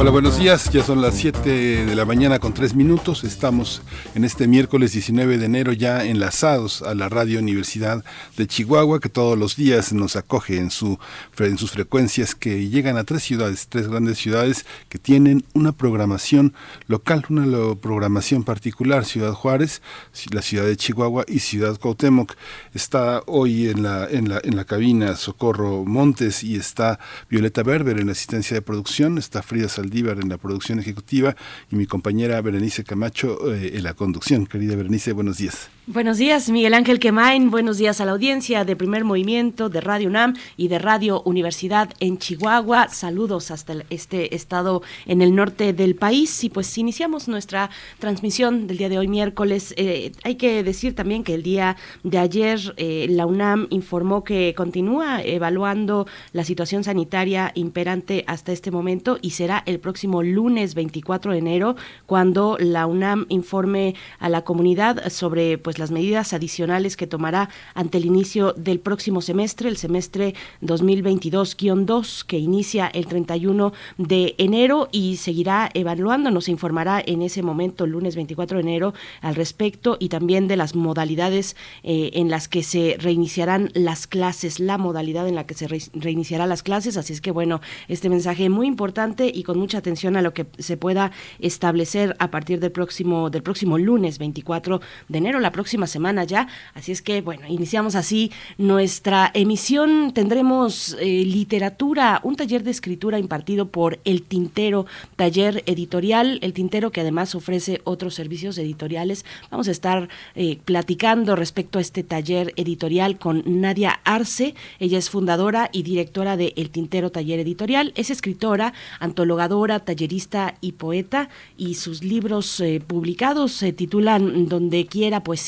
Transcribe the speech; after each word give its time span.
Hola, 0.00 0.12
buenos 0.12 0.38
días. 0.38 0.70
Ya 0.70 0.84
son 0.84 1.02
las 1.02 1.16
7 1.16 1.84
de 1.84 1.94
la 1.96 2.04
mañana 2.04 2.38
con 2.38 2.54
3 2.54 2.74
minutos. 2.76 3.24
Estamos 3.24 3.82
en 4.14 4.24
este 4.24 4.46
miércoles 4.46 4.92
19 4.92 5.38
de 5.38 5.46
enero 5.46 5.72
ya 5.72 6.04
enlazados 6.04 6.82
a 6.82 6.94
la 6.94 7.08
Radio 7.08 7.40
Universidad 7.40 8.04
de 8.36 8.46
Chihuahua, 8.46 9.00
que 9.00 9.08
todos 9.08 9.36
los 9.36 9.56
días 9.56 9.92
nos 9.92 10.14
acoge 10.14 10.58
en, 10.58 10.70
su, 10.70 11.00
en 11.38 11.58
sus 11.58 11.72
frecuencias 11.72 12.36
que 12.36 12.68
llegan 12.68 12.96
a 12.96 13.02
tres 13.02 13.24
ciudades, 13.24 13.66
tres 13.66 13.88
grandes 13.88 14.18
ciudades 14.18 14.66
que 14.88 15.00
tienen 15.00 15.44
una 15.52 15.72
programación 15.72 16.54
local, 16.86 17.24
una 17.28 17.74
programación 17.74 18.44
particular. 18.44 19.04
Ciudad 19.04 19.32
Juárez, 19.32 19.82
la 20.30 20.42
ciudad 20.42 20.64
de 20.64 20.76
Chihuahua 20.76 21.24
y 21.26 21.40
Ciudad 21.40 21.76
Cuauhtémoc. 21.76 22.34
Está 22.72 23.24
hoy 23.26 23.68
en 23.68 23.82
la, 23.82 24.06
en 24.08 24.28
la, 24.28 24.40
en 24.44 24.54
la 24.54 24.64
cabina 24.64 25.16
Socorro 25.16 25.84
Montes 25.84 26.44
y 26.44 26.54
está 26.54 27.00
Violeta 27.28 27.64
Berber 27.64 27.98
en 27.98 28.06
la 28.06 28.12
asistencia 28.12 28.54
de 28.54 28.62
producción. 28.62 29.18
Está 29.18 29.42
Frida 29.42 29.68
Saldívar 29.88 30.20
en 30.20 30.28
la 30.28 30.36
producción 30.36 30.78
ejecutiva 30.78 31.34
y 31.70 31.76
mi 31.76 31.86
compañera 31.86 32.40
Berenice 32.42 32.84
Camacho 32.84 33.54
eh, 33.54 33.72
en 33.74 33.84
la 33.84 33.94
conducción. 33.94 34.46
Querida 34.46 34.76
Berenice, 34.76 35.12
buenos 35.12 35.38
días. 35.38 35.70
Buenos 35.90 36.18
días, 36.18 36.50
Miguel 36.50 36.74
Ángel 36.74 37.00
Quemain. 37.00 37.50
Buenos 37.50 37.78
días 37.78 38.02
a 38.02 38.04
la 38.04 38.12
audiencia 38.12 38.66
de 38.66 38.76
Primer 38.76 39.04
Movimiento, 39.04 39.70
de 39.70 39.80
Radio 39.80 40.08
UNAM 40.08 40.34
y 40.58 40.68
de 40.68 40.78
Radio 40.78 41.22
Universidad 41.22 41.94
en 41.98 42.18
Chihuahua. 42.18 42.90
Saludos 42.90 43.50
hasta 43.50 43.72
este 43.88 44.34
estado 44.34 44.82
en 45.06 45.22
el 45.22 45.34
norte 45.34 45.72
del 45.72 45.94
país. 45.94 46.44
Y 46.44 46.50
pues 46.50 46.76
iniciamos 46.76 47.26
nuestra 47.26 47.70
transmisión 48.00 48.66
del 48.66 48.76
día 48.76 48.90
de 48.90 48.98
hoy, 48.98 49.08
miércoles. 49.08 49.72
Eh, 49.78 50.12
hay 50.24 50.34
que 50.34 50.62
decir 50.62 50.94
también 50.94 51.24
que 51.24 51.32
el 51.32 51.42
día 51.42 51.78
de 52.02 52.18
ayer 52.18 52.60
eh, 52.76 53.06
la 53.08 53.24
UNAM 53.24 53.66
informó 53.70 54.24
que 54.24 54.52
continúa 54.54 55.22
evaluando 55.22 56.06
la 56.34 56.44
situación 56.44 56.84
sanitaria 56.84 57.50
imperante 57.54 58.24
hasta 58.26 58.52
este 58.52 58.70
momento 58.70 59.18
y 59.22 59.30
será 59.30 59.62
el 59.64 59.80
próximo 59.80 60.22
lunes 60.22 60.74
24 60.74 61.32
de 61.32 61.38
enero 61.38 61.76
cuando 62.04 62.58
la 62.60 62.84
UNAM 62.84 63.24
informe 63.30 63.94
a 64.18 64.28
la 64.28 64.42
comunidad 64.42 65.08
sobre 65.08 65.56
pues 65.56 65.77
las 65.78 65.90
medidas 65.90 66.32
adicionales 66.32 66.96
que 66.96 67.06
tomará 67.06 67.48
ante 67.74 67.98
el 67.98 68.04
inicio 68.04 68.52
del 68.54 68.80
próximo 68.80 69.20
semestre, 69.20 69.68
el 69.68 69.76
semestre 69.76 70.34
2022-2, 70.62 72.24
que 72.24 72.38
inicia 72.38 72.86
el 72.88 73.06
31 73.06 73.72
de 73.96 74.34
enero 74.38 74.88
y 74.92 75.16
seguirá 75.16 75.70
evaluando, 75.74 76.30
nos 76.30 76.48
informará 76.48 77.02
en 77.04 77.22
ese 77.22 77.42
momento, 77.42 77.84
el 77.84 77.92
lunes 77.92 78.16
24 78.16 78.58
de 78.58 78.62
enero, 78.62 78.94
al 79.20 79.34
respecto 79.34 79.96
y 80.00 80.08
también 80.08 80.48
de 80.48 80.56
las 80.56 80.74
modalidades 80.74 81.56
eh, 81.82 82.10
en 82.14 82.30
las 82.30 82.48
que 82.48 82.62
se 82.62 82.96
reiniciarán 82.98 83.70
las 83.74 84.06
clases, 84.06 84.60
la 84.60 84.78
modalidad 84.78 85.28
en 85.28 85.34
la 85.34 85.46
que 85.46 85.54
se 85.54 85.68
reiniciará 85.94 86.46
las 86.46 86.62
clases. 86.62 86.96
Así 86.96 87.12
es 87.12 87.20
que, 87.20 87.30
bueno, 87.30 87.60
este 87.88 88.08
mensaje 88.08 88.48
muy 88.48 88.66
importante 88.66 89.30
y 89.32 89.42
con 89.42 89.58
mucha 89.58 89.78
atención 89.78 90.16
a 90.16 90.22
lo 90.22 90.34
que 90.34 90.46
se 90.58 90.76
pueda 90.76 91.12
establecer 91.38 92.16
a 92.18 92.30
partir 92.30 92.60
del 92.60 92.72
próximo, 92.72 93.30
del 93.30 93.42
próximo 93.42 93.78
lunes 93.78 94.18
24 94.18 94.80
de 95.08 95.18
enero, 95.18 95.40
la 95.40 95.52
próxima 95.52 95.67
próxima 95.68 95.86
semana 95.86 96.24
ya. 96.24 96.48
Así 96.72 96.92
es 96.92 97.02
que, 97.02 97.20
bueno, 97.20 97.42
iniciamos 97.46 97.94
así 97.94 98.32
nuestra 98.56 99.30
emisión. 99.34 100.12
Tendremos 100.14 100.96
eh, 100.98 101.26
literatura, 101.26 102.22
un 102.24 102.36
taller 102.36 102.62
de 102.64 102.70
escritura 102.70 103.18
impartido 103.18 103.68
por 103.68 103.98
El 104.06 104.22
Tintero, 104.22 104.86
taller 105.16 105.62
editorial. 105.66 106.38
El 106.40 106.54
Tintero 106.54 106.90
que 106.90 107.02
además 107.02 107.34
ofrece 107.34 107.82
otros 107.84 108.14
servicios 108.14 108.56
editoriales. 108.56 109.26
Vamos 109.50 109.68
a 109.68 109.72
estar 109.72 110.08
eh, 110.34 110.58
platicando 110.64 111.36
respecto 111.36 111.76
a 111.76 111.82
este 111.82 112.02
taller 112.02 112.54
editorial 112.56 113.18
con 113.18 113.42
Nadia 113.44 114.00
Arce. 114.04 114.54
Ella 114.80 114.96
es 114.96 115.10
fundadora 115.10 115.68
y 115.70 115.82
directora 115.82 116.38
de 116.38 116.54
El 116.56 116.70
Tintero 116.70 117.10
Taller 117.10 117.40
Editorial. 117.40 117.92
Es 117.94 118.08
escritora, 118.08 118.72
antologadora, 119.00 119.80
tallerista 119.80 120.54
y 120.62 120.72
poeta. 120.72 121.28
Y 121.58 121.74
sus 121.74 122.02
libros 122.02 122.58
eh, 122.60 122.80
publicados 122.80 123.52
se 123.52 123.74
titulan 123.74 124.48
Donde 124.48 124.86
quiera 124.86 125.22
poesía 125.22 125.47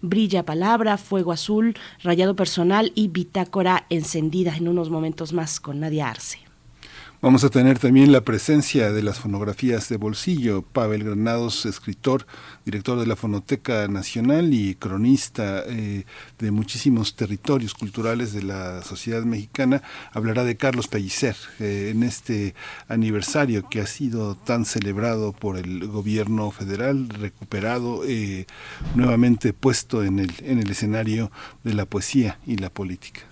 Brilla 0.00 0.44
Palabra, 0.44 0.96
Fuego 0.96 1.32
Azul, 1.32 1.74
Rayado 2.02 2.36
Personal 2.36 2.92
y 2.94 3.08
Bitácora 3.08 3.86
Encendida 3.88 4.56
en 4.56 4.68
unos 4.68 4.90
momentos 4.90 5.32
más 5.32 5.60
con 5.60 5.80
Nadia 5.80 6.08
Arce. 6.10 6.49
Vamos 7.22 7.44
a 7.44 7.50
tener 7.50 7.78
también 7.78 8.12
la 8.12 8.22
presencia 8.22 8.92
de 8.92 9.02
las 9.02 9.18
fonografías 9.18 9.90
de 9.90 9.98
bolsillo. 9.98 10.62
Pavel 10.62 11.04
Granados, 11.04 11.66
escritor, 11.66 12.26
director 12.64 12.98
de 12.98 13.06
la 13.06 13.14
Fonoteca 13.14 13.86
Nacional 13.88 14.54
y 14.54 14.74
cronista 14.74 15.62
eh, 15.66 16.06
de 16.38 16.50
muchísimos 16.50 17.16
territorios 17.16 17.74
culturales 17.74 18.32
de 18.32 18.42
la 18.42 18.80
sociedad 18.80 19.22
mexicana, 19.24 19.82
hablará 20.12 20.44
de 20.44 20.56
Carlos 20.56 20.88
Pellicer 20.88 21.36
eh, 21.58 21.90
en 21.94 22.04
este 22.04 22.54
aniversario 22.88 23.68
que 23.68 23.82
ha 23.82 23.86
sido 23.86 24.34
tan 24.34 24.64
celebrado 24.64 25.32
por 25.32 25.58
el 25.58 25.88
gobierno 25.88 26.50
federal, 26.50 27.10
recuperado, 27.10 28.02
eh, 28.06 28.46
nuevamente 28.94 29.52
puesto 29.52 30.04
en 30.04 30.20
el, 30.20 30.32
en 30.42 30.58
el 30.58 30.70
escenario 30.70 31.30
de 31.64 31.74
la 31.74 31.84
poesía 31.84 32.38
y 32.46 32.56
la 32.56 32.70
política. 32.70 33.29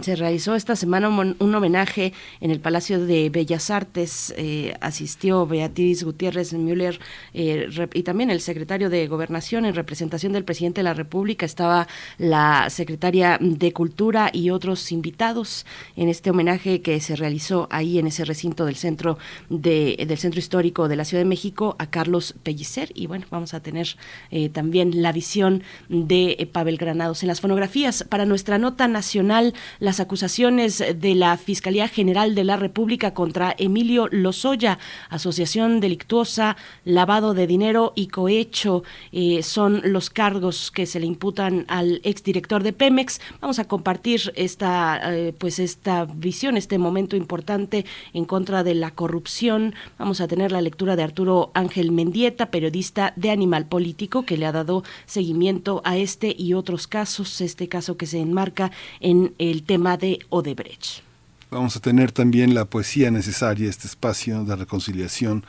Se 0.00 0.16
realizó 0.16 0.54
esta 0.54 0.74
semana 0.74 1.08
un, 1.10 1.54
homenaje 1.54 2.14
en 2.40 2.50
el 2.50 2.60
Palacio 2.60 3.04
de 3.04 3.28
Bellas 3.28 3.70
Artes. 3.70 4.32
Eh, 4.38 4.74
asistió 4.80 5.46
Beatriz 5.46 6.02
Gutiérrez 6.02 6.54
Müller 6.54 6.98
eh, 7.34 7.68
y 7.92 8.02
también 8.02 8.30
el 8.30 8.40
secretario 8.40 8.88
de 8.88 9.06
Gobernación 9.06 9.66
en 9.66 9.74
representación 9.74 10.32
del 10.32 10.44
presidente 10.44 10.78
de 10.78 10.84
la 10.84 10.94
República. 10.94 11.44
Estaba 11.44 11.88
la 12.16 12.70
secretaria 12.70 13.36
de 13.38 13.72
Cultura 13.74 14.30
y 14.32 14.48
otros 14.48 14.92
invitados 14.92 15.66
en 15.94 16.08
este 16.08 16.30
homenaje 16.30 16.80
que 16.80 16.98
se 17.00 17.14
realizó 17.14 17.68
ahí 17.70 17.98
en 17.98 18.06
ese 18.06 18.24
recinto 18.24 18.64
del 18.64 18.76
centro 18.76 19.18
de, 19.50 20.06
del 20.08 20.16
centro 20.16 20.38
histórico 20.38 20.88
de 20.88 20.96
la 20.96 21.04
Ciudad 21.04 21.22
de 21.22 21.28
México 21.28 21.76
a 21.78 21.90
Carlos 21.90 22.34
Pellicer. 22.42 22.92
Y 22.94 23.08
bueno, 23.08 23.26
vamos 23.30 23.52
a 23.52 23.60
tener 23.60 23.96
eh, 24.30 24.48
también 24.48 25.02
la 25.02 25.12
visión 25.12 25.62
de 25.90 26.48
Pavel 26.50 26.78
Granados 26.78 27.22
en 27.22 27.28
las 27.28 27.42
fonografías 27.42 28.04
para 28.08 28.24
nuestra 28.24 28.56
nota 28.56 28.88
nacional 28.88 29.49
las 29.78 30.00
acusaciones 30.00 30.78
de 30.78 31.14
la 31.14 31.36
Fiscalía 31.36 31.88
General 31.88 32.34
de 32.34 32.44
la 32.44 32.56
República 32.56 33.14
contra 33.14 33.54
Emilio 33.58 34.08
Lozoya, 34.10 34.78
asociación 35.08 35.80
delictuosa, 35.80 36.56
lavado 36.84 37.34
de 37.34 37.46
dinero 37.46 37.92
y 37.94 38.08
cohecho, 38.08 38.82
eh, 39.12 39.42
son 39.42 39.80
los 39.84 40.10
cargos 40.10 40.70
que 40.70 40.86
se 40.86 41.00
le 41.00 41.06
imputan 41.06 41.64
al 41.68 42.00
exdirector 42.04 42.62
de 42.62 42.72
Pemex. 42.72 43.20
Vamos 43.40 43.58
a 43.58 43.66
compartir 43.66 44.32
esta, 44.36 45.00
eh, 45.14 45.32
pues 45.36 45.58
esta 45.58 46.04
visión, 46.04 46.56
este 46.56 46.78
momento 46.78 47.16
importante 47.16 47.84
en 48.12 48.24
contra 48.24 48.62
de 48.64 48.74
la 48.74 48.90
corrupción. 48.92 49.74
Vamos 49.98 50.20
a 50.20 50.28
tener 50.28 50.52
la 50.52 50.60
lectura 50.60 50.96
de 50.96 51.02
Arturo 51.02 51.50
Ángel 51.54 51.92
Mendieta, 51.92 52.50
periodista 52.50 53.12
de 53.16 53.30
Animal 53.30 53.66
Político, 53.66 54.24
que 54.24 54.36
le 54.36 54.46
ha 54.46 54.52
dado 54.52 54.82
seguimiento 55.06 55.82
a 55.84 55.96
este 55.96 56.34
y 56.36 56.54
otros 56.54 56.86
casos, 56.86 57.40
este 57.40 57.68
caso 57.68 57.96
que 57.96 58.06
se 58.06 58.18
enmarca 58.18 58.70
en 59.00 59.34
el 59.40 59.62
tema 59.62 59.96
de 59.96 60.18
Odebrecht. 60.28 61.02
Vamos 61.50 61.74
a 61.74 61.80
tener 61.80 62.12
también 62.12 62.54
la 62.54 62.66
poesía 62.66 63.10
necesaria, 63.10 63.68
este 63.68 63.86
espacio 63.86 64.44
de 64.44 64.54
reconciliación 64.54 65.44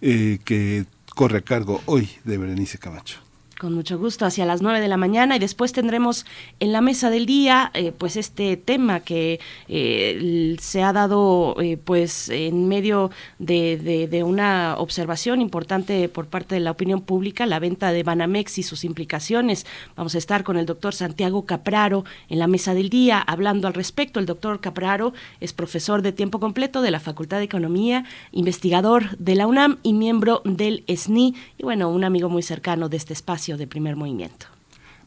eh, 0.00 0.38
que 0.44 0.86
corre 1.14 1.38
a 1.38 1.42
cargo 1.42 1.80
hoy 1.84 2.08
de 2.24 2.38
Berenice 2.38 2.78
Camacho. 2.78 3.23
Con 3.64 3.72
mucho 3.72 3.98
gusto, 3.98 4.26
hacia 4.26 4.44
las 4.44 4.60
9 4.60 4.78
de 4.82 4.88
la 4.88 4.98
mañana 4.98 5.36
y 5.36 5.38
después 5.38 5.72
tendremos 5.72 6.26
en 6.60 6.70
la 6.70 6.82
mesa 6.82 7.08
del 7.08 7.24
día 7.24 7.70
eh, 7.72 7.92
pues 7.96 8.18
este 8.18 8.58
tema 8.58 9.00
que 9.00 9.40
eh, 9.68 10.54
se 10.60 10.82
ha 10.82 10.92
dado 10.92 11.56
eh, 11.58 11.78
pues 11.78 12.28
en 12.28 12.68
medio 12.68 13.10
de, 13.38 14.06
de, 14.10 14.22
una 14.22 14.74
observación 14.76 15.40
importante 15.40 16.10
por 16.10 16.26
parte 16.26 16.56
de 16.56 16.60
la 16.60 16.72
opinión 16.72 17.00
pública, 17.00 17.46
la 17.46 17.58
venta 17.58 17.90
de 17.90 18.02
Banamex 18.02 18.58
y 18.58 18.62
sus 18.62 18.84
implicaciones. 18.84 19.64
Vamos 19.96 20.14
a 20.14 20.18
estar 20.18 20.44
con 20.44 20.58
el 20.58 20.66
doctor 20.66 20.94
Santiago 20.94 21.46
Capraro 21.46 22.04
en 22.28 22.40
la 22.40 22.48
mesa 22.48 22.74
del 22.74 22.90
día 22.90 23.18
hablando 23.18 23.66
al 23.66 23.72
respecto. 23.72 24.20
El 24.20 24.26
doctor 24.26 24.60
Capraro 24.60 25.14
es 25.40 25.54
profesor 25.54 26.02
de 26.02 26.12
tiempo 26.12 26.38
completo 26.38 26.82
de 26.82 26.90
la 26.90 27.00
Facultad 27.00 27.38
de 27.38 27.44
Economía, 27.44 28.04
investigador 28.30 29.16
de 29.16 29.36
la 29.36 29.46
UNAM 29.46 29.78
y 29.82 29.94
miembro 29.94 30.42
del 30.44 30.84
SNI 30.86 31.34
y 31.56 31.62
bueno, 31.62 31.88
un 31.88 32.04
amigo 32.04 32.28
muy 32.28 32.42
cercano 32.42 32.90
de 32.90 32.98
este 32.98 33.14
espacio 33.14 33.53
de 33.56 33.66
primer 33.66 33.96
movimiento. 33.96 34.46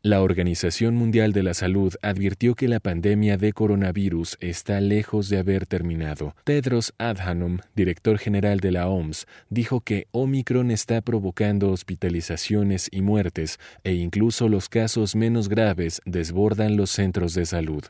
la 0.05 0.21
Organización 0.21 0.97
Mundial 0.97 1.33
de 1.33 1.45
la 1.45 1.55
Salud 1.55 1.95
advirtió 2.03 2.57
que 2.57 2.67
la 2.67 2.81
pandemia 2.81 3.37
de 3.37 3.53
coronavirus 3.53 4.37
está 4.41 4.81
lejos 4.81 5.29
de 5.29 5.39
haber 5.39 5.65
terminado. 5.67 6.35
Tedros 6.43 6.93
Adhanom, 6.99 7.59
director 7.77 8.19
general 8.19 8.59
de 8.59 8.73
la 8.73 8.89
OMS, 8.89 9.29
dijo 9.49 9.81
que 9.81 10.09
Omicron 10.11 10.73
está 10.73 11.03
provocando 11.03 11.71
hospitalizaciones 11.71 12.89
y 12.91 13.01
muertes 13.01 13.61
e 13.85 13.95
incluso 13.95 14.49
los 14.49 14.69
casos 14.69 15.15
menos 15.15 15.49
graves 15.49 16.03
desbordan 16.05 16.77
los 16.77 16.91
centros 16.91 17.35
de 17.35 17.47
salud. 17.47 17.85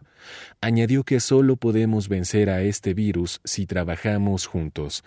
Añadió 0.60 1.04
que 1.04 1.18
solo 1.18 1.56
podemos 1.56 2.10
vencer 2.10 2.50
a 2.50 2.60
este 2.60 2.92
virus 2.92 3.40
si 3.44 3.64
trabajamos 3.64 4.46
juntos. 4.46 5.02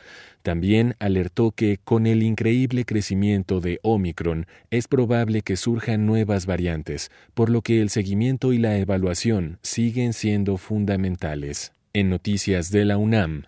También 0.45 0.93
alertó 0.99 1.49
que 1.49 1.79
con 1.83 2.05
el 2.05 2.21
increíble 2.21 2.85
crecimiento 2.85 3.61
de 3.61 3.79
Omicron 3.81 4.45
es 4.69 4.87
probable 4.87 5.41
que 5.41 5.57
surjan 5.57 6.05
nuevas 6.05 6.45
variantes, 6.45 7.09
por 7.33 7.49
lo 7.49 7.63
que 7.63 7.81
el 7.81 7.89
seguimiento 7.89 8.53
y 8.53 8.59
la 8.59 8.77
evaluación 8.77 9.57
siguen 9.63 10.13
siendo 10.13 10.57
fundamentales. 10.57 11.73
En 11.93 12.11
noticias 12.11 12.69
de 12.69 12.85
la 12.85 12.99
UNAM, 12.99 13.45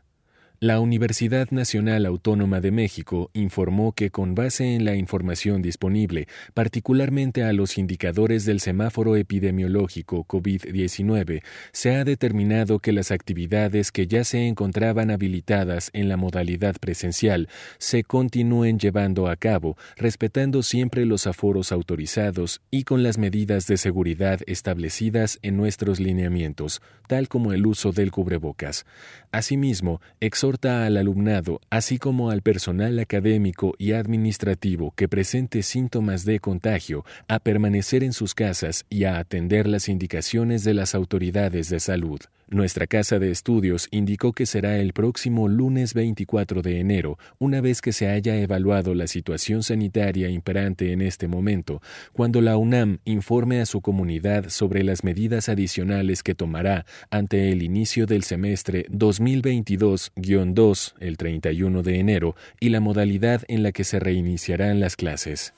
la 0.60 0.80
Universidad 0.80 1.52
Nacional 1.52 2.08
Autónoma 2.08 2.62
de 2.62 2.72
México 2.72 3.30
informó 3.34 3.92
que 3.92 4.10
con 4.10 4.34
base 4.34 4.74
en 4.74 4.86
la 4.86 4.96
información 4.96 5.62
disponible, 5.62 6.28
particularmente 6.56 7.44
a 7.44 7.54
los 7.54 7.78
indicadores 7.78 8.44
del 8.44 8.60
semáforo 8.60 9.16
epidemiológico 9.18 10.26
COVID-19, 10.26 11.44
se 11.74 11.96
ha 11.96 12.04
determinado 12.04 12.80
que 12.80 12.92
las 12.92 13.12
actividades 13.12 13.92
que 13.92 14.08
ya 14.08 14.24
se 14.24 14.48
encontraban 14.48 15.12
habilitadas 15.12 15.92
en 15.94 16.10
la 16.10 16.18
modalidad 16.18 16.76
presencial 16.80 17.50
se 17.78 18.04
continúen 18.04 18.80
llevando 18.80 19.28
a 19.28 19.36
cabo, 19.36 19.78
respetando 19.96 20.64
siempre 20.64 21.06
los 21.06 21.28
aforos 21.28 21.72
autorizados 21.72 22.62
y 22.72 22.84
con 22.84 23.04
las 23.04 23.20
medidas 23.20 23.68
de 23.68 23.78
seguridad 23.78 24.40
establecidas 24.48 25.38
en 25.44 25.56
nuestros 25.56 26.00
lineamientos, 26.00 26.82
tal 27.08 27.28
como 27.28 27.54
el 27.54 27.68
uso 27.68 27.92
del 27.92 28.10
cubrebocas. 28.10 28.88
Asimismo, 29.32 30.02
exhorta 30.20 30.47
al 30.86 30.96
alumnado, 30.96 31.60
así 31.70 31.98
como 31.98 32.30
al 32.32 32.42
personal 32.42 32.98
académico 33.00 33.74
y 33.78 33.92
administrativo 33.92 34.94
que 34.96 35.10
presente 35.10 35.62
síntomas 35.62 36.24
de 36.24 36.40
contagio, 36.40 37.04
a 37.28 37.40
permanecer 37.40 38.02
en 38.02 38.14
sus 38.14 38.34
casas 38.34 38.86
y 38.90 39.04
a 39.04 39.20
atender 39.20 39.68
las 39.68 39.90
indicaciones 39.90 40.64
de 40.64 40.74
las 40.74 40.96
autoridades 40.96 41.70
de 41.70 41.82
salud. 41.82 42.20
Nuestra 42.50 42.88
casa 42.88 43.20
de 43.20 43.30
estudios 43.30 43.90
indicó 43.92 44.32
que 44.32 44.46
será 44.46 44.78
el 44.78 44.94
próximo 44.94 45.50
lunes 45.50 45.94
24 45.94 46.62
de 46.62 46.80
enero, 46.80 47.20
una 47.40 47.60
vez 47.60 47.82
que 47.82 47.92
se 47.92 48.08
haya 48.08 48.38
evaluado 48.38 48.96
la 48.96 49.08
situación 49.08 49.64
sanitaria 49.64 50.30
imperante 50.30 50.94
en 50.94 51.02
este 51.02 51.28
momento, 51.28 51.82
cuando 52.14 52.40
la 52.40 52.56
UNAM 52.56 53.00
informe 53.04 53.60
a 53.60 53.66
su 53.66 53.82
comunidad 53.82 54.48
sobre 54.48 54.84
las 54.84 55.04
medidas 55.04 55.50
adicionales 55.50 56.24
que 56.24 56.36
tomará 56.36 56.86
ante 57.10 57.52
el 57.52 57.64
inicio 57.64 58.06
del 58.06 58.24
semestre 58.24 58.86
2022-2 58.92 60.94
el 61.02 61.18
31 61.18 61.84
de 61.84 62.00
enero 62.00 62.38
y 62.62 62.70
la 62.70 62.80
modalidad 62.80 63.42
en 63.50 63.62
la 63.62 63.74
que 63.74 63.84
se 63.84 64.00
reiniciarán 64.00 64.80
las 64.80 64.96
clases. 64.96 65.54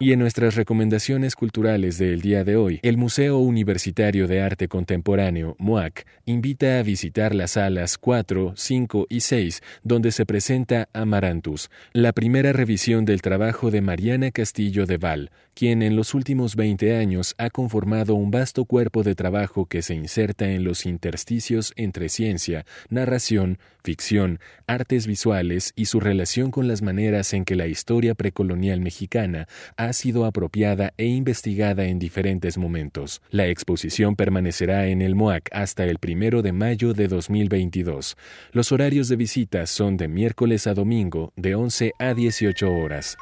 Y 0.00 0.12
en 0.12 0.20
nuestras 0.20 0.54
recomendaciones 0.54 1.34
culturales 1.34 1.98
del 1.98 2.20
día 2.20 2.44
de 2.44 2.54
hoy, 2.54 2.78
el 2.82 2.96
Museo 2.96 3.38
Universitario 3.38 4.28
de 4.28 4.40
Arte 4.40 4.68
Contemporáneo, 4.68 5.56
MUAC, 5.58 6.06
invita 6.24 6.78
a 6.78 6.84
visitar 6.84 7.34
las 7.34 7.52
salas 7.52 7.98
4, 7.98 8.52
5 8.54 9.06
y 9.08 9.20
6, 9.20 9.60
donde 9.82 10.12
se 10.12 10.24
presenta 10.24 10.88
Amarantus, 10.92 11.68
la 11.92 12.12
primera 12.12 12.52
revisión 12.52 13.04
del 13.04 13.22
trabajo 13.22 13.72
de 13.72 13.80
Mariana 13.80 14.30
Castillo 14.30 14.86
de 14.86 14.98
Val, 14.98 15.32
quien 15.58 15.82
en 15.82 15.96
los 15.96 16.14
últimos 16.14 16.54
20 16.54 16.96
años 16.96 17.34
ha 17.36 17.50
conformado 17.50 18.14
un 18.14 18.30
vasto 18.30 18.64
cuerpo 18.64 19.02
de 19.02 19.16
trabajo 19.16 19.66
que 19.66 19.82
se 19.82 19.92
inserta 19.92 20.48
en 20.52 20.62
los 20.62 20.86
intersticios 20.86 21.72
entre 21.74 22.08
ciencia, 22.10 22.64
narración, 22.90 23.58
ficción, 23.82 24.38
artes 24.68 25.08
visuales 25.08 25.72
y 25.74 25.86
su 25.86 25.98
relación 25.98 26.52
con 26.52 26.68
las 26.68 26.80
maneras 26.80 27.32
en 27.32 27.44
que 27.44 27.56
la 27.56 27.66
historia 27.66 28.14
precolonial 28.14 28.80
mexicana 28.80 29.48
ha 29.76 29.92
sido 29.94 30.26
apropiada 30.26 30.92
e 30.96 31.06
investigada 31.06 31.86
en 31.86 31.98
diferentes 31.98 32.56
momentos. 32.56 33.20
La 33.30 33.48
exposición 33.48 34.14
permanecerá 34.14 34.86
en 34.86 35.02
el 35.02 35.16
MOAC 35.16 35.48
hasta 35.50 35.86
el 35.86 35.98
primero 35.98 36.40
de 36.40 36.52
mayo 36.52 36.94
de 36.94 37.08
2022. 37.08 38.16
Los 38.52 38.70
horarios 38.70 39.08
de 39.08 39.16
visita 39.16 39.66
son 39.66 39.96
de 39.96 40.06
miércoles 40.06 40.68
a 40.68 40.74
domingo, 40.74 41.32
de 41.34 41.56
11 41.56 41.94
a 41.98 42.14
18 42.14 42.72
horas. 42.72 43.18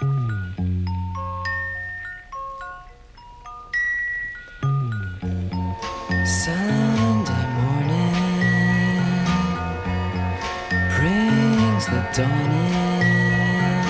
Sunday 0.00 0.14
morning 7.58 8.14
brings 10.94 11.84
the 11.86 12.02
dawn 12.14 12.50
in. 12.52 13.82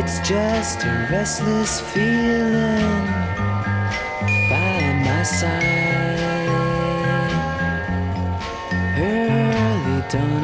It's 0.00 0.18
just 0.28 0.82
a 0.82 1.08
restless 1.12 1.80
feeling 1.80 3.06
by 4.50 4.92
my 5.04 5.22
side. 5.22 6.48
Early 8.98 10.02
dawn. 10.10 10.43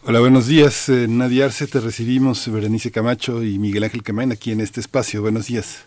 Hola, 0.03 0.19
buenos 0.19 0.47
días. 0.47 0.89
eh, 0.89 1.07
Nadia 1.07 1.45
Arce, 1.45 1.65
te 1.67 1.79
recibimos, 1.79 2.51
Berenice 2.51 2.91
Camacho 2.91 3.41
y 3.41 3.57
Miguel 3.57 3.85
Ángel 3.85 4.03
Quemain 4.03 4.33
aquí 4.33 4.51
en 4.51 4.59
este 4.59 4.81
espacio. 4.81 5.21
Buenos 5.21 5.47
días. 5.47 5.85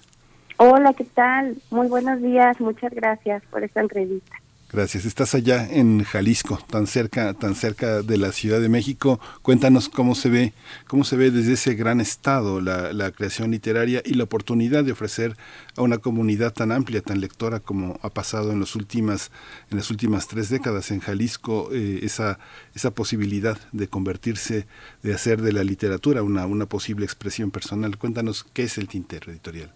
Hola, 0.57 0.95
¿qué 0.95 1.05
tal? 1.05 1.59
Muy 1.71 1.89
buenos 1.89 2.23
días, 2.23 2.59
muchas 2.61 2.95
gracias 2.95 3.43
por 3.51 3.63
esta 3.63 3.83
entrevista. 3.83 4.35
Gracias. 4.71 5.07
Estás 5.07 5.35
allá 5.35 5.67
en 5.67 6.05
Jalisco, 6.05 6.59
tan 6.71 6.87
cerca, 6.87 7.33
tan 7.33 7.55
cerca 7.55 8.03
de 8.03 8.19
la 8.19 8.33
Ciudad 8.33 8.61
de 8.61 8.69
México. 8.69 9.19
Cuéntanos 9.41 9.89
cómo 9.89 10.15
se 10.15 10.29
ve, 10.29 10.53
cómo 10.87 11.05
se 11.05 11.17
ve 11.17 11.31
desde 11.31 11.55
ese 11.55 11.75
gran 11.75 12.03
estado 12.03 12.61
la, 12.61 13.11
creación 13.13 13.51
literaria 13.51 14.03
y 14.05 14.13
la 14.13 14.25
oportunidad 14.25 14.85
de 14.85 14.93
ofrecer 14.93 15.37
a 15.75 15.81
una 15.81 15.97
comunidad 15.97 16.53
tan 16.53 16.71
amplia, 16.71 17.01
tan 17.01 17.23
lectora 17.23 17.61
como 17.61 17.99
ha 18.03 18.11
pasado 18.11 18.53
en 18.53 18.61
los 18.61 18.77
últimas, 18.77 19.33
en 19.71 19.79
las 19.79 19.91
últimas 19.91 20.29
tres 20.29 20.51
décadas 20.51 20.91
en 20.91 21.01
Jalisco, 21.01 21.71
eh, 21.73 22.01
esa, 22.03 22.39
esa 22.75 22.91
posibilidad 22.91 23.57
de 23.73 23.89
convertirse, 23.89 24.67
de 25.03 25.15
hacer 25.15 25.41
de 25.41 25.55
la 25.55 25.65
literatura 25.65 26.23
una, 26.23 26.45
una 26.45 26.67
posible 26.67 27.07
expresión 27.07 27.51
personal. 27.51 27.97
Cuéntanos 27.97 28.45
qué 28.45 28.65
es 28.65 28.77
el 28.77 28.87
tintero 28.87 29.33
editorial. 29.33 29.73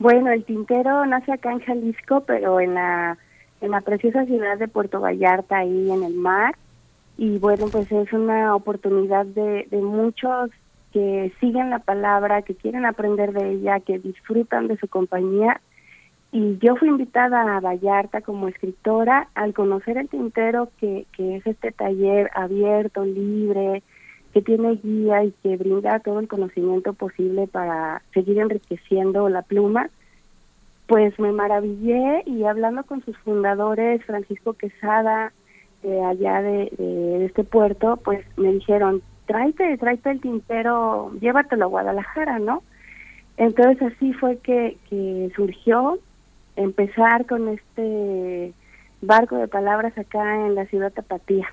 Bueno, 0.00 0.32
el 0.32 0.44
tintero 0.44 1.06
nace 1.06 1.30
acá 1.30 1.52
en 1.52 1.60
Jalisco, 1.60 2.24
pero 2.24 2.60
en 2.60 2.74
la, 2.74 3.18
en 3.60 3.70
la 3.70 3.80
preciosa 3.80 4.24
ciudad 4.24 4.58
de 4.58 4.68
Puerto 4.68 5.00
Vallarta, 5.00 5.58
ahí 5.58 5.90
en 5.90 6.02
el 6.02 6.14
mar. 6.14 6.56
Y 7.16 7.38
bueno, 7.38 7.66
pues 7.70 7.90
es 7.90 8.12
una 8.12 8.54
oportunidad 8.54 9.26
de, 9.26 9.66
muchos 9.72 10.50
que 10.92 11.32
siguen 11.40 11.70
la 11.70 11.80
palabra, 11.80 12.42
que 12.42 12.54
quieren 12.54 12.86
aprender 12.86 13.32
de 13.32 13.52
ella, 13.52 13.80
que 13.80 13.98
disfrutan 13.98 14.68
de 14.68 14.78
su 14.78 14.88
compañía 14.88 15.60
Y 16.30 16.58
yo 16.58 16.76
fui 16.76 16.88
invitada 16.88 17.56
a 17.56 17.60
Vallarta 17.60 18.20
como 18.20 18.48
escritora 18.48 19.28
al 19.34 19.52
conocer 19.52 19.98
el 19.98 20.08
tintero, 20.08 20.70
que, 20.78 21.06
que 21.12 21.36
es 21.36 21.46
este 21.46 21.72
taller 21.72 22.30
abierto, 22.34 23.04
libre, 23.04 23.82
que 24.32 24.42
tiene 24.42 24.76
guía 24.76 25.24
y 25.24 25.32
que 25.42 25.56
brinda 25.56 26.00
todo 26.00 26.20
el 26.20 26.28
conocimiento 26.28 26.92
posible 26.92 27.46
para 27.46 28.02
seguir 28.12 28.38
enriqueciendo 28.38 29.28
la 29.28 29.42
pluma, 29.42 29.90
pues 30.88 31.18
me 31.20 31.32
maravillé 31.32 32.22
y 32.24 32.44
hablando 32.44 32.82
con 32.82 33.04
sus 33.04 33.16
fundadores, 33.18 34.02
Francisco 34.04 34.54
Quesada, 34.54 35.32
de 35.82 36.02
allá 36.02 36.40
de, 36.40 36.72
de, 36.76 37.26
este 37.26 37.44
puerto, 37.44 37.98
pues 37.98 38.24
me 38.38 38.52
dijeron, 38.52 39.02
tráete, 39.26 39.76
tráete 39.76 40.10
el 40.10 40.20
tintero, 40.22 41.12
llévatelo 41.20 41.66
a 41.66 41.68
Guadalajara, 41.68 42.38
¿no? 42.38 42.62
Entonces 43.36 43.82
así 43.82 44.14
fue 44.14 44.38
que, 44.38 44.78
que 44.88 45.30
surgió 45.36 45.98
empezar 46.56 47.26
con 47.26 47.48
este 47.48 48.54
barco 49.02 49.36
de 49.36 49.46
palabras 49.46 49.96
acá 49.96 50.46
en 50.46 50.54
la 50.54 50.64
ciudad 50.66 50.90
Tapatía. 50.90 51.52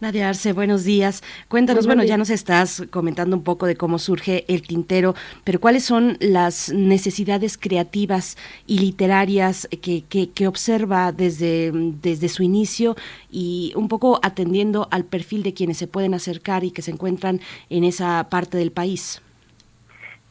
Nadia 0.00 0.28
Arce, 0.28 0.52
buenos 0.52 0.84
días. 0.84 1.22
Cuéntanos, 1.48 1.86
bueno, 1.86 2.04
ya 2.04 2.18
nos 2.18 2.28
estás 2.28 2.84
comentando 2.90 3.36
un 3.36 3.42
poco 3.42 3.64
de 3.66 3.74
cómo 3.74 3.98
surge 3.98 4.44
el 4.48 4.62
tintero, 4.62 5.14
pero 5.44 5.60
¿cuáles 5.60 5.84
son 5.84 6.18
las 6.20 6.70
necesidades 6.72 7.56
creativas 7.56 8.36
y 8.66 8.80
literarias 8.80 9.66
que, 9.80 10.04
que, 10.04 10.46
observa 10.46 11.12
desde, 11.12 11.72
desde 11.72 12.28
su 12.28 12.42
inicio 12.42 12.96
y 13.30 13.72
un 13.76 13.88
poco 13.88 14.20
atendiendo 14.22 14.88
al 14.90 15.04
perfil 15.04 15.42
de 15.42 15.54
quienes 15.54 15.78
se 15.78 15.86
pueden 15.86 16.12
acercar 16.12 16.62
y 16.64 16.70
que 16.70 16.82
se 16.82 16.90
encuentran 16.90 17.40
en 17.70 17.84
esa 17.84 18.28
parte 18.28 18.58
del 18.58 18.72
país? 18.72 19.22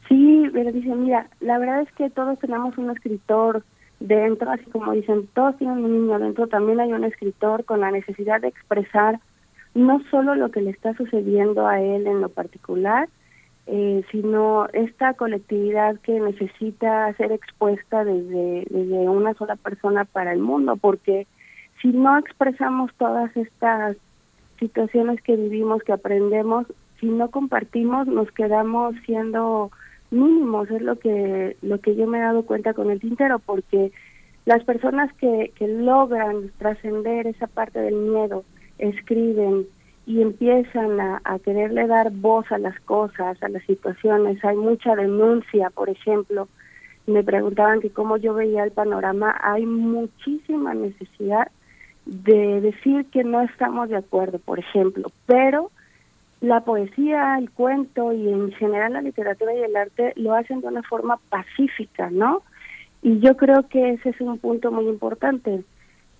Sí, 0.07 0.43
pero 0.53 0.71
dice, 0.71 0.93
mira, 0.93 1.27
la 1.39 1.57
verdad 1.57 1.81
es 1.81 1.91
que 1.93 2.11
todos 2.11 2.37
tenemos 2.37 2.77
un 2.77 2.91
escritor 2.91 3.63
dentro, 4.03 4.51
así 4.51 4.65
como 4.65 4.91
dicen, 4.91 5.27
todos 5.33 5.57
tienen 5.57 5.83
un 5.83 5.93
niño 5.93 6.19
dentro, 6.19 6.47
también 6.47 6.79
hay 6.81 6.91
un 6.91 7.05
escritor 7.05 7.63
con 7.63 7.79
la 7.79 7.89
necesidad 7.89 8.41
de 8.41 8.49
expresar 8.49 9.19
no 9.73 10.01
solo 10.11 10.35
lo 10.35 10.51
que 10.51 10.61
le 10.61 10.71
está 10.71 10.93
sucediendo 10.95 11.65
a 11.65 11.81
él 11.81 12.05
en 12.05 12.21
lo 12.21 12.29
particular, 12.29 13.07
eh, 13.65 14.03
sino 14.11 14.67
esta 14.73 15.13
colectividad 15.13 15.97
que 16.01 16.19
necesita 16.19 17.13
ser 17.13 17.31
expuesta 17.31 18.03
desde, 18.03 18.65
desde 18.69 19.09
una 19.09 19.33
sola 19.35 19.55
persona 19.55 20.03
para 20.03 20.33
el 20.33 20.39
mundo, 20.39 20.75
porque 20.75 21.25
si 21.81 21.87
no 21.87 22.17
expresamos 22.17 22.91
todas 22.97 23.35
estas 23.37 23.95
situaciones 24.59 25.21
que 25.21 25.37
vivimos, 25.37 25.81
que 25.83 25.93
aprendemos, 25.93 26.67
si 26.99 27.07
no 27.07 27.31
compartimos, 27.31 28.05
nos 28.07 28.29
quedamos 28.31 28.95
siendo 29.05 29.71
mínimos, 30.13 30.69
es 30.71 30.81
lo 30.81 30.97
que, 30.97 31.57
lo 31.61 31.79
que 31.79 31.95
yo 31.95 32.07
me 32.07 32.19
he 32.19 32.21
dado 32.21 32.45
cuenta 32.45 32.73
con 32.73 32.89
el 32.89 32.99
tintero, 32.99 33.39
porque 33.39 33.91
las 34.45 34.63
personas 34.63 35.11
que, 35.13 35.51
que 35.55 35.67
logran 35.67 36.51
trascender 36.57 37.27
esa 37.27 37.47
parte 37.47 37.79
del 37.79 37.95
miedo, 37.95 38.43
escriben 38.77 39.65
y 40.05 40.21
empiezan 40.21 40.99
a, 40.99 41.21
a 41.23 41.39
quererle 41.39 41.87
dar 41.87 42.11
voz 42.11 42.51
a 42.51 42.57
las 42.57 42.79
cosas, 42.81 43.41
a 43.41 43.49
las 43.49 43.63
situaciones, 43.63 44.43
hay 44.43 44.57
mucha 44.57 44.95
denuncia, 44.95 45.69
por 45.69 45.89
ejemplo, 45.89 46.47
me 47.05 47.23
preguntaban 47.23 47.81
que 47.81 47.89
cómo 47.89 48.17
yo 48.17 48.33
veía 48.33 48.63
el 48.63 48.71
panorama, 48.71 49.37
hay 49.41 49.65
muchísima 49.65 50.73
necesidad 50.73 51.49
de 52.05 52.61
decir 52.61 53.05
que 53.11 53.23
no 53.23 53.41
estamos 53.41 53.89
de 53.89 53.97
acuerdo, 53.97 54.39
por 54.39 54.59
ejemplo, 54.59 55.11
pero 55.25 55.71
la 56.43 56.59
poesía, 56.59 57.37
el 57.37 57.49
cuento 57.51 58.11
y 58.11 58.27
en 58.27 58.51
general 58.51 58.93
la 58.93 59.01
literatura 59.01 59.55
y 59.55 59.61
el 59.61 59.77
arte 59.77 60.11
lo 60.17 60.33
hacen 60.33 60.59
de 60.59 60.67
una 60.67 60.83
forma 60.83 61.17
pacífica, 61.29 62.09
¿no? 62.11 62.41
Y 63.01 63.19
yo 63.19 63.37
creo 63.37 63.69
que 63.69 63.91
ese 63.91 64.09
es 64.09 64.19
un 64.19 64.37
punto 64.39 64.69
muy 64.69 64.89
importante, 64.89 65.63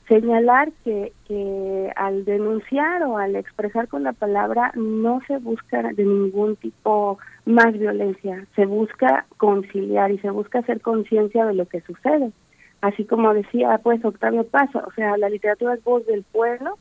señalar 0.07 0.71
que, 0.85 1.11
que 1.27 1.91
al 1.97 2.23
denunciar 2.23 3.03
o 3.03 3.17
al 3.17 3.35
expresar 3.35 3.89
con 3.89 4.03
la 4.03 4.13
palabra 4.13 4.71
no 4.75 5.19
se 5.27 5.39
busca 5.39 5.83
de 5.91 6.05
ningún 6.05 6.55
tipo 6.55 7.17
más 7.45 7.73
violencia, 7.73 8.47
se 8.55 8.65
busca 8.65 9.25
conciliar 9.35 10.11
y 10.11 10.19
se 10.19 10.29
busca 10.29 10.59
hacer 10.59 10.79
conciencia 10.79 11.45
de 11.45 11.53
lo 11.53 11.65
que 11.65 11.81
sucede. 11.81 12.31
Así 12.79 13.03
como 13.03 13.33
decía 13.33 13.77
pues 13.83 14.03
Octavio 14.05 14.45
Paz, 14.45 14.69
o 14.73 14.91
sea, 14.95 15.17
la 15.17 15.27
literatura 15.27 15.73
es 15.73 15.83
voz 15.83 16.05
del 16.05 16.23
pueblo 16.23 16.77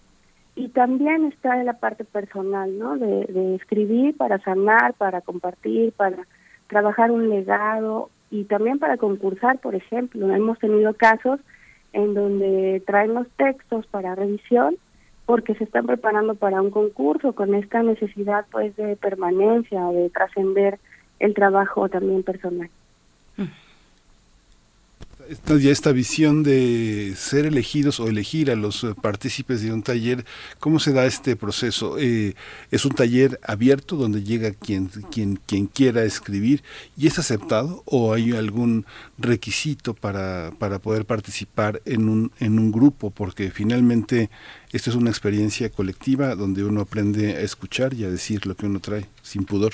y 0.54 0.68
también 0.68 1.24
está 1.26 1.58
en 1.58 1.66
la 1.66 1.74
parte 1.74 2.04
personal, 2.04 2.78
¿no? 2.78 2.96
De, 2.96 3.54
escribir 3.56 4.16
para 4.16 4.38
sanar, 4.40 4.94
para 4.94 5.20
compartir, 5.20 5.92
para 5.92 6.26
trabajar 6.66 7.10
un 7.10 7.28
legado 7.30 8.10
y 8.30 8.44
también 8.44 8.78
para 8.78 8.96
concursar, 8.96 9.58
por 9.58 9.74
ejemplo. 9.74 10.30
Hemos 10.34 10.58
tenido 10.58 10.94
casos 10.94 11.40
en 11.92 12.14
donde 12.14 12.82
traen 12.86 13.14
los 13.14 13.28
textos 13.30 13.86
para 13.86 14.14
revisión 14.14 14.76
porque 15.26 15.54
se 15.54 15.64
están 15.64 15.86
preparando 15.86 16.34
para 16.34 16.60
un 16.60 16.70
concurso 16.70 17.32
con 17.34 17.54
esta 17.54 17.82
necesidad 17.82 18.44
pues 18.50 18.76
de 18.76 18.96
permanencia, 18.96 19.86
de 19.86 20.10
trascender 20.10 20.78
el 21.18 21.32
trabajo 21.34 21.88
también 21.88 22.22
personal. 22.22 22.68
Mm 23.36 23.71
esta, 25.32 25.56
ya 25.56 25.70
esta 25.70 25.92
visión 25.92 26.42
de 26.42 27.14
ser 27.16 27.46
elegidos 27.46 28.00
o 28.00 28.08
elegir 28.08 28.50
a 28.50 28.54
los 28.54 28.84
eh, 28.84 28.94
partícipes 29.00 29.62
de 29.62 29.72
un 29.72 29.82
taller, 29.82 30.24
¿cómo 30.60 30.78
se 30.78 30.92
da 30.92 31.06
este 31.06 31.36
proceso? 31.36 31.96
Eh, 31.98 32.34
¿Es 32.70 32.84
un 32.84 32.92
taller 32.92 33.40
abierto 33.42 33.96
donde 33.96 34.22
llega 34.22 34.52
quien, 34.52 34.88
quien, 35.10 35.36
quien 35.46 35.66
quiera 35.66 36.02
escribir 36.02 36.62
y 36.96 37.06
es 37.06 37.18
aceptado 37.18 37.82
o 37.86 38.12
hay 38.12 38.32
algún 38.32 38.84
requisito 39.18 39.94
para, 39.94 40.50
para 40.58 40.78
poder 40.78 41.06
participar 41.06 41.80
en 41.86 42.08
un, 42.10 42.30
en 42.38 42.58
un 42.58 42.70
grupo? 42.70 43.10
Porque 43.10 43.50
finalmente 43.50 44.28
esto 44.70 44.90
es 44.90 44.96
una 44.96 45.10
experiencia 45.10 45.70
colectiva 45.70 46.34
donde 46.34 46.62
uno 46.62 46.82
aprende 46.82 47.36
a 47.36 47.40
escuchar 47.40 47.94
y 47.94 48.04
a 48.04 48.10
decir 48.10 48.46
lo 48.46 48.54
que 48.54 48.66
uno 48.66 48.80
trae 48.80 49.06
sin 49.22 49.44
pudor. 49.44 49.72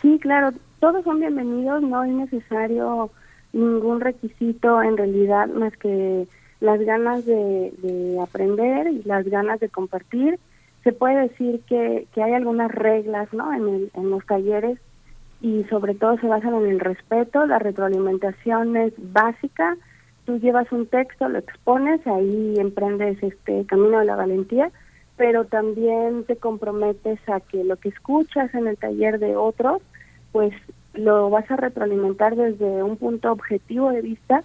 Sí, 0.00 0.18
claro, 0.20 0.52
todos 0.78 1.02
son 1.02 1.18
bienvenidos, 1.18 1.82
no 1.82 2.04
es 2.04 2.12
necesario 2.12 3.10
ningún 3.54 4.00
requisito 4.00 4.82
en 4.82 4.96
realidad 4.96 5.48
más 5.48 5.74
que 5.76 6.26
las 6.60 6.80
ganas 6.80 7.24
de, 7.24 8.18
aprender 8.22 8.88
y 8.88 9.02
las 9.04 9.24
ganas 9.26 9.60
de 9.60 9.68
compartir. 9.68 10.38
Se 10.82 10.92
puede 10.92 11.28
decir 11.28 11.60
que, 11.66 12.06
que 12.12 12.22
hay 12.22 12.32
algunas 12.32 12.70
reglas 12.70 13.32
¿no? 13.32 13.52
en, 13.52 13.90
en 13.94 14.10
los 14.10 14.24
talleres 14.26 14.78
y 15.40 15.64
sobre 15.64 15.94
todo 15.94 16.16
se 16.18 16.26
basan 16.26 16.54
en 16.54 16.66
el 16.66 16.80
respeto, 16.80 17.46
la 17.46 17.58
retroalimentación 17.58 18.76
es 18.76 18.94
básica, 18.96 19.76
tú 20.24 20.38
llevas 20.38 20.70
un 20.72 20.86
texto, 20.86 21.28
lo 21.28 21.38
expones, 21.38 22.06
ahí 22.06 22.54
emprendes 22.58 23.22
este 23.22 23.66
camino 23.66 23.98
de 23.98 24.06
la 24.06 24.16
valentía, 24.16 24.70
pero 25.16 25.44
también 25.44 26.24
te 26.24 26.36
comprometes 26.36 27.20
a 27.28 27.40
que 27.40 27.62
lo 27.62 27.76
que 27.76 27.90
escuchas 27.90 28.54
en 28.54 28.66
el 28.66 28.78
taller 28.78 29.18
de 29.18 29.36
otros, 29.36 29.82
pues 30.32 30.54
lo 30.94 31.30
vas 31.30 31.50
a 31.50 31.56
retroalimentar 31.56 32.36
desde 32.36 32.82
un 32.82 32.96
punto 32.96 33.32
objetivo 33.32 33.90
de 33.90 34.02
vista 34.02 34.42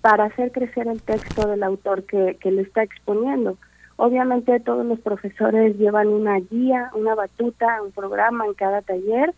para 0.00 0.24
hacer 0.24 0.52
crecer 0.52 0.86
el 0.86 1.02
texto 1.02 1.48
del 1.48 1.62
autor 1.62 2.04
que, 2.04 2.36
que 2.40 2.50
lo 2.50 2.60
está 2.60 2.82
exponiendo. 2.82 3.56
Obviamente 3.96 4.60
todos 4.60 4.86
los 4.86 5.00
profesores 5.00 5.76
llevan 5.76 6.08
una 6.08 6.38
guía, 6.38 6.90
una 6.94 7.16
batuta, 7.16 7.82
un 7.82 7.90
programa 7.90 8.46
en 8.46 8.54
cada 8.54 8.80
taller. 8.80 9.34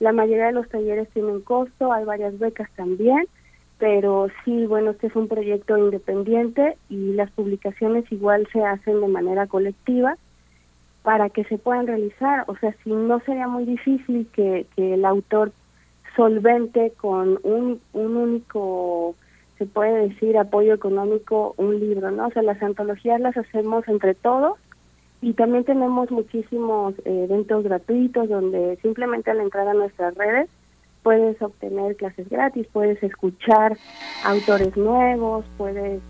La 0.00 0.12
mayoría 0.12 0.46
de 0.46 0.52
los 0.52 0.68
talleres 0.68 1.08
tienen 1.10 1.40
costo, 1.40 1.92
hay 1.92 2.04
varias 2.04 2.38
becas 2.38 2.68
también, 2.76 3.26
pero 3.78 4.28
sí, 4.44 4.66
bueno, 4.66 4.90
este 4.90 5.06
es 5.06 5.16
un 5.16 5.28
proyecto 5.28 5.78
independiente 5.78 6.76
y 6.90 7.14
las 7.14 7.30
publicaciones 7.30 8.04
igual 8.12 8.46
se 8.52 8.62
hacen 8.62 9.00
de 9.00 9.08
manera 9.08 9.46
colectiva 9.46 10.16
para 11.02 11.30
que 11.30 11.44
se 11.44 11.56
puedan 11.56 11.86
realizar. 11.86 12.44
O 12.48 12.56
sea, 12.56 12.74
si 12.84 12.90
no 12.90 13.18
sería 13.20 13.48
muy 13.48 13.64
difícil 13.64 14.28
que, 14.34 14.66
que 14.76 14.94
el 14.94 15.04
autor 15.04 15.52
solvente 16.16 16.92
con 16.96 17.38
un, 17.42 17.80
un 17.92 18.16
único, 18.16 19.14
se 19.58 19.66
puede 19.66 20.08
decir, 20.08 20.36
apoyo 20.36 20.74
económico, 20.74 21.54
un 21.56 21.78
libro, 21.78 22.10
¿no? 22.10 22.26
O 22.26 22.30
sea, 22.30 22.42
las 22.42 22.62
antologías 22.62 23.20
las 23.20 23.36
hacemos 23.36 23.86
entre 23.88 24.14
todos 24.14 24.58
y 25.20 25.34
también 25.34 25.64
tenemos 25.64 26.10
muchísimos 26.10 26.94
eh, 27.04 27.24
eventos 27.24 27.62
gratuitos 27.64 28.28
donde 28.28 28.76
simplemente 28.82 29.30
al 29.30 29.40
entrar 29.40 29.68
a 29.68 29.74
nuestras 29.74 30.14
redes 30.16 30.48
puedes 31.02 31.40
obtener 31.40 31.96
clases 31.96 32.28
gratis, 32.28 32.66
puedes 32.72 33.02
escuchar 33.02 33.76
autores 34.24 34.76
nuevos, 34.76 35.44
puedes 35.56 36.00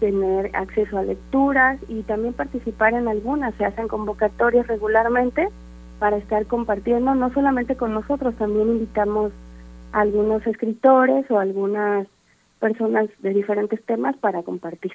tener 0.00 0.54
acceso 0.54 0.98
a 0.98 1.02
lecturas 1.02 1.78
y 1.88 2.02
también 2.02 2.34
participar 2.34 2.94
en 2.94 3.06
algunas. 3.06 3.54
Se 3.54 3.64
hacen 3.64 3.88
convocatorias 3.88 4.66
regularmente 4.66 5.48
para 6.02 6.16
estar 6.16 6.44
compartiendo, 6.46 7.14
no 7.14 7.32
solamente 7.32 7.76
con 7.76 7.94
nosotros, 7.94 8.34
también 8.34 8.70
invitamos 8.70 9.30
a 9.92 10.00
algunos 10.00 10.44
escritores 10.48 11.30
o 11.30 11.38
algunas 11.38 12.08
personas 12.58 13.08
de 13.20 13.32
diferentes 13.32 13.80
temas 13.84 14.16
para 14.16 14.42
compartir. 14.42 14.90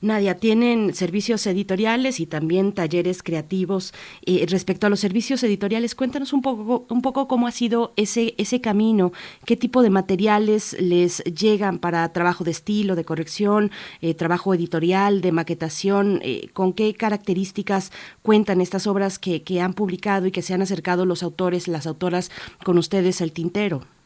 Nadia, 0.00 0.36
tienen 0.36 0.94
servicios 0.94 1.46
editoriales 1.46 2.20
y 2.20 2.26
también 2.26 2.72
talleres 2.72 3.22
creativos. 3.22 3.94
Eh, 4.26 4.44
respecto 4.48 4.86
a 4.86 4.90
los 4.90 5.00
servicios 5.00 5.42
editoriales, 5.42 5.94
cuéntanos 5.94 6.32
un 6.32 6.42
poco, 6.42 6.86
un 6.88 7.02
poco 7.02 7.28
cómo 7.28 7.46
ha 7.46 7.52
sido 7.52 7.92
ese, 7.96 8.34
ese 8.38 8.60
camino, 8.60 9.12
qué 9.44 9.56
tipo 9.56 9.82
de 9.82 9.90
materiales 9.90 10.76
les 10.80 11.22
llegan 11.24 11.78
para 11.78 12.12
trabajo 12.12 12.44
de 12.44 12.50
estilo, 12.50 12.96
de 12.96 13.04
corrección, 13.04 13.70
eh, 14.00 14.14
trabajo 14.14 14.54
editorial, 14.54 15.20
de 15.20 15.32
maquetación, 15.32 16.20
eh, 16.22 16.48
con 16.52 16.72
qué 16.72 16.94
características 16.94 17.92
cuentan 18.22 18.60
estas 18.60 18.86
obras 18.86 19.18
que, 19.18 19.42
que 19.42 19.60
han 19.60 19.74
publicado 19.74 20.26
y 20.26 20.32
que 20.32 20.42
se 20.42 20.54
han 20.54 20.62
acercado 20.62 21.06
los 21.06 21.22
autores, 21.22 21.68
las 21.68 21.86
autoras 21.86 22.30
con 22.64 22.78
ustedes 22.78 23.20
al 23.22 23.32
tintero. 23.32 23.97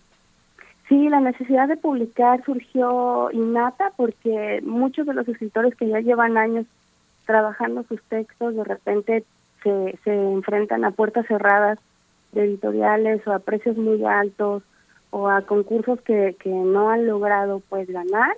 Sí, 0.89 1.09
la 1.09 1.21
necesidad 1.21 1.69
de 1.69 1.77
publicar 1.77 2.45
surgió 2.45 3.31
innata 3.33 3.93
porque 3.97 4.61
muchos 4.65 5.07
de 5.07 5.15
los 5.15 5.29
escritores 5.29 5.75
que 5.77 5.89
ya 5.89 6.01
llevan 6.01 6.37
años 6.37 6.67
trabajando 7.25 7.85
sus 7.85 8.03
textos 8.05 8.57
de 8.57 8.65
repente 8.65 9.25
se, 9.63 9.99
se 10.05 10.13
enfrentan 10.13 10.85
a 10.85 10.91
puertas 10.91 11.27
cerradas 11.27 11.79
de 12.33 12.45
editoriales 12.45 13.27
o 13.27 13.33
a 13.33 13.39
precios 13.39 13.77
muy 13.77 14.05
altos 14.05 14.63
o 15.11 15.29
a 15.29 15.43
concursos 15.43 16.01
que, 16.01 16.37
que 16.41 16.51
no 16.51 16.91
han 16.91 17.07
logrado 17.07 17.63
pues 17.69 17.89
ganar 17.89 18.37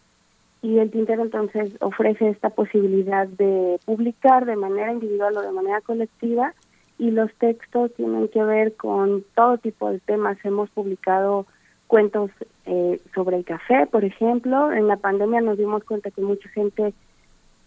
y 0.64 0.78
el 0.78 0.90
Tintero 0.90 1.22
entonces 1.22 1.76
ofrece 1.80 2.30
esta 2.30 2.48
posibilidad 2.48 3.26
de 3.26 3.78
publicar 3.84 4.46
de 4.46 4.56
manera 4.56 4.92
individual 4.92 5.36
o 5.36 5.42
de 5.42 5.52
manera 5.52 5.82
colectiva 5.82 6.54
y 6.98 7.10
los 7.10 7.30
textos 7.34 7.92
tienen 7.94 8.28
que 8.28 8.42
ver 8.42 8.74
con 8.74 9.24
todo 9.34 9.58
tipo 9.58 9.90
de 9.90 9.98
temas. 10.00 10.38
Hemos 10.42 10.70
publicado 10.70 11.46
cuentos 11.94 12.32
eh, 12.66 13.00
sobre 13.14 13.36
el 13.36 13.44
café, 13.44 13.86
por 13.86 14.04
ejemplo. 14.04 14.72
En 14.72 14.88
la 14.88 14.96
pandemia 14.96 15.40
nos 15.40 15.58
dimos 15.58 15.84
cuenta 15.84 16.10
que 16.10 16.22
mucha 16.22 16.48
gente 16.48 16.92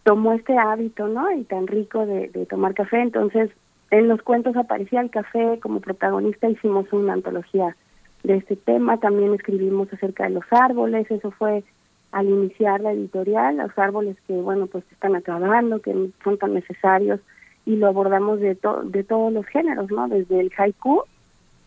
tomó 0.04 0.34
este 0.34 0.58
hábito, 0.58 1.08
¿no? 1.08 1.32
Y 1.32 1.46
tan 1.46 1.66
rico 1.66 2.06
de, 2.06 2.28
tomar 2.50 2.74
café. 2.74 3.00
Entonces, 3.00 3.50
en 3.90 4.10
los 4.10 4.22
cuentos 4.22 4.58
aparecía 4.58 5.00
el 5.00 5.12
café 5.12 5.62
como 5.62 5.80
protagonista. 5.80 6.50
Hicimos 6.50 6.92
una 6.92 7.14
antología 7.14 7.78
de 8.24 8.36
este 8.36 8.58
tema. 8.58 8.98
También 8.98 9.34
escribimos 9.34 9.88
acerca 9.94 10.26
de 10.26 10.32
los 10.32 10.44
árboles. 10.52 11.10
Eso 11.10 11.32
fue 11.32 11.64
al 12.12 12.28
iniciar 12.28 12.82
la 12.82 12.92
editorial. 12.92 13.56
Los 13.56 13.78
árboles 13.78 14.18
que, 14.28 14.34
bueno, 14.34 14.68
pues 14.68 14.84
están 14.92 15.16
acabando, 15.16 15.80
que 15.80 16.10
son 16.22 16.38
tan 16.38 16.54
necesarios. 16.54 17.22
Y 17.66 17.78
lo 17.78 17.88
abordamos 17.88 18.42
de, 18.42 18.58
de 18.88 19.04
todos 19.06 19.32
los 19.32 19.46
géneros, 19.46 19.90
¿no? 19.90 20.10
Desde 20.10 20.38
el 20.42 20.52
haiku 20.58 21.04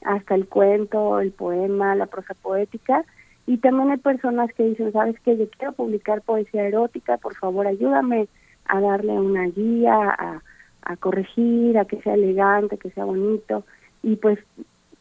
hasta 0.05 0.35
el 0.35 0.47
cuento, 0.47 1.21
el 1.21 1.33
poema, 1.33 1.95
la 1.95 2.07
prosa 2.07 2.35
poética. 2.35 3.05
Y 3.47 3.59
también 3.59 3.91
hay 3.91 3.99
personas 3.99 4.53
que 4.55 4.65
dicen, 4.65 4.93
sabes 4.93 5.19
que 5.21 5.37
yo 5.37 5.49
quiero 5.51 5.73
publicar 5.73 6.23
poesía 6.23 6.67
erótica, 6.67 7.17
por 7.17 7.35
favor 7.35 7.67
ayúdame 7.67 8.29
a 8.67 8.81
darle 8.81 9.13
una 9.13 9.47
guía, 9.47 9.95
a, 9.95 10.43
a 10.83 10.97
corregir, 10.97 11.79
a 11.79 11.85
que 11.85 12.01
sea 12.03 12.15
elegante, 12.15 12.79
que 12.79 12.91
sea 12.91 13.05
bonito. 13.05 13.65
Y 14.03 14.17
pues 14.17 14.39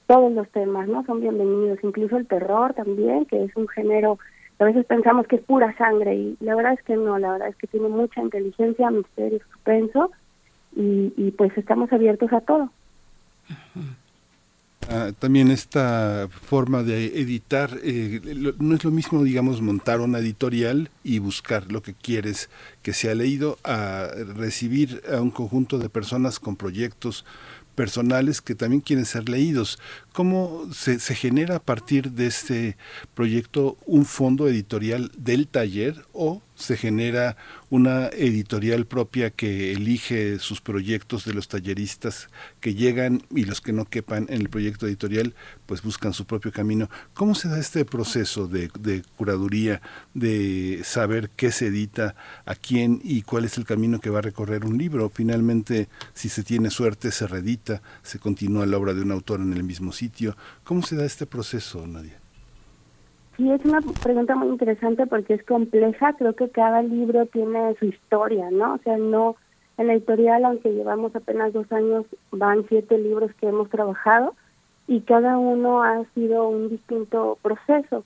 todos 0.07 0.31
los 0.31 0.49
temas, 0.49 0.87
¿no? 0.87 1.05
Son 1.05 1.21
bienvenidos, 1.21 1.79
incluso 1.83 2.17
el 2.17 2.27
terror 2.27 2.73
también, 2.73 3.25
que 3.25 3.43
es 3.43 3.55
un 3.55 3.67
género 3.67 4.17
a 4.59 4.65
veces 4.65 4.85
pensamos 4.85 5.25
que 5.25 5.37
es 5.37 5.41
pura 5.41 5.75
sangre 5.77 6.15
y 6.15 6.37
la 6.41 6.53
verdad 6.53 6.73
es 6.73 6.83
que 6.83 6.97
no, 6.97 7.17
la 7.17 7.31
verdad 7.31 7.47
es 7.47 7.55
que 7.55 7.67
tiene 7.67 7.87
mucha 7.87 8.21
inteligencia, 8.21 8.91
misterio, 8.91 9.39
suspenso 9.53 10.11
y, 10.75 11.13
y 11.15 11.31
pues 11.31 11.57
estamos 11.57 11.91
abiertos 11.93 12.31
a 12.33 12.41
todo. 12.41 12.69
Ah, 14.91 15.11
también 15.19 15.51
esta 15.51 16.27
forma 16.47 16.81
de 16.81 17.19
editar, 17.21 17.79
eh, 17.83 18.21
no 18.57 18.73
es 18.73 18.83
lo 18.83 18.89
mismo, 18.89 19.23
digamos, 19.23 19.61
montar 19.61 20.01
una 20.01 20.17
editorial 20.17 20.89
y 21.03 21.19
buscar 21.19 21.71
lo 21.71 21.83
que 21.83 21.93
quieres 21.93 22.49
que 22.81 22.93
sea 22.93 23.13
leído, 23.13 23.59
a 23.63 24.07
recibir 24.35 25.03
a 25.13 25.21
un 25.21 25.29
conjunto 25.29 25.77
de 25.77 25.89
personas 25.89 26.39
con 26.39 26.55
proyectos 26.55 27.23
personales 27.75 28.41
que 28.41 28.55
también 28.55 28.81
quieren 28.81 29.05
ser 29.05 29.29
leídos. 29.29 29.77
¿Cómo 30.11 30.67
se, 30.73 30.99
se, 30.99 31.13
genera 31.13 31.57
a 31.57 31.63
partir 31.63 32.11
de 32.13 32.25
este 32.25 32.75
proyecto 33.13 33.77
un 33.85 34.05
fondo 34.05 34.47
editorial 34.47 35.11
del 35.15 35.47
taller 35.47 36.03
o 36.13 36.41
se 36.59 36.75
genera 36.75 37.37
una 37.69 38.07
editorial 38.07 38.85
propia 38.85 39.29
que 39.29 39.71
elige 39.71 40.39
sus 40.39 40.59
proyectos 40.59 41.23
de 41.23 41.33
los 41.33 41.47
talleristas 41.47 42.27
que 42.59 42.75
llegan 42.75 43.23
y 43.33 43.45
los 43.45 43.61
que 43.61 43.71
no 43.71 43.85
quepan 43.85 44.25
en 44.29 44.41
el 44.41 44.49
proyecto 44.49 44.85
editorial 44.85 45.33
pues 45.65 45.81
buscan 45.81 46.13
su 46.13 46.25
propio 46.25 46.51
camino. 46.51 46.89
¿Cómo 47.13 47.33
se 47.33 47.47
da 47.47 47.59
este 47.59 47.85
proceso 47.85 48.47
de, 48.47 48.69
de 48.77 49.03
curaduría, 49.15 49.81
de 50.13 50.81
saber 50.83 51.29
qué 51.29 51.51
se 51.51 51.67
edita, 51.67 52.15
a 52.45 52.55
quién 52.55 52.99
y 53.03 53.21
cuál 53.21 53.45
es 53.45 53.57
el 53.57 53.65
camino 53.65 53.99
que 53.99 54.09
va 54.09 54.19
a 54.19 54.23
recorrer 54.23 54.65
un 54.65 54.77
libro? 54.77 55.09
Finalmente, 55.09 55.87
si 56.13 56.27
se 56.27 56.43
tiene 56.43 56.69
suerte, 56.69 57.11
se 57.11 57.25
reedita, 57.25 57.81
se 58.03 58.19
continúa 58.19 58.65
la 58.65 58.77
obra 58.77 58.93
de 58.93 59.01
un 59.01 59.11
autor 59.11 59.39
en 59.39 59.53
el 59.53 59.63
mismo 59.63 59.93
sitio. 59.93 60.35
¿Cómo 60.63 60.81
se 60.83 60.97
da 60.97 61.05
este 61.05 61.25
proceso, 61.25 61.87
Nadia? 61.87 62.19
Sí, 63.39 63.49
es 63.49 63.63
una 63.63 63.79
pregunta 64.03 64.35
muy 64.35 64.49
interesante 64.49 65.07
porque 65.07 65.35
es 65.35 65.43
compleja. 65.45 66.11
Creo 66.17 66.33
que 66.33 66.49
cada 66.49 66.81
libro 66.81 67.25
tiene 67.27 67.73
su 67.79 67.85
historia, 67.85 68.51
¿no? 68.51 68.73
O 68.73 68.77
sea, 68.79 68.97
no 68.97 69.37
en 69.77 69.87
la 69.87 69.93
editorial, 69.93 70.43
aunque 70.43 70.73
llevamos 70.73 71.15
apenas 71.15 71.53
dos 71.53 71.71
años, 71.71 72.05
van 72.33 72.65
siete 72.67 72.97
libros 72.97 73.31
que 73.35 73.47
hemos 73.47 73.69
trabajado 73.69 74.35
y 74.87 74.99
cada 75.01 75.37
uno 75.37 75.83
ha 75.83 76.03
sido 76.15 76.49
un 76.49 76.67
distinto 76.67 77.37
proceso. 77.41 78.03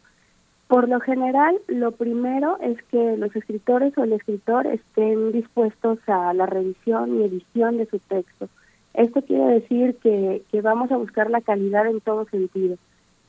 Por 0.68 0.88
lo 0.88 1.00
general, 1.00 1.60
lo 1.66 1.94
primero 1.94 2.60
es 2.62 2.78
que 2.92 3.18
los 3.18 3.36
escritores 3.36 3.98
o 3.98 4.04
el 4.04 4.14
escritor 4.14 4.68
estén 4.68 5.32
dispuestos 5.32 5.98
a 6.06 6.32
la 6.36 6.46
revisión 6.46 7.20
y 7.20 7.24
edición 7.24 7.78
de 7.78 7.88
su 7.88 7.98
texto. 7.98 8.50
Esto 8.94 9.24
quiere 9.24 9.46
decir 9.46 9.96
que, 9.96 10.44
que 10.52 10.62
vamos 10.62 10.92
a 10.92 10.98
buscar 10.98 11.32
la 11.32 11.42
calidad 11.42 11.88
en 11.88 12.02
todo 12.02 12.26
sentido 12.26 12.78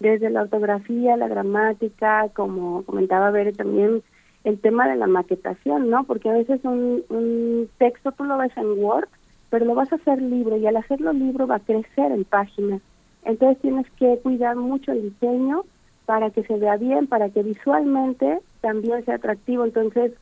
desde 0.00 0.30
la 0.30 0.42
ortografía, 0.42 1.16
la 1.16 1.28
gramática, 1.28 2.28
como 2.34 2.82
comentaba 2.84 3.30
Bere 3.30 3.52
también, 3.52 4.02
el 4.44 4.58
tema 4.58 4.88
de 4.88 4.96
la 4.96 5.06
maquetación, 5.06 5.88
¿no? 5.88 6.04
Porque 6.04 6.28
a 6.28 6.34
veces 6.34 6.60
un, 6.64 7.02
un 7.08 7.68
texto 7.78 8.12
tú 8.12 8.24
lo 8.24 8.36
ves 8.36 8.54
en 8.56 8.78
Word, 8.78 9.08
pero 9.50 9.64
lo 9.64 9.74
vas 9.74 9.92
a 9.92 9.96
hacer 9.96 10.20
libro 10.20 10.56
y 10.56 10.66
al 10.66 10.76
hacerlo 10.76 11.12
libro 11.12 11.46
va 11.46 11.56
a 11.56 11.60
crecer 11.60 12.12
en 12.12 12.24
páginas. 12.24 12.82
Entonces 13.24 13.60
tienes 13.62 13.86
que 13.92 14.18
cuidar 14.22 14.56
mucho 14.56 14.92
el 14.92 15.02
diseño 15.02 15.64
para 16.06 16.30
que 16.30 16.44
se 16.44 16.56
vea 16.56 16.76
bien, 16.76 17.06
para 17.06 17.30
que 17.30 17.42
visualmente 17.42 18.40
también 18.60 19.04
sea 19.04 19.14
atractivo. 19.14 19.64
Entonces, 19.64 20.12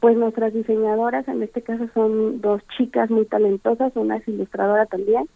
pues 0.00 0.16
nuestras 0.16 0.52
diseñadoras, 0.52 1.26
en 1.28 1.42
este 1.42 1.62
caso 1.62 1.88
son 1.94 2.40
dos 2.40 2.62
chicas 2.76 3.10
muy 3.10 3.24
talentosas, 3.24 3.92
una 3.96 4.16
es 4.16 4.28
ilustradora 4.28 4.86
también, 4.86 5.28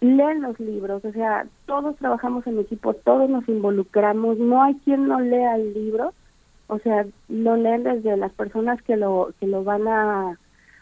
leen 0.00 0.42
los 0.42 0.58
libros, 0.60 1.04
o 1.04 1.12
sea, 1.12 1.46
todos 1.66 1.96
trabajamos 1.96 2.46
en 2.46 2.58
equipo, 2.58 2.94
todos 2.94 3.28
nos 3.30 3.48
involucramos, 3.48 4.38
no 4.38 4.62
hay 4.62 4.74
quien 4.84 5.08
no 5.08 5.20
lea 5.20 5.56
el 5.56 5.72
libro, 5.72 6.12
o 6.68 6.78
sea, 6.80 7.06
lo 7.28 7.56
leen 7.56 7.84
desde 7.84 8.16
las 8.16 8.32
personas 8.32 8.82
que 8.82 8.96
lo 8.96 9.32
que 9.40 9.46
lo 9.46 9.64
van 9.64 9.88
a, 9.88 10.38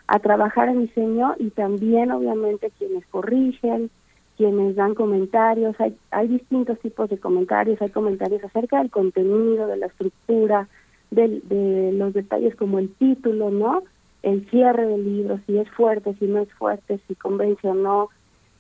a 0.07 0.19
trabajar 0.19 0.69
en 0.69 0.81
diseño 0.81 1.35
y 1.39 1.51
también 1.51 2.11
obviamente 2.11 2.73
quienes 2.79 3.07
corrigen, 3.07 3.91
quienes 4.37 4.75
dan 4.77 4.95
comentarios, 4.95 5.77
hay, 5.81 5.97
hay 6.11 6.29
distintos 6.29 6.79
tipos 6.81 7.09
de 7.09 7.19
comentarios, 7.19 7.81
hay 7.81 7.91
comentarios 7.91 8.43
acerca 8.45 8.79
del 8.79 8.91
contenido, 8.91 9.67
de 9.67 9.77
la 9.77 9.87
estructura, 9.87 10.69
de, 11.11 11.41
de 11.45 11.93
los 11.93 12.13
detalles 12.13 12.57
como 12.57 12.79
el 12.79 12.93
título, 12.95 13.51
¿no? 13.51 13.85
El 14.23 14.49
cierre 14.51 14.87
del 14.87 15.05
libro, 15.05 15.39
si 15.47 15.59
es 15.59 15.71
fuerte, 15.71 16.15
si 16.19 16.27
no 16.27 16.41
es 16.41 16.53
fuerte, 16.55 16.99
si 17.07 17.15
convence 17.15 17.69
o 17.69 17.75
no, 17.75 18.09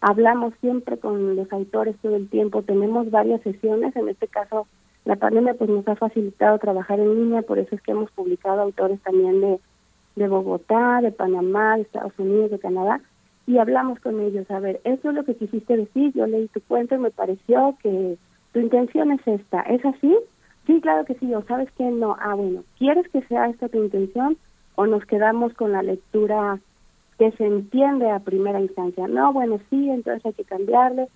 hablamos 0.07 0.53
siempre 0.61 0.99
con 0.99 1.35
los 1.35 1.51
autores 1.51 1.97
todo 2.03 2.14
el 2.17 2.29
tiempo, 2.29 2.62
tenemos 2.62 3.11
varias 3.11 3.40
sesiones, 3.40 3.97
en 3.97 4.11
este 4.11 4.29
caso 4.29 4.67
la 5.07 5.17
pandemia 5.17 5.55
pues 5.55 5.71
nos 5.71 5.88
ha 5.88 5.97
facilitado 5.97 6.59
trabajar 6.59 7.01
en 7.01 7.14
línea, 7.14 7.40
por 7.40 7.59
eso 7.59 7.75
es 7.75 7.81
que 7.81 7.93
hemos 7.93 8.11
publicado 8.11 8.61
autores 8.61 9.01
también 9.01 9.40
de, 9.40 9.61
de 10.17 10.29
Bogotá, 10.29 11.01
de 11.01 11.11
Panamá, 11.11 11.77
de 11.77 11.83
Estados 11.83 12.12
Unidos, 12.19 12.51
de 12.51 12.59
Canadá, 12.59 13.01
y 13.47 13.57
hablamos 13.57 13.99
con 14.01 14.21
ellos, 14.21 14.51
a 14.51 14.61
ver, 14.61 14.79
eso 14.85 15.09
es 15.09 15.14
lo 15.14 15.25
que 15.25 15.37
quisiste 15.37 15.75
decir, 15.75 16.12
yo 16.12 16.27
leí 16.27 16.49
tu 16.49 16.61
cuento 16.61 16.95
y 16.95 16.99
me 16.99 17.11
pareció 17.11 17.75
que 17.83 18.19
tu 18.53 18.61
intención 18.61 19.11
es 19.11 19.27
esta, 19.27 19.62
¿es 19.62 19.83
así? 19.87 20.14
Sí, 20.67 20.83
claro 20.83 21.07
que 21.07 21.14
sí, 21.14 21.35
o 21.35 21.43
sabes 21.45 21.71
que 21.79 21.85
no, 21.85 22.14
ah 22.21 22.35
bueno, 22.35 22.62
¿quieres 22.77 23.09
que 23.09 23.23
sea 23.23 23.49
esta 23.49 23.71
tu 23.71 23.83
intención 23.83 24.37
o 24.75 24.87
nos 24.87 25.07
quedamos 25.07 25.55
con 25.55 25.73
la 25.73 25.83
lectura 25.83 26.61
que 27.18 27.31
se 27.33 27.46
entiende 27.46 28.11
a 28.11 28.20
primera 28.20 28.61
instancia. 28.61 29.07
No, 29.09 29.33
bueno, 29.33 29.59
sí, 29.70 29.88
entonces 29.90 30.24
hay 30.27 30.33
que 30.33 30.44
cambiarle. 30.44 31.09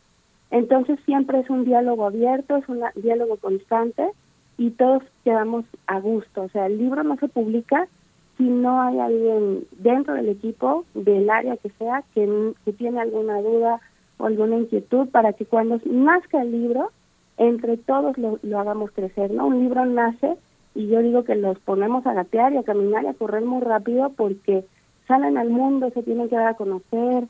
Entonces 0.50 0.98
siempre 1.04 1.40
es 1.40 1.50
un 1.50 1.64
diálogo 1.64 2.06
abierto, 2.06 2.56
es 2.56 2.68
un 2.68 2.82
diálogo 2.96 3.36
constante 3.36 4.08
y 4.56 4.70
todos 4.70 5.02
quedamos 5.24 5.64
a 5.86 6.00
gusto. 6.00 6.42
O 6.42 6.48
sea, 6.48 6.66
el 6.66 6.78
libro 6.78 7.02
no 7.02 7.16
se 7.16 7.28
publica 7.28 7.88
si 8.36 8.44
no 8.44 8.80
hay 8.80 8.98
alguien 8.98 9.64
dentro 9.72 10.14
del 10.14 10.28
equipo, 10.28 10.84
del 10.94 11.28
área 11.28 11.56
que 11.56 11.70
sea, 11.70 12.04
que, 12.14 12.52
que 12.64 12.72
tiene 12.72 13.00
alguna 13.00 13.40
duda 13.42 13.80
o 14.16 14.26
alguna 14.26 14.56
inquietud 14.56 15.08
para 15.08 15.32
que 15.32 15.44
cuando 15.44 15.80
nazca 15.84 16.40
el 16.42 16.52
libro, 16.52 16.90
entre 17.36 17.76
todos 17.76 18.16
lo, 18.16 18.38
lo 18.42 18.58
hagamos 18.58 18.90
crecer. 18.92 19.32
¿no? 19.32 19.46
Un 19.46 19.60
libro 19.60 19.84
nace 19.86 20.36
y 20.74 20.88
yo 20.88 21.00
digo 21.00 21.24
que 21.24 21.34
los 21.34 21.58
ponemos 21.60 22.06
a 22.06 22.14
gatear 22.14 22.52
y 22.52 22.56
a 22.56 22.62
caminar 22.62 23.04
y 23.04 23.08
a 23.08 23.14
correr 23.14 23.44
muy 23.44 23.60
rápido 23.60 24.10
porque 24.16 24.64
salen 25.08 25.38
al 25.38 25.50
mundo, 25.50 25.90
se 25.90 26.04
tienen 26.04 26.28
que 26.28 26.36
dar 26.36 26.48
a 26.48 26.54
conocer. 26.54 27.24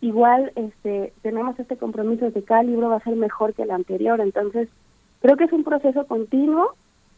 Igual 0.00 0.50
este 0.56 1.12
tenemos 1.22 1.60
este 1.60 1.76
compromiso 1.76 2.24
de 2.24 2.32
que 2.32 2.42
cada 2.42 2.62
libro 2.62 2.88
va 2.88 2.96
a 2.96 3.04
ser 3.04 3.14
mejor 3.14 3.54
que 3.54 3.62
el 3.62 3.70
anterior, 3.70 4.20
entonces 4.20 4.68
creo 5.20 5.36
que 5.36 5.44
es 5.44 5.52
un 5.52 5.62
proceso 5.62 6.06
continuo 6.06 6.74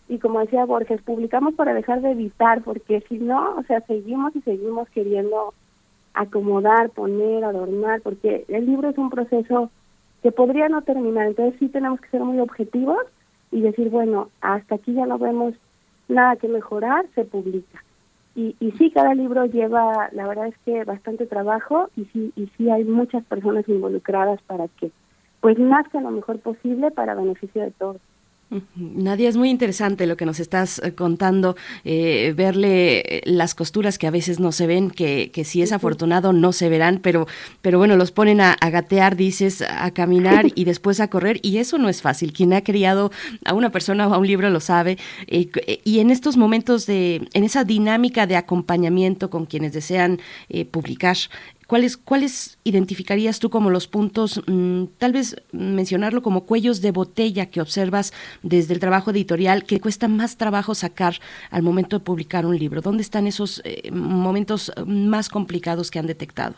y 0.08 0.18
como 0.18 0.40
decía 0.40 0.64
Borges, 0.64 1.00
publicamos 1.02 1.54
para 1.54 1.72
dejar 1.72 2.02
de 2.02 2.10
evitar, 2.10 2.62
porque 2.62 3.00
si 3.08 3.18
no, 3.18 3.56
o 3.56 3.62
sea, 3.62 3.80
seguimos 3.82 4.34
y 4.36 4.42
seguimos 4.42 4.88
queriendo 4.90 5.54
acomodar, 6.12 6.90
poner, 6.90 7.44
adornar, 7.44 8.02
porque 8.02 8.44
el 8.48 8.66
libro 8.66 8.88
es 8.88 8.98
un 8.98 9.10
proceso 9.10 9.70
que 10.22 10.32
podría 10.32 10.68
no 10.68 10.82
terminar, 10.82 11.28
entonces 11.28 11.58
sí 11.58 11.68
tenemos 11.68 12.00
que 12.00 12.10
ser 12.10 12.20
muy 12.20 12.40
objetivos 12.40 12.98
y 13.50 13.60
decir, 13.60 13.90
bueno, 13.90 14.28
hasta 14.40 14.74
aquí 14.74 14.92
ya 14.92 15.06
no 15.06 15.18
vemos 15.18 15.54
nada 16.08 16.36
que 16.36 16.48
mejorar, 16.48 17.06
se 17.14 17.24
publica. 17.24 17.82
Y, 18.34 18.56
y 18.60 18.72
sí, 18.72 18.90
cada 18.90 19.14
libro 19.14 19.44
lleva, 19.44 20.08
la 20.12 20.26
verdad 20.26 20.46
es 20.46 20.56
que 20.64 20.84
bastante 20.84 21.26
trabajo 21.26 21.90
y 21.96 22.06
sí, 22.06 22.32
y 22.34 22.46
sí 22.56 22.70
hay 22.70 22.84
muchas 22.84 23.24
personas 23.24 23.68
involucradas 23.68 24.40
para 24.42 24.68
que 24.68 24.90
pues 25.40 25.58
nazca 25.58 26.00
lo 26.00 26.10
mejor 26.10 26.38
posible 26.38 26.90
para 26.90 27.14
beneficio 27.14 27.62
de 27.62 27.72
todos. 27.72 28.00
Nadia, 28.74 29.28
es 29.28 29.36
muy 29.36 29.50
interesante 29.50 30.06
lo 30.06 30.16
que 30.16 30.26
nos 30.26 30.40
estás 30.40 30.80
eh, 30.80 30.94
contando, 30.94 31.56
eh, 31.84 32.34
verle 32.36 32.98
eh, 33.00 33.22
las 33.24 33.54
costuras 33.54 33.98
que 33.98 34.06
a 34.06 34.10
veces 34.10 34.40
no 34.40 34.52
se 34.52 34.66
ven, 34.66 34.90
que, 34.90 35.30
que 35.32 35.44
si 35.44 35.62
es 35.62 35.72
afortunado 35.72 36.32
no 36.32 36.52
se 36.52 36.68
verán, 36.68 37.00
pero, 37.02 37.26
pero 37.62 37.78
bueno, 37.78 37.96
los 37.96 38.12
ponen 38.12 38.40
a, 38.40 38.56
gatear, 38.60 39.16
dices, 39.16 39.62
a 39.62 39.90
caminar 39.92 40.46
y 40.54 40.64
después 40.64 41.00
a 41.00 41.08
correr, 41.08 41.38
y 41.42 41.58
eso 41.58 41.78
no 41.78 41.88
es 41.88 42.02
fácil. 42.02 42.32
Quien 42.32 42.52
ha 42.52 42.62
criado 42.62 43.10
a 43.44 43.54
una 43.54 43.70
persona 43.70 44.06
o 44.08 44.14
a 44.14 44.18
un 44.18 44.26
libro 44.26 44.50
lo 44.50 44.60
sabe, 44.60 44.98
y 45.26 45.98
en 46.00 46.10
estos 46.10 46.36
momentos 46.36 46.86
de, 46.86 47.28
en 47.32 47.44
esa 47.44 47.64
dinámica 47.64 48.26
de 48.26 48.36
acompañamiento 48.36 49.30
con 49.30 49.46
quienes 49.46 49.72
desean 49.72 50.20
publicar, 50.70 51.16
¿Cuáles, 51.72 51.96
¿Cuáles 51.96 52.58
identificarías 52.64 53.40
tú 53.40 53.48
como 53.48 53.70
los 53.70 53.88
puntos, 53.88 54.42
mm, 54.46 54.84
tal 54.98 55.12
vez 55.14 55.42
mencionarlo 55.52 56.20
como 56.20 56.44
cuellos 56.44 56.82
de 56.82 56.90
botella 56.90 57.46
que 57.46 57.62
observas 57.62 58.12
desde 58.42 58.74
el 58.74 58.78
trabajo 58.78 59.10
editorial 59.10 59.64
que 59.64 59.80
cuesta 59.80 60.06
más 60.06 60.36
trabajo 60.36 60.74
sacar 60.74 61.14
al 61.50 61.62
momento 61.62 61.98
de 61.98 62.04
publicar 62.04 62.44
un 62.44 62.58
libro? 62.58 62.82
¿Dónde 62.82 63.00
están 63.00 63.26
esos 63.26 63.62
eh, 63.64 63.90
momentos 63.90 64.70
más 64.86 65.30
complicados 65.30 65.90
que 65.90 65.98
han 65.98 66.06
detectado? 66.06 66.56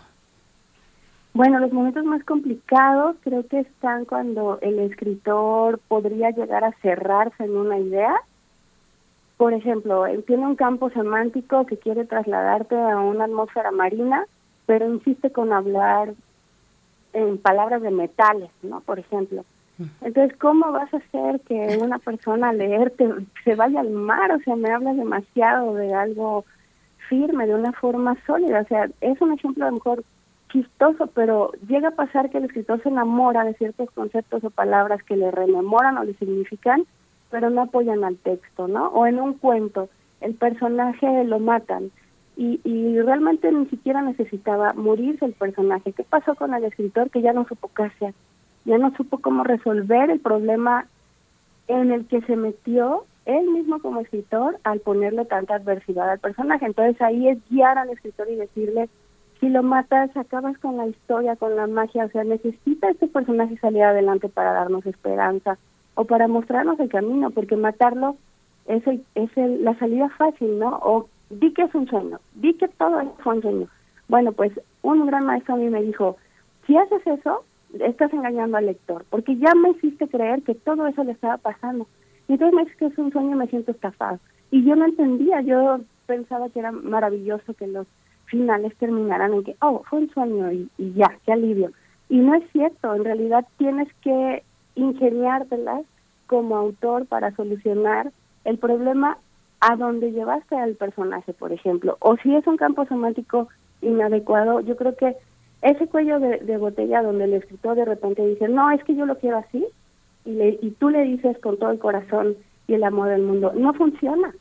Bueno, 1.33 1.61
los 1.61 1.73
momentos 1.73 2.05
más 2.05 2.25
complicados 2.25 3.15
creo 3.23 3.47
que 3.47 3.61
están 3.61 4.07
cuando 4.07 4.59
el 4.63 4.81
escritor 4.81 5.79
podría 5.87 6.31
llegar 6.33 6.65
a 6.65 6.73
cerrarse 6.83 7.45
en 7.45 7.57
una 7.57 7.79
idea. 7.79 8.17
Por 9.37 9.53
ejemplo, 9.55 10.07
tiene 10.27 10.45
un 10.45 10.57
campo 10.57 10.91
semántico 10.91 11.67
que 11.67 11.77
quiere 11.77 12.05
trasladarte 12.05 12.75
a 12.75 12.99
una 12.99 13.27
atmósfera 13.27 13.71
marina 13.71 14.27
pero 14.67 14.93
insiste 14.93 15.31
con 15.31 15.53
hablar 15.53 16.15
en 17.13 17.39
palabras 17.39 17.83
de 17.83 17.91
metales, 17.91 18.51
¿no? 18.63 18.81
Por 18.81 18.99
ejemplo. 18.99 19.45
Entonces, 20.03 20.37
¿cómo 20.39 20.71
vas 20.71 20.93
a 20.95 20.99
hacer 20.99 21.41
que 21.41 21.79
una 21.81 21.99
persona 21.99 22.51
al 22.51 22.59
leerte 22.59 23.09
se 23.43 23.57
vaya 23.57 23.81
al 23.81 23.91
mar? 23.91 24.31
O 24.33 24.39
sea, 24.41 24.55
me 24.55 24.71
hablas 24.71 24.97
demasiado 24.97 25.75
de 25.75 25.93
algo 25.93 26.45
firme, 27.09 27.47
de 27.47 27.55
una 27.55 27.73
forma 27.73 28.17
sólida. 28.25 28.61
O 28.61 28.67
sea, 28.67 28.89
es 29.01 29.21
un 29.21 29.33
ejemplo 29.33 29.65
a 29.65 29.71
lo 29.71 29.75
mejor 29.75 30.05
chistoso, 30.51 31.09
pero 31.09 31.51
llega 31.67 31.89
a 31.89 31.97
pasar 31.97 32.31
que 32.31 32.39
el 32.39 32.45
escritor 32.45 32.81
se 32.83 32.89
enamora 32.89 33.43
de 33.45 33.55
ciertos 33.55 33.91
conceptos 33.91 34.45
o 34.45 34.51
palabras 34.51 35.03
que 35.03 35.17
le 35.17 35.33
rememoran 35.33 35.99
o 35.99 36.05
le 36.05 36.15
significan, 36.15 36.85
pero 37.31 37.51
no 37.51 37.63
apoyan 37.63 38.05
al 38.05 38.17
texto, 38.17 38.69
¿no? 38.69 38.87
O 38.89 39.07
en 39.07 39.19
un 39.19 39.35
cuento, 39.35 39.89
el 40.21 40.35
personaje 40.35 41.25
lo 41.25 41.41
matan 41.41 41.91
y, 42.37 42.61
y 42.65 43.01
realmente 43.01 43.51
ni 43.53 43.67
siquiera 43.67 44.03
necesitaba 44.03 44.73
morirse 44.73 45.25
el 45.25 45.33
personaje. 45.33 45.93
¿Qué 45.93 46.05
pasó 46.05 46.35
con 46.35 46.55
el 46.55 46.65
escritor 46.65 47.11
que 47.11 47.23
ya 47.23 47.33
no 47.33 47.47
supo 47.47 47.71
qué 47.75 47.85
hacer? 47.85 48.15
Ya 48.65 48.79
no 48.79 48.95
supo 48.97 49.19
cómo 49.19 49.45
resolver 49.45 50.11
el 50.11 50.21
problema 50.21 50.87
en 51.69 51.93
el 51.93 52.07
que 52.07 52.21
se 52.23 52.37
metió 52.37 53.05
él 53.27 53.49
mismo 53.51 53.79
como 53.81 54.01
escritor 54.01 54.59
al 54.65 54.81
ponerle 54.81 55.25
tanta 55.25 55.55
adversidad 55.55 56.11
al 56.11 56.19
personaje. 56.19 56.67
Entonces 56.67 57.01
ahí 57.01 57.29
es 57.29 57.39
guiar 57.49 57.79
al 57.79 57.91
escritor 57.91 58.29
y 58.31 58.37
decirle, 58.37 58.89
si 59.41 59.49
lo 59.49 59.63
matas, 59.63 60.15
acabas 60.17 60.59
con 60.59 60.77
la 60.77 60.87
historia, 60.87 61.37
con 61.37 61.57
la 61.57 61.67
magia, 61.67 62.05
o 62.05 62.09
sea, 62.11 62.25
necesita 62.25 62.91
este 62.91 63.07
personaje 63.07 63.57
salir 63.59 63.83
adelante 63.83 64.29
para 64.29 64.53
darnos 64.53 64.85
esperanza 64.87 65.59
o 65.95 66.05
para 66.05 66.29
mostrarnos 66.29 66.79
el 66.81 66.89
camino, 66.89 67.31
porque 67.31 67.57
matarlo 67.57 68.17
es, 68.67 68.87
el, 68.87 69.05
es 69.15 69.31
el, 69.37 69.65
la 69.65 69.79
salida 69.79 70.09
fácil, 70.11 70.59
¿no? 70.59 70.79
O 70.83 71.09
di 71.41 71.53
que 71.53 71.63
es 71.63 71.75
un 71.75 71.87
sueño, 71.89 72.21
di 72.35 72.55
que 72.55 72.69
todo 72.69 73.01
es 73.01 73.09
un 73.25 73.43
sueño. 73.43 73.69
Bueno, 74.09 74.33
pues 74.33 74.53
un 74.83 75.07
gran 75.07 75.27
maestro 75.27 75.55
a 75.55 75.59
mí 75.59 75.69
me 75.69 75.83
dijo, 75.83 76.17
si 76.67 76.77
haces 76.77 77.07
eso, 77.07 77.45
estás 77.81 78.13
engañando 78.13 78.57
al 78.57 78.67
lector, 78.67 79.05
porque 79.11 79.37
ya 79.37 79.55
me 79.55 79.71
hiciste 79.71 80.09
creer 80.09 80.43
que 80.43 80.55
todo 80.55 80.87
eso 80.87 81.05
le 81.05 81.13
estaba 81.13 81.39
pasando. 81.39 81.87
Y 82.29 82.35
entonces 82.35 82.55
me 82.55 82.65
dices 82.65 82.79
que 82.79 82.87
es 82.87 82.99
un 82.99 83.13
sueño 83.13 83.33
y 83.33 83.39
me 83.39 83.47
siento 83.49 83.73
estafado. 83.73 84.19
Y 84.51 84.65
yo 84.65 84.77
no 84.77 84.85
entendía, 84.85 85.41
yo 85.41 85.81
pensaba 86.07 86.49
que 86.49 86.61
era 86.61 86.73
maravilloso 86.73 87.55
que 87.55 87.67
los 87.67 87.87
finales 88.27 88.75
terminaran 88.77 89.33
en 89.33 89.45
que, 89.45 89.57
oh, 89.61 89.83
fue 89.89 90.01
un 90.01 90.11
sueño 90.11 90.53
y, 90.53 90.69
y 90.79 90.93
ya, 90.95 91.19
qué 91.25 91.33
alivio. 91.33 91.71
Y 92.09 92.19
no 92.19 92.35
es 92.35 92.45
cierto, 92.53 92.95
en 92.95 93.05
realidad 93.05 93.47
tienes 93.59 93.89
que 94.03 94.43
ingeniártelas 94.75 95.83
como 96.27 96.57
autor 96.57 97.07
para 97.07 97.35
solucionar 97.35 98.13
el 98.45 98.59
problema 98.59 99.19
a 99.61 99.77
dónde 99.77 100.13
llevaste 100.13 100.57
al 100.57 100.75
personaje, 100.75 101.33
por 101.33 101.53
ejemplo. 101.53 101.97
O 102.01 102.17
si 102.19 102.35
es 102.35 102.47
un 102.47 102.57
campo 102.57 102.85
semántico 102.87 103.49
inadecuado, 103.81 104.61
yo 104.61 104.77
creo 104.77 104.97
que 104.97 105.17
ese 105.63 105.87
cuello 105.87 106.21
de, 106.21 106.57
botella 106.59 107.03
donde 107.03 107.25
el 107.25 107.35
escritor 107.35 107.77
de 107.77 107.87
repente 107.87 108.27
dice, 108.27 108.49
no, 108.49 108.71
es 108.71 108.85
que 108.85 108.95
yo 108.95 109.07
lo 109.07 109.19
quiero 109.19 109.39
así, 109.39 109.65
y, 110.27 110.33
le, 110.33 110.59
y 110.61 110.71
tú 110.73 110.91
le 110.91 111.05
dices 111.05 111.39
con 111.39 111.59
todo 111.59 111.71
el 111.71 111.79
corazón 111.79 112.37
y 112.67 112.75
el 112.75 112.85
amor 112.85 113.09
del 113.09 113.23
mundo, 113.23 113.53
no 113.55 113.73
funciona. 113.75 114.35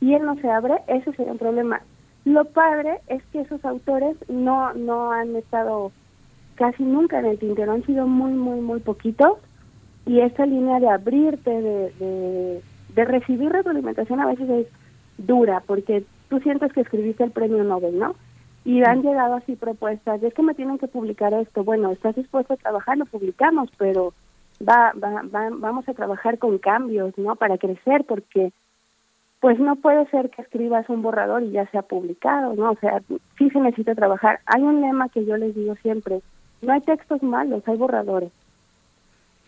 Y 0.00 0.14
él 0.14 0.24
no 0.24 0.36
se 0.36 0.50
abre, 0.50 0.74
ese 0.86 1.12
sería 1.12 1.32
un 1.32 1.38
problema. 1.38 1.80
Lo 2.24 2.44
padre 2.44 3.00
es 3.06 3.22
que 3.32 3.40
esos 3.40 3.64
autores 3.64 4.16
no, 4.28 4.74
no 4.74 5.12
han 5.12 5.34
estado 5.36 5.92
casi 6.56 6.82
nunca 6.82 7.18
en 7.18 7.26
el 7.26 7.38
tintero, 7.38 7.72
han 7.72 7.84
sido 7.86 8.06
muy, 8.06 8.32
muy, 8.32 8.60
muy 8.60 8.80
poquitos. 8.80 9.38
Y 10.06 10.20
esa 10.20 10.44
línea 10.44 10.80
de 10.80 10.90
abrirte, 10.90 11.50
de 11.50 11.90
de 11.98 12.62
recibir 12.94 13.50
retroalimentación 13.50 14.20
a 14.20 14.26
veces 14.26 14.48
es 14.48 14.66
dura, 15.18 15.62
porque 15.66 16.04
tú 16.28 16.38
sientes 16.40 16.72
que 16.72 16.82
escribiste 16.82 17.24
el 17.24 17.32
premio 17.32 17.64
Nobel, 17.64 17.98
¿no? 17.98 18.14
Y 18.64 18.82
han 18.82 19.02
llegado 19.02 19.34
así 19.34 19.56
propuestas, 19.56 20.22
es 20.22 20.32
que 20.32 20.42
me 20.42 20.54
tienen 20.54 20.78
que 20.78 20.88
publicar 20.88 21.34
esto. 21.34 21.64
Bueno, 21.64 21.90
estás 21.90 22.14
dispuesto 22.14 22.54
a 22.54 22.58
trabajar, 22.58 22.96
lo 22.96 23.04
publicamos, 23.06 23.68
pero 23.76 24.14
va, 24.66 24.92
va, 24.92 25.22
vamos 25.52 25.88
a 25.88 25.94
trabajar 25.94 26.38
con 26.38 26.58
cambios, 26.58 27.16
¿no? 27.18 27.36
Para 27.36 27.58
crecer, 27.58 28.04
porque 28.04 28.52
pues 29.40 29.58
no 29.58 29.76
puede 29.76 30.06
ser 30.06 30.30
que 30.30 30.40
escribas 30.40 30.88
un 30.88 31.02
borrador 31.02 31.42
y 31.42 31.50
ya 31.50 31.66
sea 31.70 31.82
publicado, 31.82 32.54
¿no? 32.54 32.70
O 32.70 32.76
sea, 32.76 33.02
sí 33.36 33.50
se 33.50 33.60
necesita 33.60 33.94
trabajar. 33.94 34.40
Hay 34.46 34.62
un 34.62 34.80
lema 34.80 35.10
que 35.10 35.26
yo 35.26 35.36
les 35.36 35.54
digo 35.54 35.74
siempre, 35.82 36.22
no 36.62 36.72
hay 36.72 36.80
textos 36.80 37.22
malos, 37.22 37.62
hay 37.66 37.76
borradores. 37.76 38.32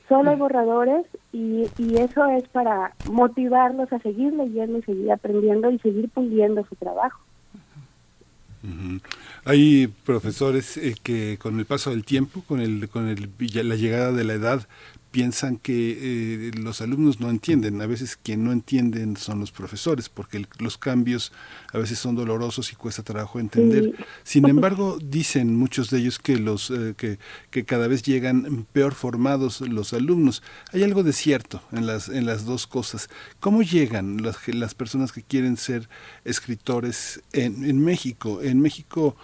Solo 0.08 0.30
hay 0.30 0.36
borradores 0.36 1.06
y, 1.32 1.64
y 1.78 1.96
eso 1.96 2.26
es 2.26 2.46
para 2.48 2.94
motivarlos 3.10 3.92
a 3.92 3.98
seguir 3.98 4.32
leyendo 4.34 4.78
y 4.78 4.82
seguir 4.82 5.10
aprendiendo 5.10 5.70
y 5.70 5.78
seguir 5.80 6.08
puliendo 6.08 6.64
su 6.66 6.76
trabajo. 6.76 7.20
Hay 9.44 9.86
profesores 10.04 10.76
eh, 10.76 10.94
que 11.02 11.38
con 11.38 11.58
el 11.58 11.66
paso 11.66 11.90
del 11.90 12.04
tiempo, 12.04 12.42
con 12.46 12.60
el, 12.60 12.88
con 12.88 13.08
el, 13.08 13.30
la 13.68 13.76
llegada 13.76 14.12
de 14.12 14.24
la 14.24 14.34
edad, 14.34 14.66
piensan 15.16 15.56
que 15.56 15.96
eh, 15.98 16.50
los 16.58 16.82
alumnos 16.82 17.20
no 17.20 17.30
entienden. 17.30 17.80
A 17.80 17.86
veces 17.86 18.18
quien 18.22 18.44
no 18.44 18.52
entienden 18.52 19.16
son 19.16 19.40
los 19.40 19.50
profesores, 19.50 20.10
porque 20.10 20.44
los 20.58 20.76
cambios 20.76 21.32
a 21.72 21.78
veces 21.78 21.98
son 21.98 22.16
dolorosos 22.16 22.70
y 22.70 22.76
cuesta 22.76 23.02
trabajo 23.02 23.40
entender. 23.40 23.94
Sin 24.24 24.46
embargo, 24.46 24.98
dicen 25.02 25.56
muchos 25.56 25.88
de 25.88 26.00
ellos 26.00 26.18
que 26.18 26.36
los 26.36 26.70
eh, 26.70 26.92
que, 26.98 27.18
que, 27.48 27.64
cada 27.64 27.88
vez 27.88 28.02
llegan 28.02 28.66
peor 28.74 28.92
formados 28.92 29.62
los 29.62 29.94
alumnos. 29.94 30.42
Hay 30.74 30.82
algo 30.82 31.02
de 31.02 31.14
cierto 31.14 31.62
en 31.72 31.86
las 31.86 32.10
en 32.10 32.26
las 32.26 32.44
dos 32.44 32.66
cosas. 32.66 33.08
¿Cómo 33.40 33.62
llegan 33.62 34.22
las, 34.22 34.46
las 34.48 34.74
personas 34.74 35.12
que 35.12 35.22
quieren 35.22 35.56
ser 35.56 35.88
escritores 36.26 37.22
en, 37.32 37.64
en 37.64 37.82
México? 37.82 38.42
En 38.42 38.60
México 38.60 39.16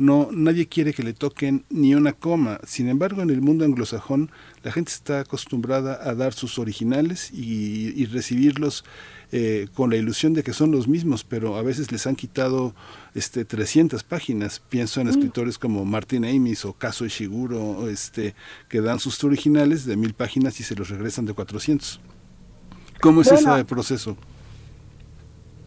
no 0.00 0.28
nadie 0.32 0.66
quiere 0.66 0.92
que 0.94 1.02
le 1.02 1.12
toquen 1.12 1.64
ni 1.70 1.94
una 1.94 2.12
coma. 2.12 2.58
Sin 2.64 2.88
embargo, 2.88 3.22
en 3.22 3.30
el 3.30 3.42
mundo 3.42 3.64
anglosajón 3.64 4.30
la 4.62 4.72
gente 4.72 4.90
está 4.90 5.20
acostumbrada 5.20 6.00
a 6.02 6.14
dar 6.14 6.32
sus 6.32 6.58
originales 6.58 7.30
y, 7.32 8.06
recibirlos 8.06 8.84
eh, 9.30 9.68
con 9.74 9.90
la 9.90 9.96
ilusión 9.96 10.34
de 10.34 10.42
que 10.42 10.52
son 10.52 10.72
los 10.72 10.88
mismos, 10.88 11.22
pero 11.22 11.56
a 11.56 11.62
veces 11.62 11.92
les 11.92 12.06
han 12.06 12.16
quitado 12.16 12.74
este 13.14 13.44
300 13.44 14.02
páginas. 14.02 14.58
Pienso 14.58 15.00
en 15.00 15.06
mm. 15.06 15.10
escritores 15.10 15.58
como 15.58 15.84
Martin 15.84 16.24
Amis 16.24 16.64
o 16.64 16.72
Kazuo 16.72 17.06
Ishiguro, 17.06 17.88
este, 17.88 18.34
que 18.68 18.80
dan 18.80 18.98
sus 18.98 19.22
originales 19.22 19.84
de 19.84 19.96
mil 19.96 20.14
páginas 20.14 20.58
y 20.60 20.64
se 20.64 20.74
los 20.74 20.88
regresan 20.88 21.26
de 21.26 21.34
400. 21.34 22.00
¿Cómo 23.00 23.20
es 23.20 23.30
ese 23.30 23.64
proceso? 23.66 24.16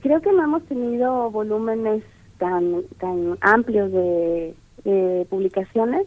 creo 0.04 0.22
que 0.22 0.32
no 0.34 0.44
hemos 0.44 0.64
tenido 0.64 1.32
volúmenes 1.32 2.04
tan, 2.44 2.84
tan 3.00 3.38
amplios 3.40 3.90
de, 3.94 4.54
publicaciones 5.30 6.06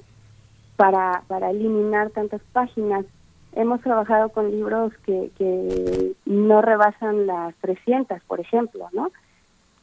para, 0.77 1.23
para 1.29 1.51
eliminar 1.51 2.11
tantas 2.11 2.43
páginas. 2.53 3.07
Hemos 3.55 3.81
trabajado 3.81 4.29
con 4.29 4.51
libros 4.51 4.93
que, 5.07 5.31
que 5.39 6.13
no 6.27 6.61
rebasan 6.61 7.27
las 7.27 7.55
300, 7.63 8.21
por 8.25 8.41
ejemplo, 8.41 8.91
¿no? 8.93 9.11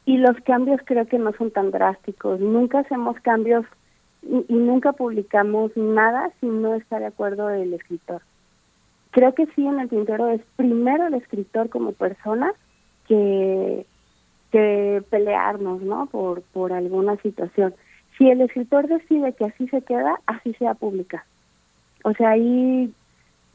Y 0.06 0.18
los 0.18 0.38
cambios 0.42 0.80
creo 0.86 1.08
que 1.08 1.18
no 1.18 1.34
son 1.34 1.50
tan 1.50 1.72
drásticos. 1.72 2.40
Nunca 2.40 2.80
hacemos 2.80 3.20
cambios 3.22 3.66
y, 4.22 4.46
y 4.48 4.54
nunca 4.54 4.92
publicamos 4.92 5.76
nada 5.76 6.30
si 6.40 6.46
no 6.46 6.76
está 6.76 7.00
de 7.00 7.08
acuerdo 7.08 7.50
el 7.50 7.74
escritor. 7.74 8.22
Creo 9.10 9.34
que 9.34 9.48
sí 9.56 9.66
en 9.66 9.80
el 9.80 9.90
tintero 9.90 10.28
es 10.28 10.42
primero 10.56 11.08
el 11.08 11.16
escritor 11.16 11.70
como 11.70 11.94
persona 11.94 12.54
que 13.08 13.88
que 14.54 15.04
pelearnos, 15.10 15.82
¿no? 15.82 16.06
Por, 16.06 16.44
por 16.54 16.74
alguna 16.74 17.18
situación. 17.18 17.74
Si 18.18 18.30
el 18.30 18.40
escritor 18.42 18.88
decide 18.88 19.34
que 19.34 19.46
así 19.46 19.68
se 19.68 19.82
queda, 19.82 20.20
así 20.28 20.54
sea 20.54 20.76
pública. 20.76 21.26
O 22.04 22.14
sea, 22.14 22.30
ahí 22.30 22.94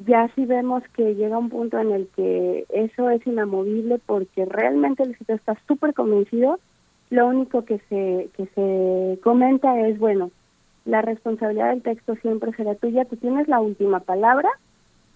ya 0.05 0.29
sí 0.35 0.45
vemos 0.45 0.83
que 0.97 1.15
llega 1.15 1.39
un 1.39 1.51
punto 1.51 1.79
en 1.79 1.93
el 1.93 2.09
que 2.17 2.67
eso 2.71 3.11
es 3.11 3.25
inamovible 3.29 4.01
porque 4.05 4.45
realmente 4.45 5.05
el 5.05 5.13
escritor 5.13 5.37
está 5.37 5.57
súper 5.69 5.95
convencido. 5.95 6.59
Lo 7.11 7.29
único 7.29 7.65
que 7.65 7.79
se, 7.89 8.29
que 8.37 8.47
se 8.57 9.21
comenta 9.23 9.79
es, 9.87 10.01
bueno, 10.01 10.33
la 10.85 11.01
responsabilidad 11.01 11.71
del 11.71 11.83
texto 11.83 12.17
siempre 12.17 12.53
será 12.55 12.75
tuya, 12.75 13.05
tú 13.05 13.15
tienes 13.17 13.47
la 13.47 13.61
última 13.61 14.01
palabra 14.01 14.49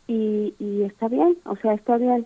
y, 0.07 0.55
y 0.61 0.83
está 0.83 1.09
bien, 1.09 1.37
o 1.45 1.57
sea, 1.57 1.75
está 1.75 1.97
bien. 1.97 2.25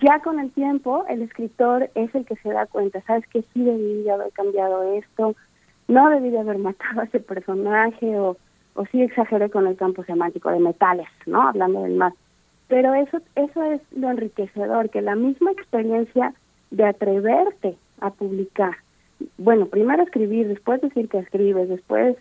Ya 0.00 0.20
con 0.20 0.40
el 0.40 0.50
tiempo, 0.52 1.04
el 1.08 1.22
escritor 1.22 1.90
es 1.94 2.14
el 2.14 2.24
que 2.24 2.36
se 2.36 2.50
da 2.50 2.66
cuenta, 2.66 3.00
sabes 3.02 3.26
que 3.28 3.42
sí 3.52 3.62
debí 3.62 4.02
de 4.02 4.10
haber 4.10 4.32
cambiado 4.32 4.82
esto, 4.94 5.36
no 5.88 6.10
debí 6.10 6.30
de 6.30 6.40
haber 6.40 6.58
matado 6.68 7.00
a 7.00 7.04
ese 7.04 7.20
personaje 7.20 8.18
o, 8.18 8.36
o 8.74 8.86
sí 8.86 9.02
exageré 9.02 9.50
con 9.50 9.66
el 9.66 9.76
campo 9.76 10.02
semántico 10.04 10.50
de 10.50 10.60
metales, 10.60 11.08
¿no? 11.26 11.42
Hablando 11.42 11.82
del 11.82 11.94
más. 11.94 12.14
Pero 12.68 12.94
eso, 12.94 13.20
eso 13.36 13.62
es 13.62 13.80
lo 13.92 14.10
enriquecedor, 14.10 14.90
que 14.90 15.02
la 15.02 15.14
misma 15.14 15.52
experiencia 15.52 16.34
de 16.70 16.84
atreverte 16.84 17.76
a 18.00 18.10
publicar, 18.10 18.76
bueno, 19.38 19.66
primero 19.66 20.02
escribir, 20.02 20.48
después 20.48 20.80
decir 20.80 21.08
que 21.08 21.18
escribes, 21.18 21.68
después 21.68 22.16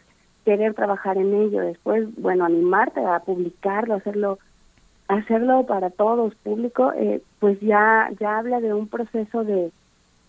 querer 0.46 0.74
trabajar 0.74 1.18
en 1.18 1.34
ello, 1.34 1.62
después, 1.62 2.08
bueno, 2.18 2.46
animarte 2.46 3.00
a 3.04 3.20
publicarlo, 3.22 3.96
hacerlo 3.96 4.38
hacerlo 5.08 5.66
para 5.66 5.90
todos 5.90 6.34
público, 6.36 6.94
eh, 6.94 7.22
pues 7.40 7.60
ya 7.60 8.10
ya 8.20 8.38
habla 8.38 8.62
de 8.62 8.74
un 8.74 8.88
proceso 8.88 9.44
de, 9.44 9.72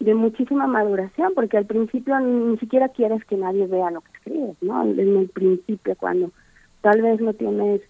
de 0.01 0.15
muchísima 0.15 0.67
maduración, 0.67 1.33
porque 1.35 1.57
al 1.57 1.67
principio 1.67 2.19
ni, 2.21 2.57
siquiera 2.59 2.89
quieres 2.89 3.25
que 3.25 3.37
nadie 3.37 3.67
vea 3.67 3.91
lo 3.91 4.01
que 4.01 4.13
escribes, 4.13 4.57
¿no? 4.61 4.83
En 4.83 4.99
el 4.99 5.29
principio, 5.29 5.95
cuando 5.97 6.31
tal 6.81 7.03
vez 7.03 7.21
no 7.21 7.33
tienes 7.35 7.81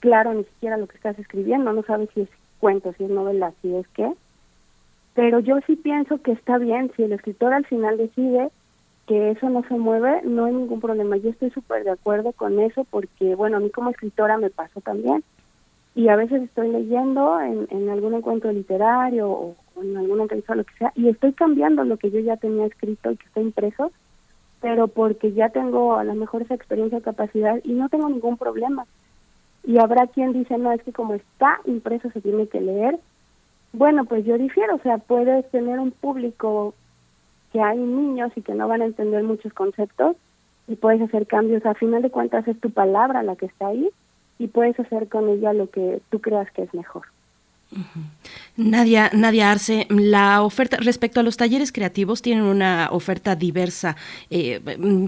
claro 0.00 0.32
ni 0.32 0.44
siquiera 0.44 0.76
lo 0.76 0.86
que 0.86 0.96
estás 0.96 1.18
escribiendo, 1.18 1.72
no 1.72 1.82
sabes 1.82 2.08
si 2.14 2.22
es 2.22 2.28
cuento, 2.58 2.92
si 2.96 3.04
es 3.04 3.10
novela, 3.10 3.52
si 3.62 3.74
es 3.74 3.86
qué. 3.88 4.12
Pero 5.14 5.40
yo 5.40 5.58
sí 5.66 5.76
pienso 5.76 6.22
que 6.22 6.32
está 6.32 6.58
bien, 6.58 6.90
si 6.96 7.02
el 7.02 7.12
escritor 7.12 7.52
al 7.52 7.66
final 7.66 7.98
decide 7.98 8.50
que 9.06 9.32
eso 9.32 9.50
no 9.50 9.62
se 9.64 9.74
mueve, 9.74 10.22
no 10.22 10.44
hay 10.44 10.54
ningún 10.54 10.80
problema. 10.80 11.16
Yo 11.16 11.30
estoy 11.30 11.50
súper 11.50 11.84
de 11.84 11.90
acuerdo 11.90 12.32
con 12.32 12.60
eso 12.60 12.84
porque, 12.84 13.34
bueno, 13.34 13.56
a 13.56 13.60
mí 13.60 13.68
como 13.70 13.90
escritora 13.90 14.38
me 14.38 14.50
pasó 14.50 14.80
también 14.80 15.24
y 15.94 16.08
a 16.08 16.16
veces 16.16 16.42
estoy 16.42 16.68
leyendo 16.68 17.40
en, 17.40 17.66
en 17.70 17.88
algún 17.90 18.14
encuentro 18.14 18.52
literario 18.52 19.28
o, 19.28 19.56
en 19.82 19.96
alguna 19.96 20.22
entrevista 20.22 20.52
o 20.52 20.56
lo 20.56 20.64
que 20.64 20.74
sea 20.74 20.92
y 20.94 21.08
estoy 21.08 21.32
cambiando 21.32 21.84
lo 21.84 21.96
que 21.96 22.10
yo 22.10 22.20
ya 22.20 22.36
tenía 22.36 22.66
escrito 22.66 23.10
y 23.10 23.16
que 23.16 23.26
está 23.26 23.40
impreso 23.40 23.90
pero 24.60 24.88
porque 24.88 25.32
ya 25.32 25.48
tengo 25.48 25.96
a 25.96 26.04
lo 26.04 26.14
mejor 26.14 26.42
esa 26.42 26.54
experiencia 26.54 26.98
o 26.98 27.02
capacidad 27.02 27.58
y 27.64 27.72
no 27.72 27.88
tengo 27.88 28.10
ningún 28.10 28.36
problema. 28.36 28.84
Y 29.64 29.78
habrá 29.78 30.06
quien 30.06 30.34
dice 30.34 30.58
no 30.58 30.70
es 30.72 30.82
que 30.82 30.92
como 30.92 31.14
está 31.14 31.60
impreso 31.64 32.10
se 32.10 32.20
tiene 32.20 32.46
que 32.46 32.60
leer. 32.60 32.98
Bueno 33.72 34.04
pues 34.04 34.24
yo 34.24 34.36
difiero 34.38 34.76
o 34.76 34.80
sea 34.80 34.98
puedes 34.98 35.50
tener 35.50 35.78
un 35.78 35.92
público 35.92 36.74
que 37.52 37.60
hay 37.60 37.78
niños 37.78 38.32
y 38.36 38.42
que 38.42 38.54
no 38.54 38.68
van 38.68 38.82
a 38.82 38.86
entender 38.86 39.24
muchos 39.24 39.52
conceptos 39.54 40.16
y 40.68 40.76
puedes 40.76 41.00
hacer 41.02 41.26
cambios. 41.26 41.64
A 41.66 41.74
final 41.74 42.02
de 42.02 42.10
cuentas 42.10 42.46
es 42.46 42.60
tu 42.60 42.70
palabra 42.70 43.22
la 43.22 43.34
que 43.34 43.46
está 43.46 43.68
ahí 43.68 43.90
y 44.40 44.48
puedes 44.48 44.80
hacer 44.80 45.08
con 45.08 45.28
ella 45.28 45.52
lo 45.52 45.68
que 45.68 46.00
tú 46.08 46.20
creas 46.22 46.50
que 46.52 46.62
es 46.62 46.72
mejor. 46.72 47.02
Nadia, 48.56 49.50
Arce, 49.50 49.86
la 49.88 50.42
oferta 50.42 50.76
respecto 50.78 51.20
a 51.20 51.22
los 51.22 51.36
talleres 51.36 51.70
creativos 51.72 52.20
tienen 52.20 52.44
una 52.44 52.88
oferta 52.90 53.36
diversa. 53.36 53.96
Eh, 54.28 54.60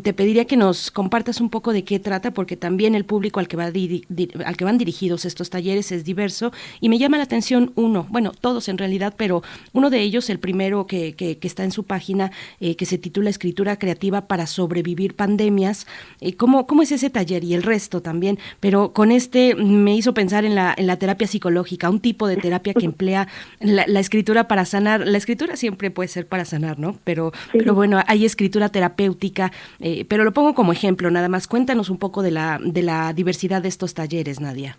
te 0.02 0.14
pediría 0.14 0.44
que 0.44 0.56
nos 0.56 0.90
compartas 0.90 1.40
un 1.40 1.50
poco 1.50 1.72
de 1.72 1.82
qué 1.84 1.98
trata, 1.98 2.30
porque 2.30 2.56
también 2.56 2.94
el 2.94 3.04
público 3.04 3.40
al 3.40 3.48
que, 3.48 3.56
va 3.56 3.64
al 3.64 4.56
que 4.56 4.64
van 4.64 4.78
dirigidos 4.78 5.24
estos 5.24 5.50
talleres 5.50 5.90
es 5.92 6.04
diverso 6.04 6.52
y 6.80 6.88
me 6.88 6.98
llama 6.98 7.18
la 7.18 7.24
atención 7.24 7.72
uno, 7.74 8.06
bueno, 8.10 8.32
todos 8.32 8.68
en 8.68 8.78
realidad, 8.78 9.14
pero 9.16 9.42
uno 9.72 9.90
de 9.90 10.00
ellos, 10.00 10.30
el 10.30 10.38
primero 10.38 10.86
que, 10.86 11.14
que, 11.14 11.38
está 11.42 11.64
en 11.64 11.72
su 11.72 11.84
página, 11.84 12.30
eh, 12.60 12.76
que 12.76 12.86
se 12.86 12.96
titula 12.96 13.28
Escritura 13.28 13.78
Creativa 13.78 14.28
para 14.28 14.46
sobrevivir 14.46 15.14
pandemias. 15.14 15.86
Eh, 16.20 16.34
¿cómo, 16.36 16.66
¿Cómo 16.66 16.82
es 16.82 16.92
ese 16.92 17.10
taller 17.10 17.44
y 17.44 17.54
el 17.54 17.64
resto 17.64 18.00
también? 18.00 18.38
Pero 18.60 18.92
con 18.92 19.10
este 19.10 19.54
me 19.56 19.94
hizo 19.96 20.14
pensar 20.14 20.44
en 20.44 20.54
la, 20.54 20.72
en 20.76 20.86
la 20.86 20.96
terapia 20.96 21.26
psicológica, 21.26 21.90
un 21.90 22.00
tipo 22.00 22.26
de 22.26 22.36
terapia 22.36 22.51
terapia 22.52 22.74
que 22.74 22.84
emplea 22.86 23.28
la, 23.60 24.00
escritura 24.00 24.46
para 24.48 24.64
sanar. 24.64 25.06
La 25.06 25.16
escritura 25.16 25.56
siempre 25.56 25.90
puede 25.90 26.08
ser 26.08 26.26
para 26.26 26.44
sanar, 26.44 26.78
¿no? 26.78 26.94
Pero, 27.04 27.32
pero 27.52 27.74
bueno, 27.74 28.00
hay 28.06 28.24
escritura 28.24 28.68
terapéutica, 28.68 29.50
eh, 29.80 30.04
pero 30.08 30.24
lo 30.24 30.32
pongo 30.32 30.54
como 30.54 30.72
ejemplo, 30.72 31.10
nada 31.10 31.28
más. 31.28 31.48
Cuéntanos 31.48 31.88
un 31.88 31.98
poco 31.98 32.22
de 32.22 32.30
la, 32.30 32.58
de 32.62 32.82
la 32.82 33.12
diversidad 33.14 33.62
de 33.62 33.68
estos 33.68 33.94
talleres, 33.94 34.40
Nadia. 34.40 34.76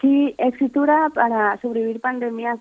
Sí, 0.00 0.34
escritura 0.38 1.10
para 1.14 1.60
sobrevivir 1.60 2.00
pandemias 2.00 2.58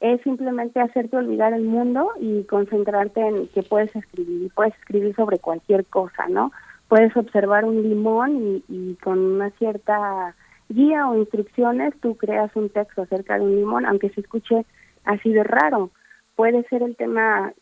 es 0.00 0.20
simplemente 0.22 0.80
hacerte 0.80 1.16
olvidar 1.16 1.52
el 1.52 1.64
mundo 1.64 2.10
y 2.20 2.44
concentrarte 2.44 3.20
en 3.20 3.48
que 3.48 3.62
puedes 3.62 3.94
escribir. 3.94 4.50
Puedes 4.54 4.74
escribir 4.74 5.14
sobre 5.14 5.38
cualquier 5.38 5.84
cosa, 5.86 6.26
¿no? 6.28 6.52
Puedes 6.88 7.16
observar 7.16 7.64
un 7.64 7.82
limón 7.82 8.36
y, 8.42 8.64
y 8.68 8.94
con 8.96 9.18
una 9.18 9.50
cierta 9.50 10.34
guía 10.68 11.08
o 11.08 11.16
instrucciones, 11.16 11.94
tú 12.00 12.16
creas 12.16 12.54
un 12.56 12.68
texto 12.68 13.02
acerca 13.02 13.38
de 13.38 13.44
un 13.44 13.56
limón, 13.56 13.86
aunque 13.86 14.10
se 14.10 14.20
escuche 14.20 14.64
así 15.04 15.32
de 15.32 15.44
raro. 15.44 15.90
Puede 16.36 16.64
ser 16.64 16.82
el 16.82 16.96
tema 16.96 17.52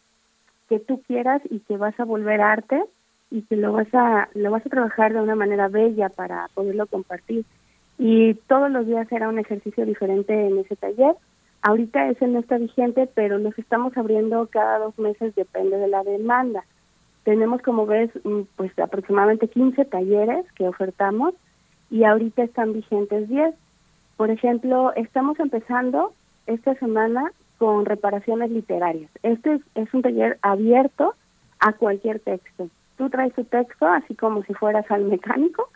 que 0.68 0.78
tú 0.78 1.02
quieras 1.02 1.42
y 1.50 1.60
que 1.60 1.76
vas 1.76 1.98
a 2.00 2.04
volver 2.04 2.40
arte 2.40 2.82
y 3.30 3.42
que 3.42 3.56
lo 3.56 3.72
vas 3.72 3.92
a 3.92 4.28
lo 4.34 4.50
vas 4.50 4.64
a 4.64 4.70
trabajar 4.70 5.12
de 5.12 5.20
una 5.20 5.34
manera 5.34 5.68
bella 5.68 6.08
para 6.08 6.48
poderlo 6.54 6.86
compartir. 6.86 7.44
Y 7.98 8.34
todos 8.48 8.70
los 8.70 8.86
días 8.86 9.08
será 9.08 9.28
un 9.28 9.38
ejercicio 9.38 9.84
diferente 9.86 10.32
en 10.34 10.58
ese 10.58 10.76
taller. 10.76 11.14
Ahorita 11.62 12.08
ese 12.08 12.26
no 12.26 12.40
está 12.40 12.58
vigente, 12.58 13.08
pero 13.14 13.38
los 13.38 13.56
estamos 13.58 13.96
abriendo 13.96 14.48
cada 14.48 14.78
dos 14.78 14.98
meses, 14.98 15.34
depende 15.34 15.76
de 15.76 15.88
la 15.88 16.02
demanda. 16.02 16.64
Tenemos, 17.24 17.62
como 17.62 17.86
ves, 17.86 18.10
mm, 18.24 18.42
pues 18.56 18.76
aproximadamente 18.78 19.48
15 19.48 19.84
talleres 19.84 20.44
que 20.52 20.66
ofertamos 20.66 21.34
y 21.92 22.04
ahorita 22.04 22.42
están 22.42 22.72
vigentes 22.72 23.28
10. 23.28 23.54
Por 24.16 24.30
ejemplo, 24.30 24.92
estamos 24.94 25.38
empezando 25.38 26.14
esta 26.46 26.74
semana 26.76 27.30
con 27.58 27.84
reparaciones 27.84 28.50
literarias. 28.50 29.10
Este 29.22 29.60
es, 29.74 29.94
un 29.94 30.00
taller 30.00 30.38
abierto 30.40 31.14
a 31.60 31.74
cualquier 31.74 32.18
texto. 32.18 32.68
Tú 32.96 33.10
traes 33.10 33.34
tu 33.34 33.44
texto 33.44 33.86
así 33.86 34.14
como 34.14 34.42
si 34.44 34.54
fueras 34.54 34.90
al 34.90 35.04
mecánico 35.04 35.68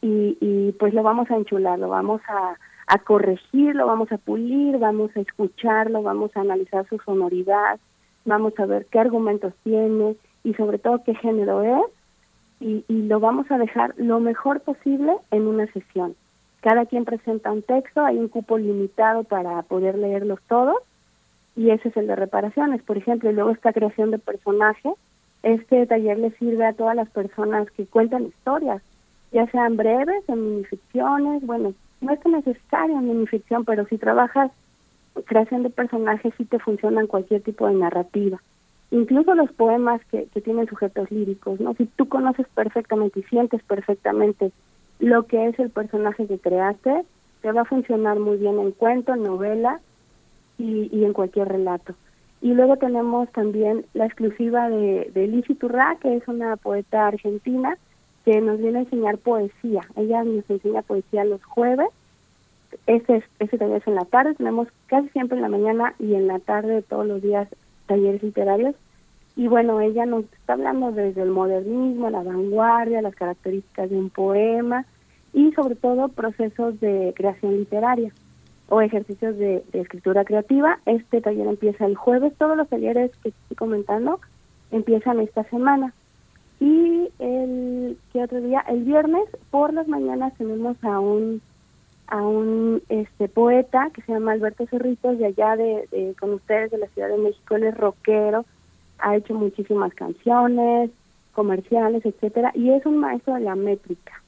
y, 0.00 0.38
y 0.40 0.72
pues 0.78 0.94
lo 0.94 1.02
vamos 1.02 1.30
a 1.32 1.36
enchular, 1.36 1.80
lo 1.80 1.88
vamos 1.88 2.22
a, 2.28 2.56
a 2.86 2.98
corregir, 2.98 3.74
lo 3.74 3.86
vamos 3.86 4.12
a 4.12 4.18
pulir, 4.18 4.78
vamos 4.78 5.10
a 5.16 5.20
escucharlo, 5.20 6.00
vamos 6.02 6.30
a 6.36 6.42
analizar 6.42 6.88
su 6.88 6.98
sonoridad, 6.98 7.80
vamos 8.24 8.52
a 8.58 8.66
ver 8.66 8.86
qué 8.86 9.00
argumentos 9.00 9.52
tiene 9.64 10.16
y 10.44 10.54
sobre 10.54 10.78
todo 10.78 11.02
qué 11.04 11.16
género 11.16 11.62
es 11.62 11.95
y, 12.60 12.84
y 12.88 13.02
lo 13.02 13.20
vamos 13.20 13.50
a 13.50 13.58
dejar 13.58 13.94
lo 13.96 14.20
mejor 14.20 14.60
posible 14.60 15.12
en 15.30 15.46
una 15.46 15.66
sesión. 15.72 16.14
Cada 16.60 16.86
quien 16.86 17.04
presenta 17.04 17.52
un 17.52 17.62
texto, 17.62 18.04
hay 18.04 18.18
un 18.18 18.28
cupo 18.28 18.58
limitado 18.58 19.24
para 19.24 19.62
poder 19.62 19.96
leerlos 19.96 20.40
todos 20.48 20.78
y 21.54 21.70
ese 21.70 21.88
es 21.88 21.96
el 21.96 22.06
de 22.06 22.16
reparaciones, 22.16 22.82
por 22.82 22.98
ejemplo, 22.98 23.30
y 23.30 23.34
luego 23.34 23.50
esta 23.50 23.72
creación 23.72 24.10
de 24.10 24.18
personaje, 24.18 24.90
este 25.42 25.86
taller 25.86 26.18
le 26.18 26.30
sirve 26.32 26.66
a 26.66 26.74
todas 26.74 26.94
las 26.94 27.08
personas 27.08 27.70
que 27.70 27.86
cuentan 27.86 28.26
historias, 28.26 28.82
ya 29.32 29.46
sean 29.46 29.76
breves, 29.76 30.22
en 30.28 30.50
minificciones, 30.50 31.44
bueno, 31.46 31.72
no 32.00 32.12
es 32.12 32.24
necesario 32.26 32.98
en 32.98 33.08
minificción, 33.08 33.64
pero 33.64 33.86
si 33.86 33.96
trabajas 33.96 34.50
creación 35.24 35.62
de 35.62 35.70
personajes 35.70 36.34
sí 36.36 36.44
te 36.44 36.58
funciona 36.58 37.00
en 37.00 37.06
cualquier 37.06 37.40
tipo 37.40 37.66
de 37.66 37.74
narrativa 37.74 38.40
incluso 38.90 39.34
los 39.34 39.50
poemas 39.52 40.00
que, 40.06 40.26
que 40.32 40.40
tienen 40.40 40.66
sujetos 40.66 41.10
líricos, 41.10 41.60
¿no? 41.60 41.74
Si 41.74 41.86
tú 41.86 42.08
conoces 42.08 42.46
perfectamente 42.54 43.20
y 43.20 43.24
sientes 43.24 43.62
perfectamente 43.62 44.52
lo 44.98 45.26
que 45.26 45.48
es 45.48 45.58
el 45.58 45.70
personaje 45.70 46.26
que 46.26 46.38
creaste, 46.38 47.04
te 47.42 47.52
va 47.52 47.62
a 47.62 47.66
funcionar 47.66 48.18
muy 48.18 48.38
bien 48.38 48.58
en 48.58 48.72
cuento, 48.72 49.14
en 49.14 49.22
novela 49.22 49.80
y, 50.58 50.88
y 50.96 51.04
en 51.04 51.12
cualquier 51.12 51.48
relato. 51.48 51.94
Y 52.40 52.54
luego 52.54 52.76
tenemos 52.76 53.30
también 53.32 53.86
la 53.94 54.06
exclusiva 54.06 54.68
de, 54.68 55.10
de 55.14 55.26
Lizy 55.26 55.54
Turra, 55.54 55.96
que 56.00 56.16
es 56.16 56.28
una 56.28 56.56
poeta 56.56 57.06
argentina 57.06 57.76
que 58.24 58.40
nos 58.40 58.58
viene 58.58 58.78
a 58.78 58.82
enseñar 58.82 59.18
poesía. 59.18 59.82
Ella 59.96 60.22
nos 60.24 60.48
enseña 60.50 60.82
poesía 60.82 61.24
los 61.24 61.42
jueves. 61.44 61.88
Ese, 62.86 63.22
ese 63.38 63.58
taller 63.58 63.78
es 63.78 63.86
en 63.86 63.94
la 63.94 64.04
tarde. 64.04 64.34
Tenemos 64.34 64.68
casi 64.86 65.08
siempre 65.10 65.36
en 65.36 65.42
la 65.42 65.48
mañana 65.48 65.94
y 65.98 66.14
en 66.14 66.26
la 66.26 66.38
tarde 66.38 66.82
todos 66.82 67.06
los 67.06 67.22
días 67.22 67.48
talleres 67.86 68.22
literarios. 68.22 68.74
Y 69.36 69.48
bueno, 69.48 69.80
ella 69.80 70.06
nos 70.06 70.24
está 70.24 70.54
hablando 70.54 70.92
desde 70.92 71.22
el 71.22 71.30
modernismo, 71.30 72.08
la 72.10 72.22
vanguardia, 72.22 73.02
las 73.02 73.14
características 73.14 73.90
de 73.90 73.96
un 73.98 74.10
poema 74.10 74.86
y 75.32 75.52
sobre 75.52 75.74
todo 75.74 76.08
procesos 76.08 76.80
de 76.80 77.12
creación 77.14 77.58
literaria 77.58 78.12
o 78.68 78.80
ejercicios 78.80 79.36
de, 79.36 79.62
escritura 79.74 80.24
creativa. 80.24 80.78
Este 80.86 81.20
taller 81.20 81.46
empieza 81.46 81.86
el 81.86 81.96
jueves, 81.96 82.32
todos 82.38 82.56
los 82.56 82.68
talleres 82.68 83.10
que 83.22 83.28
estoy 83.28 83.56
comentando 83.56 84.20
empiezan 84.70 85.20
esta 85.20 85.44
semana. 85.44 85.92
Y 86.58 87.08
el 87.18 87.98
¿qué 88.12 88.22
otro 88.22 88.40
día? 88.40 88.64
El 88.68 88.84
viernes 88.84 89.24
por 89.50 89.74
las 89.74 89.86
mañanas 89.86 90.32
tenemos 90.38 90.82
a 90.82 90.98
un 90.98 91.42
a 92.08 92.22
un 92.22 92.82
este 92.88 93.28
poeta 93.28 93.90
que 93.92 94.02
se 94.02 94.12
llama 94.12 94.32
Alberto 94.32 94.66
Cerritos 94.66 95.18
de 95.18 95.26
allá 95.26 95.56
de, 95.56 96.14
con 96.18 96.34
ustedes 96.34 96.70
de 96.70 96.78
la 96.78 96.88
Ciudad 96.88 97.08
de 97.08 97.18
México, 97.18 97.56
él 97.56 97.64
es 97.64 97.76
rockero, 97.76 98.44
ha 98.98 99.16
hecho 99.16 99.34
muchísimas 99.34 99.94
canciones, 99.94 100.90
comerciales, 101.32 102.04
etcétera, 102.04 102.52
y 102.54 102.70
es 102.70 102.86
un 102.86 102.98
maestro 102.98 103.34
de 103.34 103.40
la 103.40 103.54
métrica. 103.54 104.22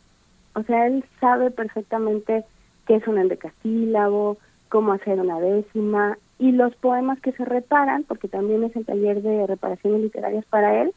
O 0.55 0.63
sea, 0.63 0.87
él 0.87 1.05
sabe 1.21 1.51
perfectamente 1.51 2.45
qué 2.87 2.97
es 2.97 3.07
un 3.07 3.19
endecasílabo, 3.19 4.39
cómo 4.69 4.93
hacer 4.93 5.21
una 5.21 5.41
décima, 5.41 6.19
y 6.39 6.53
los 6.53 6.75
poemas 6.77 7.21
que 7.21 7.33
se 7.33 7.45
reparan, 7.45 8.05
porque 8.05 8.29
también 8.29 8.63
es 8.63 8.75
el 8.77 8.85
taller 8.85 9.23
de 9.23 9.47
reparaciones 9.47 10.03
literarias 10.03 10.45
para 10.47 10.83
él, 10.83 10.93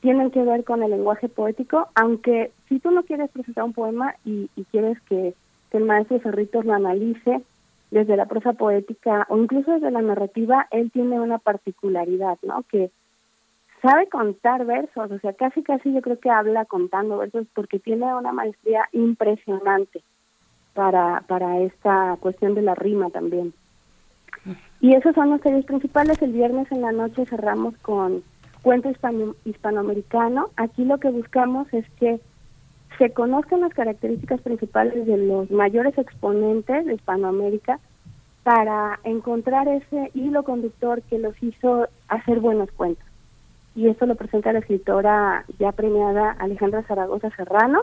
tienen 0.00 0.30
que 0.30 0.42
ver 0.42 0.64
con 0.64 0.82
el 0.82 0.90
lenguaje 0.90 1.28
poético, 1.28 1.88
aunque 1.94 2.52
si 2.68 2.78
tú 2.78 2.90
no 2.90 3.02
quieres 3.02 3.30
presentar 3.30 3.64
un 3.64 3.72
poema 3.72 4.14
y, 4.24 4.48
quieres 4.70 5.00
que, 5.02 5.34
el 5.72 5.84
maestro 5.84 6.18
Cerritos 6.20 6.64
lo 6.64 6.74
analice 6.74 7.42
desde 7.90 8.16
la 8.16 8.26
prosa 8.26 8.52
poética 8.52 9.26
o 9.28 9.38
incluso 9.38 9.72
desde 9.72 9.90
la 9.90 10.02
narrativa, 10.02 10.66
él 10.70 10.90
tiene 10.90 11.20
una 11.20 11.38
particularidad, 11.38 12.38
¿no? 12.42 12.62
Que 12.70 12.90
sabe 13.80 14.08
contar 14.08 14.66
versos, 14.66 15.10
o 15.10 15.18
sea, 15.20 15.32
casi 15.32 15.62
casi 15.62 15.92
yo 15.92 16.02
creo 16.02 16.18
que 16.18 16.30
habla 16.30 16.64
contando 16.64 17.18
versos 17.18 17.46
porque 17.54 17.78
tiene 17.78 18.12
una 18.14 18.32
maestría 18.32 18.88
impresionante 18.92 20.02
para, 20.74 21.22
para 21.26 21.60
esta 21.60 22.16
cuestión 22.20 22.54
de 22.54 22.62
la 22.62 22.74
rima 22.74 23.10
también. 23.10 23.52
Y 24.80 24.94
esos 24.94 25.14
son 25.14 25.30
los 25.30 25.40
talleres 25.40 25.64
principales. 25.64 26.20
El 26.22 26.32
viernes 26.32 26.70
en 26.70 26.82
la 26.82 26.92
noche 26.92 27.26
cerramos 27.26 27.76
con 27.78 28.22
cuento 28.62 28.88
hispano, 28.88 29.34
hispanoamericano. 29.44 30.50
Aquí 30.56 30.84
lo 30.84 30.98
que 30.98 31.10
buscamos 31.10 31.72
es 31.72 31.88
que 31.98 32.20
se 32.98 33.10
conozcan 33.10 33.60
las 33.60 33.72
características 33.72 34.40
principales 34.42 35.06
de 35.06 35.16
los 35.16 35.50
mayores 35.50 35.96
exponentes 35.96 36.84
de 36.84 36.94
Hispanoamérica 36.94 37.78
para 38.42 38.98
encontrar 39.04 39.68
ese 39.68 40.10
hilo 40.14 40.42
conductor 40.42 41.02
que 41.02 41.18
los 41.18 41.40
hizo 41.42 41.88
hacer 42.08 42.40
buenos 42.40 42.70
cuentos 42.72 43.08
y 43.78 43.86
esto 43.86 44.06
lo 44.06 44.16
presenta 44.16 44.52
la 44.52 44.58
escritora 44.58 45.44
ya 45.60 45.70
premiada 45.70 46.32
Alejandra 46.32 46.82
Zaragoza 46.82 47.30
Serrano. 47.36 47.82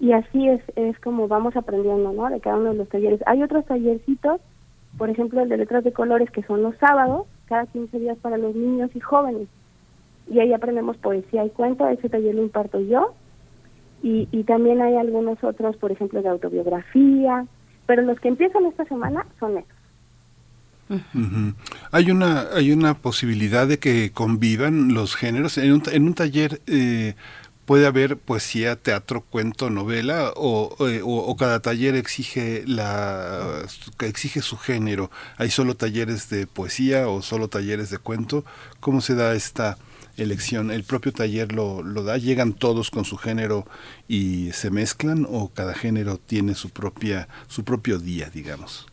Y 0.00 0.10
así 0.10 0.48
es 0.48 0.60
es 0.74 0.98
como 0.98 1.28
vamos 1.28 1.56
aprendiendo 1.56 2.12
no 2.12 2.30
de 2.30 2.40
cada 2.40 2.56
uno 2.56 2.70
de 2.70 2.78
los 2.78 2.88
talleres. 2.88 3.20
Hay 3.26 3.40
otros 3.44 3.64
tallercitos 3.64 4.40
por 4.98 5.10
ejemplo 5.10 5.40
el 5.40 5.48
de 5.48 5.56
letras 5.56 5.84
de 5.84 5.92
colores 5.92 6.32
que 6.32 6.42
son 6.42 6.62
los 6.62 6.76
sábados 6.78 7.28
cada 7.46 7.66
15 7.66 7.96
días 8.00 8.18
para 8.18 8.38
los 8.38 8.56
niños 8.56 8.90
y 8.94 8.98
jóvenes. 8.98 9.46
Y 10.28 10.40
ahí 10.40 10.52
aprendemos 10.52 10.96
poesía 10.96 11.44
y 11.44 11.50
cuento 11.50 11.86
ese 11.86 12.08
taller 12.08 12.34
lo 12.34 12.42
imparto 12.42 12.80
yo 12.80 13.14
y, 14.04 14.28
y 14.30 14.44
también 14.44 14.80
hay 14.80 14.94
algunos 14.96 15.42
otros 15.42 15.76
por 15.78 15.90
ejemplo 15.90 16.22
de 16.22 16.28
autobiografía 16.28 17.46
pero 17.86 18.02
los 18.02 18.20
que 18.20 18.28
empiezan 18.28 18.66
esta 18.66 18.84
semana 18.84 19.26
son 19.40 19.58
estos 19.58 19.84
hay 21.92 22.10
una 22.10 22.48
hay 22.54 22.72
una 22.72 22.94
posibilidad 22.94 23.66
de 23.66 23.78
que 23.78 24.12
convivan 24.12 24.92
los 24.92 25.16
géneros. 25.16 25.58
En 25.58 25.72
un, 25.72 25.82
en 25.90 26.04
un 26.04 26.14
taller 26.14 26.60
eh, 26.66 27.14
puede 27.64 27.86
haber 27.86 28.18
poesía 28.18 28.76
teatro 28.76 29.22
cuento 29.22 29.70
novela 29.70 30.32
o, 30.36 30.76
eh, 30.86 31.00
o, 31.02 31.34
cada 31.36 31.60
taller 31.60 31.94
exige 31.94 32.64
la 32.66 33.62
exige 34.00 34.42
su 34.42 34.58
género. 34.58 35.10
Hay 35.38 35.50
solo 35.50 35.74
talleres 35.74 36.28
de 36.28 36.46
poesía 36.46 37.08
o 37.08 37.22
solo 37.22 37.48
talleres 37.48 37.90
de 37.90 37.98
cuento 37.98 38.44
cómo 38.80 39.00
se 39.00 39.14
da 39.14 39.34
esta 39.34 39.78
elección 40.16 40.70
el 40.70 40.84
propio 40.84 41.12
taller 41.12 41.52
lo, 41.52 41.82
lo 41.82 42.02
da 42.02 42.18
llegan 42.18 42.52
todos 42.52 42.90
con 42.90 43.04
su 43.04 43.16
género 43.16 43.66
y 44.08 44.52
se 44.52 44.70
mezclan 44.70 45.26
o 45.28 45.50
cada 45.52 45.74
género 45.74 46.18
tiene 46.18 46.54
su 46.54 46.70
propia 46.70 47.28
su 47.48 47.64
propio 47.64 47.98
día 47.98 48.30
digamos 48.30 48.86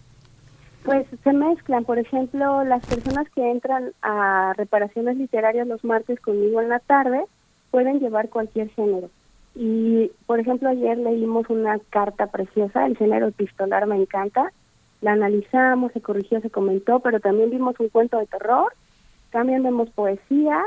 pues 0.83 1.05
se 1.23 1.33
mezclan, 1.33 1.85
por 1.85 1.99
ejemplo, 1.99 2.63
las 2.63 2.85
personas 2.85 3.29
que 3.35 3.51
entran 3.51 3.91
a 4.01 4.53
reparaciones 4.57 5.15
literarias 5.17 5.67
los 5.67 5.83
martes 5.83 6.19
conmigo 6.19 6.59
en 6.59 6.69
la 6.69 6.79
tarde 6.79 7.23
pueden 7.69 7.99
llevar 7.99 8.29
cualquier 8.29 8.69
género. 8.69 9.09
Y, 9.53 10.11
por 10.25 10.39
ejemplo, 10.39 10.69
ayer 10.69 10.97
leímos 10.97 11.49
una 11.49 11.77
carta 11.89 12.27
preciosa, 12.27 12.85
el 12.87 12.97
género 12.97 13.27
epistolar 13.27 13.85
me 13.85 13.95
encanta, 13.97 14.51
la 15.01 15.11
analizamos, 15.11 15.91
se 15.91 16.01
corrigió, 16.01 16.41
se 16.41 16.49
comentó, 16.49 16.99
pero 16.99 17.19
también 17.19 17.51
vimos 17.51 17.79
un 17.79 17.89
cuento 17.89 18.17
de 18.17 18.25
terror, 18.25 18.73
también 19.31 19.61
vemos 19.61 19.89
poesía. 19.91 20.63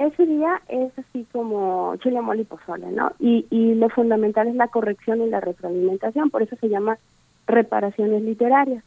Ese 0.00 0.24
día 0.24 0.62
es 0.68 0.90
así 0.98 1.26
como 1.30 1.94
chile 1.96 2.22
mole 2.22 2.40
y 2.40 2.44
pozole, 2.46 2.90
¿no? 2.90 3.12
Y, 3.18 3.44
y 3.50 3.74
lo 3.74 3.90
fundamental 3.90 4.48
es 4.48 4.54
la 4.54 4.68
corrección 4.68 5.20
y 5.20 5.28
la 5.28 5.40
retroalimentación, 5.40 6.30
por 6.30 6.40
eso 6.40 6.56
se 6.56 6.70
llama 6.70 6.96
reparaciones 7.46 8.22
literarias. 8.22 8.82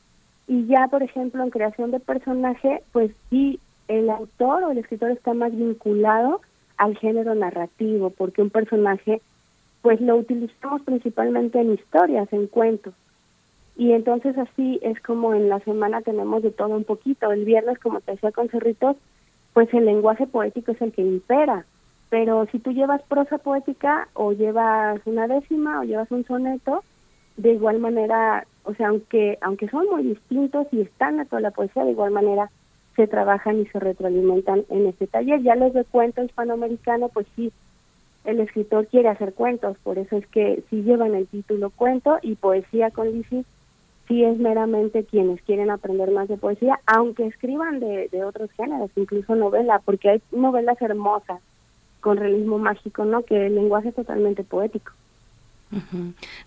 Y 0.48 0.66
ya, 0.66 0.88
por 0.88 1.04
ejemplo, 1.04 1.44
en 1.44 1.52
creación 1.52 1.92
de 1.92 2.00
personaje, 2.00 2.82
pues 2.92 3.12
sí, 3.30 3.60
el 3.88 4.10
autor 4.10 4.64
o 4.64 4.72
el 4.72 4.80
escritor 4.80 5.12
está 5.12 5.36
más 5.36 5.56
vinculado 5.56 6.42
al 6.78 6.98
género 6.98 7.36
narrativo, 7.36 8.10
porque 8.10 8.42
un 8.42 8.50
personaje, 8.50 9.22
pues 9.84 10.02
lo 10.02 10.16
utilizamos 10.16 10.82
principalmente 10.82 11.62
en 11.62 11.74
historias, 11.74 12.28
en 12.34 12.48
cuentos. 12.48 12.96
Y 13.76 13.92
entonces 13.92 14.36
así 14.36 14.80
es 14.82 15.00
como 15.02 15.36
en 15.36 15.48
la 15.48 15.60
semana 15.60 16.02
tenemos 16.02 16.42
de 16.42 16.50
todo 16.50 16.76
un 16.76 16.86
poquito. 16.86 17.32
El 17.32 17.46
viernes, 17.46 17.78
como 17.78 18.02
te 18.02 18.14
decía 18.14 18.32
con 18.32 18.50
Cerritos, 18.50 18.98
pues 19.54 19.74
el 19.74 19.86
lenguaje 19.86 20.28
poético 20.28 20.72
es 20.72 20.82
el 20.82 20.92
que 20.92 21.02
impera. 21.02 21.66
Pero 22.10 22.46
si 22.52 22.60
tú 22.60 22.72
llevas 22.72 23.02
prosa 23.04 23.38
poética 23.38 24.08
o 24.14 24.34
llevas 24.34 25.00
una 25.06 25.28
décima 25.28 25.80
o 25.80 25.84
llevas 25.84 26.12
un 26.12 26.26
soneto, 26.26 26.84
de 27.38 27.54
igual 27.54 27.80
manera 27.80 28.46
o 28.64 28.74
sea, 28.76 28.90
aunque 28.90 29.38
aunque 29.42 29.68
son 29.70 29.88
muy 29.90 30.04
distintos 30.04 30.68
y 30.72 30.82
están 30.82 31.20
a 31.20 31.26
toda 31.26 31.42
la 31.42 31.52
poesía, 31.52 31.84
de 31.84 31.92
igual 31.92 32.12
manera 32.12 32.50
se 32.96 33.08
trabajan 33.08 33.60
y 33.60 33.66
se 33.68 33.80
retroalimentan 33.80 34.66
en 34.70 34.88
este 34.88 35.08
taller. 35.08 35.42
Ya 35.42 35.56
los 35.56 35.74
de 35.74 35.84
cuento 35.84 36.24
hispanoamericano, 36.24 37.10
pues 37.10 37.28
sí, 37.36 37.52
el 38.24 38.40
escritor 38.40 38.88
quiere 38.88 39.10
hacer 39.10 39.34
cuentos, 39.34 39.78
por 39.84 39.98
eso 39.98 40.16
es 40.18 40.28
que 40.28 40.64
sí 40.70 40.84
llevan 40.84 41.16
el 41.16 41.28
título 41.28 41.72
cuento 41.72 42.20
y 42.22 42.36
poesía 42.36 42.92
con 42.92 43.12
Lizzie 43.12 43.44
sí 44.08 44.24
es 44.24 44.38
meramente 44.38 45.06
quienes 45.06 45.42
quieren 45.44 45.70
aprender 45.70 46.12
más 46.12 46.28
de 46.28 46.38
poesía, 46.38 46.80
aunque 46.86 47.26
escriban 47.28 47.80
de, 47.80 48.10
de 48.12 48.24
otros 48.24 48.52
géneros, 48.52 48.92
incluso 48.96 49.36
novela, 49.36 49.82
porque 49.84 50.10
hay 50.10 50.22
novelas 50.32 50.82
hermosas 50.82 51.42
con 52.02 52.18
realismo 52.18 52.58
mágico, 52.58 53.06
¿no? 53.06 53.24
Que 53.24 53.48
el 53.48 53.56
lenguaje 53.56 53.90
es 53.90 53.96
totalmente 53.96 54.44
poético. 54.44 54.92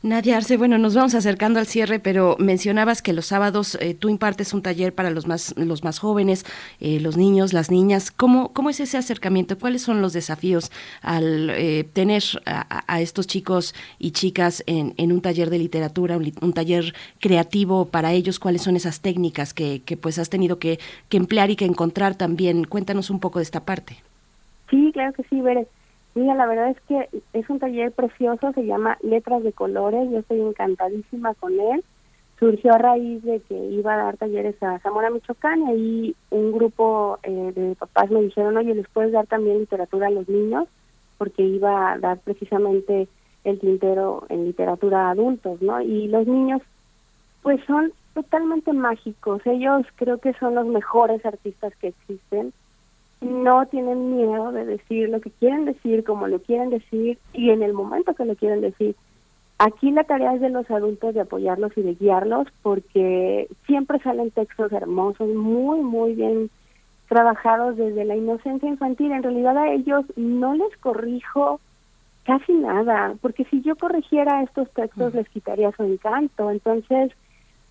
Nadia 0.02 0.36
Arce, 0.36 0.56
bueno, 0.56 0.78
nos 0.78 0.94
vamos 0.94 1.14
acercando 1.14 1.58
al 1.58 1.66
cierre, 1.66 1.98
pero 1.98 2.36
mencionabas 2.38 3.02
que 3.02 3.12
los 3.12 3.26
sábados 3.26 3.76
eh, 3.80 3.94
tú 3.94 4.08
impartes 4.08 4.54
un 4.54 4.62
taller 4.62 4.94
para 4.94 5.10
los 5.10 5.26
más, 5.26 5.54
los 5.56 5.84
más 5.84 5.98
jóvenes, 5.98 6.44
eh, 6.80 7.00
los 7.00 7.16
niños, 7.16 7.52
las 7.52 7.70
niñas. 7.70 8.10
¿Cómo, 8.10 8.52
¿Cómo 8.52 8.70
es 8.70 8.80
ese 8.80 8.96
acercamiento? 8.96 9.58
¿Cuáles 9.58 9.82
son 9.82 10.02
los 10.02 10.12
desafíos 10.12 10.70
al 11.02 11.50
eh, 11.50 11.84
tener 11.92 12.22
a, 12.46 13.00
estos 13.00 13.26
chicos 13.26 13.74
y 13.98 14.12
chicas 14.12 14.62
en, 14.66 14.94
en 14.96 15.12
un 15.12 15.20
taller 15.20 15.50
de 15.50 15.58
literatura, 15.58 16.16
un, 16.16 16.52
taller 16.52 16.94
creativo 17.20 17.86
para 17.86 18.12
ellos? 18.12 18.38
¿Cuáles 18.38 18.62
son 18.62 18.76
esas 18.76 19.00
técnicas 19.00 19.54
que, 19.54 19.82
que 19.84 19.96
pues 19.96 20.18
has 20.18 20.30
tenido 20.30 20.58
que, 20.58 20.78
que 21.08 21.16
emplear 21.16 21.50
y 21.50 21.56
que 21.56 21.64
encontrar 21.64 22.14
también? 22.14 22.64
Cuéntanos 22.64 23.10
un 23.10 23.20
poco 23.20 23.38
de 23.38 23.44
esta 23.44 23.64
parte. 23.64 23.96
Sí, 24.70 24.90
claro 24.92 25.12
que 25.12 25.22
sí, 25.30 25.40
Veres. 25.40 25.68
Mira, 26.16 26.34
la 26.34 26.46
verdad 26.46 26.70
es 26.70 26.80
que 26.88 27.22
es 27.34 27.50
un 27.50 27.58
taller 27.58 27.92
precioso, 27.92 28.50
se 28.54 28.64
llama 28.64 28.96
Letras 29.02 29.42
de 29.42 29.52
Colores, 29.52 30.10
yo 30.10 30.20
estoy 30.20 30.40
encantadísima 30.40 31.34
con 31.34 31.60
él. 31.60 31.84
Surgió 32.38 32.72
a 32.72 32.78
raíz 32.78 33.22
de 33.22 33.40
que 33.40 33.54
iba 33.54 33.92
a 33.92 33.98
dar 33.98 34.16
talleres 34.16 34.56
a 34.62 34.78
Zamora, 34.78 35.10
Michoacán, 35.10 35.60
y 35.60 35.70
ahí 35.70 36.16
un 36.30 36.52
grupo 36.52 37.18
eh, 37.22 37.52
de 37.54 37.74
papás 37.74 38.10
me 38.10 38.22
dijeron, 38.22 38.56
oye, 38.56 38.74
¿les 38.74 38.88
puedes 38.88 39.12
dar 39.12 39.26
también 39.26 39.58
literatura 39.58 40.06
a 40.06 40.10
los 40.10 40.26
niños? 40.26 40.66
Porque 41.18 41.42
iba 41.42 41.92
a 41.92 41.98
dar 41.98 42.18
precisamente 42.20 43.08
el 43.44 43.60
tintero 43.60 44.24
en 44.30 44.46
literatura 44.46 45.08
a 45.08 45.10
adultos, 45.10 45.60
¿no? 45.60 45.82
Y 45.82 46.08
los 46.08 46.26
niños, 46.26 46.62
pues 47.42 47.60
son 47.66 47.92
totalmente 48.14 48.72
mágicos. 48.72 49.42
Ellos 49.44 49.84
creo 49.96 50.16
que 50.16 50.32
son 50.40 50.54
los 50.54 50.66
mejores 50.66 51.26
artistas 51.26 51.74
que 51.76 51.88
existen. 51.88 52.54
No 53.20 53.66
tienen 53.66 54.16
miedo 54.16 54.52
de 54.52 54.64
decir 54.64 55.08
lo 55.08 55.20
que 55.20 55.30
quieren 55.30 55.64
decir, 55.64 56.04
como 56.04 56.28
lo 56.28 56.40
quieren 56.40 56.70
decir 56.70 57.18
y 57.32 57.50
en 57.50 57.62
el 57.62 57.72
momento 57.72 58.14
que 58.14 58.24
lo 58.24 58.36
quieren 58.36 58.60
decir. 58.60 58.94
Aquí 59.58 59.90
la 59.90 60.04
tarea 60.04 60.34
es 60.34 60.40
de 60.42 60.50
los 60.50 60.70
adultos 60.70 61.14
de 61.14 61.22
apoyarlos 61.22 61.72
y 61.76 61.82
de 61.82 61.94
guiarlos 61.94 62.46
porque 62.62 63.48
siempre 63.66 63.98
salen 64.00 64.30
textos 64.30 64.70
hermosos, 64.70 65.28
muy, 65.28 65.80
muy 65.80 66.14
bien 66.14 66.50
trabajados 67.08 67.76
desde 67.76 68.04
la 68.04 68.16
inocencia 68.16 68.68
infantil. 68.68 69.12
En 69.12 69.22
realidad 69.22 69.56
a 69.56 69.72
ellos 69.72 70.04
no 70.16 70.54
les 70.54 70.76
corrijo 70.76 71.60
casi 72.24 72.52
nada, 72.52 73.14
porque 73.22 73.44
si 73.44 73.62
yo 73.62 73.76
corrigiera 73.76 74.42
estos 74.42 74.68
textos 74.72 75.14
les 75.14 75.28
quitaría 75.28 75.72
su 75.72 75.84
encanto. 75.84 76.50
Entonces, 76.50 77.12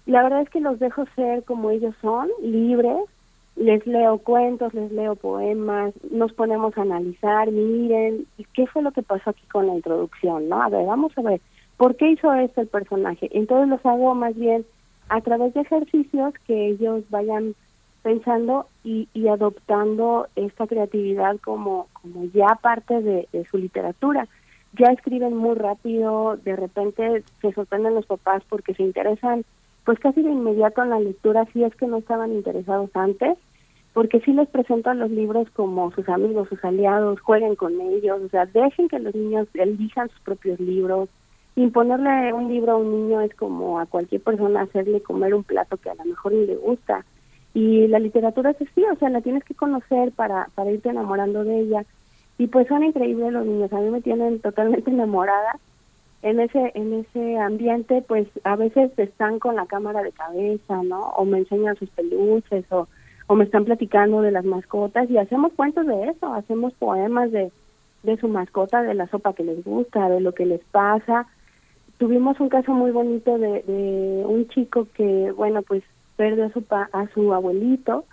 la 0.06 0.24
verdad 0.24 0.41
es 0.41 0.50
que 0.50 0.62
los 0.62 0.80
dejo 0.80 1.06
ser 1.16 1.43
como 1.43 1.70
ellos 1.70 1.93
son, 2.02 2.30
libres. 2.41 3.04
Les 3.56 3.86
leo 3.88 4.18
cuentos, 4.18 4.74
les 4.74 4.91
leo 4.91 5.16
poemas, 5.16 5.93
nos 6.12 6.34
ponemos 6.34 6.78
a 6.78 6.82
analizar, 6.82 7.51
miren, 7.51 8.26
¿qué 8.53 8.68
fue 8.68 8.82
lo 8.82 8.91
que 8.91 9.01
pasó 9.01 9.30
aquí 9.30 9.45
con 9.47 9.68
la 9.68 9.76
introducción? 9.76 10.49
¿No? 10.49 10.62
A 10.62 10.70
ver, 10.70 10.86
vamos 10.86 11.18
a 11.18 11.22
ver, 11.22 11.41
¿por 11.78 11.95
qué 11.95 12.12
hizo 12.12 12.34
esto 12.34 12.62
el 12.62 12.68
personaje? 12.68 13.30
Entonces 13.32 13.70
los 13.70 13.86
hago 13.86 14.14
más 14.14 14.36
bien 14.36 14.66
a 15.08 15.22
través 15.22 15.53
de 15.53 15.62
ejercicios 15.62 16.34
que 16.47 16.68
ellos 16.68 17.03
vayan 17.10 17.56
pensando 18.03 18.68
y, 18.84 19.08
y 19.14 19.28
adoptando 19.30 20.28
esta 20.36 20.68
creatividad 20.68 21.38
como, 21.39 21.88
como 21.93 22.26
ya 22.26 22.60
parte 22.62 23.01
de, 23.01 23.28
de 23.32 23.45
su 23.45 23.58
literatura 23.58 24.28
ya 24.78 24.91
escriben 24.91 25.36
muy 25.36 25.56
rápido, 25.56 26.38
de 26.38 26.56
repente 26.56 27.24
se 27.41 27.51
sorprenden 27.53 27.95
los 27.95 28.06
papás 28.06 28.43
porque 28.49 28.74
se 28.74 28.84
interesan 28.84 29.45
pues 29.86 30.00
casi 30.00 30.22
de 30.22 30.32
inmediato 30.32 30.84
en 30.84 30.90
la 30.90 31.00
lectura, 31.00 31.46
si 31.54 31.64
es 31.64 31.76
que 31.76 31.88
no 31.88 31.98
estaban 31.98 32.34
interesados 32.34 32.90
antes, 32.94 33.38
porque 33.94 34.20
sí 34.22 34.34
les 34.34 34.50
presentan 34.50 35.00
los 35.00 35.10
libros 35.12 35.48
como 35.52 35.92
sus 35.92 36.10
amigos, 36.10 36.50
sus 36.50 36.64
aliados, 36.66 37.22
jueguen 37.22 37.56
con 37.56 37.80
ellos, 37.80 38.22
o 38.22 38.30
sea, 38.30 38.46
dejen 38.46 38.90
que 38.90 39.00
los 39.00 39.16
niños 39.16 39.48
elijan 39.54 40.10
sus 40.10 40.20
propios 40.22 40.60
libros. 40.60 41.08
Imponerle 41.56 42.34
un 42.34 42.50
libro 42.50 42.74
a 42.74 42.78
un 42.78 42.92
niño 42.92 43.22
es 43.22 43.34
como 43.36 43.80
a 43.80 43.86
cualquier 43.86 44.22
persona 44.22 44.64
hacerle 44.64 45.02
comer 45.02 45.34
un 45.34 45.44
plato 45.44 45.78
que 45.78 45.90
a 45.90 45.96
lo 45.96 46.04
mejor 46.04 46.34
ni 46.34 46.46
le 46.46 46.58
gusta. 46.58 47.06
Y 47.54 47.88
la 47.88 48.00
literatura 48.00 48.52
es 48.52 48.62
así, 48.62 48.84
o 48.84 48.96
sea, 48.98 49.10
la 49.10 49.22
tienes 49.22 49.46
que 49.46 49.54
conocer 49.54 50.12
para, 50.12 50.50
para 50.56 50.72
irte 50.72 50.90
enamorando 50.90 51.46
de 51.46 51.62
ella 51.62 51.86
y 52.38 52.48
pues 52.48 52.68
son 52.68 52.84
increíbles 52.84 53.32
los 53.32 53.46
niños, 53.46 53.72
a 53.72 53.80
mí 53.80 53.90
me 53.90 54.02
tienen 54.02 54.40
totalmente 54.40 54.92
enamorada. 54.92 55.60
En 56.26 56.40
ese 56.40 56.72
en 56.74 56.92
ese 56.92 57.38
ambiente, 57.38 58.04
pues 58.08 58.28
a 58.44 58.56
veces 58.56 58.92
están 58.98 59.38
con 59.38 59.56
la 59.56 59.68
cámara 59.68 60.02
de 60.02 60.12
cabeza, 60.12 60.82
¿no? 60.82 61.10
O 61.18 61.24
me 61.24 61.38
enseñan 61.38 61.76
sus 61.76 61.92
peluches 61.92 62.66
o, 62.72 62.88
o 63.28 63.36
me 63.36 63.44
están 63.44 63.64
platicando 63.64 64.24
de 64.24 64.32
las 64.32 64.44
mascotas 64.44 65.08
y 65.08 65.20
hacemos 65.20 65.54
cuentos 65.54 65.86
de 65.86 66.10
eso, 66.10 66.34
hacemos 66.34 66.74
poemas 66.74 67.32
de, 67.32 67.52
de 68.02 68.18
su 68.18 68.28
mascota, 68.28 68.82
de 68.82 68.96
la 68.96 69.06
sopa 69.06 69.34
que 69.34 69.44
les 69.44 69.64
gusta, 69.64 70.10
de 70.10 70.20
lo 70.20 70.34
que 70.34 70.48
les 70.48 70.62
pasa. 70.72 71.28
Tuvimos 72.00 72.40
un 72.40 72.50
caso 72.50 72.74
muy 72.74 72.90
bonito 72.90 73.38
de, 73.38 73.62
de 73.62 74.24
un 74.26 74.48
chico 74.48 74.88
que, 74.96 75.32
bueno, 75.32 75.62
pues 75.62 75.84
perdió 76.16 76.46
a 76.46 76.50
su, 76.50 76.64
pa, 76.64 76.90
a 76.92 77.08
su 77.10 77.36
abuelito 77.36 78.04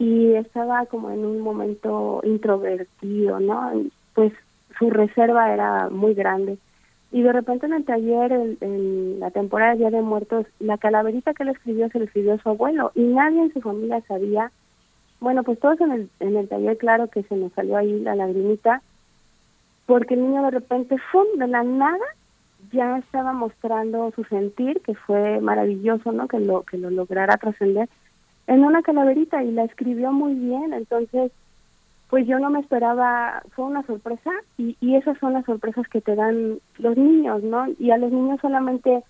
y 0.00 0.32
estaba 0.32 0.86
como 0.86 1.12
en 1.12 1.24
un 1.24 1.42
momento 1.42 2.22
introvertido, 2.24 3.38
¿no? 3.38 3.70
Pues 4.14 4.32
su 4.80 4.90
reserva 4.90 5.54
era 5.54 5.88
muy 5.90 6.14
grande. 6.14 6.58
Y 7.12 7.22
de 7.22 7.32
repente 7.32 7.66
en 7.66 7.72
el 7.72 7.84
taller, 7.84 8.32
en, 8.32 9.20
la 9.20 9.30
temporada 9.30 9.72
de 9.72 9.78
Día 9.78 9.90
de 9.90 10.02
Muertos, 10.02 10.46
la 10.58 10.76
calaverita 10.76 11.34
que 11.34 11.44
le 11.44 11.52
escribió 11.52 11.88
se 11.88 11.98
le 11.98 12.06
escribió 12.06 12.34
a 12.34 12.38
su 12.38 12.48
abuelo 12.48 12.92
y 12.94 13.02
nadie 13.02 13.42
en 13.42 13.52
su 13.52 13.60
familia 13.60 14.02
sabía. 14.08 14.50
Bueno, 15.20 15.42
pues 15.44 15.58
todos 15.60 15.80
en 15.80 15.92
el, 15.92 16.10
en 16.20 16.36
el 16.36 16.48
taller, 16.48 16.76
claro 16.76 17.08
que 17.08 17.22
se 17.22 17.36
nos 17.36 17.52
salió 17.52 17.76
ahí 17.76 18.00
la 18.00 18.14
lagrimita, 18.14 18.82
porque 19.86 20.14
el 20.14 20.22
niño 20.22 20.42
de 20.42 20.50
repente, 20.50 20.96
¡fum!, 21.10 21.26
de 21.38 21.46
la 21.46 21.62
nada, 21.62 22.04
ya 22.72 22.98
estaba 22.98 23.32
mostrando 23.32 24.12
su 24.14 24.24
sentir, 24.24 24.80
que 24.80 24.94
fue 24.94 25.40
maravilloso, 25.40 26.12
¿no?, 26.12 26.28
que 26.28 26.40
lo, 26.40 26.62
que 26.62 26.76
lo 26.76 26.90
lograra 26.90 27.36
trascender 27.36 27.88
en 28.46 28.64
una 28.64 28.82
calaverita 28.82 29.42
y 29.42 29.52
la 29.52 29.64
escribió 29.64 30.12
muy 30.12 30.34
bien, 30.34 30.72
entonces 30.72 31.32
pues 32.08 32.26
yo 32.26 32.38
no 32.38 32.50
me 32.50 32.60
esperaba, 32.60 33.42
fue 33.54 33.64
una 33.64 33.84
sorpresa 33.84 34.30
y, 34.56 34.76
y 34.80 34.94
esas 34.96 35.18
son 35.18 35.32
las 35.32 35.44
sorpresas 35.44 35.88
que 35.88 36.00
te 36.00 36.14
dan 36.14 36.60
los 36.78 36.96
niños, 36.96 37.42
¿no? 37.42 37.66
Y 37.78 37.90
a 37.90 37.98
los 37.98 38.12
niños 38.12 38.40
solamente 38.40 39.02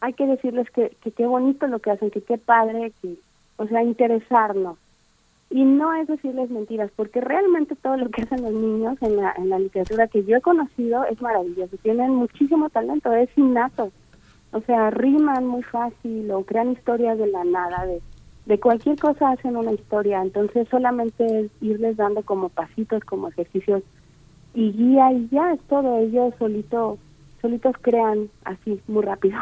hay 0.00 0.12
que 0.14 0.26
decirles 0.26 0.68
que, 0.70 0.96
que 1.00 1.12
qué 1.12 1.26
bonito 1.26 1.66
lo 1.68 1.78
que 1.78 1.92
hacen, 1.92 2.10
que 2.10 2.22
qué 2.22 2.36
padre, 2.36 2.92
que, 3.00 3.14
o 3.56 3.66
sea, 3.68 3.84
interesarnos. 3.84 4.76
Y 5.48 5.64
no 5.64 5.94
es 5.94 6.08
decirles 6.08 6.50
mentiras, 6.50 6.90
porque 6.96 7.20
realmente 7.20 7.76
todo 7.76 7.96
lo 7.96 8.08
que 8.08 8.22
hacen 8.22 8.42
los 8.42 8.52
niños 8.52 8.96
en 9.02 9.16
la, 9.16 9.32
en 9.36 9.50
la 9.50 9.58
literatura 9.58 10.08
que 10.08 10.24
yo 10.24 10.36
he 10.36 10.40
conocido 10.40 11.04
es 11.04 11.20
maravilloso, 11.22 11.76
tienen 11.82 12.14
muchísimo 12.14 12.70
talento, 12.70 13.12
es 13.12 13.28
innato. 13.36 13.92
O 14.52 14.60
sea, 14.62 14.90
riman 14.90 15.46
muy 15.46 15.62
fácil 15.62 16.30
o 16.32 16.42
crean 16.44 16.72
historias 16.72 17.16
de 17.18 17.26
la 17.28 17.44
nada, 17.44 17.86
de 17.86 18.02
de 18.46 18.58
cualquier 18.58 18.98
cosa 18.98 19.30
hacen 19.30 19.56
una 19.56 19.72
historia, 19.72 20.20
entonces 20.20 20.66
solamente 20.68 21.24
es 21.24 21.50
irles 21.60 21.96
dando 21.96 22.22
como 22.22 22.48
pasitos, 22.48 23.04
como 23.04 23.28
ejercicios 23.28 23.82
y 24.54 24.72
guía 24.72 25.12
y 25.12 25.28
ya 25.28 25.52
es 25.52 25.60
todo, 25.68 25.98
ellos 25.98 26.34
solito, 26.38 26.98
solitos 27.40 27.74
crean 27.80 28.28
así 28.44 28.80
muy 28.88 29.02
rápido. 29.02 29.38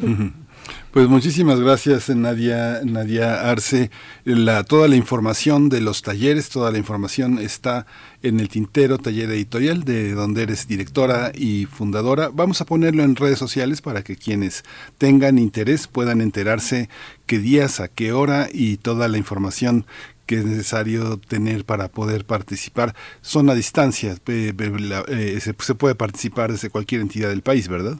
Pues 0.92 1.08
muchísimas 1.08 1.58
gracias 1.58 2.08
Nadia, 2.08 2.80
Nadia 2.84 3.50
Arce. 3.50 3.90
La, 4.24 4.62
toda 4.62 4.86
la 4.86 4.94
información 4.94 5.68
de 5.68 5.80
los 5.80 6.02
talleres, 6.02 6.48
toda 6.50 6.70
la 6.70 6.78
información 6.78 7.40
está 7.40 7.84
en 8.22 8.38
el 8.38 8.48
Tintero 8.48 8.98
Taller 8.98 9.28
Editorial, 9.30 9.82
de 9.82 10.12
donde 10.12 10.44
eres 10.44 10.68
directora 10.68 11.32
y 11.34 11.66
fundadora. 11.66 12.30
Vamos 12.32 12.60
a 12.60 12.64
ponerlo 12.64 13.02
en 13.02 13.16
redes 13.16 13.40
sociales 13.40 13.82
para 13.82 14.04
que 14.04 14.16
quienes 14.16 14.62
tengan 14.96 15.38
interés 15.38 15.88
puedan 15.88 16.20
enterarse 16.20 16.88
qué 17.26 17.40
días, 17.40 17.80
a 17.80 17.88
qué 17.88 18.12
hora 18.12 18.48
y 18.52 18.76
toda 18.76 19.08
la 19.08 19.18
información 19.18 19.86
que 20.26 20.36
es 20.36 20.44
necesario 20.44 21.18
tener 21.18 21.64
para 21.64 21.88
poder 21.88 22.24
participar. 22.24 22.94
Son 23.20 23.50
a 23.50 23.54
distancia, 23.54 24.16
eh, 24.26 25.38
se 25.40 25.74
puede 25.74 25.96
participar 25.96 26.52
desde 26.52 26.70
cualquier 26.70 27.00
entidad 27.00 27.30
del 27.30 27.42
país, 27.42 27.66
¿verdad? 27.68 27.98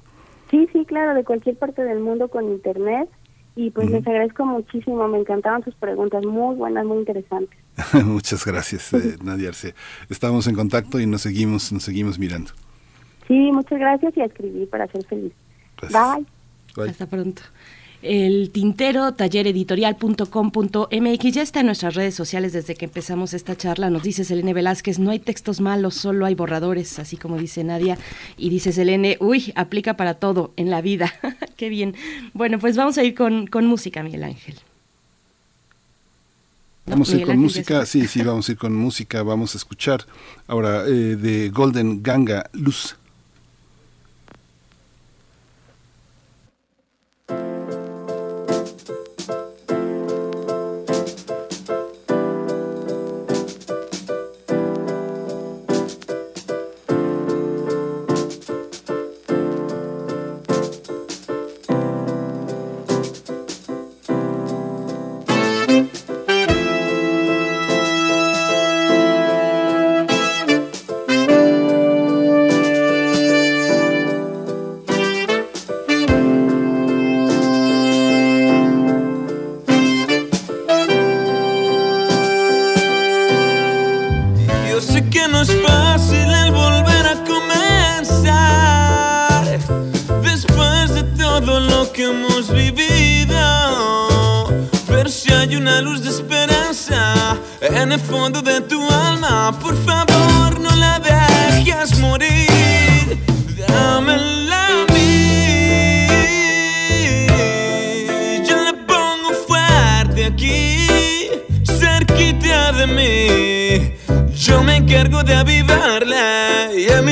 Sí, 0.51 0.69
sí, 0.73 0.85
claro, 0.85 1.15
de 1.15 1.25
cualquier 1.25 1.57
parte 1.57 1.83
del 1.83 2.01
mundo 2.01 2.29
con 2.29 2.45
internet. 2.45 3.09
Y 3.57 3.71
pues 3.71 3.89
les 3.89 4.05
agradezco 4.05 4.45
muchísimo, 4.45 5.07
me 5.07 5.19
encantaban 5.19 5.63
sus 5.63 5.77
preguntas, 5.77 6.25
muy 6.25 6.57
buenas, 6.57 6.85
muy 6.85 6.99
interesantes. 6.99 7.57
Muchas 8.05 8.45
gracias, 8.45 8.93
eh, 8.95 9.17
Nadia 9.23 9.51
Arce. 9.51 9.75
Estamos 10.11 10.49
en 10.49 10.57
contacto 10.57 10.99
y 10.99 11.07
nos 11.07 11.23
seguimos, 11.23 11.73
nos 11.73 11.85
seguimos 11.85 12.19
mirando. 12.19 12.51
Sí, 13.29 13.53
muchas 13.53 13.79
gracias 13.79 14.17
y 14.17 14.23
a 14.23 14.25
escribir 14.25 14.69
para 14.69 14.89
ser 14.89 15.05
feliz. 15.05 15.33
Bye. 15.83 16.27
Bye. 16.75 16.91
Hasta 16.91 17.07
pronto 17.07 17.43
el 18.05 18.51
tintero 18.51 19.13
tallereditorial.com.mx 19.13 21.33
ya 21.33 21.43
está 21.43 21.61
en 21.61 21.67
nuestras 21.67 21.95
redes 21.95 22.15
sociales 22.15 22.53
desde 22.53 22.75
que 22.75 22.85
empezamos 22.85 23.33
esta 23.33 23.57
charla. 23.57 23.89
Nos 23.89 24.03
dice 24.03 24.25
Selene 24.25 24.53
Velázquez, 24.53 24.99
no 24.99 25.11
hay 25.11 25.19
textos 25.19 25.61
malos, 25.61 25.95
solo 25.95 26.27
hay 26.27 26.35
borradores, 26.35 26.99
así 26.99 27.17
como 27.17 27.39
dice 27.39 27.65
Nadia. 27.65 27.97
Y 28.37 28.51
dice 28.51 28.73
Selene, 28.73 29.17
uy, 29.21 29.53
aplica 29.57 29.97
para 29.97 30.15
todo 30.15 30.53
en 30.57 30.71
la 30.71 30.83
vida. 30.83 31.13
Qué 31.57 31.71
bien. 31.71 31.95
Bueno, 32.35 32.59
pues 32.59 32.77
vamos 32.77 32.99
a 32.99 33.05
ir 33.05 33.15
con, 33.15 33.47
con 33.47 33.67
música, 33.67 34.03
Miguel 34.03 34.25
Ángel. 34.25 34.57
Vamos 36.87 37.11
a 37.11 37.17
ir 37.17 37.27
con 37.27 37.39
música, 37.39 37.87
sí, 37.87 38.07
sí, 38.07 38.23
vamos 38.23 38.49
a 38.49 38.53
ir 38.53 38.59
con 38.59 38.75
música, 38.75 39.23
vamos 39.23 39.55
a 39.55 39.59
escuchar 39.59 40.05
ahora 40.47 40.85
eh, 40.87 41.17
de 41.17 41.49
Golden 41.49 42.03
Ganga 42.03 42.51
Luz. 42.53 42.97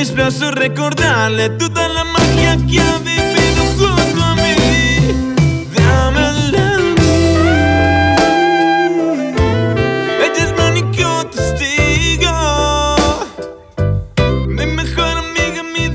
Mis 0.03 0.13
brazos 0.13 0.53
recordarle 0.55 1.49
toda 1.51 1.87
la 1.87 2.03
magia 2.03 2.57
que 2.67 2.77
ha 2.77 2.97
vivido 2.97 3.63
junto 3.77 4.21
a 4.21 4.35
mí. 4.35 4.53
Dámela 5.73 6.75
a 6.75 6.77
mí. 6.77 6.95
Ella 10.25 10.41
es 10.43 10.51
mi 10.57 10.63
único 10.81 11.07
testigo. 11.27 12.35
Mi 14.49 14.65
mejor 14.65 15.15
amiga, 15.23 15.63
mi 15.73 15.85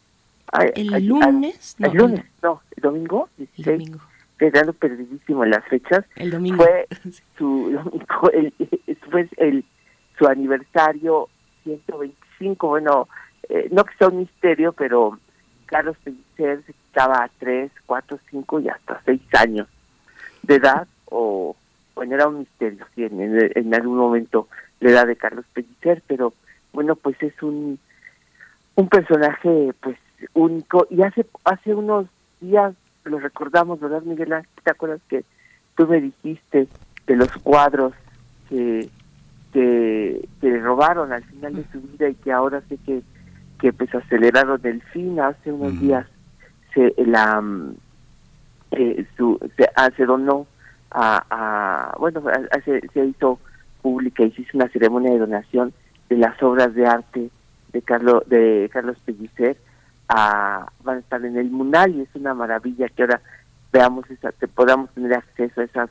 ay, 0.51 0.69
¿El 0.75 0.93
ay, 0.93 1.03
lunes? 1.03 1.75
ay, 1.79 1.89
el 1.91 1.97
No, 1.97 2.03
lunes, 2.07 2.25
no, 2.41 2.61
el 2.75 2.81
domingo, 2.81 3.29
16, 3.37 3.67
El 3.67 3.73
domingo. 3.79 3.99
quedando 4.37 4.73
perdidísimo 4.73 5.43
en 5.43 5.49
las 5.51 5.65
fechas. 5.65 6.05
El 6.15 6.31
domingo. 6.31 6.63
Fue 6.63 6.87
su, 7.37 7.71
domingo, 7.71 8.29
el, 8.33 8.53
fue 9.09 9.29
el, 9.37 9.65
su 10.17 10.27
aniversario 10.27 11.29
125, 11.63 12.67
bueno, 12.67 13.07
eh, 13.49 13.67
no 13.71 13.83
que 13.83 13.95
sea 13.97 14.07
un 14.09 14.19
misterio, 14.19 14.71
pero 14.73 15.19
Carlos 15.65 15.97
Pellicer 16.03 16.63
se 16.65 16.73
quitaba 16.73 17.29
3, 17.39 17.71
4, 17.85 18.19
5 18.31 18.59
y 18.59 18.69
hasta 18.69 19.01
6 19.05 19.21
años 19.39 19.67
de 20.43 20.55
edad, 20.55 20.87
o 21.05 21.55
bueno, 21.95 22.15
era 22.15 22.27
un 22.27 22.39
misterio, 22.39 22.85
sí, 22.93 23.03
en, 23.03 23.73
algún 23.73 23.97
momento 23.97 24.47
la 24.79 24.89
edad 24.91 25.07
de 25.07 25.15
Carlos 25.15 25.45
Pellicer, 25.53 26.03
pero 26.07 26.33
bueno, 26.73 26.95
pues 26.95 27.21
es 27.23 27.41
un, 27.41 27.79
un 28.75 28.89
personaje 28.89 29.73
pues 29.81 29.97
único 30.33 30.87
y 30.89 31.01
hace 31.01 31.25
hace 31.43 31.73
unos 31.73 32.07
días 32.41 32.73
lo 33.05 33.19
recordamos, 33.19 33.79
¿verdad, 33.79 34.01
Miguel 34.01 34.33
Ángel? 34.33 34.49
¿Te 34.63 34.71
acuerdas 34.71 35.01
que 35.07 35.23
tú 35.75 35.87
me 35.87 36.01
dijiste 36.01 36.67
de 37.07 37.15
los 37.15 37.31
cuadros 37.37 37.93
que 38.49 38.89
que, 39.55 40.59
robaron 40.61 41.13
al 41.13 41.23
final 41.23 41.55
de 41.55 41.65
su 41.71 41.81
vida 41.81 42.09
y 42.09 42.15
que 42.15 42.31
ahora 42.31 42.61
sé 42.67 42.77
que 42.85 43.01
que 43.65 43.73
pues 43.73 43.95
aceleraron 43.95 44.61
el 44.63 44.79
fin 44.93 45.19
hace 45.19 45.51
unos 45.51 45.79
días 45.79 46.05
se 46.75 46.93
la 46.97 47.41
mm, 47.41 47.73
eh, 48.71 49.07
su 49.17 49.39
se, 49.57 49.67
ah, 49.75 49.89
se 49.97 50.05
donó 50.05 50.45
a, 50.91 51.23
a 51.31 51.97
bueno 51.97 52.21
a- 52.29 52.55
a- 52.55 52.61
se, 52.61 52.79
se 52.93 53.05
hizo 53.07 53.39
pública 53.81 54.21
y 54.21 54.31
se 54.33 54.43
hizo 54.43 54.55
una 54.57 54.69
ceremonia 54.69 55.11
de 55.13 55.17
donación 55.17 55.73
de 56.09 56.17
las 56.17 56.41
obras 56.43 56.75
de 56.75 56.85
arte 56.85 57.31
de 57.73 57.81
Carlos 57.81 58.21
de 58.27 58.69
Carlos 58.71 58.97
Pellicer 59.03 59.57
a, 60.09 60.67
van 60.83 60.97
a 60.97 60.99
estar 60.99 61.25
en 61.25 61.35
el 61.37 61.49
Munal 61.49 61.95
y 61.95 62.01
es 62.01 62.09
una 62.13 62.35
maravilla 62.35 62.87
que 62.89 63.01
ahora 63.01 63.19
veamos 63.73 64.07
esa, 64.11 64.31
que 64.33 64.47
podamos 64.47 64.91
tener 64.91 65.15
acceso 65.15 65.61
a 65.61 65.63
esas 65.63 65.89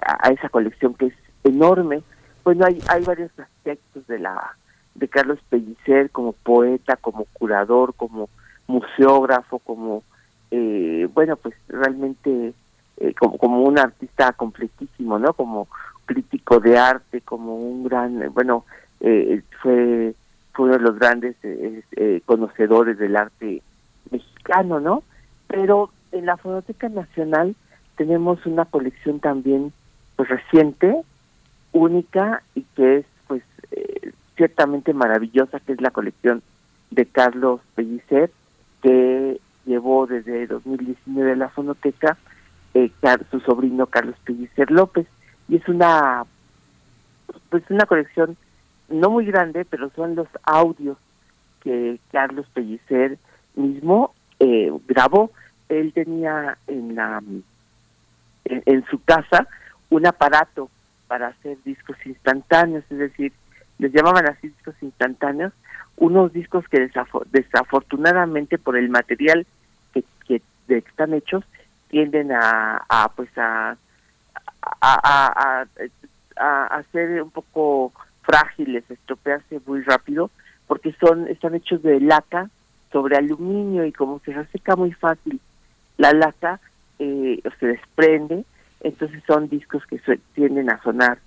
a, 0.00 0.26
a 0.28 0.32
esa 0.32 0.48
colección 0.48 0.94
que 0.94 1.06
es 1.06 1.14
enorme. 1.44 2.02
Bueno 2.42 2.64
hay 2.66 2.80
hay 2.88 3.04
varios 3.04 3.30
aspectos 3.38 4.04
de 4.08 4.18
la 4.18 4.56
de 4.94 5.08
Carlos 5.08 5.38
Pellicer 5.48 6.10
como 6.10 6.32
poeta 6.32 6.96
como 6.96 7.24
curador 7.32 7.94
como 7.94 8.28
museógrafo 8.66 9.58
como 9.60 10.02
eh, 10.50 11.08
bueno 11.12 11.36
pues 11.36 11.54
realmente 11.68 12.52
eh, 12.98 13.14
como 13.14 13.38
como 13.38 13.62
un 13.62 13.78
artista 13.78 14.32
completísimo 14.32 15.18
no 15.18 15.32
como 15.32 15.68
crítico 16.06 16.60
de 16.60 16.78
arte 16.78 17.20
como 17.22 17.56
un 17.56 17.84
gran 17.84 18.32
bueno 18.32 18.64
eh, 19.00 19.42
fue 19.60 20.14
fue 20.52 20.66
uno 20.66 20.74
de 20.74 20.80
los 20.80 20.98
grandes 20.98 21.36
eh, 21.42 21.82
eh, 21.96 22.20
conocedores 22.26 22.98
del 22.98 23.16
arte 23.16 23.62
mexicano 24.10 24.80
no 24.80 25.02
pero 25.46 25.90
en 26.12 26.26
la 26.26 26.36
Fonoteca 26.36 26.88
Nacional 26.88 27.56
tenemos 27.96 28.44
una 28.46 28.66
colección 28.66 29.20
también 29.20 29.72
pues 30.16 30.28
reciente 30.28 31.02
única 31.72 32.42
y 32.54 32.62
que 32.76 32.98
es 32.98 33.06
ciertamente 34.36 34.92
maravillosa 34.92 35.60
que 35.60 35.72
es 35.72 35.80
la 35.80 35.90
colección 35.90 36.42
de 36.90 37.06
Carlos 37.06 37.60
Pellicer 37.74 38.30
que 38.82 39.40
llevó 39.64 40.06
desde 40.06 40.46
2019 40.46 41.32
a 41.32 41.36
la 41.36 41.48
fonoteca 41.48 42.18
eh, 42.74 42.90
su 43.30 43.40
sobrino 43.40 43.86
Carlos 43.86 44.16
Pellicer 44.24 44.70
López. 44.70 45.06
Y 45.48 45.56
es 45.56 45.68
una 45.68 46.24
pues 47.48 47.62
una 47.70 47.86
colección 47.86 48.36
no 48.88 49.10
muy 49.10 49.26
grande 49.26 49.64
pero 49.64 49.90
son 49.90 50.14
los 50.14 50.28
audios 50.42 50.96
que 51.60 51.98
Carlos 52.10 52.46
Pellicer 52.52 53.18
mismo 53.54 54.14
eh, 54.38 54.72
grabó. 54.86 55.30
Él 55.68 55.92
tenía 55.92 56.58
en 56.66 56.94
la 56.94 57.22
en 58.44 58.84
su 58.86 59.00
casa 59.04 59.46
un 59.88 60.06
aparato 60.06 60.68
para 61.06 61.28
hacer 61.28 61.58
discos 61.64 61.96
instantáneos, 62.06 62.84
es 62.90 62.98
decir, 62.98 63.32
les 63.78 63.92
llamaban 63.92 64.26
así 64.28 64.48
discos 64.48 64.74
instantáneos, 64.82 65.52
unos 65.96 66.32
discos 66.32 66.66
que 66.68 66.88
desafo- 66.88 67.24
desafortunadamente 67.32 68.58
por 68.58 68.76
el 68.76 68.88
material 68.88 69.46
que, 69.92 70.04
de 70.28 70.82
que 70.82 70.88
están 70.88 71.14
hechos 71.14 71.44
tienden 71.88 72.32
a, 72.32 72.82
a 72.88 73.08
pues 73.14 73.28
a 73.36 73.76
a, 74.62 74.76
a, 74.80 75.66
a, 76.36 76.64
a- 76.76 76.82
ser 76.92 77.22
un 77.22 77.30
poco 77.30 77.92
frágiles, 78.22 78.88
estropearse 78.90 79.60
muy 79.66 79.82
rápido, 79.82 80.30
porque 80.66 80.94
son 81.00 81.26
están 81.28 81.54
hechos 81.54 81.82
de 81.82 82.00
laca 82.00 82.48
sobre 82.92 83.16
aluminio 83.16 83.84
y 83.84 83.92
como 83.92 84.20
se 84.20 84.32
reseca 84.32 84.76
muy 84.76 84.92
fácil 84.92 85.40
la 85.98 86.12
laca 86.12 86.60
eh, 86.98 87.40
se 87.58 87.66
desprende, 87.66 88.44
entonces 88.80 89.22
son 89.26 89.48
discos 89.48 89.84
que 89.86 89.98
tienden 90.34 90.70
a 90.70 90.80
sonar 90.82 91.18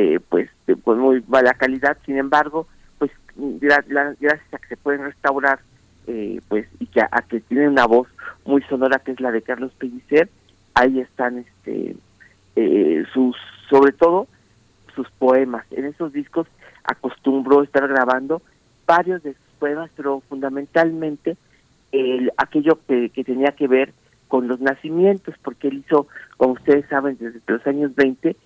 eh, 0.00 0.20
pues 0.28 0.48
de 0.66 0.76
con 0.76 0.98
muy 1.00 1.22
mala 1.26 1.54
calidad, 1.54 1.96
sin 2.06 2.16
embargo, 2.18 2.66
pues 2.98 3.10
la- 3.60 3.82
gracias 4.20 4.54
a 4.54 4.58
que 4.58 4.68
se 4.68 4.76
pueden 4.76 5.02
restaurar 5.02 5.58
eh, 6.06 6.40
pues 6.48 6.66
y 6.78 6.86
que 6.86 7.00
a, 7.00 7.22
que 7.28 7.40
tienen 7.40 7.70
una 7.70 7.86
voz 7.86 8.06
muy 8.44 8.62
sonora 8.70 8.98
que 9.00 9.12
es 9.12 9.20
la 9.20 9.30
de 9.32 9.42
Carlos 9.42 9.72
Pellicer, 9.78 10.28
ahí 10.74 11.00
están 11.00 11.38
este 11.38 11.96
eh, 12.56 13.04
sus 13.12 13.36
sobre 13.68 13.92
todo 13.92 14.26
sus 14.94 15.08
poemas. 15.18 15.64
En 15.70 15.84
esos 15.84 16.12
discos 16.12 16.46
acostumbró 16.84 17.62
estar 17.62 17.86
grabando 17.88 18.40
varios 18.86 19.22
de 19.22 19.32
sus 19.34 19.52
poemas, 19.58 19.90
pero 19.96 20.22
fundamentalmente 20.28 21.36
el, 21.92 22.32
aquello 22.36 22.78
que, 22.86 23.10
que 23.10 23.24
tenía 23.24 23.52
que 23.52 23.68
ver 23.68 23.92
con 24.28 24.46
los 24.48 24.60
nacimientos, 24.60 25.34
porque 25.42 25.68
él 25.68 25.84
hizo, 25.86 26.06
como 26.36 26.52
ustedes 26.54 26.86
saben, 26.88 27.16
desde 27.18 27.40
los 27.46 27.66
años 27.66 27.94
20, 27.94 28.28
ba- 28.30 28.36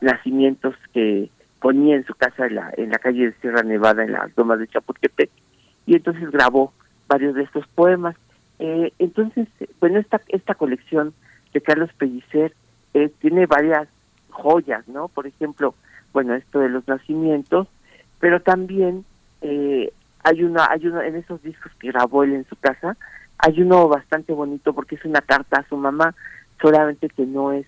nacimientos 0.00 0.74
que 0.92 1.30
ponía 1.60 1.96
en 1.96 2.04
su 2.04 2.14
casa 2.14 2.46
en 2.46 2.56
la, 2.56 2.72
en 2.76 2.90
la 2.90 2.98
calle 2.98 3.26
de 3.26 3.34
Sierra 3.40 3.62
Nevada, 3.62 4.04
en 4.04 4.12
las 4.12 4.36
lomas 4.36 4.58
de 4.58 4.68
Chapultepec, 4.68 5.30
y 5.86 5.96
entonces 5.96 6.30
grabó 6.30 6.72
varios 7.08 7.34
de 7.34 7.42
estos 7.42 7.66
poemas. 7.68 8.16
Eh, 8.58 8.92
entonces, 8.98 9.48
bueno, 9.80 9.98
esta, 9.98 10.20
esta 10.28 10.54
colección 10.54 11.14
de 11.52 11.60
Carlos 11.60 11.90
Pellicer 11.98 12.54
eh, 12.94 13.10
tiene 13.20 13.46
varias 13.46 13.88
joyas, 14.30 14.86
¿no? 14.88 15.08
Por 15.08 15.26
ejemplo, 15.26 15.74
bueno, 16.12 16.34
esto 16.34 16.60
de 16.60 16.68
los 16.68 16.86
nacimientos, 16.88 17.68
pero 18.18 18.40
también 18.40 19.04
eh, 19.40 19.92
hay 20.22 20.42
una, 20.42 20.66
hay 20.70 20.86
uno 20.86 21.00
en 21.02 21.16
esos 21.16 21.42
discos 21.42 21.72
que 21.78 21.88
grabó 21.88 22.22
él 22.24 22.34
en 22.34 22.46
su 22.46 22.56
casa, 22.56 22.96
hay 23.38 23.60
uno 23.60 23.88
bastante 23.88 24.32
bonito 24.32 24.72
porque 24.72 24.94
es 24.94 25.04
una 25.04 25.20
carta 25.20 25.60
a 25.60 25.68
su 25.68 25.76
mamá, 25.76 26.14
solamente 26.60 27.08
que 27.08 27.26
no 27.26 27.52
es, 27.52 27.66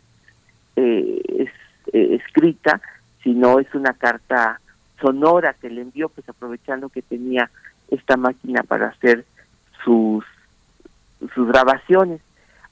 eh, 0.76 1.20
es 1.38 1.50
eh, 1.92 2.20
escrita, 2.20 2.80
sino 3.22 3.58
es 3.58 3.72
una 3.74 3.92
carta 3.94 4.60
sonora 5.00 5.54
que 5.54 5.70
le 5.70 5.82
envió, 5.82 6.08
pues 6.08 6.28
aprovechando 6.28 6.88
que 6.88 7.02
tenía 7.02 7.50
esta 7.90 8.16
máquina 8.16 8.62
para 8.62 8.88
hacer 8.88 9.24
sus, 9.84 10.24
sus 11.34 11.48
grabaciones. 11.48 12.20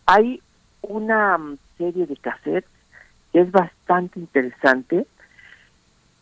Hay 0.06 0.40
una 0.82 1.38
mm, 1.38 1.58
serie 1.78 2.06
de 2.06 2.16
cassettes 2.16 2.70
que 3.32 3.40
es 3.40 3.50
bastante 3.50 4.20
interesante 4.20 5.06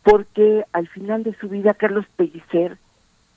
porque 0.03 0.65
al 0.73 0.89
final 0.89 1.23
de 1.23 1.35
su 1.35 1.49
vida 1.49 1.75
Carlos 1.75 2.07
Pellicer 2.17 2.79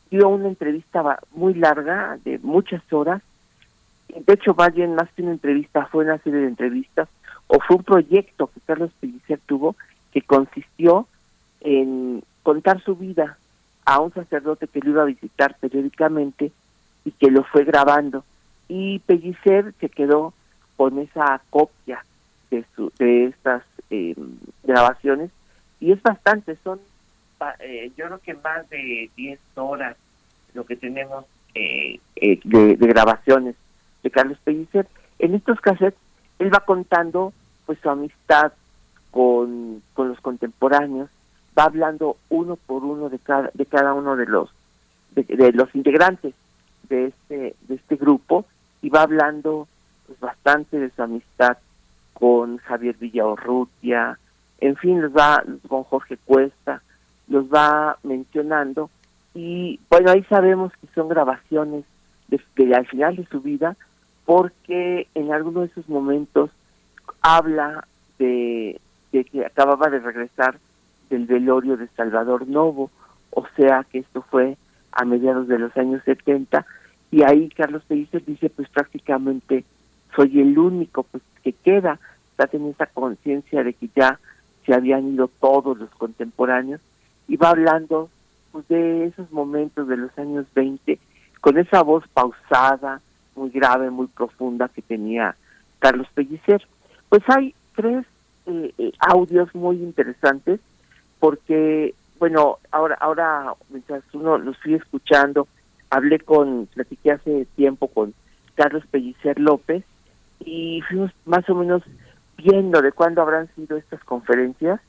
dio 0.10 0.30
una 0.30 0.48
entrevista 0.48 1.20
muy 1.32 1.56
larga, 1.56 2.18
de 2.24 2.40
muchas 2.40 2.82
horas, 2.94 3.22
de 4.08 4.34
hecho 4.34 4.54
más 4.54 4.74
bien 4.74 4.96
más 4.96 5.10
que 5.14 5.24
una 5.24 5.32
entrevista 5.32 5.88
fue 5.88 6.06
una 6.06 6.20
serie 6.20 6.42
de 6.42 6.48
entrevistas 6.48 7.10
o 7.48 7.60
fue 7.60 7.78
un 7.78 7.84
proyecto 7.84 8.48
que 8.48 8.62
Carlos 8.62 8.92
Pellicer 9.00 9.40
tuvo 9.46 9.76
que 10.12 10.22
consistió 10.22 11.08
en 11.62 12.24
contar 12.44 12.82
su 12.84 12.96
vida 12.96 13.38
a 13.86 14.00
un 14.00 14.14
sacerdote 14.14 14.68
que 14.68 14.80
lo 14.80 14.92
iba 14.92 15.02
a 15.04 15.06
visitar 15.06 15.56
periódicamente 15.60 16.52
y 17.06 17.12
que 17.12 17.32
lo 17.32 17.44
fue 17.44 17.64
grabando 17.64 18.24
y 18.68 19.00
Pellicer 19.00 19.74
se 19.80 19.90
quedó 19.90 20.34
con 20.78 21.00
esa 21.00 21.42
copia 21.50 22.04
de, 22.50 22.66
su, 22.76 22.92
de 22.98 23.26
estas 23.26 23.64
eh, 23.90 24.16
grabaciones 24.64 25.32
y 25.80 25.92
es 25.92 26.02
bastante, 26.02 26.58
son 26.64 26.80
eh, 27.60 27.92
yo 27.98 28.06
creo 28.06 28.20
que 28.20 28.34
más 28.36 28.70
de 28.70 29.10
10 29.16 29.40
horas 29.56 29.98
lo 30.54 30.66
que 30.66 30.76
tenemos 30.76 31.26
eh, 31.56 32.00
eh, 32.16 32.40
de, 32.44 32.78
de, 32.78 32.88
grabaciones 32.88 33.56
de 34.02 34.12
Carlos 34.12 34.38
Pellicer. 34.44 34.88
En 35.20 35.36
estos 35.36 35.60
cassettes 35.60 36.00
él 36.40 36.54
va 36.54 36.62
contando 36.62 37.34
pues 37.66 37.80
su 37.80 37.90
amistad 37.90 38.54
con, 39.12 39.82
con 39.94 40.10
los 40.10 40.20
contemporáneos, 40.22 41.10
va 41.58 41.66
hablando 41.66 42.18
uno 42.30 42.56
por 42.56 42.84
uno 42.84 43.10
de 43.10 43.20
cada, 43.20 43.52
de 43.54 43.66
cada 43.66 43.94
uno 43.94 44.16
de 44.16 44.26
los 44.26 44.50
de, 45.12 45.52
los 45.54 45.74
integrantes 45.76 46.34
de 46.90 47.08
este 47.08 47.56
de 47.68 47.76
este 47.76 47.96
grupo 47.96 48.46
y 48.82 48.90
va 48.90 49.04
hablando 49.04 49.68
pues, 50.08 50.20
bastante 50.20 50.80
de 50.80 50.90
su 50.90 51.04
amistad 51.04 51.58
con 52.14 52.58
Javier 52.58 52.96
Villaorrutia, 52.98 54.18
en 54.60 54.76
fin, 54.78 55.02
los 55.02 55.12
va 55.12 55.44
con 55.68 55.84
Jorge 55.84 56.18
Cuesta, 56.18 56.82
los 57.28 57.46
va 57.46 57.98
mencionando 58.04 58.90
y 59.34 59.80
bueno, 59.90 60.12
ahí 60.12 60.24
sabemos 60.24 60.72
que 60.80 60.88
son 60.94 61.10
grabaciones 61.10 61.86
de, 62.28 62.76
al 62.76 62.88
final 62.88 63.16
de 63.16 63.26
su 63.28 63.42
vida 63.42 63.76
porque 64.26 65.08
en 65.16 65.32
alguno 65.32 65.62
de 65.62 65.68
esos 65.68 65.88
momentos 65.90 66.50
habla 67.22 67.88
de, 68.20 68.80
de 69.12 69.26
que 69.26 69.46
acababa 69.46 69.90
de 69.90 70.00
regresar 70.00 70.60
del 71.10 71.26
velorio 71.26 71.78
de 71.78 71.88
Salvador 71.90 72.48
Novo, 72.48 72.90
o 73.32 73.46
sea 73.56 73.86
que 73.92 74.00
esto 74.00 74.22
fue 74.30 74.58
a 74.92 75.06
mediados 75.06 75.48
de 75.48 75.60
los 75.60 75.76
años 75.76 76.02
70 76.06 76.66
y 77.12 77.24
ahí 77.24 77.50
Carlos 77.50 77.84
Pellicer 77.88 78.24
dice 78.26 78.50
pues 78.50 78.70
prácticamente 78.70 79.64
soy 80.16 80.40
el 80.40 80.58
único 80.58 81.04
pues 81.04 81.24
que 81.44 81.54
queda, 81.54 82.00
está 82.32 82.48
teniendo 82.48 82.76
esa 82.76 82.88
conciencia 82.88 83.64
de 83.64 83.74
que 83.74 83.90
ya 83.96 84.20
se 84.66 84.74
habían 84.74 85.14
ido 85.14 85.30
todos 85.40 85.78
los 85.78 85.90
contemporáneos 85.92 86.82
y 87.28 87.38
va 87.38 87.50
hablando 87.50 88.10
pues, 88.52 88.68
de 88.68 89.06
esos 89.06 89.32
momentos 89.32 89.88
de 89.88 89.98
los 89.98 90.18
años 90.18 90.46
20 90.54 91.00
con 91.42 91.58
esa 91.58 91.82
voz 91.82 92.08
pausada, 92.14 93.02
muy 93.36 93.50
grave, 93.50 93.90
muy 93.90 94.08
profunda 94.08 94.70
que 94.70 94.82
tenía 94.82 95.36
Carlos 95.80 96.08
Pellicer. 96.14 96.66
Pues 97.10 97.24
hay 97.28 97.54
tres 97.76 98.06
eh, 98.46 98.74
eh, 98.78 98.92
audios 99.00 99.54
muy 99.56 99.78
interesantes 99.78 100.60
porque, 101.20 101.96
bueno, 102.20 102.58
ahora, 102.72 102.96
ahora 103.00 103.54
mientras 103.70 104.04
uno 104.14 104.38
los 104.38 104.58
fui 104.58 104.74
escuchando, 104.74 105.48
hablé 105.90 106.20
con, 106.20 106.68
platiqué 106.74 107.12
hace 107.12 107.46
tiempo 107.56 107.88
con 107.88 108.14
Carlos 108.56 108.84
Pellicer 108.92 109.40
López 109.40 109.84
y 110.40 110.82
fuimos 110.88 111.12
más 111.26 111.48
o 111.50 111.56
menos 111.56 111.84
viendo 112.38 112.82
de 112.82 112.92
cuándo 112.92 113.22
habrán 113.22 113.50
sido 113.56 113.78
estas 113.78 114.04
conferencias. 114.04 114.82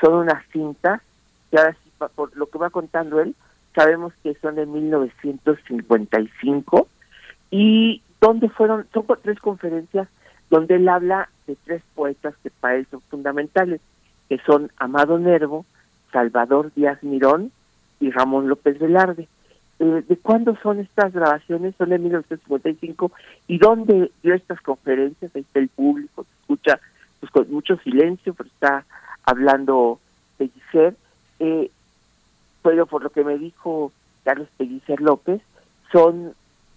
Son 0.00 0.14
unas 0.14 0.44
cintas 0.52 1.02
que 1.50 1.58
ahora 1.58 1.76
sí, 1.82 1.90
por 2.14 2.36
lo 2.36 2.46
que 2.46 2.58
va 2.58 2.70
contando 2.70 3.20
él, 3.20 3.34
sabemos 3.74 4.12
que 4.22 4.34
son 4.36 4.54
de 4.54 4.66
1955 4.66 6.88
y 7.52 8.02
donde 8.20 8.48
fueron, 8.48 8.86
son 8.92 9.04
tres 9.22 9.38
conferencias 9.38 10.08
donde 10.50 10.76
él 10.76 10.88
habla 10.88 11.28
de 11.46 11.56
tres 11.64 11.82
poetas 11.94 12.34
que 12.42 12.50
para 12.50 12.76
él 12.76 12.86
son 12.90 13.02
fundamentales, 13.02 13.80
que 14.28 14.38
son 14.38 14.72
Amado 14.78 15.18
Nervo, 15.18 15.66
Salvador 16.12 16.72
Díaz 16.74 17.02
Mirón 17.02 17.52
y 18.00 18.10
Ramón 18.10 18.48
López 18.48 18.78
Velarde. 18.78 19.28
Eh, 19.78 20.02
¿De 20.08 20.16
cuándo 20.16 20.56
son 20.62 20.78
estas 20.80 21.12
grabaciones? 21.12 21.74
Son 21.76 21.90
de 21.90 21.98
1955. 21.98 23.12
¿Y 23.48 23.58
dónde 23.58 24.10
dio 24.22 24.34
estas 24.34 24.60
conferencias? 24.62 25.30
Ahí 25.34 25.42
está 25.42 25.58
el 25.58 25.68
público, 25.68 26.24
se 26.24 26.40
escucha 26.40 26.80
pues, 27.20 27.30
con 27.32 27.50
mucho 27.52 27.76
silencio, 27.78 28.32
pero 28.32 28.48
está 28.48 28.86
hablando 29.24 29.98
Pellicer. 30.38 30.96
Eh, 31.38 31.70
pero 32.62 32.86
por 32.86 33.02
lo 33.02 33.10
que 33.10 33.24
me 33.24 33.36
dijo 33.36 33.92
Carlos 34.24 34.48
Pellicer 34.56 35.02
López, 35.02 35.42
son 35.90 36.34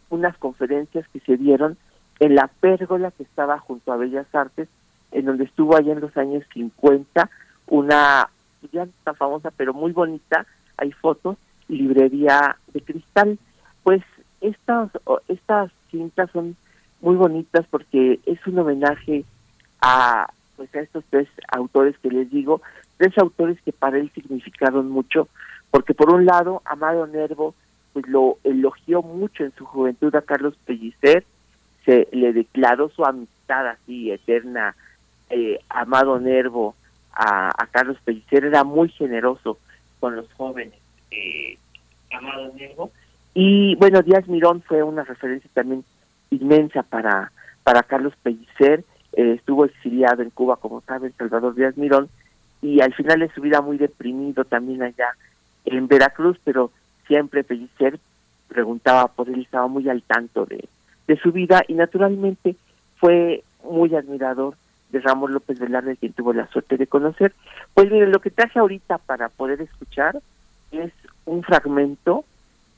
unas 0.09 0.37
conferencias 0.37 1.07
que 1.09 1.19
se 1.21 1.37
dieron 1.37 1.77
en 2.19 2.35
la 2.35 2.47
pérgola 2.47 3.11
que 3.11 3.23
estaba 3.23 3.59
junto 3.59 3.91
a 3.91 3.97
Bellas 3.97 4.27
Artes, 4.33 4.67
en 5.11 5.25
donde 5.25 5.45
estuvo 5.45 5.75
allá 5.75 5.93
en 5.93 6.01
los 6.01 6.15
años 6.17 6.43
50, 6.53 7.29
una, 7.67 8.29
ya 8.71 8.87
tan 9.03 9.15
famosa, 9.15 9.51
pero 9.51 9.73
muy 9.73 9.91
bonita, 9.91 10.45
hay 10.77 10.91
fotos, 10.91 11.37
librería 11.67 12.57
de 12.73 12.81
cristal. 12.81 13.39
Pues 13.83 14.01
estas, 14.41 14.89
estas 15.27 15.71
cintas 15.91 16.29
son 16.31 16.55
muy 17.01 17.15
bonitas 17.15 17.65
porque 17.69 18.19
es 18.25 18.45
un 18.47 18.59
homenaje 18.59 19.25
a, 19.81 20.27
pues 20.55 20.73
a 20.75 20.79
estos 20.79 21.03
tres 21.09 21.27
autores 21.51 21.97
que 21.99 22.09
les 22.09 22.29
digo, 22.29 22.61
tres 22.97 23.17
autores 23.17 23.59
que 23.61 23.71
para 23.71 23.97
él 23.97 24.11
significaron 24.13 24.89
mucho, 24.89 25.27
porque 25.71 25.93
por 25.93 26.09
un 26.13 26.25
lado, 26.25 26.61
Amado 26.65 27.05
Nervo, 27.07 27.53
pues 27.95 28.09
lo 28.09 28.39
elogió 28.43 29.01
mucho 29.01 29.45
en 29.45 29.53
su 29.53 29.63
juventud 29.65 30.13
a 30.15 30.21
Carlos 30.21 30.53
Pellicer, 30.65 31.23
se 31.85 32.09
le 32.11 32.33
declaró 32.33 32.89
su 32.89 33.05
amistad 33.05 33.67
así 33.69 34.11
eterna, 34.11 34.75
eh, 35.29 35.61
Amado 35.69 36.19
Nervo 36.19 36.75
a, 37.13 37.51
a, 37.57 37.67
Carlos 37.67 37.95
Pellicer, 38.03 38.43
era 38.43 38.65
muy 38.65 38.89
generoso 38.89 39.59
con 40.01 40.17
los 40.17 40.29
jóvenes, 40.33 40.73
eh, 41.09 41.57
Amado 42.11 42.51
Nervo, 42.53 42.91
y 43.33 43.75
bueno, 43.75 44.01
Díaz 44.01 44.27
Mirón 44.27 44.61
fue 44.63 44.83
una 44.83 45.05
referencia 45.05 45.49
también 45.53 45.85
inmensa 46.31 46.83
para, 46.83 47.31
para 47.63 47.83
Carlos 47.83 48.13
Pellicer, 48.23 48.83
eh, 49.13 49.35
estuvo 49.37 49.63
exiliado 49.63 50.21
en 50.21 50.31
Cuba, 50.31 50.57
como 50.57 50.81
saben, 50.81 51.13
Salvador 51.17 51.55
Díaz 51.55 51.77
Mirón, 51.77 52.09
y 52.61 52.81
al 52.81 52.93
final 52.93 53.19
de 53.21 53.31
su 53.31 53.39
vida 53.39 53.61
muy 53.61 53.77
deprimido 53.77 54.43
también 54.43 54.83
allá 54.83 55.15
en 55.63 55.87
Veracruz, 55.87 56.37
pero 56.43 56.71
siempre 57.07 57.43
Pellicer 57.43 57.99
preguntaba 58.47 59.07
por 59.07 59.29
él, 59.29 59.41
estaba 59.41 59.67
muy 59.67 59.89
al 59.89 60.03
tanto 60.03 60.45
de, 60.45 60.67
de 61.07 61.17
su 61.17 61.31
vida 61.31 61.63
y 61.67 61.73
naturalmente 61.73 62.55
fue 62.97 63.43
muy 63.63 63.95
admirador 63.95 64.55
de 64.91 64.99
Ramón 64.99 65.33
López 65.33 65.59
Velarde, 65.59 65.97
quien 65.97 66.13
tuvo 66.13 66.33
la 66.33 66.47
suerte 66.47 66.77
de 66.77 66.87
conocer. 66.87 67.33
Pues 67.73 67.91
miren, 67.91 68.11
lo 68.11 68.19
que 68.19 68.29
traje 68.29 68.59
ahorita 68.59 68.97
para 68.99 69.29
poder 69.29 69.61
escuchar 69.61 70.19
es 70.71 70.93
un 71.25 71.43
fragmento 71.43 72.23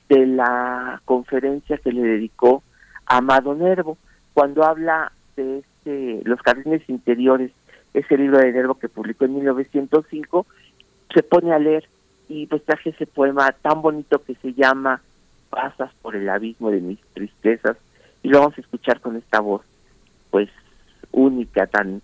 de 0.09 0.25
la 0.25 1.01
conferencia 1.05 1.77
que 1.77 1.91
le 1.91 2.01
dedicó 2.01 2.63
a 3.05 3.17
Amado 3.17 3.55
Nervo, 3.55 3.97
cuando 4.33 4.63
habla 4.63 5.11
de 5.35 5.59
este, 5.59 6.21
Los 6.23 6.39
Jardines 6.41 6.87
Interiores, 6.89 7.51
ese 7.93 8.17
libro 8.17 8.37
de 8.39 8.51
Nervo 8.51 8.75
que 8.75 8.89
publicó 8.89 9.25
en 9.25 9.35
1905, 9.35 10.45
se 11.13 11.23
pone 11.23 11.53
a 11.53 11.59
leer 11.59 11.87
y 12.29 12.45
pues 12.47 12.63
traje 12.63 12.89
ese 12.89 13.05
poema 13.05 13.51
tan 13.61 13.81
bonito 13.81 14.23
que 14.23 14.35
se 14.35 14.53
llama 14.53 15.01
Pasas 15.49 15.91
por 16.01 16.15
el 16.15 16.27
abismo 16.29 16.71
de 16.71 16.81
mis 16.81 16.99
tristezas 17.13 17.77
y 18.23 18.29
lo 18.29 18.39
vamos 18.39 18.57
a 18.57 18.61
escuchar 18.61 18.99
con 18.99 19.15
esta 19.15 19.39
voz 19.39 19.61
pues 20.29 20.49
única 21.11 21.67
tan 21.67 22.01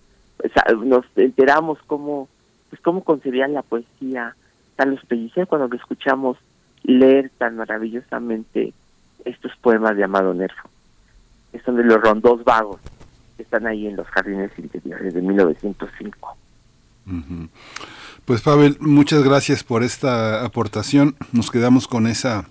nos 0.86 1.06
enteramos 1.16 1.80
cómo 1.88 2.30
pues 2.70 2.82
cómo 2.82 3.04
concebían 3.04 3.54
la 3.54 3.62
poesía 3.62 4.36
los 4.86 5.06
Pellicer 5.06 5.48
cuando 5.48 5.68
lo 5.68 5.76
escuchamos 5.76 6.38
leer 6.84 7.32
tan 7.38 7.56
maravillosamente 7.56 8.74
estos 9.24 9.56
poemas 9.58 9.96
de 9.96 10.04
Amado 10.04 10.34
Nervo 10.34 10.70
que 11.52 11.60
son 11.60 11.76
de 11.78 11.84
los 11.84 12.02
rondos 12.02 12.44
vagos 12.44 12.82
que 13.38 13.44
están 13.44 13.68
ahí 13.68 13.88
en 13.88 13.96
los 13.96 14.08
jardines 14.08 14.52
interiores 14.58 15.14
de 15.14 15.22
1905 15.22 16.38
pues 18.26 18.42
Pavel 18.42 18.78
muchas 18.80 19.24
gracias 19.24 19.64
por 19.64 19.84
esta 19.84 20.46
aportación 20.46 21.16
nos 21.32 21.52
quedamos 21.52 21.88
con 21.88 22.08
esa 22.08 22.46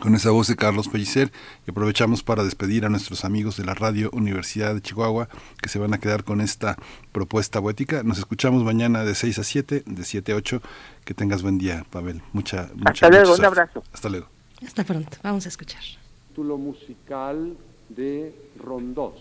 con 0.00 0.14
esa 0.14 0.30
voz 0.30 0.48
de 0.48 0.56
Carlos 0.56 0.88
Pellicer 0.88 1.30
y 1.66 1.70
aprovechamos 1.70 2.22
para 2.22 2.44
despedir 2.44 2.86
a 2.86 2.88
nuestros 2.88 3.26
amigos 3.26 3.58
de 3.58 3.64
la 3.64 3.74
Radio 3.74 4.08
Universidad 4.12 4.74
de 4.74 4.80
Chihuahua 4.80 5.28
que 5.60 5.68
se 5.68 5.78
van 5.78 5.92
a 5.92 5.98
quedar 5.98 6.24
con 6.24 6.40
esta 6.40 6.76
propuesta 7.12 7.60
poética. 7.60 8.02
Nos 8.02 8.16
escuchamos 8.16 8.64
mañana 8.64 9.04
de 9.04 9.14
6 9.14 9.40
a 9.40 9.44
7, 9.44 9.82
de 9.84 10.04
7 10.04 10.32
a 10.32 10.36
8. 10.36 10.62
Que 11.04 11.12
tengas 11.12 11.42
buen 11.42 11.58
día, 11.58 11.84
Pavel. 11.90 12.22
Mucha, 12.32 12.70
mucha 12.74 12.90
Hasta 12.90 13.08
luego, 13.10 13.34
un 13.34 13.44
abrazo. 13.44 13.84
Hasta 13.92 14.08
luego. 14.08 14.28
Hasta 14.64 14.84
pronto, 14.84 15.18
vamos 15.22 15.44
a 15.44 15.50
escuchar. 15.50 15.82
Título 16.28 16.56
musical 16.56 17.54
de 17.90 18.34
Rondós, 18.58 19.20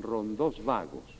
Rondós 0.00 0.64
Vagos. 0.64 1.13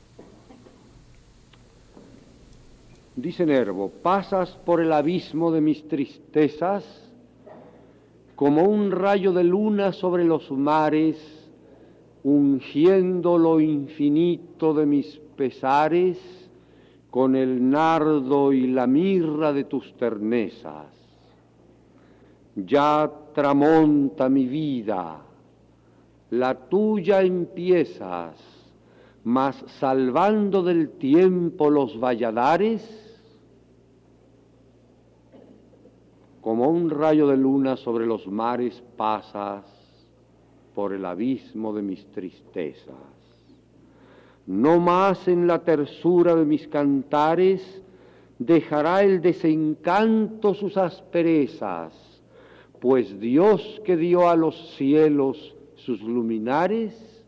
Dice 3.15 3.45
Nervo, 3.45 3.89
pasas 4.01 4.51
por 4.65 4.81
el 4.81 4.91
abismo 4.91 5.49
de 5.49 5.61
mis 5.61 5.87
tristezas 5.87 6.83
como 8.35 8.63
un 8.63 8.91
rayo 8.91 9.31
de 9.31 9.45
luna 9.45 9.93
sobre 9.93 10.25
los 10.25 10.51
mares, 10.51 11.15
ungiendo 12.23 13.37
lo 13.37 13.61
infinito 13.61 14.73
de 14.73 14.85
mis 14.85 15.17
pesares 15.37 16.17
con 17.09 17.37
el 17.37 17.69
nardo 17.69 18.51
y 18.51 18.67
la 18.67 18.85
mirra 18.85 19.53
de 19.53 19.63
tus 19.63 19.93
ternezas. 19.95 20.87
Ya 22.57 23.09
tramonta 23.33 24.27
mi 24.27 24.45
vida, 24.45 25.21
la 26.31 26.53
tuya 26.53 27.21
empiezas, 27.21 28.35
mas 29.23 29.55
salvando 29.79 30.61
del 30.63 30.89
tiempo 30.89 31.69
los 31.69 31.97
valladares, 31.97 33.04
como 36.45 36.69
un 36.69 36.91
rayo 36.91 37.25
de 37.25 37.37
luna 37.37 37.75
sobre 37.75 38.05
los 38.05 38.27
mares 38.27 38.83
pasas 38.95 39.65
por 40.75 40.93
el 40.93 41.03
abismo 41.03 41.73
de 41.73 41.81
mis 41.81 42.05
tristezas. 42.11 42.93
No 44.45 44.79
más 44.79 45.27
en 45.27 45.47
la 45.47 45.63
tersura 45.63 46.35
de 46.35 46.45
mis 46.45 46.67
cantares 46.67 47.81
dejará 48.37 49.01
el 49.01 49.21
desencanto 49.21 50.53
sus 50.53 50.77
asperezas, 50.77 51.95
pues 52.79 53.19
Dios 53.19 53.81
que 53.83 53.97
dio 53.97 54.29
a 54.29 54.35
los 54.35 54.75
cielos 54.75 55.55
sus 55.77 55.99
luminares, 56.03 57.25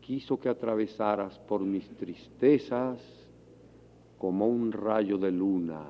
quiso 0.00 0.38
que 0.38 0.50
atravesaras 0.50 1.36
por 1.40 1.62
mis 1.62 1.90
tristezas 1.96 3.00
como 4.18 4.46
un 4.46 4.70
rayo 4.70 5.18
de 5.18 5.32
luna 5.32 5.82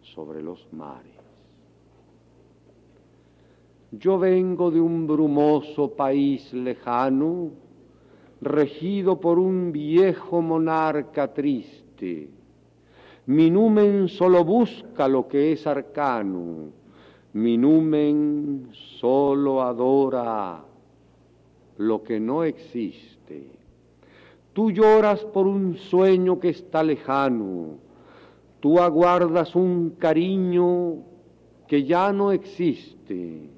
sobre 0.00 0.42
los 0.42 0.66
mares. 0.72 1.17
Yo 3.90 4.18
vengo 4.18 4.70
de 4.70 4.82
un 4.82 5.06
brumoso 5.06 5.92
país 5.92 6.52
lejano, 6.52 7.52
regido 8.42 9.18
por 9.18 9.38
un 9.38 9.72
viejo 9.72 10.42
monarca 10.42 11.32
triste. 11.32 12.28
Mi 13.24 13.50
numen 13.50 14.08
solo 14.08 14.44
busca 14.44 15.08
lo 15.08 15.26
que 15.26 15.52
es 15.52 15.66
arcano, 15.66 16.70
mi 17.32 17.56
numen 17.56 18.68
solo 18.72 19.62
adora 19.62 20.62
lo 21.78 22.02
que 22.02 22.20
no 22.20 22.44
existe. 22.44 23.52
Tú 24.52 24.70
lloras 24.70 25.24
por 25.24 25.46
un 25.46 25.78
sueño 25.78 26.38
que 26.38 26.50
está 26.50 26.82
lejano, 26.82 27.78
tú 28.60 28.80
aguardas 28.80 29.56
un 29.56 29.90
cariño 29.98 30.96
que 31.66 31.84
ya 31.84 32.12
no 32.12 32.32
existe 32.32 33.56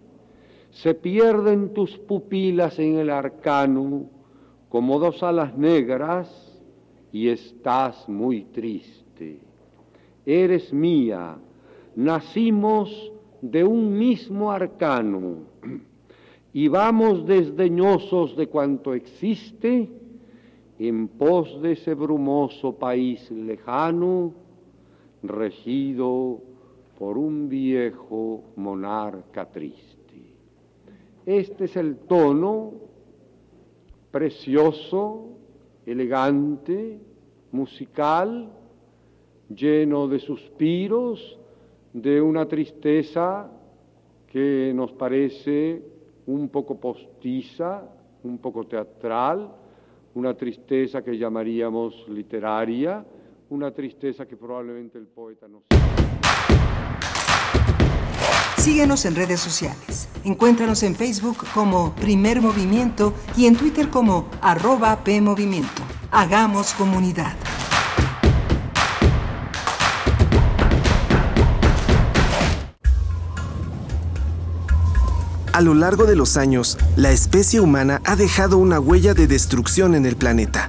se 0.83 0.95
pierden 0.95 1.75
tus 1.75 1.99
pupilas 1.99 2.79
en 2.79 2.97
el 2.97 3.11
arcano 3.11 4.07
como 4.71 4.99
dos 4.99 5.23
alas 5.23 5.57
negras 5.59 6.59
y 7.13 7.29
estás 7.29 8.09
muy 8.09 8.45
triste. 8.45 9.41
Eres 10.25 10.73
mía, 10.73 11.37
nacimos 11.97 13.13
de 13.43 13.63
un 13.63 13.99
mismo 13.99 14.51
arcano 14.51 15.41
y 16.55 16.69
vamos 16.69 17.27
desdeñosos 17.27 18.35
de 18.37 18.47
cuanto 18.47 18.95
existe 18.95 19.91
en 20.79 21.09
pos 21.09 21.61
de 21.61 21.73
ese 21.73 21.93
brumoso 21.93 22.75
país 22.75 23.31
lejano, 23.31 24.33
regido 25.23 26.41
por 26.99 27.19
un 27.19 27.51
viejo 27.51 28.45
monarca 28.57 29.45
triste. 29.45 29.90
Este 31.31 31.67
es 31.67 31.77
el 31.77 31.97
tono 31.97 32.73
precioso, 34.11 35.29
elegante, 35.87 36.99
musical, 37.53 38.51
lleno 39.49 40.09
de 40.09 40.19
suspiros, 40.19 41.39
de 41.93 42.21
una 42.21 42.49
tristeza 42.49 43.49
que 44.27 44.73
nos 44.75 44.91
parece 44.91 45.81
un 46.27 46.49
poco 46.49 46.81
postiza, 46.81 47.89
un 48.25 48.39
poco 48.39 48.67
teatral, 48.67 49.53
una 50.17 50.35
tristeza 50.35 51.01
que 51.01 51.17
llamaríamos 51.17 52.09
literaria, 52.09 53.07
una 53.51 53.71
tristeza 53.71 54.27
que 54.27 54.37
probablemente 54.37 54.99
el 54.99 55.07
poeta 55.07 55.47
no 55.47 55.63
Síguenos 58.61 59.07
en 59.07 59.17
redes 59.17 59.41
sociales. 59.41 60.07
Encuéntranos 60.23 60.83
en 60.83 60.95
Facebook 60.95 61.39
como 61.55 61.95
Primer 61.95 62.43
Movimiento 62.43 63.15
y 63.35 63.47
en 63.47 63.57
Twitter 63.57 63.89
como 63.89 64.29
arroba 64.43 65.03
PMovimiento. 65.03 65.81
Hagamos 66.11 66.75
comunidad. 66.75 67.33
A 75.55 75.63
lo 75.63 75.73
largo 75.73 76.05
de 76.05 76.17
los 76.17 76.37
años, 76.37 76.77
la 76.97 77.13
especie 77.13 77.61
humana 77.61 78.03
ha 78.05 78.15
dejado 78.15 78.59
una 78.59 78.79
huella 78.79 79.15
de 79.15 79.27
destrucción 79.27 79.95
en 79.95 80.05
el 80.05 80.17
planeta. 80.17 80.69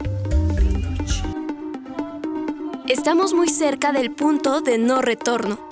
Estamos 2.87 3.33
muy 3.33 3.49
cerca 3.49 3.91
del 3.91 4.11
punto 4.11 4.61
de 4.61 4.77
no 4.77 5.01
retorno. 5.01 5.71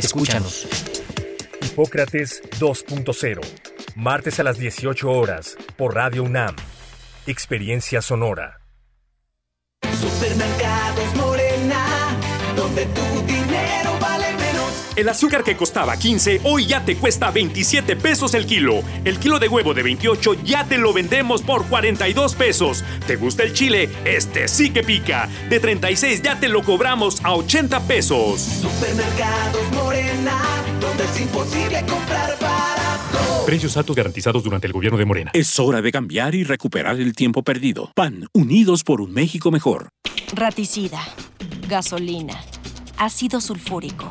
Escúchanos. 0.00 0.66
Hipócrates 1.60 2.42
2.0, 2.58 3.40
martes 3.96 4.40
a 4.40 4.44
las 4.44 4.56
18 4.56 5.10
horas, 5.10 5.58
por 5.76 5.94
Radio 5.94 6.22
UNAM. 6.22 6.56
Experiencia 7.26 8.00
sonora. 8.00 8.60
Supermercados 10.00 11.14
Morena, 11.16 12.16
donde 12.56 12.86
menos. 12.86 13.09
El 15.00 15.08
azúcar 15.08 15.42
que 15.42 15.56
costaba 15.56 15.96
15 15.96 16.42
hoy 16.44 16.66
ya 16.66 16.84
te 16.84 16.94
cuesta 16.94 17.30
27 17.30 17.96
pesos 17.96 18.34
el 18.34 18.44
kilo. 18.44 18.82
El 19.02 19.18
kilo 19.18 19.38
de 19.38 19.48
huevo 19.48 19.72
de 19.72 19.82
28 19.82 20.44
ya 20.44 20.66
te 20.66 20.76
lo 20.76 20.92
vendemos 20.92 21.40
por 21.40 21.64
42 21.68 22.34
pesos. 22.34 22.84
¿Te 23.06 23.16
gusta 23.16 23.44
el 23.44 23.54
chile? 23.54 23.88
Este 24.04 24.46
sí 24.46 24.68
que 24.68 24.82
pica. 24.82 25.26
De 25.48 25.58
36 25.58 26.20
ya 26.20 26.38
te 26.38 26.50
lo 26.50 26.62
cobramos 26.62 27.24
a 27.24 27.32
80 27.32 27.80
pesos. 27.86 28.42
Supermercados 28.42 29.72
Morena, 29.72 30.38
donde 30.82 31.04
es 31.04 31.18
imposible 31.18 31.82
comprar 31.88 32.38
barato. 32.38 33.46
Precios 33.46 33.78
altos 33.78 33.96
garantizados 33.96 34.44
durante 34.44 34.66
el 34.66 34.74
gobierno 34.74 34.98
de 34.98 35.06
Morena. 35.06 35.30
Es 35.32 35.58
hora 35.58 35.80
de 35.80 35.90
cambiar 35.92 36.34
y 36.34 36.44
recuperar 36.44 37.00
el 37.00 37.14
tiempo 37.14 37.42
perdido. 37.42 37.90
PAN, 37.94 38.28
unidos 38.34 38.84
por 38.84 39.00
un 39.00 39.14
México 39.14 39.50
mejor. 39.50 39.88
Raticida, 40.34 41.00
gasolina, 41.70 42.38
ácido 42.98 43.40
sulfúrico, 43.40 44.10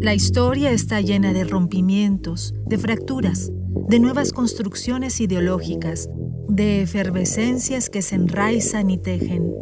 La 0.00 0.14
historia 0.14 0.70
está 0.70 1.00
llena 1.00 1.32
de 1.32 1.44
rompimientos, 1.44 2.54
de 2.66 2.78
fracturas, 2.78 3.50
de 3.88 3.98
nuevas 3.98 4.32
construcciones 4.32 5.20
ideológicas, 5.20 6.08
de 6.48 6.82
efervescencias 6.82 7.90
que 7.90 8.02
se 8.02 8.16
enraizan 8.16 8.90
y 8.90 8.98
tejen, 8.98 9.52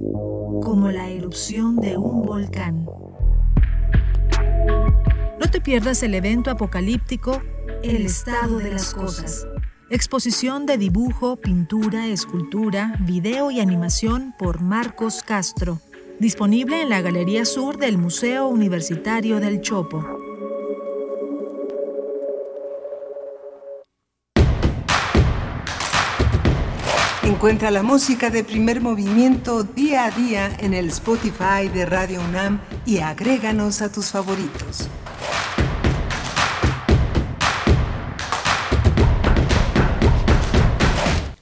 como 0.62 0.90
la 0.90 1.10
erupción 1.10 1.76
de 1.76 1.96
un 1.96 2.22
volcán. 2.22 2.86
No 5.40 5.50
te 5.50 5.60
pierdas 5.60 6.02
el 6.02 6.14
evento 6.14 6.50
apocalíptico 6.50 7.42
El 7.82 8.06
estado 8.06 8.58
de 8.58 8.72
las 8.72 8.94
cosas. 8.94 9.46
Exposición 9.90 10.66
de 10.66 10.78
dibujo, 10.78 11.36
pintura, 11.36 12.06
escultura, 12.06 12.94
video 13.00 13.50
y 13.50 13.60
animación 13.60 14.34
por 14.38 14.60
Marcos 14.60 15.22
Castro. 15.22 15.80
Disponible 16.20 16.82
en 16.82 16.88
la 16.88 17.00
Galería 17.00 17.44
Sur 17.44 17.78
del 17.78 17.96
Museo 17.96 18.48
Universitario 18.48 19.38
del 19.38 19.60
Chopo. 19.60 20.04
Encuentra 27.22 27.70
la 27.70 27.84
música 27.84 28.30
de 28.30 28.42
primer 28.42 28.80
movimiento 28.80 29.62
día 29.62 30.06
a 30.06 30.10
día 30.10 30.50
en 30.58 30.74
el 30.74 30.88
Spotify 30.88 31.68
de 31.72 31.86
Radio 31.86 32.20
UNAM 32.20 32.62
y 32.84 32.98
agréganos 32.98 33.80
a 33.80 33.92
tus 33.92 34.10
favoritos. 34.10 34.88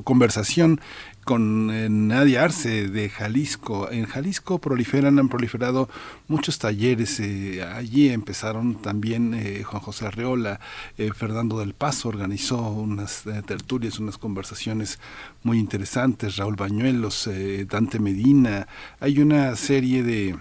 conversación 0.04 0.82
con 1.26 1.72
eh, 1.72 1.90
Nadia 1.90 2.44
Arce 2.44 2.88
de 2.88 3.10
Jalisco. 3.10 3.92
En 3.92 4.06
Jalisco 4.06 4.60
proliferan, 4.60 5.20
han 5.20 5.28
proliferado 5.28 5.90
muchos 6.28 6.60
talleres. 6.60 7.20
Eh, 7.20 7.64
allí 7.64 8.10
empezaron 8.10 8.76
también 8.76 9.34
eh, 9.34 9.64
Juan 9.64 9.82
José 9.82 10.06
Arreola, 10.06 10.60
eh, 10.98 11.12
Fernando 11.14 11.60
del 11.60 11.74
Paso 11.74 12.10
organizó 12.10 12.62
unas 12.70 13.26
eh, 13.26 13.42
tertulias, 13.46 14.00
unas 14.00 14.18
conversaciones 14.18 15.00
muy 15.44 15.58
interesantes. 15.58 16.38
Raúl 16.38 16.56
Bañuelos, 16.56 17.28
eh, 17.28 17.66
Dante 17.66 18.00
Medina. 18.00 18.68
Hay 19.00 19.20
una 19.20 19.56
serie 19.56 20.04
de 20.04 20.38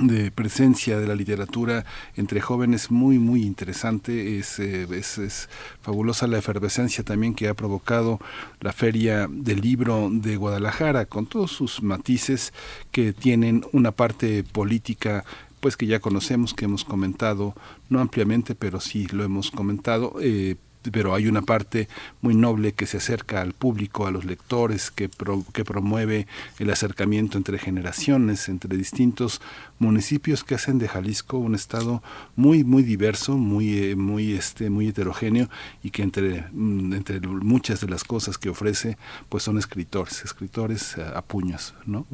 de 0.00 0.30
presencia 0.30 0.98
de 0.98 1.06
la 1.06 1.14
literatura 1.14 1.84
entre 2.16 2.40
jóvenes 2.40 2.90
muy 2.90 3.18
muy 3.18 3.42
interesante. 3.42 4.38
Es, 4.38 4.58
eh, 4.58 4.86
es, 4.92 5.18
es, 5.18 5.48
fabulosa 5.82 6.26
la 6.26 6.38
efervescencia 6.38 7.04
también 7.04 7.34
que 7.34 7.48
ha 7.48 7.54
provocado 7.54 8.20
la 8.60 8.72
feria 8.72 9.28
del 9.30 9.60
libro 9.60 10.08
de 10.10 10.36
Guadalajara 10.36 11.06
con 11.06 11.26
todos 11.26 11.52
sus 11.52 11.82
matices 11.82 12.52
que 12.92 13.12
tienen 13.12 13.64
una 13.72 13.92
parte 13.92 14.44
política 14.44 15.24
pues 15.60 15.76
que 15.76 15.86
ya 15.86 15.98
conocemos 15.98 16.54
que 16.54 16.66
hemos 16.66 16.84
comentado 16.84 17.54
no 17.88 18.00
ampliamente 18.00 18.54
pero 18.54 18.80
sí 18.80 19.06
lo 19.08 19.24
hemos 19.24 19.50
comentado 19.50 20.14
eh, 20.20 20.56
pero 20.92 21.14
hay 21.14 21.26
una 21.26 21.42
parte 21.42 21.88
muy 22.20 22.34
noble 22.34 22.72
que 22.72 22.86
se 22.86 22.98
acerca 22.98 23.40
al 23.40 23.52
público, 23.52 24.06
a 24.06 24.10
los 24.10 24.24
lectores, 24.24 24.90
que, 24.90 25.08
pro, 25.08 25.44
que 25.52 25.64
promueve 25.64 26.26
el 26.58 26.70
acercamiento 26.70 27.38
entre 27.38 27.58
generaciones, 27.58 28.48
entre 28.48 28.76
distintos 28.76 29.40
municipios 29.78 30.44
que 30.44 30.54
hacen 30.54 30.78
de 30.78 30.88
Jalisco 30.88 31.38
un 31.38 31.54
estado 31.54 32.02
muy 32.36 32.64
muy 32.64 32.82
diverso, 32.82 33.36
muy 33.36 33.78
eh, 33.78 33.96
muy 33.96 34.32
este 34.32 34.70
muy 34.70 34.88
heterogéneo 34.88 35.48
y 35.82 35.90
que 35.90 36.02
entre 36.02 36.44
mm, 36.52 36.92
entre 36.94 37.20
muchas 37.20 37.80
de 37.80 37.88
las 37.88 38.04
cosas 38.04 38.38
que 38.38 38.48
ofrece 38.48 38.96
pues 39.28 39.42
son 39.42 39.58
escritores, 39.58 40.24
escritores 40.24 40.98
a, 40.98 41.18
a 41.18 41.22
puños, 41.22 41.74
¿no? 41.86 42.04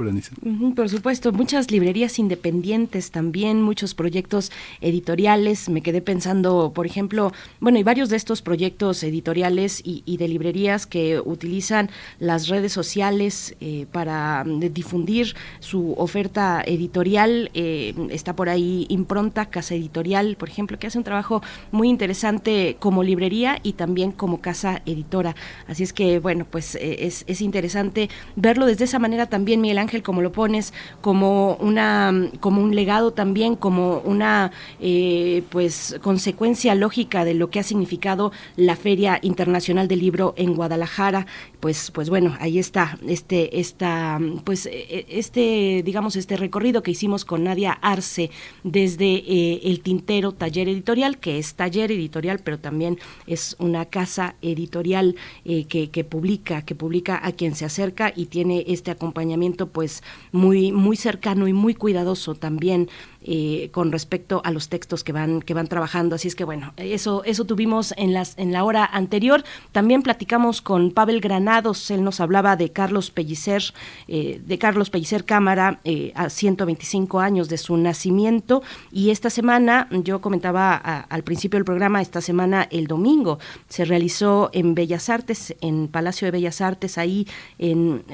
Por 0.74 0.88
supuesto, 0.88 1.32
muchas 1.32 1.70
librerías 1.70 2.18
independientes 2.18 3.10
también, 3.10 3.62
muchos 3.62 3.94
proyectos 3.94 4.50
editoriales. 4.80 5.68
Me 5.68 5.82
quedé 5.82 6.00
pensando, 6.00 6.72
por 6.74 6.86
ejemplo, 6.86 7.32
bueno, 7.60 7.78
y 7.78 7.82
varios 7.82 8.08
de 8.08 8.16
estos 8.16 8.42
proyectos 8.42 9.02
editoriales 9.02 9.80
y, 9.84 10.02
y 10.04 10.16
de 10.16 10.28
librerías 10.28 10.86
que 10.86 11.20
utilizan 11.20 11.90
las 12.18 12.48
redes 12.48 12.72
sociales 12.72 13.54
eh, 13.60 13.86
para 13.92 14.44
difundir 14.44 15.34
su 15.60 15.94
oferta 15.94 16.62
editorial 16.66 17.50
eh, 17.54 17.94
está 18.10 18.34
por 18.36 18.48
ahí 18.48 18.86
Impronta, 18.88 19.46
Casa 19.46 19.74
Editorial, 19.74 20.36
por 20.36 20.48
ejemplo, 20.48 20.78
que 20.78 20.86
hace 20.86 20.98
un 20.98 21.04
trabajo 21.04 21.42
muy 21.70 21.88
interesante 21.88 22.76
como 22.78 23.02
librería 23.02 23.58
y 23.62 23.74
también 23.74 24.12
como 24.12 24.40
casa 24.40 24.82
editora. 24.86 25.34
Así 25.68 25.82
es 25.82 25.92
que, 25.92 26.18
bueno, 26.18 26.46
pues 26.50 26.74
eh, 26.74 27.06
es, 27.06 27.24
es, 27.26 27.40
interesante 27.40 28.08
verlo 28.36 28.66
desde 28.66 28.84
esa 28.84 28.98
manera 28.98 29.26
también, 29.26 29.60
Miguel 29.60 29.78
Ángel, 29.78 30.02
como 30.02 30.22
lo 30.22 30.32
pones, 30.32 30.72
como, 31.00 31.56
una, 31.56 32.12
como 32.40 32.62
un 32.62 32.74
legado 32.74 33.12
también, 33.12 33.56
como 33.56 33.98
una 33.98 34.50
eh, 34.80 35.42
pues 35.50 35.96
consecuencia 36.02 36.74
lógica 36.74 37.24
de 37.24 37.34
lo 37.34 37.50
que 37.50 37.60
ha 37.60 37.62
significado 37.62 38.32
la 38.56 38.76
Feria 38.76 39.18
Internacional 39.22 39.88
del 39.88 40.00
Libro 40.00 40.34
en 40.36 40.54
Guadalajara. 40.54 41.26
Pues, 41.60 41.90
pues 41.90 42.10
bueno, 42.10 42.36
ahí 42.40 42.58
está 42.58 42.98
este, 43.06 43.60
esta, 43.60 44.18
pues, 44.44 44.68
este, 44.70 45.82
digamos, 45.84 46.16
este 46.16 46.36
recorrido 46.36 46.82
que 46.82 46.90
hicimos 46.90 47.24
con 47.24 47.43
Nadia 47.44 47.72
Arce 47.72 48.30
desde 48.62 49.06
eh, 49.06 49.60
el 49.64 49.80
Tintero 49.80 50.32
Taller 50.32 50.68
Editorial, 50.68 51.18
que 51.18 51.38
es 51.38 51.54
taller 51.54 51.92
editorial, 51.92 52.40
pero 52.42 52.58
también 52.58 52.98
es 53.26 53.56
una 53.58 53.84
casa 53.84 54.34
editorial 54.42 55.16
eh, 55.44 55.64
que, 55.64 55.90
que, 55.90 56.04
publica, 56.04 56.62
que 56.62 56.74
publica 56.74 57.20
a 57.24 57.32
quien 57.32 57.54
se 57.54 57.64
acerca 57.64 58.12
y 58.14 58.26
tiene 58.26 58.64
este 58.66 58.90
acompañamiento 58.90 59.68
pues 59.68 60.02
muy, 60.32 60.72
muy 60.72 60.96
cercano 60.96 61.46
y 61.46 61.52
muy 61.52 61.74
cuidadoso 61.74 62.34
también 62.34 62.88
eh, 63.26 63.70
con 63.72 63.90
respecto 63.90 64.42
a 64.44 64.50
los 64.50 64.68
textos 64.68 65.02
que 65.02 65.12
van 65.12 65.40
que 65.40 65.54
van 65.54 65.66
trabajando. 65.66 66.14
Así 66.14 66.28
es 66.28 66.34
que 66.34 66.44
bueno, 66.44 66.74
eso 66.76 67.24
eso 67.24 67.46
tuvimos 67.46 67.94
en 67.96 68.12
las 68.12 68.36
en 68.36 68.52
la 68.52 68.64
hora 68.64 68.84
anterior. 68.84 69.44
También 69.72 70.02
platicamos 70.02 70.60
con 70.60 70.90
Pavel 70.90 71.22
Granados. 71.22 71.90
Él 71.90 72.04
nos 72.04 72.20
hablaba 72.20 72.56
de 72.56 72.70
Carlos 72.70 73.10
Pellicer, 73.10 73.62
eh, 74.08 74.42
de 74.44 74.58
Carlos 74.58 74.90
Pellicer 74.90 75.24
Cámara 75.24 75.80
eh, 75.84 76.12
a 76.14 76.28
125 76.28 77.18
años 77.20 77.48
de 77.48 77.56
su 77.56 77.78
nacimiento. 77.78 78.62
Y 78.92 79.08
esta 79.08 79.30
semana, 79.30 79.88
yo 79.90 80.20
comentaba 80.20 80.74
al 80.76 81.22
principio 81.22 81.58
del 81.58 81.64
programa, 81.64 82.02
esta 82.02 82.20
semana 82.20 82.68
el 82.70 82.86
domingo 82.86 83.38
se 83.70 83.86
realizó 83.86 84.50
en 84.52 84.74
Bellas 84.74 85.08
Artes, 85.08 85.54
en 85.62 85.88
Palacio 85.88 86.26
de 86.26 86.32
Bellas 86.32 86.60
Artes, 86.60 86.98
ahí 86.98 87.26
en, 87.58 88.04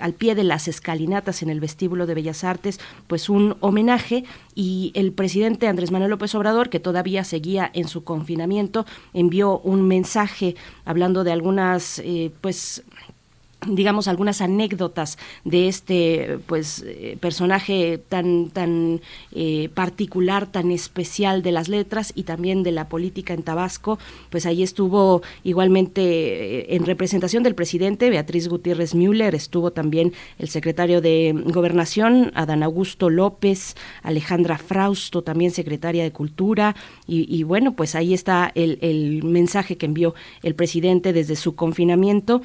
al 0.00 0.14
pie 0.14 0.34
de 0.34 0.42
las 0.42 0.66
escalinatas 0.66 1.42
en 1.42 1.50
el 1.50 1.60
vestíbulo 1.60 2.06
de 2.06 2.14
Bellas 2.14 2.42
Artes, 2.42 2.80
pues 3.06 3.28
un 3.28 3.56
homenaje 3.60 4.24
y 4.60 4.90
el 4.96 5.12
presidente 5.12 5.68
Andrés 5.68 5.92
Manuel 5.92 6.10
López 6.10 6.34
Obrador, 6.34 6.68
que 6.68 6.80
todavía 6.80 7.22
seguía 7.22 7.70
en 7.74 7.86
su 7.86 8.02
confinamiento, 8.02 8.86
envió 9.14 9.60
un 9.60 9.86
mensaje 9.86 10.56
hablando 10.84 11.22
de 11.22 11.30
algunas, 11.30 12.00
eh, 12.00 12.32
pues, 12.40 12.82
digamos 13.66 14.06
algunas 14.06 14.40
anécdotas 14.40 15.18
de 15.44 15.66
este 15.66 16.38
pues 16.46 16.84
eh, 16.86 17.16
personaje 17.20 17.98
tan 18.08 18.50
tan 18.50 19.00
eh, 19.32 19.68
particular 19.74 20.46
tan 20.46 20.70
especial 20.70 21.42
de 21.42 21.50
las 21.50 21.68
letras 21.68 22.12
y 22.14 22.22
también 22.22 22.62
de 22.62 22.70
la 22.70 22.88
política 22.88 23.34
en 23.34 23.42
Tabasco 23.42 23.98
pues 24.30 24.46
ahí 24.46 24.62
estuvo 24.62 25.22
igualmente 25.42 26.02
eh, 26.02 26.76
en 26.76 26.86
representación 26.86 27.42
del 27.42 27.56
presidente 27.56 28.10
Beatriz 28.10 28.48
Gutiérrez 28.48 28.94
Müller 28.94 29.34
estuvo 29.34 29.72
también 29.72 30.12
el 30.38 30.48
secretario 30.48 31.00
de 31.00 31.34
gobernación 31.46 32.30
Adán 32.34 32.62
Augusto 32.62 33.10
López 33.10 33.74
Alejandra 34.04 34.58
Frausto 34.58 35.22
también 35.22 35.50
secretaria 35.50 36.04
de 36.04 36.12
cultura 36.12 36.76
y, 37.06 37.42
bueno 37.42 37.74
pues 37.74 37.94
ahí 37.94 38.12
está 38.12 38.52
el, 38.54 38.78
el 38.82 39.24
mensaje 39.24 39.76
que 39.76 39.86
envió 39.86 40.14
el 40.42 40.54
presidente 40.54 41.12
desde 41.12 41.36
su 41.36 41.54
confinamiento 41.54 42.42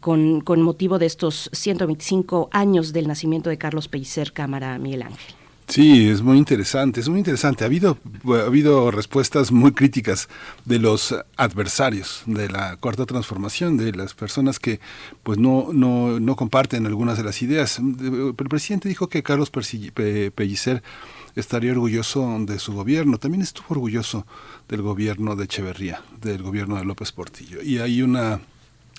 con 0.00 0.37
con, 0.40 0.62
motivo 0.62 0.98
de 0.98 1.06
estos 1.06 1.50
125 1.52 2.48
años 2.52 2.92
del 2.92 3.08
nacimiento 3.08 3.50
de 3.50 3.58
Carlos 3.58 3.88
Pellicer 3.88 4.32
Cámara 4.32 4.78
Miguel 4.78 5.02
Ángel. 5.02 5.34
Sí, 5.68 6.08
es 6.08 6.22
muy 6.22 6.38
interesante, 6.38 6.98
es 7.00 7.10
muy 7.10 7.18
interesante. 7.18 7.62
Ha 7.62 7.66
habido, 7.66 7.98
ha 8.26 8.46
habido 8.46 8.90
respuestas 8.90 9.52
muy 9.52 9.72
críticas 9.72 10.30
de 10.64 10.78
los 10.78 11.14
adversarios 11.36 12.22
de 12.24 12.48
la 12.48 12.76
cuarta 12.76 13.04
transformación, 13.04 13.76
de 13.76 13.92
las 13.92 14.14
personas 14.14 14.58
que 14.58 14.80
pues 15.22 15.36
no, 15.36 15.68
no, 15.74 16.20
no 16.20 16.36
comparten 16.36 16.86
algunas 16.86 17.18
de 17.18 17.24
las 17.24 17.42
ideas. 17.42 17.78
El 17.78 18.34
presidente 18.34 18.88
dijo 18.88 19.08
que 19.10 19.22
Carlos 19.22 19.50
Pellicer 19.50 20.82
estaría 21.36 21.72
orgulloso 21.72 22.38
de 22.40 22.58
su 22.58 22.72
gobierno, 22.72 23.18
también 23.18 23.42
estuvo 23.42 23.66
orgulloso 23.68 24.26
del 24.68 24.80
gobierno 24.80 25.36
de 25.36 25.44
Echeverría, 25.44 26.02
del 26.22 26.42
gobierno 26.42 26.76
de 26.76 26.86
López 26.86 27.12
Portillo. 27.12 27.60
Y 27.62 27.78
hay 27.78 28.00
una 28.00 28.40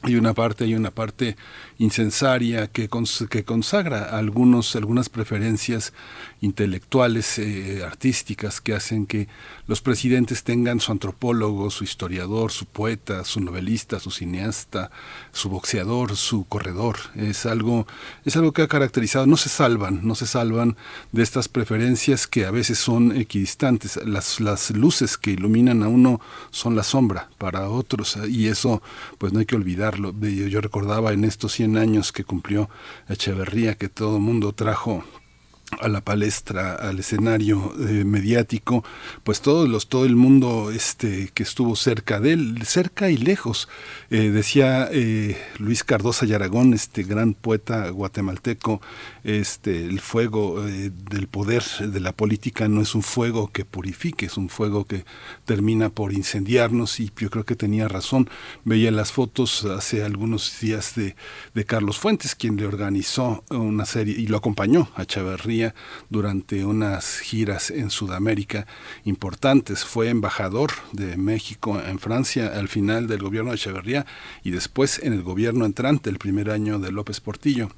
hay 0.03 0.15
una 0.15 0.33
parte, 0.33 0.63
hay 0.63 0.75
una 0.75 0.91
parte 0.91 1.35
incensaria 1.77 2.67
que, 2.67 2.89
que 3.29 3.43
consagra 3.43 4.17
algunos, 4.17 4.75
algunas 4.75 5.09
preferencias 5.09 5.93
intelectuales, 6.41 7.37
eh, 7.37 7.83
artísticas, 7.85 8.61
que 8.61 8.73
hacen 8.73 9.05
que 9.05 9.27
los 9.67 9.81
presidentes 9.81 10.43
tengan 10.43 10.79
su 10.79 10.93
antropólogo, 10.93 11.69
su 11.69 11.83
historiador, 11.83 12.51
su 12.51 12.65
poeta, 12.65 13.25
su 13.25 13.41
novelista, 13.41 13.99
su 13.99 14.09
cineasta, 14.09 14.89
su 15.33 15.49
boxeador, 15.49 16.15
su 16.15 16.45
corredor. 16.45 16.97
Es 17.15 17.45
algo, 17.45 17.85
es 18.23 18.37
algo 18.37 18.53
que 18.53 18.61
ha 18.61 18.67
caracterizado, 18.67 19.27
no 19.27 19.35
se 19.35 19.49
salvan, 19.49 19.99
no 20.03 20.15
se 20.15 20.27
salvan 20.27 20.77
de 21.11 21.23
estas 21.23 21.49
preferencias 21.49 22.25
que 22.25 22.45
a 22.45 22.51
veces 22.51 22.79
son 22.79 23.15
equidistantes. 23.17 23.99
Las, 24.05 24.39
las 24.39 24.71
luces 24.71 25.17
que 25.17 25.31
iluminan 25.31 25.83
a 25.83 25.89
uno 25.89 26.21
son 26.51 26.75
la 26.75 26.83
sombra 26.83 27.29
para 27.37 27.69
otros, 27.69 28.17
y 28.29 28.47
eso 28.47 28.81
pues 29.17 29.33
no 29.33 29.39
hay 29.39 29.45
que 29.45 29.55
Yo 29.95 30.61
recordaba 30.61 31.13
en 31.13 31.23
estos 31.23 31.53
100 31.53 31.77
años 31.77 32.11
que 32.11 32.23
cumplió 32.23 32.69
Echeverría 33.07 33.75
que 33.75 33.89
todo 33.89 34.19
mundo 34.19 34.53
trajo 34.53 35.03
a 35.79 35.87
la 35.87 36.01
palestra, 36.01 36.73
al 36.73 36.99
escenario 36.99 37.73
eh, 37.79 38.03
mediático, 38.03 38.83
pues 39.23 39.41
todos 39.41 39.69
los, 39.69 39.87
todo 39.87 40.05
el 40.05 40.15
mundo 40.15 40.71
este, 40.71 41.29
que 41.33 41.43
estuvo 41.43 41.75
cerca 41.75 42.19
de 42.19 42.33
él, 42.33 42.61
cerca 42.65 43.09
y 43.09 43.17
lejos. 43.17 43.69
Eh, 44.09 44.29
decía 44.31 44.89
eh, 44.91 45.37
Luis 45.59 45.83
Cardosa 45.83 46.25
y 46.25 46.33
Aragón, 46.33 46.73
este 46.73 47.03
gran 47.03 47.33
poeta 47.33 47.89
guatemalteco, 47.89 48.81
este, 49.23 49.85
el 49.85 49.99
fuego 49.99 50.63
del 50.63 51.27
poder 51.27 51.63
de 51.79 51.99
la 51.99 52.13
política 52.13 52.67
no 52.67 52.81
es 52.81 52.95
un 52.95 53.03
fuego 53.03 53.51
que 53.51 53.65
purifique, 53.65 54.25
es 54.25 54.37
un 54.37 54.49
fuego 54.49 54.85
que 54.85 55.05
termina 55.45 55.89
por 55.89 56.13
incendiarnos 56.13 56.99
y 56.99 57.11
yo 57.15 57.29
creo 57.29 57.45
que 57.45 57.55
tenía 57.55 57.87
razón. 57.87 58.29
Veía 58.65 58.91
las 58.91 59.11
fotos 59.11 59.65
hace 59.65 60.03
algunos 60.03 60.59
días 60.59 60.95
de, 60.95 61.15
de 61.53 61.65
Carlos 61.65 61.99
Fuentes, 61.99 62.35
quien 62.35 62.57
le 62.57 62.65
organizó 62.65 63.43
una 63.49 63.85
serie 63.85 64.15
y 64.17 64.27
lo 64.27 64.37
acompañó 64.37 64.89
a 64.95 65.05
Chavarría 65.05 65.58
durante 66.09 66.65
unas 66.65 67.19
giras 67.19 67.71
en 67.71 67.89
Sudamérica 67.89 68.65
importantes. 69.03 69.85
Fue 69.85 70.09
embajador 70.09 70.71
de 70.91 71.17
México 71.17 71.79
en 71.79 71.99
Francia 71.99 72.51
al 72.55 72.67
final 72.67 73.07
del 73.07 73.21
gobierno 73.21 73.51
de 73.51 73.57
Echeverría 73.57 74.05
y 74.43 74.51
después 74.51 74.99
en 75.03 75.13
el 75.13 75.23
gobierno 75.23 75.65
entrante, 75.65 76.09
el 76.09 76.17
primer 76.17 76.49
año 76.49 76.79
de 76.79 76.91
López 76.91 77.19
Portillo 77.19 77.69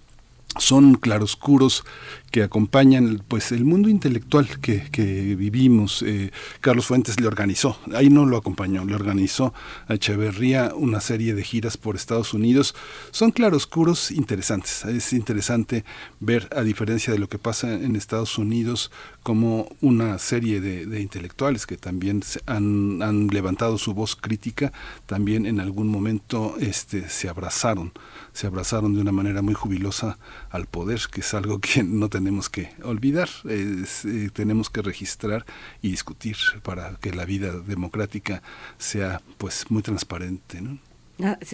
son 0.60 0.96
claroscuros 0.96 1.84
que 2.32 2.44
acompañan 2.44 3.22
pues 3.28 3.52
el 3.52 3.66
mundo 3.66 3.90
intelectual 3.90 4.60
que, 4.60 4.84
que 4.90 5.36
vivimos. 5.36 6.02
Eh, 6.02 6.32
Carlos 6.62 6.86
Fuentes 6.86 7.20
le 7.20 7.28
organizó, 7.28 7.78
ahí 7.94 8.10
no 8.10 8.26
lo 8.26 8.38
acompañó, 8.38 8.86
le 8.86 8.96
organizó 8.96 9.54
a 9.88 9.96
Echeverría 9.96 10.72
una 10.74 11.02
serie 11.02 11.36
de 11.36 11.44
giras 11.44 11.78
por 11.78 11.96
Estados 11.96 12.34
Unidos. 12.34 12.74
Son 13.12 13.32
claroscuros 13.32 14.12
interesantes. 14.12 14.86
Es 14.86 15.12
interesante 15.12 15.84
ver, 16.20 16.48
a 16.56 16.62
diferencia 16.62 17.12
de 17.12 17.20
lo 17.20 17.28
que 17.28 17.38
pasa 17.38 17.74
en 17.74 17.96
Estados 17.98 18.38
Unidos, 18.38 18.92
como 19.24 19.70
una 19.82 20.18
serie 20.18 20.62
de, 20.62 21.02
intelectuales 21.02 21.66
que 21.68 21.78
también 21.78 22.24
han, 22.46 23.02
han, 23.04 23.28
levantado 23.28 23.78
su 23.78 23.94
voz 23.94 24.16
crítica, 24.16 24.72
también 25.06 25.46
en 25.46 25.60
algún 25.60 25.88
momento 25.88 26.56
este, 26.60 27.10
se 27.10 27.30
abrazaron, 27.30 27.92
se 28.34 28.48
abrazaron 28.48 28.96
de 28.96 29.02
una 29.02 29.12
manera 29.12 29.42
muy 29.42 29.54
jubilosa 29.54 30.18
al 30.50 30.66
poder, 30.68 31.02
que 31.12 31.22
es 31.22 31.34
algo 31.34 31.60
que 31.60 31.84
no 31.84 32.10
tenemos 32.10 32.50
que 32.50 32.70
olvidar, 32.84 33.30
eh, 33.50 33.86
tenemos 34.34 34.70
que 34.70 34.82
registrar 34.82 35.46
y 35.82 35.92
discutir 35.92 36.38
para 36.64 36.96
que 36.96 37.14
la 37.14 37.26
vida 37.26 37.52
democrática 37.52 38.42
sea 38.78 39.22
pues 39.38 39.70
muy 39.70 39.82
transparente, 39.82 40.62
¿no? 40.62 40.78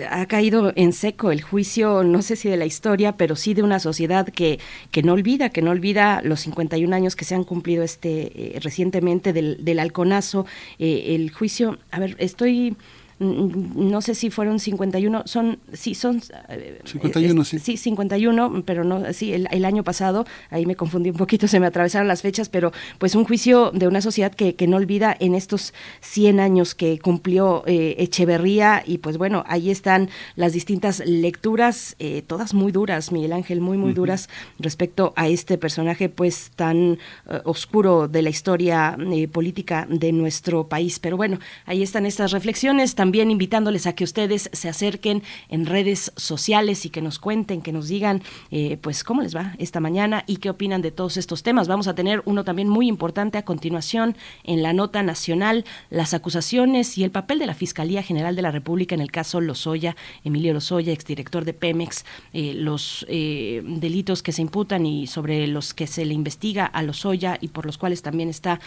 Ha 0.09 0.25
caído 0.27 0.71
en 0.75 0.93
seco 0.93 1.31
el 1.31 1.41
juicio, 1.41 2.03
no 2.03 2.21
sé 2.21 2.35
si 2.35 2.49
de 2.49 2.57
la 2.57 2.65
historia, 2.65 3.17
pero 3.17 3.35
sí 3.35 3.53
de 3.53 3.63
una 3.63 3.79
sociedad 3.79 4.27
que, 4.27 4.59
que 4.91 5.03
no 5.03 5.13
olvida, 5.13 5.49
que 5.49 5.61
no 5.61 5.71
olvida 5.71 6.21
los 6.23 6.41
51 6.41 6.95
años 6.95 7.15
que 7.15 7.25
se 7.25 7.35
han 7.35 7.43
cumplido 7.43 7.83
este 7.83 8.55
eh, 8.55 8.59
recientemente 8.61 9.33
del, 9.33 9.65
del 9.65 9.79
halconazo. 9.79 10.45
Eh, 10.79 11.15
el 11.15 11.31
juicio, 11.31 11.79
a 11.91 11.99
ver, 11.99 12.15
estoy 12.19 12.77
no 13.19 14.01
sé 14.01 14.13
si 14.13 14.29
fueron 14.29 14.59
51, 14.59 15.23
son, 15.25 15.59
sí, 15.73 15.95
son... 15.95 16.21
51, 16.21 17.41
eh, 17.41 17.45
sí. 17.45 17.59
Sí, 17.59 17.77
51, 17.77 18.63
pero 18.63 18.83
no, 18.83 19.11
sí, 19.11 19.33
el, 19.33 19.65
año 19.65 19.83
pasado, 19.83 20.25
ahí 20.51 20.65
me 20.67 20.75
confundí 20.75 21.09
un 21.09 21.17
poquito, 21.17 21.47
se 21.47 21.59
me 21.59 21.65
atravesaron 21.65 22.07
las 22.07 22.21
fechas, 22.21 22.47
pero 22.47 22.71
pues 22.99 23.15
un 23.15 23.25
juicio 23.25 23.71
de 23.71 23.87
una 23.87 24.01
sociedad 24.01 24.33
que, 24.33 24.55
que 24.55 24.67
no 24.67 24.77
olvida 24.77 25.15
en 25.19 25.33
estos 25.33 25.73
100 26.01 26.39
años 26.39 26.75
que 26.75 26.99
cumplió 26.99 27.63
eh, 27.65 27.95
Echeverría 27.97 28.83
y 28.85 28.99
pues 28.99 29.17
bueno, 29.17 29.43
ahí 29.47 29.71
están 29.71 30.09
las 30.35 30.53
distintas 30.53 31.01
lecturas, 31.05 31.95
eh, 31.97 32.23
todas 32.25 32.53
muy 32.53 32.71
duras, 32.71 33.11
Miguel 33.11 33.33
Ángel, 33.33 33.61
muy, 33.61 33.77
muy 33.77 33.93
duras 33.93 34.29
respecto 34.59 35.13
a 35.15 35.27
este 35.27 35.57
personaje 35.57 36.07
pues 36.09 36.51
tan 36.55 36.99
oscuro 37.45 38.07
de 38.07 38.21
la 38.21 38.29
historia 38.29 38.97
política 39.31 39.87
de 39.89 40.11
nuestro 40.11 40.67
país. 40.67 40.99
Pero 40.99 41.17
bueno, 41.17 41.39
ahí 41.65 41.81
están 41.81 42.05
estas 42.05 42.31
reflexiones, 42.31 42.95
también 42.95 43.06
también 43.07 43.31
invitándoles 43.31 43.87
a 43.87 43.93
que 43.93 44.03
ustedes 44.03 44.49
se 44.51 44.67
acerquen 44.67 45.23
en 45.47 45.65
redes 45.65 46.11
sociales 46.17 46.85
y 46.85 46.89
que 46.89 47.01
nos 47.01 47.19
cuenten, 47.19 47.61
que 47.61 47.71
nos 47.71 47.87
digan, 47.87 48.21
eh, 48.51 48.77
pues, 48.81 49.05
cómo 49.05 49.21
les 49.21 49.33
va 49.33 49.55
esta 49.59 49.79
mañana 49.79 50.25
y 50.27 50.37
qué 50.37 50.49
opinan 50.49 50.81
de 50.81 50.91
todos 50.91 51.15
estos 51.15 51.41
temas. 51.41 51.69
Vamos 51.69 51.87
a 51.87 51.95
tener 51.95 52.21
uno 52.25 52.43
también 52.43 52.67
muy 52.67 52.89
importante 52.89 53.37
a 53.37 53.45
continuación 53.45 54.17
en 54.43 54.61
la 54.61 54.73
nota 54.73 55.03
nacional, 55.03 55.63
las 55.89 56.13
acusaciones 56.13 56.97
y 56.97 57.05
el 57.05 57.11
papel 57.11 57.39
de 57.39 57.45
la 57.45 57.53
Fiscalía 57.53 58.03
General 58.03 58.35
de 58.35 58.41
la 58.41 58.51
República 58.51 58.93
en 58.93 58.99
el 58.99 59.09
caso 59.09 59.39
Lozoya, 59.39 59.95
Emilio 60.25 60.53
Lozoya, 60.53 60.91
exdirector 60.91 61.45
de 61.45 61.53
Pemex, 61.53 62.03
eh, 62.33 62.55
los 62.55 63.05
eh, 63.07 63.63
delitos 63.65 64.21
que 64.21 64.33
se 64.33 64.41
imputan 64.41 64.85
y 64.85 65.07
sobre 65.07 65.47
los 65.47 65.73
que 65.73 65.87
se 65.87 66.03
le 66.03 66.13
investiga 66.13 66.65
a 66.65 66.83
Lozoya 66.83 67.37
y 67.39 67.47
por 67.47 67.65
los 67.65 67.77
cuales 67.77 68.01
también 68.01 68.27
está, 68.27 68.59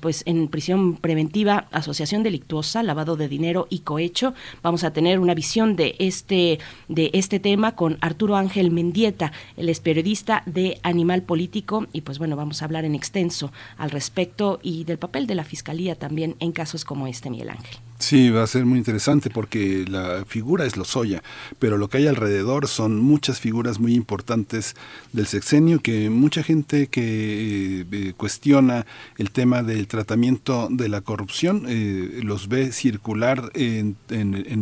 pues, 0.00 0.22
en 0.24 0.46
prisión 0.46 0.94
preventiva, 0.98 1.66
asociación 1.72 2.22
delictuosa, 2.22 2.84
lavado 2.84 3.16
de 3.16 3.26
dinero 3.26 3.66
y 3.72 3.80
cohecho. 3.80 4.34
Vamos 4.62 4.84
a 4.84 4.92
tener 4.92 5.18
una 5.18 5.34
visión 5.34 5.76
de 5.76 5.96
este, 5.98 6.58
de 6.88 7.10
este 7.14 7.40
tema 7.40 7.74
con 7.74 7.96
Arturo 8.02 8.36
Ángel 8.36 8.70
Mendieta, 8.70 9.32
el 9.56 9.70
es 9.70 9.80
periodista 9.80 10.42
de 10.44 10.78
Animal 10.82 11.22
Político, 11.22 11.86
y 11.92 12.02
pues 12.02 12.18
bueno, 12.18 12.36
vamos 12.36 12.60
a 12.60 12.66
hablar 12.66 12.84
en 12.84 12.94
extenso 12.94 13.50
al 13.78 13.90
respecto 13.90 14.60
y 14.62 14.84
del 14.84 14.98
papel 14.98 15.26
de 15.26 15.34
la 15.34 15.44
Fiscalía 15.44 15.94
también 15.94 16.36
en 16.38 16.52
casos 16.52 16.84
como 16.84 17.06
este, 17.06 17.30
Miguel 17.30 17.48
Ángel. 17.48 17.78
Sí, 18.02 18.30
va 18.30 18.42
a 18.42 18.48
ser 18.48 18.66
muy 18.66 18.78
interesante 18.78 19.30
porque 19.30 19.84
la 19.88 20.24
figura 20.26 20.66
es 20.66 20.76
Lozoya, 20.76 21.22
pero 21.60 21.78
lo 21.78 21.88
que 21.88 21.98
hay 21.98 22.08
alrededor 22.08 22.66
son 22.66 22.98
muchas 23.00 23.38
figuras 23.38 23.78
muy 23.78 23.94
importantes 23.94 24.74
del 25.12 25.28
sexenio 25.28 25.78
que 25.78 26.10
mucha 26.10 26.42
gente 26.42 26.88
que 26.88 27.86
eh, 27.92 28.12
cuestiona 28.16 28.86
el 29.18 29.30
tema 29.30 29.62
del 29.62 29.86
tratamiento 29.86 30.66
de 30.68 30.88
la 30.88 31.02
corrupción 31.02 31.66
eh, 31.68 32.20
los 32.24 32.48
ve 32.48 32.72
circular 32.72 33.52
en, 33.62 33.96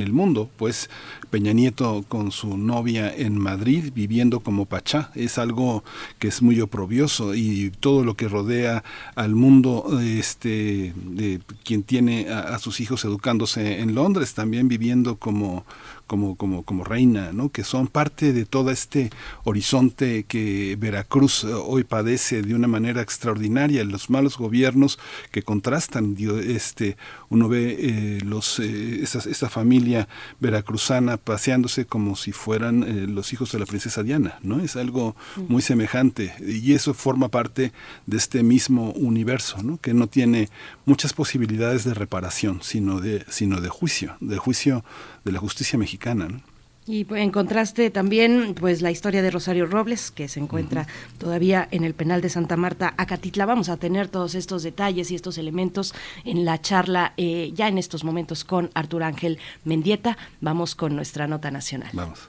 el 0.03 0.13
mundo, 0.13 0.51
pues 0.57 0.91
Peña 1.31 1.53
Nieto 1.53 2.05
con 2.09 2.33
su 2.33 2.57
novia 2.57 3.13
en 3.15 3.39
Madrid 3.39 3.93
viviendo 3.95 4.41
como 4.41 4.67
Pachá 4.67 5.11
es 5.15 5.39
algo 5.39 5.85
que 6.19 6.29
es 6.29 6.43
muy 6.43 6.61
oprobioso 6.61 7.35
y 7.35 7.71
todo 7.81 8.05
lo 8.05 8.15
que 8.15 8.29
rodea 8.29 8.83
al 9.15 9.35
mundo 9.35 10.01
este 10.01 10.93
de 10.97 11.41
quien 11.65 11.83
tiene 11.83 12.29
a, 12.29 12.55
a 12.55 12.59
sus 12.59 12.81
hijos 12.81 13.05
educados 13.05 13.57
en 13.57 13.95
Londres, 13.95 14.35
también 14.35 14.69
viviendo 14.69 15.17
como, 15.17 15.65
como, 16.11 16.35
como, 16.35 16.65
como 16.65 16.83
reina, 16.83 17.31
¿no? 17.33 17.51
que 17.51 17.63
son 17.63 17.87
parte 17.87 18.33
de 18.33 18.45
todo 18.45 18.73
este 18.73 19.11
horizonte 19.45 20.25
que 20.25 20.77
Veracruz 20.77 21.45
eh, 21.45 21.53
hoy 21.53 21.85
padece 21.85 22.43
de 22.43 22.57
una 22.57 22.67
manera 22.67 23.01
extraordinaria, 23.01 23.85
los 23.85 24.11
malos 24.11 24.37
gobiernos 24.37 24.99
que 25.31 25.45
contrastan, 25.45 26.17
este, 26.49 26.97
uno 27.29 27.49
ve 27.49 27.77
eh, 27.79 28.19
los, 28.25 28.59
eh, 28.59 29.03
esa, 29.05 29.49
familia 29.49 30.09
veracruzana 30.41 31.17
paseándose 31.17 31.85
como 31.85 32.17
si 32.17 32.33
fueran 32.33 33.15
los 33.15 33.33
hijos 33.33 33.53
de 33.53 33.61
la 33.61 33.67
princesa 33.67 34.03
Diana, 34.03 34.41
¿no? 34.43 34.59
es 34.59 34.75
algo 34.75 35.15
muy 35.47 35.63
semejante 35.63 36.35
y 36.41 36.73
eso 36.73 36.93
forma 36.93 37.29
parte 37.29 37.73
de 38.07 38.17
este 38.17 38.43
mismo 38.43 38.91
universo, 38.97 39.63
¿no? 39.63 39.79
que 39.79 39.95
no 39.95 40.09
tiene 40.09 40.49
muchas 40.87 41.13
posibilidades 41.13 41.85
de 41.85 41.95
reparación, 41.95 42.63
sino 42.63 43.01
de, 43.01 43.25
sino 43.29 43.61
de 43.61 43.69
juicio, 43.69 44.17
de 44.21 44.39
juicio 44.39 44.85
de 45.25 45.33
la 45.33 45.39
justicia 45.39 45.79
mexicana. 45.79 46.43
Y 46.87 47.05
pues, 47.05 47.23
en 47.23 47.31
contraste 47.31 47.91
también, 47.91 48.55
pues 48.59 48.83
la 48.83 48.91
historia 48.91 49.23
de 49.23 49.31
Rosario 49.31 49.67
Robles, 49.67 50.11
que 50.11 50.29
se 50.29 50.41
encuentra 50.41 50.87
todavía 51.19 51.69
en 51.71 51.85
el 51.85 51.95
penal 51.95 52.21
de 52.21 52.31
Santa 52.31 52.57
Marta, 52.57 52.95
Acatitla. 52.97 53.47
Vamos 53.47 53.69
a 53.69 53.77
tener 53.77 54.09
todos 54.09 54.35
estos 54.35 54.63
detalles 54.63 55.11
y 55.11 55.15
estos 55.15 55.39
elementos 55.39 55.95
en 56.25 56.45
la 56.45 56.61
charla 56.61 57.13
eh, 57.17 57.53
ya 57.55 57.69
en 57.69 57.79
estos 57.79 58.03
momentos 58.03 58.45
con 58.45 58.71
Arturo 58.75 59.05
Ángel 59.05 59.39
Mendieta. 59.65 60.17
Vamos 60.41 60.75
con 60.75 60.97
nuestra 60.97 61.29
nota 61.29 61.51
nacional. 61.51 61.91
Vamos. 61.93 62.29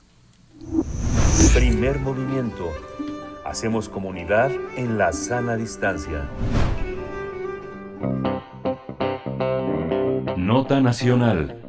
Primer 1.56 2.00
movimiento. 2.00 2.72
Hacemos 3.46 3.90
comunidad 3.90 4.52
en 4.76 4.98
la 4.98 5.12
sana 5.12 5.56
distancia. 5.56 6.30
Nota 10.38 10.82
nacional. 10.82 11.61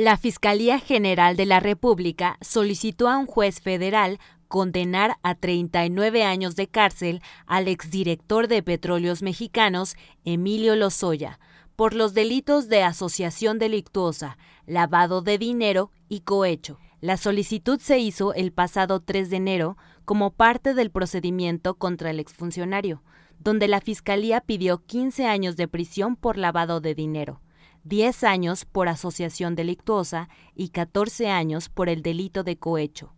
La 0.00 0.16
Fiscalía 0.16 0.78
General 0.78 1.36
de 1.36 1.44
la 1.44 1.58
República 1.58 2.38
solicitó 2.40 3.08
a 3.08 3.18
un 3.18 3.26
juez 3.26 3.60
federal 3.60 4.20
condenar 4.46 5.16
a 5.24 5.34
39 5.34 6.22
años 6.22 6.54
de 6.54 6.68
cárcel 6.68 7.20
al 7.46 7.66
exdirector 7.66 8.46
de 8.46 8.62
Petróleos 8.62 9.22
Mexicanos, 9.22 9.96
Emilio 10.24 10.76
Lozoya, 10.76 11.40
por 11.74 11.94
los 11.94 12.14
delitos 12.14 12.68
de 12.68 12.84
asociación 12.84 13.58
delictuosa, 13.58 14.38
lavado 14.66 15.20
de 15.20 15.36
dinero 15.36 15.90
y 16.08 16.20
cohecho. 16.20 16.78
La 17.00 17.16
solicitud 17.16 17.80
se 17.80 17.98
hizo 17.98 18.34
el 18.34 18.52
pasado 18.52 19.00
3 19.00 19.30
de 19.30 19.36
enero 19.38 19.76
como 20.04 20.30
parte 20.30 20.74
del 20.74 20.92
procedimiento 20.92 21.74
contra 21.74 22.10
el 22.10 22.20
exfuncionario, 22.20 23.02
donde 23.40 23.66
la 23.66 23.80
Fiscalía 23.80 24.42
pidió 24.42 24.78
15 24.78 25.26
años 25.26 25.56
de 25.56 25.66
prisión 25.66 26.14
por 26.14 26.38
lavado 26.38 26.80
de 26.80 26.94
dinero. 26.94 27.40
10 27.88 28.24
años 28.24 28.66
por 28.66 28.88
asociación 28.88 29.54
delictuosa 29.54 30.28
y 30.54 30.68
14 30.68 31.30
años 31.30 31.70
por 31.70 31.88
el 31.88 32.02
delito 32.02 32.44
de 32.44 32.58
cohecho. 32.58 33.14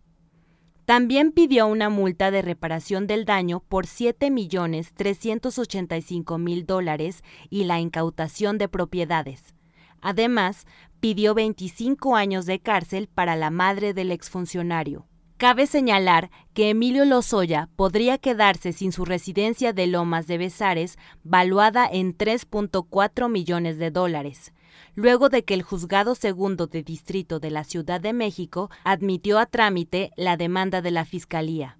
También 0.85 1.33
pidió 1.33 1.67
una 1.67 1.89
multa 1.89 2.31
de 2.31 2.41
reparación 2.41 3.05
del 3.05 3.25
daño 3.25 3.61
por 3.67 3.85
7.385.000 3.85 6.65
dólares 6.65 7.21
y 7.49 7.65
la 7.65 7.79
incautación 7.79 8.57
de 8.57 8.69
propiedades. 8.69 9.53
Además, 10.01 10.65
pidió 10.99 11.33
25 11.33 12.15
años 12.15 12.45
de 12.45 12.59
cárcel 12.59 13.07
para 13.07 13.35
la 13.35 13.49
madre 13.51 13.93
del 13.93 14.11
exfuncionario. 14.11 15.07
Cabe 15.37 15.65
señalar 15.65 16.29
que 16.53 16.69
Emilio 16.69 17.03
Lozoya 17.03 17.67
podría 17.75 18.19
quedarse 18.19 18.73
sin 18.73 18.91
su 18.91 19.05
residencia 19.05 19.73
de 19.73 19.87
Lomas 19.87 20.27
de 20.27 20.37
Besares, 20.37 20.99
valuada 21.23 21.89
en 21.91 22.15
3.4 22.15 23.27
millones 23.27 23.79
de 23.79 23.89
dólares, 23.89 24.53
luego 24.95 25.29
de 25.29 25.43
que 25.43 25.53
el 25.53 25.63
Juzgado 25.63 26.15
Segundo 26.15 26.67
de 26.67 26.83
Distrito 26.83 27.39
de 27.39 27.51
la 27.51 27.63
Ciudad 27.63 28.01
de 28.01 28.13
México 28.13 28.69
admitió 28.83 29.39
a 29.39 29.45
trámite 29.45 30.11
la 30.17 30.37
demanda 30.37 30.81
de 30.81 30.91
la 30.91 31.05
Fiscalía. 31.05 31.77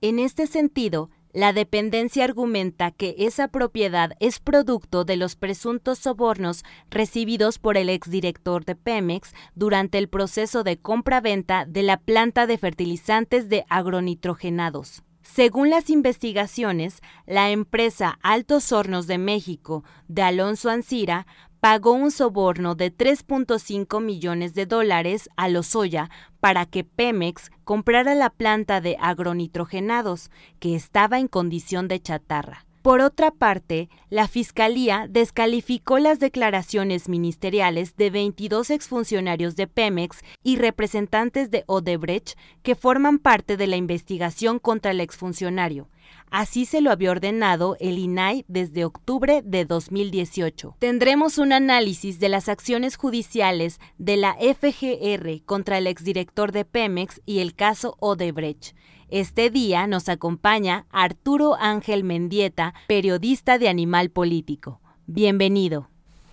En 0.00 0.18
este 0.18 0.46
sentido, 0.46 1.10
la 1.32 1.52
dependencia 1.52 2.24
argumenta 2.24 2.90
que 2.90 3.14
esa 3.18 3.48
propiedad 3.48 4.12
es 4.18 4.40
producto 4.40 5.04
de 5.04 5.16
los 5.16 5.36
presuntos 5.36 5.98
sobornos 5.98 6.64
recibidos 6.90 7.58
por 7.58 7.76
el 7.76 7.90
exdirector 7.90 8.64
de 8.64 8.74
Pemex 8.74 9.34
durante 9.54 9.98
el 9.98 10.08
proceso 10.08 10.64
de 10.64 10.78
compra-venta 10.78 11.66
de 11.66 11.82
la 11.82 11.98
planta 11.98 12.46
de 12.46 12.58
fertilizantes 12.58 13.48
de 13.48 13.64
agronitrogenados. 13.68 15.02
Según 15.22 15.68
las 15.68 15.90
investigaciones, 15.90 17.00
la 17.26 17.50
empresa 17.50 18.18
Altos 18.22 18.72
Hornos 18.72 19.06
de 19.06 19.18
México 19.18 19.84
de 20.08 20.22
Alonso 20.22 20.70
Ancira 20.70 21.26
pagó 21.60 21.92
un 21.92 22.10
soborno 22.10 22.74
de 22.74 22.94
3.5 22.94 24.00
millones 24.00 24.54
de 24.54 24.66
dólares 24.66 25.28
a 25.36 25.48
Lozoya 25.48 26.10
para 26.40 26.66
que 26.66 26.84
Pemex 26.84 27.50
comprara 27.64 28.14
la 28.14 28.30
planta 28.30 28.80
de 28.80 28.96
agronitrogenados, 29.00 30.30
que 30.60 30.74
estaba 30.74 31.18
en 31.18 31.28
condición 31.28 31.88
de 31.88 32.00
chatarra. 32.00 32.64
Por 32.82 33.00
otra 33.00 33.32
parte, 33.32 33.90
la 34.08 34.28
Fiscalía 34.28 35.08
descalificó 35.10 35.98
las 35.98 36.20
declaraciones 36.20 37.08
ministeriales 37.08 37.96
de 37.96 38.08
22 38.08 38.70
exfuncionarios 38.70 39.56
de 39.56 39.66
Pemex 39.66 40.22
y 40.44 40.56
representantes 40.56 41.50
de 41.50 41.64
Odebrecht 41.66 42.38
que 42.62 42.76
forman 42.76 43.18
parte 43.18 43.56
de 43.56 43.66
la 43.66 43.76
investigación 43.76 44.58
contra 44.60 44.92
el 44.92 45.00
exfuncionario, 45.00 45.88
Así 46.30 46.66
se 46.66 46.80
lo 46.80 46.90
había 46.90 47.10
ordenado 47.10 47.76
el 47.80 47.98
INAI 47.98 48.44
desde 48.48 48.84
octubre 48.84 49.42
de 49.44 49.64
2018. 49.64 50.76
Tendremos 50.78 51.38
un 51.38 51.52
análisis 51.52 52.20
de 52.20 52.28
las 52.28 52.48
acciones 52.48 52.96
judiciales 52.96 53.80
de 53.98 54.16
la 54.16 54.34
FGR 54.34 55.44
contra 55.44 55.78
el 55.78 55.86
exdirector 55.86 56.52
de 56.52 56.64
Pemex 56.64 57.20
y 57.24 57.38
el 57.38 57.54
caso 57.54 57.96
Odebrecht. 58.00 58.74
Este 59.10 59.48
día 59.48 59.86
nos 59.86 60.08
acompaña 60.10 60.86
Arturo 60.90 61.56
Ángel 61.58 62.04
Mendieta, 62.04 62.74
periodista 62.88 63.58
de 63.58 63.68
Animal 63.68 64.10
Político. 64.10 64.80
Bienvenido. 65.06 65.88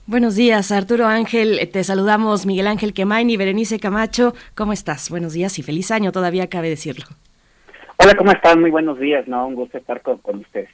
Buenos 0.08 0.36
días, 0.36 0.72
Arturo 0.72 1.08
Ángel. 1.08 1.70
Te 1.72 1.84
saludamos 1.84 2.46
Miguel 2.46 2.68
Ángel 2.68 2.94
Quemain 2.94 3.30
y 3.30 3.38
Berenice 3.38 3.80
Camacho. 3.80 4.36
¿Cómo 4.54 4.74
estás? 4.74 5.10
Buenos 5.10 5.34
días 5.34 5.58
y 5.58 5.64
feliz 5.64 5.90
año, 5.90 6.12
todavía 6.12 6.48
cabe 6.48 6.70
decirlo. 6.70 7.06
Hola, 7.98 8.16
¿cómo 8.16 8.32
están? 8.32 8.62
Muy 8.62 8.72
buenos 8.72 9.00
días, 9.00 9.28
¿no? 9.28 9.48
Un 9.48 9.56
gusto 9.56 9.78
estar 9.78 10.02
con, 10.02 10.18
con 10.20 10.40
ustedes. 10.40 10.70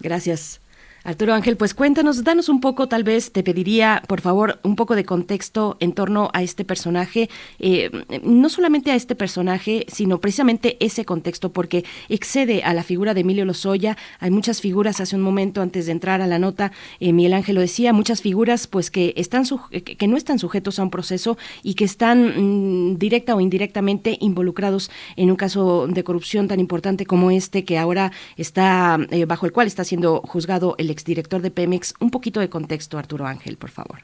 Gracias. 0.00 0.60
Arturo 1.04 1.32
Ángel, 1.34 1.56
pues 1.56 1.74
cuéntanos, 1.74 2.24
danos 2.24 2.48
un 2.48 2.60
poco, 2.60 2.88
tal 2.88 3.04
vez 3.04 3.32
te 3.32 3.42
pediría, 3.42 4.02
por 4.06 4.20
favor, 4.20 4.58
un 4.62 4.76
poco 4.76 4.94
de 4.94 5.04
contexto 5.04 5.76
en 5.80 5.92
torno 5.92 6.30
a 6.32 6.42
este 6.42 6.64
personaje, 6.64 7.30
eh, 7.58 7.90
no 8.22 8.48
solamente 8.48 8.90
a 8.90 8.94
este 8.94 9.14
personaje, 9.14 9.86
sino 9.88 10.20
precisamente 10.20 10.76
ese 10.80 11.04
contexto, 11.04 11.52
porque 11.52 11.84
excede 12.08 12.62
a 12.62 12.74
la 12.74 12.82
figura 12.82 13.14
de 13.14 13.20
Emilio 13.20 13.44
Lozoya. 13.44 13.96
Hay 14.18 14.30
muchas 14.30 14.60
figuras, 14.60 15.00
hace 15.00 15.16
un 15.16 15.22
momento 15.22 15.62
antes 15.62 15.86
de 15.86 15.92
entrar 15.92 16.20
a 16.20 16.26
la 16.26 16.38
nota, 16.38 16.72
eh, 17.00 17.12
Miguel 17.12 17.34
Ángel 17.34 17.54
lo 17.54 17.60
decía, 17.60 17.92
muchas 17.92 18.20
figuras 18.20 18.66
pues 18.66 18.90
que, 18.90 19.14
están 19.16 19.44
que 19.70 20.08
no 20.08 20.16
están 20.16 20.38
sujetos 20.38 20.78
a 20.78 20.82
un 20.82 20.90
proceso 20.90 21.38
y 21.62 21.74
que 21.74 21.84
están 21.84 22.90
mm, 22.92 22.98
directa 22.98 23.34
o 23.34 23.40
indirectamente 23.40 24.18
involucrados 24.20 24.90
en 25.16 25.30
un 25.30 25.36
caso 25.36 25.86
de 25.86 26.04
corrupción 26.04 26.48
tan 26.48 26.60
importante 26.60 27.06
como 27.06 27.30
este, 27.30 27.64
que 27.64 27.78
ahora 27.78 28.12
está, 28.36 28.98
eh, 29.10 29.24
bajo 29.24 29.46
el 29.46 29.52
cual 29.52 29.66
está 29.66 29.84
siendo 29.84 30.20
juzgado 30.22 30.74
el 30.78 30.87
exdirector 30.90 31.42
de 31.42 31.50
Pemex. 31.50 31.94
Un 32.00 32.10
poquito 32.10 32.40
de 32.40 32.48
contexto, 32.48 32.98
Arturo 32.98 33.26
Ángel, 33.26 33.56
por 33.56 33.70
favor. 33.70 33.98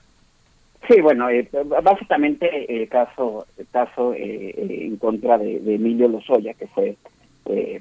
Sí, 0.89 1.01
bueno, 1.01 1.31
eh, 1.31 1.49
básicamente 1.83 2.83
el 2.83 2.89
caso, 2.89 3.47
el 3.57 3.67
caso 3.69 4.13
eh, 4.13 4.55
eh, 4.57 4.79
en 4.83 4.97
contra 4.97 5.39
de, 5.39 5.57
Emilio 5.75 6.09
Lozoya, 6.09 6.53
que 6.55 6.67
fue, 6.67 6.97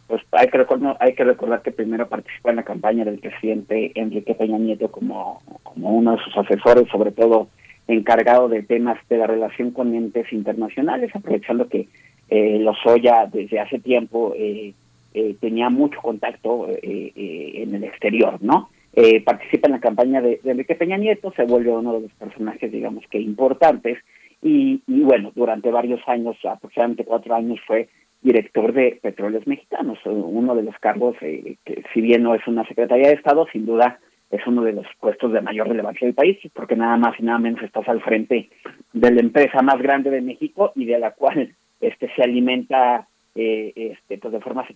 pues 0.07 0.21
hay 0.31 0.47
que, 0.47 0.57
recordar, 0.57 1.61
que 1.61 1.71
primero 1.71 2.07
participó 2.07 2.49
en 2.49 2.57
la 2.57 2.63
campaña 2.63 3.03
del 3.05 3.19
presidente 3.19 3.91
Enrique 3.95 4.35
Peña 4.35 4.57
Nieto 4.57 4.89
como, 4.89 5.41
como 5.63 5.89
uno 5.91 6.15
de 6.15 6.23
sus 6.23 6.37
asesores, 6.37 6.87
sobre 6.89 7.11
todo 7.11 7.49
encargado 7.87 8.47
de 8.47 8.63
temas 8.63 8.97
de 9.09 9.17
la 9.17 9.27
relación 9.27 9.71
con 9.71 9.93
entes 9.93 10.31
internacionales, 10.31 11.11
aprovechando 11.13 11.67
que 11.67 11.87
eh, 12.29 12.59
Lozoya 12.59 13.27
desde 13.31 13.59
hace 13.59 13.79
tiempo 13.79 14.33
eh, 14.37 14.73
eh, 15.13 15.35
tenía 15.39 15.69
mucho 15.69 16.01
contacto 16.01 16.67
eh, 16.69 16.79
eh, 17.15 17.51
en 17.57 17.75
el 17.75 17.83
exterior, 17.83 18.39
¿no? 18.41 18.69
Eh, 18.95 19.21
participa 19.21 19.67
en 19.67 19.73
la 19.73 19.79
campaña 19.79 20.21
de, 20.21 20.39
de 20.43 20.51
Enrique 20.51 20.75
Peña 20.75 20.97
Nieto, 20.97 21.33
se 21.35 21.45
vuelve 21.45 21.71
uno 21.71 21.93
de 21.93 22.01
los 22.01 22.11
personajes, 22.13 22.71
digamos 22.71 23.03
que 23.09 23.19
importantes, 23.19 23.97
y, 24.41 24.81
y 24.87 25.01
bueno, 25.01 25.31
durante 25.33 25.71
varios 25.71 26.01
años, 26.07 26.37
aproximadamente 26.43 27.05
cuatro 27.05 27.33
años, 27.33 27.59
fue 27.65 27.89
director 28.21 28.73
de 28.73 28.99
Petróleos 29.01 29.47
Mexicanos, 29.47 29.99
uno 30.05 30.55
de 30.55 30.63
los 30.63 30.77
cargos 30.79 31.15
eh, 31.21 31.57
que 31.65 31.83
si 31.93 32.01
bien 32.01 32.23
no 32.23 32.35
es 32.35 32.45
una 32.47 32.65
Secretaría 32.67 33.07
de 33.07 33.15
Estado, 33.15 33.47
sin 33.51 33.65
duda 33.65 33.99
es 34.31 34.45
uno 34.47 34.63
de 34.63 34.73
los 34.73 34.85
puestos 34.99 35.31
de 35.31 35.41
mayor 35.41 35.67
relevancia 35.67 36.07
del 36.07 36.15
país, 36.15 36.37
porque 36.53 36.75
nada 36.75 36.97
más 36.97 37.19
y 37.19 37.23
nada 37.23 37.37
menos 37.37 37.61
estás 37.61 37.87
al 37.87 38.01
frente 38.01 38.49
de 38.93 39.11
la 39.11 39.21
empresa 39.21 39.61
más 39.61 39.79
grande 39.79 40.09
de 40.09 40.21
México 40.21 40.71
y 40.75 40.85
de 40.85 40.97
la 40.97 41.11
cual 41.11 41.53
este 41.81 42.09
se 42.15 42.23
alimenta 42.23 43.07
eh, 43.35 43.73
este 43.75 44.17
pues 44.17 44.33
de 44.33 44.39
forma 44.39 44.67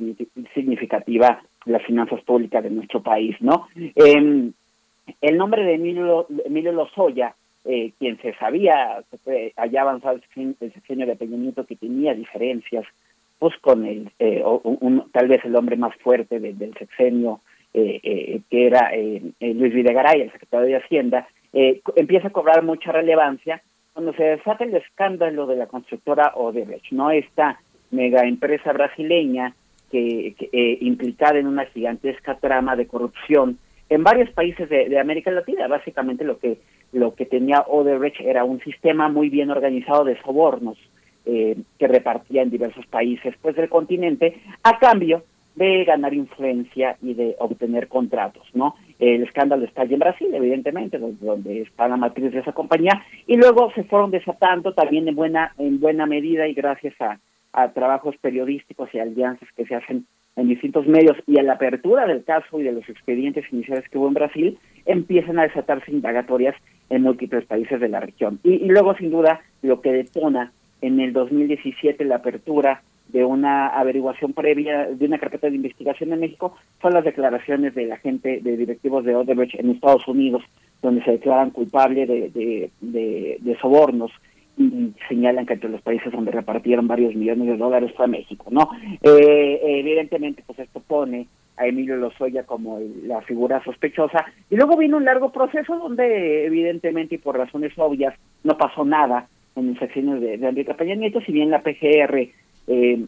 significativa 0.54 1.42
las 1.66 1.84
finanzas 1.84 2.22
públicas 2.22 2.64
de 2.64 2.70
nuestro 2.70 3.02
país, 3.02 3.36
¿no? 3.40 3.68
Eh, 3.76 4.52
el 5.22 5.38
nombre 5.38 5.64
de 5.64 5.76
Emilio, 5.76 6.28
Emilio 6.46 6.72
Lozoya, 6.72 7.34
eh, 7.66 7.92
quien 8.00 8.18
se 8.22 8.34
sabía 8.36 9.04
eh, 9.26 9.52
allá 9.58 9.82
avanzado 9.82 10.16
el 10.16 10.56
sexenio, 10.72 11.06
de 11.06 11.16
Peña 11.16 11.38
Nieto 11.38 11.66
que 11.66 11.76
tenía 11.76 12.14
diferencias 12.14 12.86
pues 13.40 13.56
con 13.58 13.86
el 13.86 14.10
eh, 14.20 14.42
un, 14.44 15.04
tal 15.12 15.28
vez 15.28 15.44
el 15.44 15.56
hombre 15.56 15.76
más 15.76 15.94
fuerte 15.98 16.40
de, 16.40 16.54
del 16.54 16.74
sexenio 16.76 17.42
eh, 17.74 18.40
que 18.50 18.66
era 18.66 18.92
Luis 19.40 19.74
Videgaray, 19.74 20.22
el 20.22 20.32
secretario 20.32 20.66
de 20.68 20.78
Hacienda, 20.78 21.28
empieza 21.96 22.30
a 22.30 22.32
cobrar 22.32 22.64
mucha 22.64 22.92
relevancia 22.92 23.62
cuando 23.94 24.14
se 24.14 24.24
desata 24.24 24.64
el 24.64 24.74
escándalo 24.74 25.46
de 25.46 25.58
la 25.58 25.68
constructora 25.68 26.32
Odebrecht, 26.36 26.92
no 26.92 27.12
esta 27.12 27.60
mega 27.92 28.28
empresa 28.28 28.74
brasileña 28.74 29.54
que, 29.92 30.36
que 30.38 30.78
implicada 30.82 31.40
en 31.40 31.48
una 31.48 31.66
gigantesca 31.66 32.36
trama 32.36 32.76
de 32.76 32.88
corrupción 32.88 33.58
en 33.90 34.04
varios 34.04 34.30
países 34.32 34.70
de, 34.70 35.00
América 35.00 35.32
Latina. 35.32 35.68
Básicamente 35.68 36.24
lo 36.24 36.40
que 36.40 36.58
lo 36.94 37.16
que 37.16 37.26
tenía 37.26 37.66
Odebrecht 37.68 38.22
era 38.22 38.46
un 38.46 38.62
sistema 38.62 39.10
muy 39.10 39.30
bien 39.30 39.52
organizado 39.52 40.06
de 40.06 40.20
sobornos 40.22 40.78
eh, 41.26 41.58
que 41.78 41.88
repartía 41.88 42.42
en 42.42 42.50
diversos 42.50 42.86
países 42.88 43.36
pues 43.42 43.58
del 43.58 43.68
continente 43.68 44.40
a 44.64 44.80
cambio 44.80 45.24
de 45.56 45.84
ganar 45.84 46.14
influencia 46.14 46.96
y 47.02 47.14
de 47.14 47.36
obtener 47.40 47.88
contratos, 47.88 48.48
¿no? 48.54 48.76
El 49.00 49.24
escándalo 49.24 49.66
está 49.66 49.82
allí 49.82 49.96
en 49.96 50.00
Brasil, 50.00 50.28
evidentemente, 50.32 50.98
donde 51.00 51.62
está 51.62 51.88
la 51.88 51.98
matriz 51.98 52.32
de 52.32 52.40
esa 52.40 52.52
compañía, 52.52 53.04
y 53.26 53.38
luego 53.38 53.72
se 53.74 53.84
fueron 53.84 54.12
desatando 54.12 54.74
también 54.74 55.08
en 55.08 55.16
buena 55.16 55.54
en 55.58 55.80
buena 55.80 56.06
medida 56.06 56.48
y 56.48 56.54
gracias 56.54 56.94
a, 57.02 57.20
a 57.54 57.72
trabajos 57.74 58.16
periodísticos 58.22 58.90
y 58.94 59.00
alianzas 59.00 59.50
que 59.56 59.66
se 59.66 59.76
hacen 59.76 60.06
en 60.36 60.48
distintos 60.48 60.86
medios 60.86 61.18
y 61.26 61.40
a 61.40 61.44
la 61.44 61.54
apertura 61.54 62.06
del 62.06 62.24
caso 62.24 62.60
y 62.60 62.64
de 62.64 62.72
los 62.72 62.88
expedientes 62.88 63.46
iniciales 63.52 63.90
que 63.90 63.98
hubo 63.98 64.08
en 64.08 64.14
Brasil, 64.14 64.60
empiezan 64.86 65.40
a 65.40 65.44
desatarse 65.44 65.92
indagatorias 65.92 66.56
en 66.90 67.02
múltiples 67.02 67.46
países 67.46 67.80
de 67.80 67.90
la 67.90 68.00
región. 68.00 68.40
Y, 68.44 68.54
y 68.54 68.68
luego, 68.68 68.96
sin 68.96 69.10
duda, 69.10 69.42
lo 69.64 69.82
que 69.82 69.92
detona 69.92 70.54
en 70.82 71.00
el 71.00 71.12
2017 71.12 72.06
la 72.06 72.18
apertura 72.18 72.84
de 73.10 73.24
una 73.24 73.68
averiguación 73.68 74.34
previa, 74.34 74.86
de 74.86 75.06
una 75.06 75.18
carpeta 75.18 75.50
de 75.50 75.56
investigación 75.56 76.12
en 76.14 76.20
México, 76.20 76.56
son 76.82 76.94
las 76.94 77.06
declaraciones 77.06 77.74
de 77.74 77.86
la 77.86 77.98
gente, 77.98 78.42
de 78.42 78.58
directivos 78.58 79.06
de 79.06 79.16
Odebrecht 79.16 79.60
en 79.60 79.72
Estados 79.72 80.08
Unidos, 80.08 80.44
donde 80.82 81.04
se 81.04 81.12
declaran 81.12 81.52
culpables 81.52 82.08
de, 82.08 82.30
de, 82.30 82.70
de, 82.82 83.38
de 83.40 83.58
sobornos 83.60 84.12
señalan 85.08 85.46
que 85.46 85.54
entre 85.54 85.70
los 85.70 85.82
países 85.82 86.12
donde 86.12 86.32
repartieron 86.32 86.88
varios 86.88 87.14
millones 87.16 87.48
de 87.48 87.58
dólares 87.58 87.92
fue 87.96 88.08
México, 88.08 88.46
¿no? 88.50 88.70
Eh, 89.04 89.60
evidentemente, 89.64 90.44
pues 90.46 90.60
esto 90.60 90.80
pone 90.80 91.28
a 91.58 91.68
Emilio 91.68 91.96
Lozoya 91.98 92.44
como 92.44 92.80
la 93.04 93.22
figura 93.22 93.64
sospechosa. 93.64 94.26
Y 94.50 94.56
luego 94.56 94.78
vino 94.78 94.98
un 94.98 95.06
largo 95.06 95.32
proceso 95.32 95.78
donde, 95.78 96.46
evidentemente, 96.46 97.16
y 97.16 97.18
por 97.20 97.38
razones 97.38 97.74
obvias, 97.78 98.16
no 98.44 98.58
pasó 98.58 98.84
nada 98.84 99.28
en 99.56 99.70
el 99.70 99.80
sexenio 99.80 100.20
de, 100.20 100.38
de 100.38 100.48
Enrique 100.48 100.74
Peña 100.74 100.96
Nieto, 100.96 101.22
si 101.22 101.32
bien 101.32 101.50
la 101.50 101.62
PGR 101.62 102.30
eh, 102.68 103.06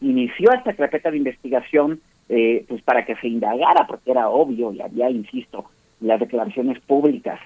inició 0.00 0.52
esta 0.52 0.74
carpeta 0.74 1.10
de 1.10 1.18
investigación 1.18 2.00
eh, 2.28 2.64
pues 2.68 2.82
para 2.82 3.04
que 3.04 3.16
se 3.16 3.28
indagara, 3.28 3.86
porque 3.86 4.10
era 4.10 4.28
obvio 4.30 4.72
y 4.72 4.80
había, 4.80 5.10
insisto, 5.10 5.66
las 6.00 6.20
declaraciones 6.20 6.80
públicas 6.80 7.38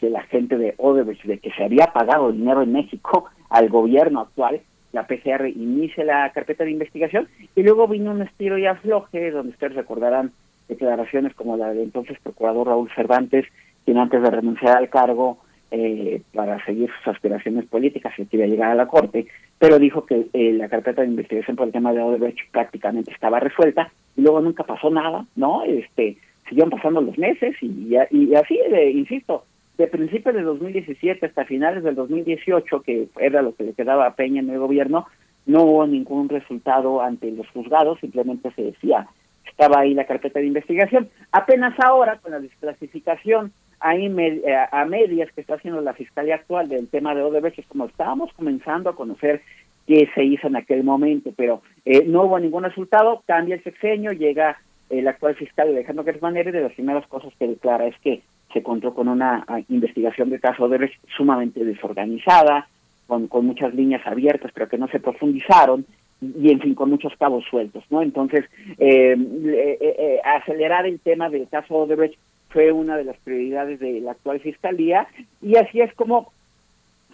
de 0.00 0.10
la 0.10 0.22
gente 0.24 0.56
de 0.56 0.74
Odebrecht 0.78 1.24
de 1.24 1.38
que 1.38 1.50
se 1.52 1.64
había 1.64 1.86
pagado 1.92 2.32
dinero 2.32 2.62
en 2.62 2.72
México 2.72 3.26
al 3.48 3.68
gobierno 3.68 4.20
actual, 4.20 4.60
la 4.92 5.06
PGR 5.06 5.48
inicia 5.48 6.04
la 6.04 6.30
carpeta 6.32 6.64
de 6.64 6.70
investigación 6.70 7.28
y 7.54 7.62
luego 7.62 7.88
vino 7.88 8.10
un 8.10 8.22
estilo 8.22 8.58
y 8.58 8.66
afloje 8.66 9.30
donde 9.30 9.52
ustedes 9.52 9.74
recordarán 9.74 10.32
declaraciones 10.68 11.34
como 11.34 11.56
la 11.56 11.68
del 11.68 11.82
entonces 11.82 12.18
procurador 12.22 12.68
Raúl 12.68 12.90
Cervantes, 12.94 13.46
quien 13.84 13.98
antes 13.98 14.22
de 14.22 14.30
renunciar 14.30 14.76
al 14.76 14.88
cargo 14.88 15.38
eh, 15.70 16.22
para 16.32 16.64
seguir 16.64 16.90
sus 16.98 17.08
aspiraciones 17.08 17.66
políticas 17.66 18.14
y 18.18 18.26
quería 18.26 18.46
llegar 18.46 18.70
a 18.70 18.74
la 18.74 18.86
corte, 18.86 19.26
pero 19.58 19.78
dijo 19.78 20.06
que 20.06 20.28
eh, 20.32 20.52
la 20.52 20.68
carpeta 20.68 21.02
de 21.02 21.08
investigación 21.08 21.56
por 21.56 21.66
el 21.66 21.72
tema 21.72 21.92
de 21.92 22.00
Odebrecht 22.00 22.50
prácticamente 22.50 23.12
estaba 23.12 23.40
resuelta 23.40 23.90
y 24.16 24.22
luego 24.22 24.40
nunca 24.40 24.64
pasó 24.64 24.90
nada, 24.90 25.26
¿no? 25.36 25.62
Este, 25.64 26.16
siguieron 26.48 26.70
pasando 26.70 27.00
los 27.00 27.18
meses 27.18 27.54
y, 27.60 27.94
y, 28.10 28.24
y 28.24 28.34
así, 28.34 28.58
eh, 28.58 28.90
insisto, 28.90 29.44
de 29.78 29.86
principios 29.86 30.34
de 30.34 30.42
2017 30.42 31.26
hasta 31.26 31.44
finales 31.44 31.82
del 31.82 31.94
2018, 31.94 32.82
que 32.82 33.08
era 33.18 33.42
lo 33.42 33.54
que 33.54 33.64
le 33.64 33.72
quedaba 33.74 34.06
a 34.06 34.14
Peña 34.14 34.40
en 34.40 34.50
el 34.50 34.58
gobierno, 34.58 35.06
no 35.44 35.62
hubo 35.62 35.86
ningún 35.86 36.28
resultado 36.28 37.00
ante 37.00 37.30
los 37.30 37.48
juzgados, 37.50 38.00
simplemente 38.00 38.50
se 38.52 38.62
decía, 38.62 39.06
estaba 39.48 39.80
ahí 39.80 39.94
la 39.94 40.06
carpeta 40.06 40.40
de 40.40 40.46
investigación. 40.46 41.08
Apenas 41.30 41.78
ahora, 41.78 42.18
con 42.18 42.32
la 42.32 42.40
desclasificación 42.40 43.52
ahí 43.78 44.06
a 44.72 44.84
medias 44.86 45.30
que 45.32 45.42
está 45.42 45.54
haciendo 45.54 45.80
la 45.82 45.92
Fiscalía 45.92 46.36
actual 46.36 46.68
del 46.68 46.88
tema 46.88 47.14
de 47.14 47.22
Odebrecht, 47.22 47.58
es 47.58 47.66
como 47.66 47.86
estábamos 47.86 48.32
comenzando 48.32 48.90
a 48.90 48.96
conocer 48.96 49.42
qué 49.86 50.08
se 50.14 50.24
hizo 50.24 50.48
en 50.48 50.56
aquel 50.56 50.82
momento, 50.82 51.30
pero 51.36 51.62
eh, 51.84 52.04
no 52.06 52.24
hubo 52.24 52.38
ningún 52.38 52.64
resultado, 52.64 53.22
cambia 53.26 53.54
el 53.54 53.62
sexenio, 53.62 54.12
llega 54.12 54.58
el 54.90 55.06
actual 55.06 55.34
fiscal 55.36 55.68
Alejandro 55.68 56.04
Gersmanero 56.04 56.50
y 56.50 56.52
de 56.52 56.62
las 56.62 56.72
primeras 56.72 57.06
cosas 57.06 57.32
que 57.38 57.46
declara 57.46 57.86
es 57.86 57.98
que 58.00 58.22
se 58.56 58.60
encontró 58.60 58.94
con 58.94 59.08
una 59.08 59.44
investigación 59.68 60.30
de 60.30 60.40
caso 60.40 60.66
de 60.66 60.90
sumamente 61.14 61.62
desorganizada, 61.62 62.66
con, 63.06 63.28
con 63.28 63.44
muchas 63.44 63.74
líneas 63.74 64.00
abiertas, 64.06 64.50
pero 64.54 64.66
que 64.66 64.78
no 64.78 64.88
se 64.88 64.98
profundizaron, 64.98 65.84
y 66.22 66.50
en 66.50 66.60
fin, 66.60 66.74
con 66.74 66.88
muchos 66.88 67.12
cabos 67.18 67.44
sueltos, 67.50 67.84
¿no? 67.90 68.00
Entonces, 68.00 68.46
eh, 68.78 69.14
eh, 69.14 69.78
eh, 69.80 70.20
acelerar 70.24 70.86
el 70.86 70.98
tema 71.00 71.28
del 71.28 71.46
caso 71.48 71.74
Odebrecht 71.74 72.18
fue 72.48 72.72
una 72.72 72.96
de 72.96 73.04
las 73.04 73.18
prioridades 73.18 73.78
de 73.78 74.00
la 74.00 74.12
actual 74.12 74.40
fiscalía, 74.40 75.06
y 75.42 75.56
así 75.56 75.82
es 75.82 75.92
como 75.92 76.32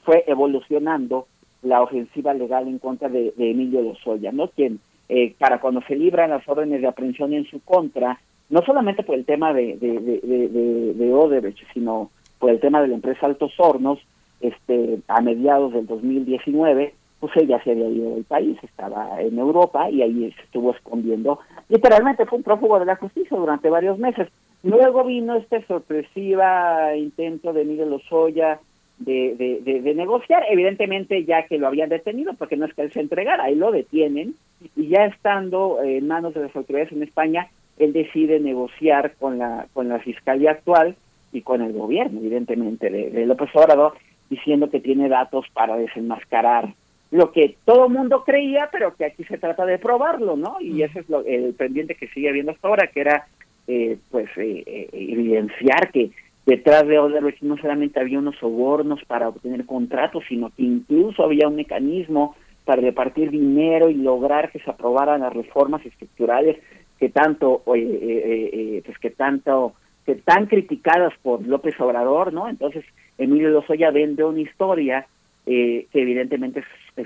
fue 0.04 0.22
evolucionando 0.28 1.26
la 1.62 1.82
ofensiva 1.82 2.34
legal 2.34 2.68
en 2.68 2.78
contra 2.78 3.08
de, 3.08 3.32
de 3.36 3.50
Emilio 3.50 3.82
Lozoya, 3.82 4.30
¿no? 4.30 4.46
Quien, 4.46 4.78
eh, 5.08 5.34
para 5.40 5.58
cuando 5.58 5.82
se 5.88 5.96
libran 5.96 6.30
las 6.30 6.48
órdenes 6.48 6.82
de 6.82 6.86
aprehensión 6.86 7.32
en 7.32 7.46
su 7.46 7.58
contra, 7.64 8.20
no 8.52 8.60
solamente 8.62 9.02
por 9.02 9.14
el 9.14 9.24
tema 9.24 9.54
de, 9.54 9.78
de, 9.78 9.98
de, 9.98 10.20
de, 10.20 10.94
de 10.94 11.14
Odebrecht, 11.14 11.58
sino 11.72 12.10
por 12.38 12.50
el 12.50 12.60
tema 12.60 12.82
de 12.82 12.88
la 12.88 12.94
empresa 12.94 13.24
Altos 13.24 13.54
Hornos, 13.58 13.98
este, 14.42 14.98
a 15.08 15.22
mediados 15.22 15.72
del 15.72 15.86
2019, 15.86 16.92
pues 17.18 17.32
ella 17.36 17.62
se 17.64 17.70
había 17.70 17.88
ido 17.88 18.14
del 18.14 18.24
país, 18.24 18.58
estaba 18.62 19.22
en 19.22 19.38
Europa 19.38 19.88
y 19.88 20.02
ahí 20.02 20.30
se 20.32 20.42
estuvo 20.42 20.72
escondiendo. 20.72 21.38
Literalmente 21.70 22.26
fue 22.26 22.38
un 22.38 22.44
prófugo 22.44 22.78
de 22.78 22.84
la 22.84 22.96
justicia 22.96 23.38
durante 23.38 23.70
varios 23.70 23.98
meses. 23.98 24.28
Luego 24.62 25.04
vino 25.04 25.34
este 25.36 25.64
sorpresiva 25.66 26.94
intento 26.94 27.54
de 27.54 27.64
Miguel 27.64 27.88
Lozoya 27.88 28.60
de, 28.98 29.34
de, 29.38 29.60
de, 29.62 29.80
de, 29.80 29.94
negociar, 29.94 30.44
evidentemente 30.50 31.24
ya 31.24 31.46
que 31.46 31.56
lo 31.56 31.68
habían 31.68 31.88
detenido, 31.88 32.34
porque 32.34 32.56
no 32.56 32.66
es 32.66 32.74
que 32.74 32.82
él 32.82 32.92
se 32.92 33.00
entregara, 33.00 33.44
ahí 33.44 33.54
lo 33.54 33.72
detienen, 33.72 34.34
y 34.76 34.88
ya 34.88 35.06
estando 35.06 35.82
en 35.82 36.06
manos 36.06 36.34
de 36.34 36.42
las 36.42 36.54
autoridades 36.54 36.92
en 36.92 37.02
España, 37.02 37.48
él 37.78 37.92
decide 37.92 38.40
negociar 38.40 39.14
con 39.18 39.38
la 39.38 39.66
con 39.72 39.88
la 39.88 39.98
fiscalía 40.00 40.52
actual 40.52 40.96
y 41.32 41.42
con 41.42 41.62
el 41.62 41.72
gobierno, 41.72 42.20
evidentemente, 42.20 42.90
de, 42.90 43.10
de 43.10 43.26
López 43.26 43.50
Obrador, 43.54 43.94
diciendo 44.28 44.70
que 44.70 44.80
tiene 44.80 45.08
datos 45.08 45.46
para 45.54 45.76
desenmascarar 45.76 46.74
lo 47.12 47.30
que 47.30 47.56
todo 47.66 47.86
el 47.86 47.92
mundo 47.92 48.24
creía, 48.24 48.70
pero 48.72 48.96
que 48.96 49.04
aquí 49.04 49.22
se 49.24 49.36
trata 49.36 49.66
de 49.66 49.78
probarlo, 49.78 50.34
¿no? 50.34 50.56
Y 50.60 50.82
ese 50.82 51.00
es 51.00 51.08
lo, 51.10 51.22
el 51.24 51.52
pendiente 51.52 51.94
que 51.94 52.08
sigue 52.08 52.30
habiendo 52.30 52.52
hasta 52.52 52.66
ahora, 52.66 52.86
que 52.86 53.00
era, 53.00 53.26
eh, 53.68 53.98
pues, 54.10 54.30
eh, 54.38 54.64
eh, 54.66 54.88
evidenciar 54.92 55.92
que 55.92 56.10
detrás 56.46 56.86
de 56.86 56.98
Odebrecht 56.98 57.42
no 57.42 57.58
solamente 57.58 58.00
había 58.00 58.18
unos 58.18 58.36
sobornos 58.38 59.04
para 59.04 59.28
obtener 59.28 59.66
contratos, 59.66 60.24
sino 60.26 60.48
que 60.56 60.62
incluso 60.62 61.22
había 61.22 61.48
un 61.48 61.56
mecanismo 61.56 62.34
para 62.64 62.80
repartir 62.80 63.30
dinero 63.30 63.90
y 63.90 63.94
lograr 63.94 64.50
que 64.50 64.60
se 64.60 64.70
aprobaran 64.70 65.20
las 65.20 65.34
reformas 65.34 65.84
estructurales 65.84 66.56
que 67.02 67.08
tanto, 67.08 67.64
eh, 67.74 67.80
eh, 67.80 68.50
eh, 68.52 68.82
pues 68.86 68.96
que 69.00 69.10
tanto, 69.10 69.72
que 70.06 70.14
tan 70.14 70.46
criticadas 70.46 71.12
por 71.20 71.44
López 71.44 71.74
Obrador, 71.80 72.32
¿no? 72.32 72.48
Entonces, 72.48 72.84
Emilio 73.18 73.48
Lozoya 73.48 73.90
vende 73.90 74.22
una 74.22 74.40
historia 74.40 75.04
eh, 75.44 75.88
que 75.90 76.00
evidentemente 76.00 76.62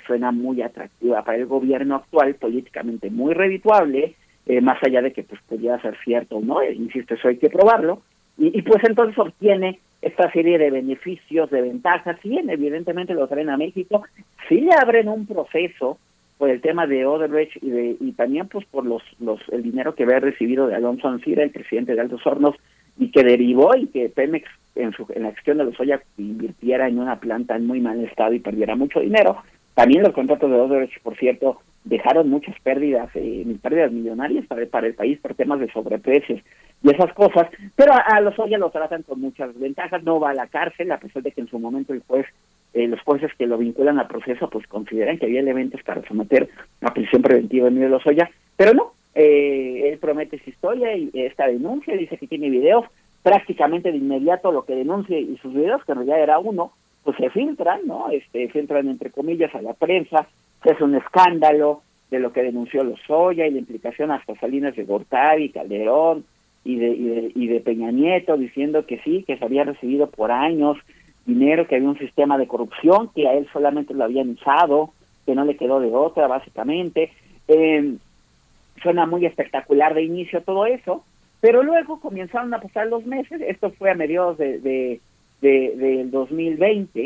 suena 0.07 0.33
muy 0.33 0.61
atractiva 0.61 1.25
para 1.25 1.39
el 1.39 1.47
gobierno 1.47 1.95
actual, 1.95 2.35
políticamente 2.35 3.09
muy 3.09 3.33
redituable, 3.33 4.17
eh, 4.45 4.61
más 4.61 4.77
allá 4.83 5.01
de 5.01 5.15
que 5.15 5.23
pues 5.23 5.41
podría 5.49 5.81
ser 5.81 5.97
cierto 6.05 6.37
o 6.37 6.41
no, 6.43 6.63
insisto, 6.63 7.15
eso 7.15 7.29
hay 7.29 7.39
que 7.39 7.49
probarlo, 7.49 8.03
y, 8.37 8.59
y, 8.59 8.61
pues 8.61 8.85
entonces 8.85 9.19
obtiene 9.19 9.81
esta 10.03 10.31
serie 10.31 10.59
de 10.59 10.71
beneficios, 10.71 11.51
de 11.51 11.63
ventajas, 11.63 12.19
sí, 12.23 12.39
evidentemente 12.47 13.15
lo 13.15 13.27
traen 13.29 13.49
a 13.49 13.57
México, 13.57 14.05
sí 14.47 14.61
le 14.61 14.75
abren 14.79 15.09
un 15.09 15.25
proceso 15.25 15.97
por 16.39 16.51
el 16.51 16.61
tema 16.61 16.87
de 16.87 17.07
Odebrecht 17.07 17.57
y, 17.63 17.71
de, 17.71 17.97
y 18.01 18.13
también 18.13 18.49
pues 18.49 18.67
por 18.67 18.85
los, 18.85 19.03
los 19.21 19.41
el 19.51 19.63
dinero 19.63 19.95
que 19.95 20.05
había 20.05 20.21
recibido 20.21 20.67
de 20.67 20.75
Alonso 20.75 21.09
Ancira, 21.09 21.43
el 21.43 21.51
presidente 21.51 21.95
de 21.95 22.01
Altos 22.01 22.27
Hornos, 22.27 22.57
y 22.99 23.11
que 23.11 23.23
derivó 23.23 23.75
y 23.77 23.87
que 23.89 24.09
Pemex 24.09 24.49
en, 24.75 24.93
su, 24.93 25.07
en 25.15 25.23
la 25.23 25.29
acción 25.29 25.59
de 25.59 25.65
los 25.65 25.79
Oya 25.81 26.03
invirtiera 26.19 26.89
en 26.89 26.99
una 26.99 27.19
planta 27.21 27.57
en 27.57 27.67
muy 27.67 27.81
mal 27.81 28.03
estado 28.05 28.33
y 28.33 28.41
perdiera 28.41 28.77
mucho 28.77 29.01
dinero. 29.01 29.39
También 29.75 30.03
los 30.03 30.13
contratos 30.13 30.51
de 30.51 30.57
Odebrecht, 30.57 31.03
por 31.03 31.17
cierto, 31.17 31.61
dejaron 31.85 32.29
muchas 32.29 32.59
pérdidas, 32.61 33.11
eh, 33.15 33.47
pérdidas 33.63 33.93
millonarias 33.93 34.47
para, 34.47 34.87
el 34.87 34.95
país 34.95 35.19
por 35.21 35.35
temas 35.35 35.61
de 35.61 35.71
sobreprecios 35.71 36.41
y 36.83 36.91
esas 36.91 37.13
cosas, 37.13 37.49
pero 37.75 37.93
a, 37.93 38.21
los 38.21 38.39
Oya 38.39 38.59
lo 38.59 38.71
tratan 38.71 39.03
con 39.03 39.21
muchas 39.21 39.59
ventajas, 39.59 40.03
no 40.03 40.19
va 40.19 40.31
a 40.31 40.35
la 40.35 40.47
cárcel, 40.47 40.91
a 40.93 40.99
pesar 40.99 41.23
de 41.23 41.33
que 41.33 41.41
en 41.41 41.49
su 41.49 41.59
momento 41.59 41.93
el 41.93 42.03
juez 42.07 42.27
eh, 42.77 42.87
los 42.89 43.01
jueces 43.01 43.33
que 43.39 43.47
lo 43.47 43.57
vinculan 43.57 43.99
al 43.99 44.07
proceso 44.07 44.51
pues 44.51 44.67
consideran 44.67 45.17
que 45.17 45.25
había 45.25 45.41
elementos 45.41 45.83
para 45.83 46.07
someter 46.07 46.47
a 46.83 46.93
prisión 46.93 47.23
preventiva 47.23 47.69
en 47.69 47.73
Emilio 47.73 47.89
Lozoya, 47.89 48.31
pero 48.55 48.75
no, 48.75 48.93
eh, 49.15 49.89
él 49.89 49.99
promete 49.99 50.39
su 50.45 50.51
historia 50.51 50.95
y 50.95 51.11
esta 51.15 51.47
denuncia, 51.47 51.97
dice 51.97 52.19
que 52.19 52.27
tiene 52.27 52.51
videos, 52.51 52.85
prácticamente 53.23 53.91
de 53.91 53.97
inmediato 53.97 54.53
lo 54.53 54.67
que 54.67 54.75
denuncia 54.75 55.19
y 55.19 55.39
sus 55.39 55.55
videos, 55.55 55.83
que 55.87 55.93
en 55.93 55.99
realidad 55.99 56.21
era 56.21 56.39
uno, 56.39 56.73
pues 57.03 57.17
se 57.17 57.31
filtran, 57.31 57.81
¿no? 57.87 58.11
Este, 58.11 58.47
filtran 58.51 58.89
entre 58.89 59.11
comillas 59.11 59.55
a 59.55 59.63
la 59.63 59.73
prensa, 59.73 60.27
se 60.63 60.73
hace 60.73 60.85
un 60.85 60.97
escándalo 60.97 61.81
de 62.11 62.19
lo 62.19 62.35
que 62.35 62.43
denunció 62.43 62.85
Lozoya 62.85 63.47
y 63.47 63.53
la 63.53 63.59
implicación 63.59 64.11
hasta 64.11 64.39
Salinas 64.39 64.77
de 64.77 64.85
Gortari, 64.85 65.49
Calderón 65.49 66.27
y 66.63 66.77
de, 66.77 66.89
y 66.89 67.05
de, 67.05 67.33
y 67.35 67.47
de 67.47 67.61
Peña 67.61 67.91
Nieto 67.91 68.37
diciendo 68.37 68.85
que 68.85 68.99
sí, 68.99 69.25
que 69.27 69.39
se 69.39 69.45
había 69.47 69.65
recibido 69.65 70.11
por 70.11 70.31
años 70.31 70.77
dinero, 71.27 71.67
que 71.67 71.77
había 71.77 71.89
un 71.89 71.99
sistema 71.99 72.39
de 72.39 72.47
corrupción, 72.47 73.11
que 73.15 73.29
a 73.29 73.35
él 73.35 73.49
solamente 73.53 73.95
lo 73.95 74.05
habían 74.05 74.31
usado, 74.31 74.91
que 75.25 75.35
no 75.35 75.45
le 75.45 75.57
quedó 75.57 75.81
de 75.81 75.93
otra, 75.93 76.27
básicamente. 76.27 77.13
Eh, 77.49 77.97
suena 78.83 79.07
muy 79.07 79.27
espectacular 79.27 79.95
de 79.95 80.05
inicio 80.05 80.43
todo 80.43 80.67
eso, 80.67 81.05
pero 81.41 81.63
luego 81.63 82.01
comenzaron 82.01 82.53
a 82.55 82.61
pasar 82.61 82.87
los 82.87 83.05
meses, 83.05 83.41
esto 83.41 83.71
fue 83.73 83.91
a 83.91 83.95
mediados 83.95 84.39
de, 84.39 84.59
de, 84.59 85.01
de, 85.41 85.77
del 85.77 86.11
2020, 86.11 87.01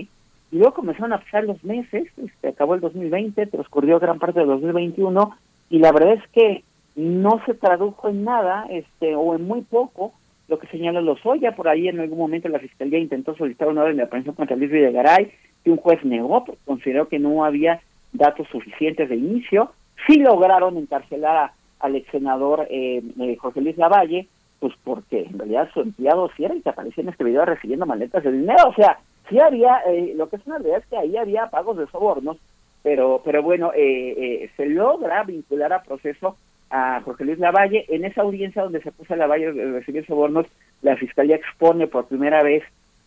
y 0.52 0.56
luego 0.56 0.74
comenzaron 0.74 1.12
a 1.12 1.20
pasar 1.20 1.44
los 1.44 1.62
meses, 1.64 2.09
este, 2.16 2.48
acabó 2.48 2.74
el 2.74 2.80
2020, 2.80 3.47
transcurrió 3.47 3.98
gran 3.98 4.18
parte 4.18 4.40
del 4.40 4.48
2021, 4.48 5.36
y 5.70 5.78
la 5.78 5.92
verdad 5.92 6.14
es 6.14 6.28
que 6.32 6.64
no 6.97 7.40
se 7.47 7.55
tradujo 7.55 8.09
en 8.09 8.24
nada, 8.24 8.66
este, 8.70 9.14
o 9.14 9.34
en 9.34 9.47
muy 9.47 9.62
poco, 9.62 10.12
lo 10.51 10.59
que 10.59 10.66
señala 10.66 11.01
Lozoya, 11.01 11.55
por 11.55 11.68
ahí 11.68 11.86
en 11.86 12.01
algún 12.01 12.18
momento 12.18 12.48
la 12.48 12.59
Fiscalía 12.59 12.98
intentó 12.98 13.36
solicitar 13.36 13.68
una 13.68 13.82
orden 13.82 13.98
de 13.98 14.02
aprehensión 14.02 14.35
contra 14.35 14.56
Luis 14.56 14.72
Videgaray, 14.72 15.31
que 15.62 15.70
un 15.70 15.77
juez 15.77 16.05
negó, 16.05 16.44
porque 16.44 16.60
consideró 16.66 17.09
que 17.09 17.20
no 17.20 17.44
había 17.44 17.81
datos 18.12 18.48
suficientes 18.48 19.09
de 19.09 19.14
inicio, 19.14 19.70
sí 20.09 20.16
lograron 20.16 20.77
encarcelar 20.77 21.36
a, 21.36 21.52
al 21.78 21.94
ex 21.94 22.10
senador 22.10 22.66
eh, 22.68 23.01
eh, 23.20 23.36
José 23.36 23.60
Luis 23.60 23.78
Lavalle, 23.78 24.27
pues 24.59 24.74
porque 24.82 25.22
en 25.22 25.39
realidad 25.39 25.70
su 25.72 25.82
empleado 25.82 26.28
sí 26.36 26.44
era 26.44 26.52
el 26.52 26.64
que 26.64 26.70
aparecía 26.70 27.02
en 27.02 27.10
este 27.10 27.22
video 27.22 27.44
recibiendo 27.44 27.86
maletas 27.86 28.24
de 28.24 28.32
dinero, 28.32 28.68
o 28.68 28.74
sea, 28.74 28.98
sí 29.28 29.39
había, 29.39 29.82
eh, 29.86 30.14
lo 30.16 30.28
que 30.28 30.36
es 30.36 30.47
una 30.47 30.59
realidad 30.59 30.81
es 30.81 30.86
que 30.86 30.97
ahí 30.97 31.16
había 31.16 31.47
pagos 31.47 31.77
de 31.77 31.86
sobornos, 31.86 32.39
pero 32.82 33.22
pero 33.24 33.40
bueno, 33.43 33.72
eh, 33.72 34.14
eh, 34.18 34.51
se 34.56 34.66
logra 34.66 35.22
vincular 35.22 35.72
a 35.72 35.82
proceso 35.82 36.36
a 36.70 37.01
Jorge 37.02 37.24
Luis 37.24 37.38
Lavalle. 37.38 37.84
En 37.88 38.05
esa 38.05 38.22
audiencia 38.22 38.62
donde 38.62 38.82
se 38.82 38.92
puso 38.92 39.14
a 39.14 39.16
Lavalle 39.16 39.52
de 39.52 39.72
recibir 39.72 40.06
sobornos, 40.06 40.47
la 40.82 40.97
Fiscalía 40.97 41.36
expone 41.36 41.86
por 41.86 42.06
primera 42.06 42.42
vez 42.42 42.62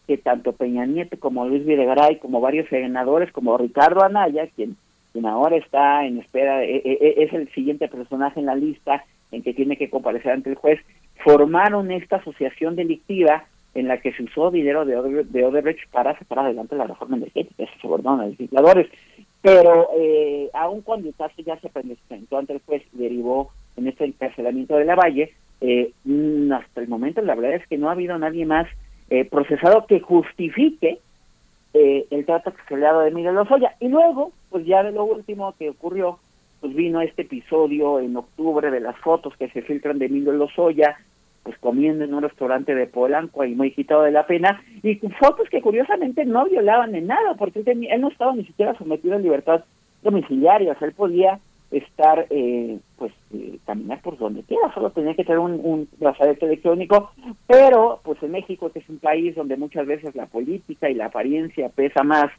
que 0.07 0.17
tanto 0.17 0.53
Peña 0.53 0.85
Nieto 0.85 1.17
como 1.17 1.47
Luis 1.47 1.65
Videgaray, 1.65 2.19
como 2.19 2.41
varios 2.41 2.67
senadores, 2.69 3.31
como 3.31 3.57
Ricardo 3.57 4.03
Anaya, 4.03 4.47
quien, 4.55 4.75
quien 5.13 5.25
ahora 5.25 5.55
está 5.55 6.05
en 6.05 6.19
espera, 6.19 6.63
e, 6.63 6.81
e, 6.83 7.23
es 7.23 7.33
el 7.33 7.49
siguiente 7.53 7.87
personaje 7.87 8.39
en 8.39 8.47
la 8.47 8.55
lista 8.55 9.05
en 9.31 9.41
que 9.41 9.53
tiene 9.53 9.77
que 9.77 9.89
comparecer 9.89 10.33
ante 10.33 10.49
el 10.49 10.55
juez, 10.55 10.79
formaron 11.23 11.91
esta 11.91 12.17
asociación 12.17 12.75
delictiva 12.75 13.45
en 13.73 13.87
la 13.87 13.97
que 13.97 14.11
se 14.13 14.23
usó 14.23 14.51
dinero 14.51 14.85
de 14.85 15.45
Odebrecht 15.45 15.89
para 15.89 16.17
sacar 16.19 16.39
adelante 16.39 16.75
la 16.75 16.85
reforma 16.85 17.17
energética, 17.17 17.65
se 17.65 17.79
sobornaron 17.79 18.21
a 18.21 18.27
legisladores. 18.27 18.87
Pero 19.43 19.89
eh, 19.97 20.49
aun 20.53 20.81
cuando 20.81 21.11
caso 21.11 21.35
ya 21.45 21.59
se 21.59 21.69
presentó 21.69 22.37
ante 22.37 22.53
el 22.53 22.61
juez 22.65 22.81
derivó 22.93 23.51
en 23.75 23.87
este 23.87 24.05
encarcelamiento 24.05 24.77
de 24.77 24.85
la 24.85 24.95
Valle, 24.95 25.33
eh, 25.59 25.91
hasta 26.51 26.81
el 26.81 26.87
momento 26.87 27.21
la 27.21 27.35
verdad 27.35 27.55
es 27.55 27.67
que 27.67 27.77
no 27.77 27.89
ha 27.89 27.91
habido 27.91 28.17
nadie 28.17 28.45
más 28.45 28.67
eh, 29.09 29.25
procesado 29.25 29.85
que 29.85 29.99
justifique 29.99 30.99
eh, 31.73 32.05
el 32.09 32.25
trato 32.25 32.53
que 32.53 32.61
se 32.69 32.77
le 32.77 32.85
ha 32.85 32.93
dado 32.93 33.01
de 33.01 33.11
Miguel 33.11 33.35
Lozoya. 33.35 33.75
Y 33.81 33.89
luego, 33.89 34.31
pues 34.49 34.65
ya 34.65 34.81
de 34.81 34.91
lo 34.91 35.03
último 35.03 35.53
que 35.59 35.69
ocurrió, 35.69 36.19
pues 36.61 36.73
vino 36.73 37.01
este 37.01 37.23
episodio 37.23 37.99
en 37.99 38.15
octubre 38.15 38.71
de 38.71 38.79
las 38.79 38.97
fotos 38.99 39.35
que 39.37 39.49
se 39.49 39.61
filtran 39.61 39.99
de 39.99 40.05
Emilio 40.05 40.31
Lozoya, 40.31 40.97
pues 41.43 41.57
comiendo 41.59 42.05
en 42.05 42.13
un 42.13 42.23
restaurante 42.23 42.73
de 42.73 42.87
Polanco 42.87 43.41
ahí 43.41 43.53
muy 43.53 43.71
quitado 43.71 44.03
de 44.03 44.11
la 44.11 44.25
pena, 44.25 44.63
y 44.81 44.95
fotos 45.19 45.49
que 45.49 45.61
curiosamente 45.61 46.25
no 46.25 46.45
violaban 46.45 46.95
en 46.95 47.07
nada, 47.07 47.35
porque 47.35 47.59
él, 47.59 47.65
tenía, 47.65 47.93
él 47.93 48.01
no 48.01 48.07
estaba 48.07 48.33
ni 48.33 48.45
siquiera 48.45 48.77
sometido 48.77 49.15
a 49.15 49.19
libertad 49.19 49.63
domiciliaria, 50.01 50.75
o 50.79 50.85
él 50.85 50.93
podía 50.93 51.39
estar, 51.71 52.27
eh, 52.29 52.77
pues, 52.97 53.11
eh, 53.33 53.57
caminar 53.65 53.99
por 54.01 54.17
donde 54.17 54.43
quiera, 54.43 54.73
solo 54.73 54.91
tenía 54.91 55.15
que 55.15 55.23
tener 55.23 55.39
un, 55.39 55.59
un 55.63 55.87
brazalete 55.99 56.45
electrónico, 56.45 57.11
pero, 57.47 57.99
pues 58.03 58.21
en 58.23 58.31
México, 58.31 58.69
que 58.71 58.79
es 58.79 58.89
un 58.89 58.99
país 58.99 59.35
donde 59.35 59.57
muchas 59.57 59.85
veces 59.85 60.15
la 60.15 60.27
política 60.27 60.89
y 60.89 60.93
la 60.93 61.05
apariencia 61.05 61.69
pesa 61.69 62.03
más 62.03 62.31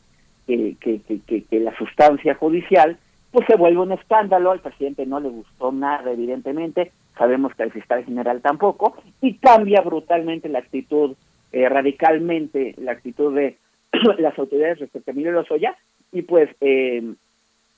que, 0.46 0.76
que, 0.80 1.00
que, 1.00 1.42
que 1.42 1.60
la 1.60 1.76
sustancia 1.76 2.34
judicial, 2.36 2.96
pues 3.32 3.46
se 3.48 3.56
vuelve 3.56 3.80
un 3.80 3.92
escándalo, 3.92 4.52
al 4.52 4.60
presidente 4.60 5.04
no 5.04 5.18
le 5.18 5.28
gustó 5.28 5.72
nada, 5.72 6.12
evidentemente, 6.12 6.92
sabemos 7.16 7.54
que 7.54 7.62
al 7.62 7.72
fiscal 7.72 8.04
general 8.04 8.40
tampoco, 8.40 8.96
y 9.20 9.34
cambia 9.38 9.80
brutalmente 9.80 10.48
la 10.48 10.60
actitud, 10.60 11.14
eh, 11.52 11.68
radicalmente 11.68 12.74
la 12.78 12.92
actitud 12.92 13.34
de 13.34 13.58
las 14.18 14.38
autoridades 14.38 14.80
respecto 14.80 15.10
a 15.10 15.12
Emilio 15.12 15.32
Lozoya, 15.32 15.76
y 16.12 16.22
pues 16.22 16.48
eh, 16.60 17.02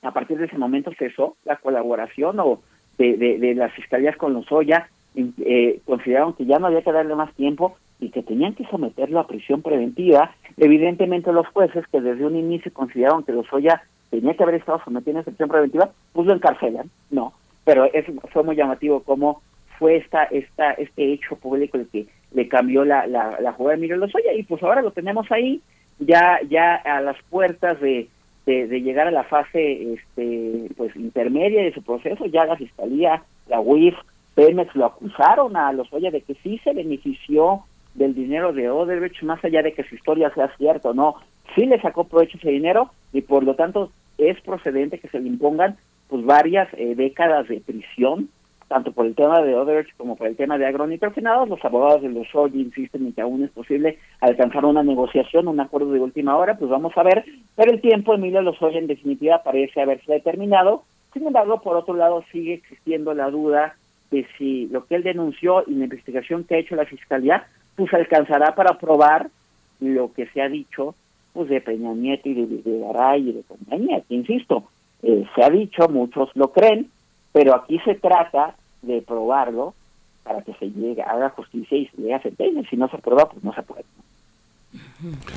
a 0.02 0.12
partir 0.12 0.38
de 0.38 0.46
ese 0.46 0.58
momento 0.58 0.90
cesó 0.98 1.36
la 1.44 1.56
colaboración 1.56 2.38
o 2.40 2.60
de, 2.98 3.16
de, 3.16 3.38
de 3.38 3.54
las 3.54 3.72
fiscalías 3.72 4.16
con 4.16 4.32
Lozoya, 4.32 4.88
eh, 5.16 5.80
consideraron 5.86 6.34
que 6.34 6.44
ya 6.44 6.58
no 6.58 6.66
había 6.66 6.82
que 6.82 6.92
darle 6.92 7.14
más 7.14 7.32
tiempo 7.34 7.76
y 8.00 8.10
que 8.10 8.22
tenían 8.22 8.54
que 8.54 8.66
someterlo 8.66 9.20
a 9.20 9.26
prisión 9.26 9.62
preventiva. 9.62 10.34
Evidentemente 10.58 11.32
los 11.32 11.46
jueces 11.48 11.86
que 11.88 12.00
desde 12.00 12.26
un 12.26 12.36
inicio 12.36 12.72
consideraron 12.72 13.22
que 13.22 13.32
Lozoya 13.32 13.82
tenía 14.10 14.34
que 14.34 14.42
haber 14.42 14.56
estado 14.56 14.80
sometido 14.84 15.18
a 15.18 15.22
prisión 15.22 15.48
preventiva, 15.48 15.90
pues 16.12 16.26
lo 16.26 16.34
encarcelan, 16.34 16.90
no. 17.10 17.32
Pero 17.66 17.84
es, 17.92 18.06
fue 18.32 18.44
muy 18.44 18.56
llamativo 18.56 19.02
cómo 19.02 19.42
fue 19.78 19.96
esta, 19.96 20.24
esta, 20.24 20.72
este 20.72 21.12
hecho 21.12 21.36
público 21.36 21.76
el 21.76 21.88
que 21.88 22.06
le 22.32 22.48
cambió 22.48 22.84
la, 22.84 23.06
la, 23.06 23.38
la 23.40 23.52
jugada 23.52 23.76
de 23.76 23.82
Miguel 23.82 24.00
Lozoya 24.00 24.32
y 24.32 24.44
pues 24.44 24.62
ahora 24.62 24.82
lo 24.82 24.92
tenemos 24.92 25.30
ahí, 25.30 25.60
ya, 25.98 26.40
ya 26.48 26.76
a 26.76 27.00
las 27.00 27.16
puertas 27.28 27.78
de, 27.80 28.08
de, 28.46 28.68
de, 28.68 28.80
llegar 28.80 29.08
a 29.08 29.10
la 29.10 29.24
fase 29.24 29.94
este 29.94 30.70
pues 30.76 30.94
intermedia 30.96 31.62
de 31.62 31.72
su 31.72 31.82
proceso, 31.82 32.24
ya 32.26 32.46
la 32.46 32.56
Fiscalía, 32.56 33.22
la 33.48 33.60
UIF, 33.60 33.94
Pemex 34.34 34.74
lo 34.76 34.86
acusaron 34.86 35.56
a 35.56 35.72
Lozoya 35.72 36.10
de 36.10 36.20
que 36.20 36.34
sí 36.42 36.60
se 36.62 36.72
benefició 36.72 37.64
del 37.94 38.14
dinero 38.14 38.52
de 38.52 38.70
Odebrecht, 38.70 39.22
más 39.22 39.44
allá 39.44 39.62
de 39.62 39.72
que 39.72 39.84
su 39.84 39.94
historia 39.96 40.32
sea 40.34 40.54
cierta 40.56 40.90
o 40.90 40.94
no, 40.94 41.16
sí 41.54 41.66
le 41.66 41.80
sacó 41.80 42.04
provecho 42.04 42.38
ese 42.38 42.50
dinero 42.50 42.90
y 43.12 43.22
por 43.22 43.42
lo 43.42 43.56
tanto 43.56 43.90
es 44.18 44.40
procedente 44.42 44.98
que 44.98 45.08
se 45.08 45.18
le 45.18 45.28
impongan 45.28 45.76
pues 46.08 46.24
varias 46.24 46.68
eh, 46.74 46.94
décadas 46.94 47.48
de 47.48 47.60
prisión, 47.60 48.28
tanto 48.68 48.92
por 48.92 49.06
el 49.06 49.14
tema 49.14 49.42
de 49.42 49.54
Odebrecht 49.54 49.96
como 49.96 50.16
por 50.16 50.26
el 50.26 50.36
tema 50.36 50.58
de 50.58 50.66
agronitrogenados. 50.66 51.48
Los 51.48 51.64
abogados 51.64 52.02
de 52.02 52.08
los 52.08 52.26
Lozoya 52.26 52.60
insisten 52.60 53.06
en 53.06 53.12
que 53.12 53.20
aún 53.20 53.44
es 53.44 53.50
posible 53.50 53.98
alcanzar 54.20 54.64
una 54.64 54.82
negociación, 54.82 55.48
un 55.48 55.60
acuerdo 55.60 55.92
de 55.92 56.00
última 56.00 56.36
hora, 56.36 56.56
pues 56.56 56.70
vamos 56.70 56.92
a 56.96 57.02
ver, 57.02 57.24
pero 57.54 57.72
el 57.72 57.80
tiempo 57.80 58.14
Emilio 58.14 58.42
Lozoya 58.42 58.78
en 58.78 58.86
definitiva 58.86 59.42
parece 59.42 59.80
haberse 59.80 60.12
determinado. 60.12 60.82
Sin 61.12 61.26
embargo, 61.26 61.60
por 61.60 61.76
otro 61.76 61.94
lado, 61.94 62.24
sigue 62.32 62.54
existiendo 62.54 63.14
la 63.14 63.30
duda 63.30 63.76
de 64.10 64.26
si 64.36 64.66
lo 64.66 64.84
que 64.86 64.96
él 64.96 65.02
denunció 65.02 65.64
y 65.66 65.74
la 65.74 65.84
investigación 65.84 66.44
que 66.44 66.56
ha 66.56 66.58
hecho 66.58 66.76
la 66.76 66.84
Fiscalía, 66.84 67.46
pues 67.74 67.92
alcanzará 67.94 68.54
para 68.54 68.78
probar 68.78 69.28
lo 69.80 70.12
que 70.12 70.26
se 70.26 70.40
ha 70.40 70.48
dicho 70.48 70.94
pues 71.32 71.50
de 71.50 71.60
Peña 71.60 71.92
Nieto 71.92 72.30
y 72.30 72.34
de, 72.34 72.46
de 72.46 72.78
Garay 72.78 73.28
y 73.28 73.32
de 73.32 73.42
compañía, 73.42 74.00
que 74.08 74.14
insisto, 74.14 74.64
eh, 75.02 75.24
se 75.34 75.42
ha 75.42 75.50
dicho, 75.50 75.88
muchos 75.88 76.30
lo 76.34 76.52
creen, 76.52 76.90
pero 77.32 77.54
aquí 77.54 77.78
se 77.80 77.94
trata 77.94 78.54
de 78.82 79.02
probarlo 79.02 79.74
para 80.24 80.42
que 80.42 80.54
se 80.54 80.70
llegue, 80.70 81.02
haga 81.02 81.30
justicia 81.30 81.78
y 81.78 81.86
se 81.86 81.96
llegue 81.98 82.14
a 82.14 82.22
sentencia. 82.22 82.68
Si 82.68 82.76
no 82.76 82.88
se 82.88 82.98
prueba, 82.98 83.28
pues 83.28 83.44
no 83.44 83.52
se 83.52 83.62
puede. 83.62 83.84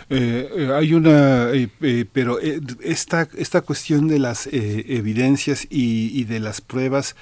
Eh, 0.09 0.49
eh, 0.55 0.69
hay 0.73 0.93
una, 0.93 1.51
eh, 1.51 2.05
pero 2.11 2.39
esta, 2.39 3.27
esta 3.37 3.61
cuestión 3.61 4.07
de 4.07 4.19
las 4.19 4.47
evidencias 4.51 5.67
y, 5.69 6.23
de 6.23 6.39
las 6.39 6.61
pruebas 6.61 7.15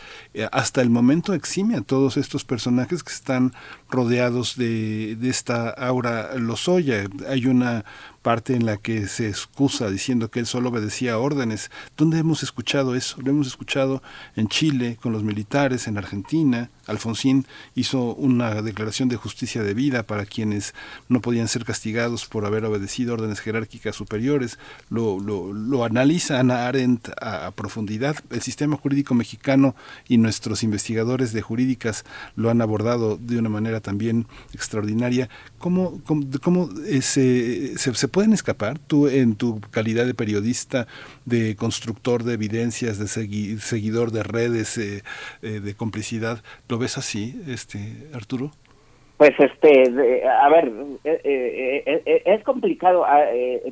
hasta 0.52 0.82
el 0.82 0.90
momento 0.90 1.34
exime 1.34 1.76
a 1.76 1.82
todos 1.82 2.18
estos 2.18 2.46
personajes 2.46 3.04
que 3.04 3.12
están 3.12 3.54
rodeados 3.90 4.56
de, 4.56 5.16
de 5.16 5.30
esta 5.30 5.70
aura 5.70 6.36
Lozoya. 6.36 7.06
Hay 7.28 7.48
una 7.48 7.86
parte 8.28 8.56
en 8.56 8.66
la 8.66 8.76
que 8.76 9.08
se 9.08 9.30
excusa 9.30 9.90
diciendo 9.90 10.30
que 10.30 10.42
él 10.42 10.48
solo 10.48 10.68
obedecía 10.68 11.18
órdenes. 11.18 11.72
¿Dónde 11.96 12.18
hemos 12.18 12.44
escuchado 12.44 12.94
eso? 12.94 13.22
Lo 13.22 13.32
hemos 13.32 13.48
escuchado 13.48 14.04
en 14.36 14.50
Chile, 14.50 14.98
con 15.02 15.14
los 15.14 15.24
militares, 15.24 15.88
en 15.88 15.98
Argentina. 15.98 16.70
Alfonsín 16.88 17.46
hizo 17.74 18.16
una 18.16 18.62
declaración 18.62 19.08
de 19.08 19.16
justicia 19.16 19.64
de 19.64 19.74
vida 19.74 20.04
para 20.04 20.26
quienes 20.26 20.74
no 21.08 21.22
podían 21.22 21.48
ser 21.48 21.64
castigados 21.64 22.26
por 22.26 22.46
haber 22.46 22.66
obedecido 22.66 23.14
órdenes 23.14 23.40
jerárquicas 23.40 23.96
superiores. 23.96 24.60
Lo, 24.90 25.22
lo, 25.22 25.86
analiza 25.86 26.42
Ana 26.42 26.68
Arendt 26.68 27.10
a, 27.22 27.52
profundidad. 27.52 28.18
El 28.30 28.42
sistema 28.42 28.76
jurídico 28.76 29.14
mexicano 29.14 29.74
y 30.10 30.18
nuestros 30.18 30.64
investigadores 30.64 31.32
de 31.32 31.42
jurídicas 31.42 32.04
lo 32.36 32.50
han 32.50 32.62
abordado 32.62 33.16
de 33.16 33.40
una 33.40 33.50
manera 33.50 33.80
también 33.80 34.28
extraordinaria. 34.54 35.30
¿Cómo, 35.60 36.02
cómo, 36.06 36.26
cómo 36.42 36.70
eh, 36.86 37.02
se, 37.02 37.78
se, 37.78 37.94
se 37.96 38.08
pueden 38.18 38.34
escapar? 38.34 38.80
Tú, 38.80 39.08
en 39.08 39.36
tu 39.36 39.62
calidad 39.70 40.08
de 40.08 40.16
periodista, 40.16 40.88
de 41.26 41.56
constructor 41.56 42.24
de 42.24 42.34
evidencias, 42.34 42.98
de 42.98 43.06
seguidor 43.60 44.10
de 44.10 44.24
redes, 44.24 44.76
eh, 44.80 45.04
eh, 45.44 45.60
de 45.60 45.76
complicidad, 45.76 46.40
¿lo 46.68 46.80
ves 46.80 46.98
así, 46.98 47.40
este 47.48 47.78
Arturo? 48.16 48.50
Pues 49.18 49.34
este, 49.38 50.24
a 50.28 50.50
ver, 50.50 50.72
eh, 51.04 52.24
es 52.26 52.44
complicado. 52.44 53.06
Ah, 53.06 53.22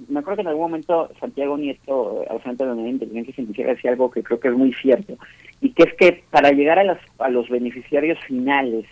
me 0.09 0.19
acuerdo 0.19 0.35
que 0.35 0.41
en 0.41 0.49
algún 0.49 0.65
momento 0.65 1.09
Santiago 1.19 1.57
Nieto, 1.57 2.23
al 2.29 2.39
frente 2.41 2.67
de 2.67 2.75
la 2.75 2.87
Inteligencia 2.87 3.33
Científica, 3.33 3.69
decía 3.69 3.89
algo 3.93 4.11
que 4.11 4.21
creo 4.21 4.39
que 4.39 4.49
es 4.49 4.53
muy 4.53 4.73
cierto, 4.73 5.17
y 5.59 5.71
que 5.71 5.89
es 5.89 5.93
que 5.95 6.23
para 6.29 6.51
llegar 6.51 6.77
a, 6.77 6.83
las, 6.83 6.99
a 7.17 7.29
los 7.29 7.49
beneficiarios 7.49 8.19
finales 8.27 8.85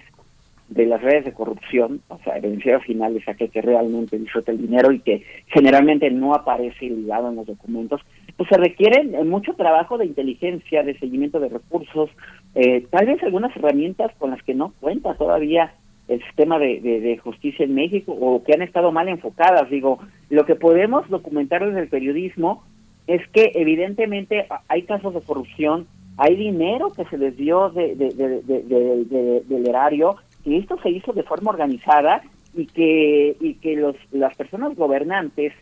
de 0.70 0.86
las 0.86 1.02
redes 1.02 1.26
de 1.26 1.34
corrupción, 1.34 2.02
o 2.08 2.18
sea, 2.20 2.36
el 2.36 2.42
beneficiario 2.42 2.82
final 2.82 3.16
es 3.16 3.28
aquel 3.28 3.50
que 3.52 3.62
realmente 3.62 4.18
disfruta 4.18 4.52
el 4.52 4.62
dinero 4.62 4.92
y 4.92 5.00
que 5.00 5.24
generalmente 5.48 6.10
no 6.10 6.34
aparece 6.34 6.86
ligado 6.86 7.30
en 7.30 7.36
los 7.36 7.46
documentos, 7.46 8.02
pues 8.38 8.50
se 8.50 8.58
requiere 8.58 9.04
mucho 9.24 9.54
trabajo 9.54 9.98
de 9.98 10.06
inteligencia, 10.06 10.84
de 10.84 10.98
seguimiento 10.98 11.40
de 11.40 11.50
recursos, 11.50 12.10
eh, 12.56 12.86
tal 12.90 13.06
vez 13.06 13.22
algunas 13.24 13.56
herramientas 13.56 14.12
con 14.18 14.32
las 14.32 14.42
que 14.44 14.56
no 14.56 14.74
cuenta 14.80 15.16
todavía 15.16 15.74
el 16.08 16.22
sistema 16.24 16.60
de, 16.60 16.82
de, 16.82 17.18
justicia 17.18 17.66
en 17.66 17.76
México 17.76 18.12
o 18.12 18.44
que 18.44 18.54
han 18.54 18.62
estado 18.62 18.92
mal 18.92 19.08
enfocadas. 19.08 19.70
Digo, 19.70 20.00
lo 20.30 20.46
que 20.46 20.56
podemos 20.56 21.08
documentar 21.10 21.66
desde 21.66 21.82
el 21.82 21.88
periodismo 21.88 22.64
es 23.08 23.26
que 23.30 23.52
evidentemente 23.56 24.48
hay 24.68 24.84
casos 24.84 25.14
de 25.14 25.22
corrupción, 25.22 25.88
hay 26.18 26.36
dinero 26.36 26.92
que 26.92 27.06
se 27.06 27.18
les 27.18 27.36
dio 27.38 27.70
de, 27.70 27.96
del 27.96 29.68
erario 29.68 30.18
que 30.44 30.58
esto 30.58 30.78
se 30.82 30.90
hizo 30.90 31.14
de 31.14 31.24
forma 31.24 31.52
organizada 31.52 32.22
y 32.54 32.68
que 32.68 33.36
y 33.40 33.56
que 33.56 33.76
los 33.76 33.96
las 34.12 34.36
personas 34.36 34.76
gobernantes 34.76 35.54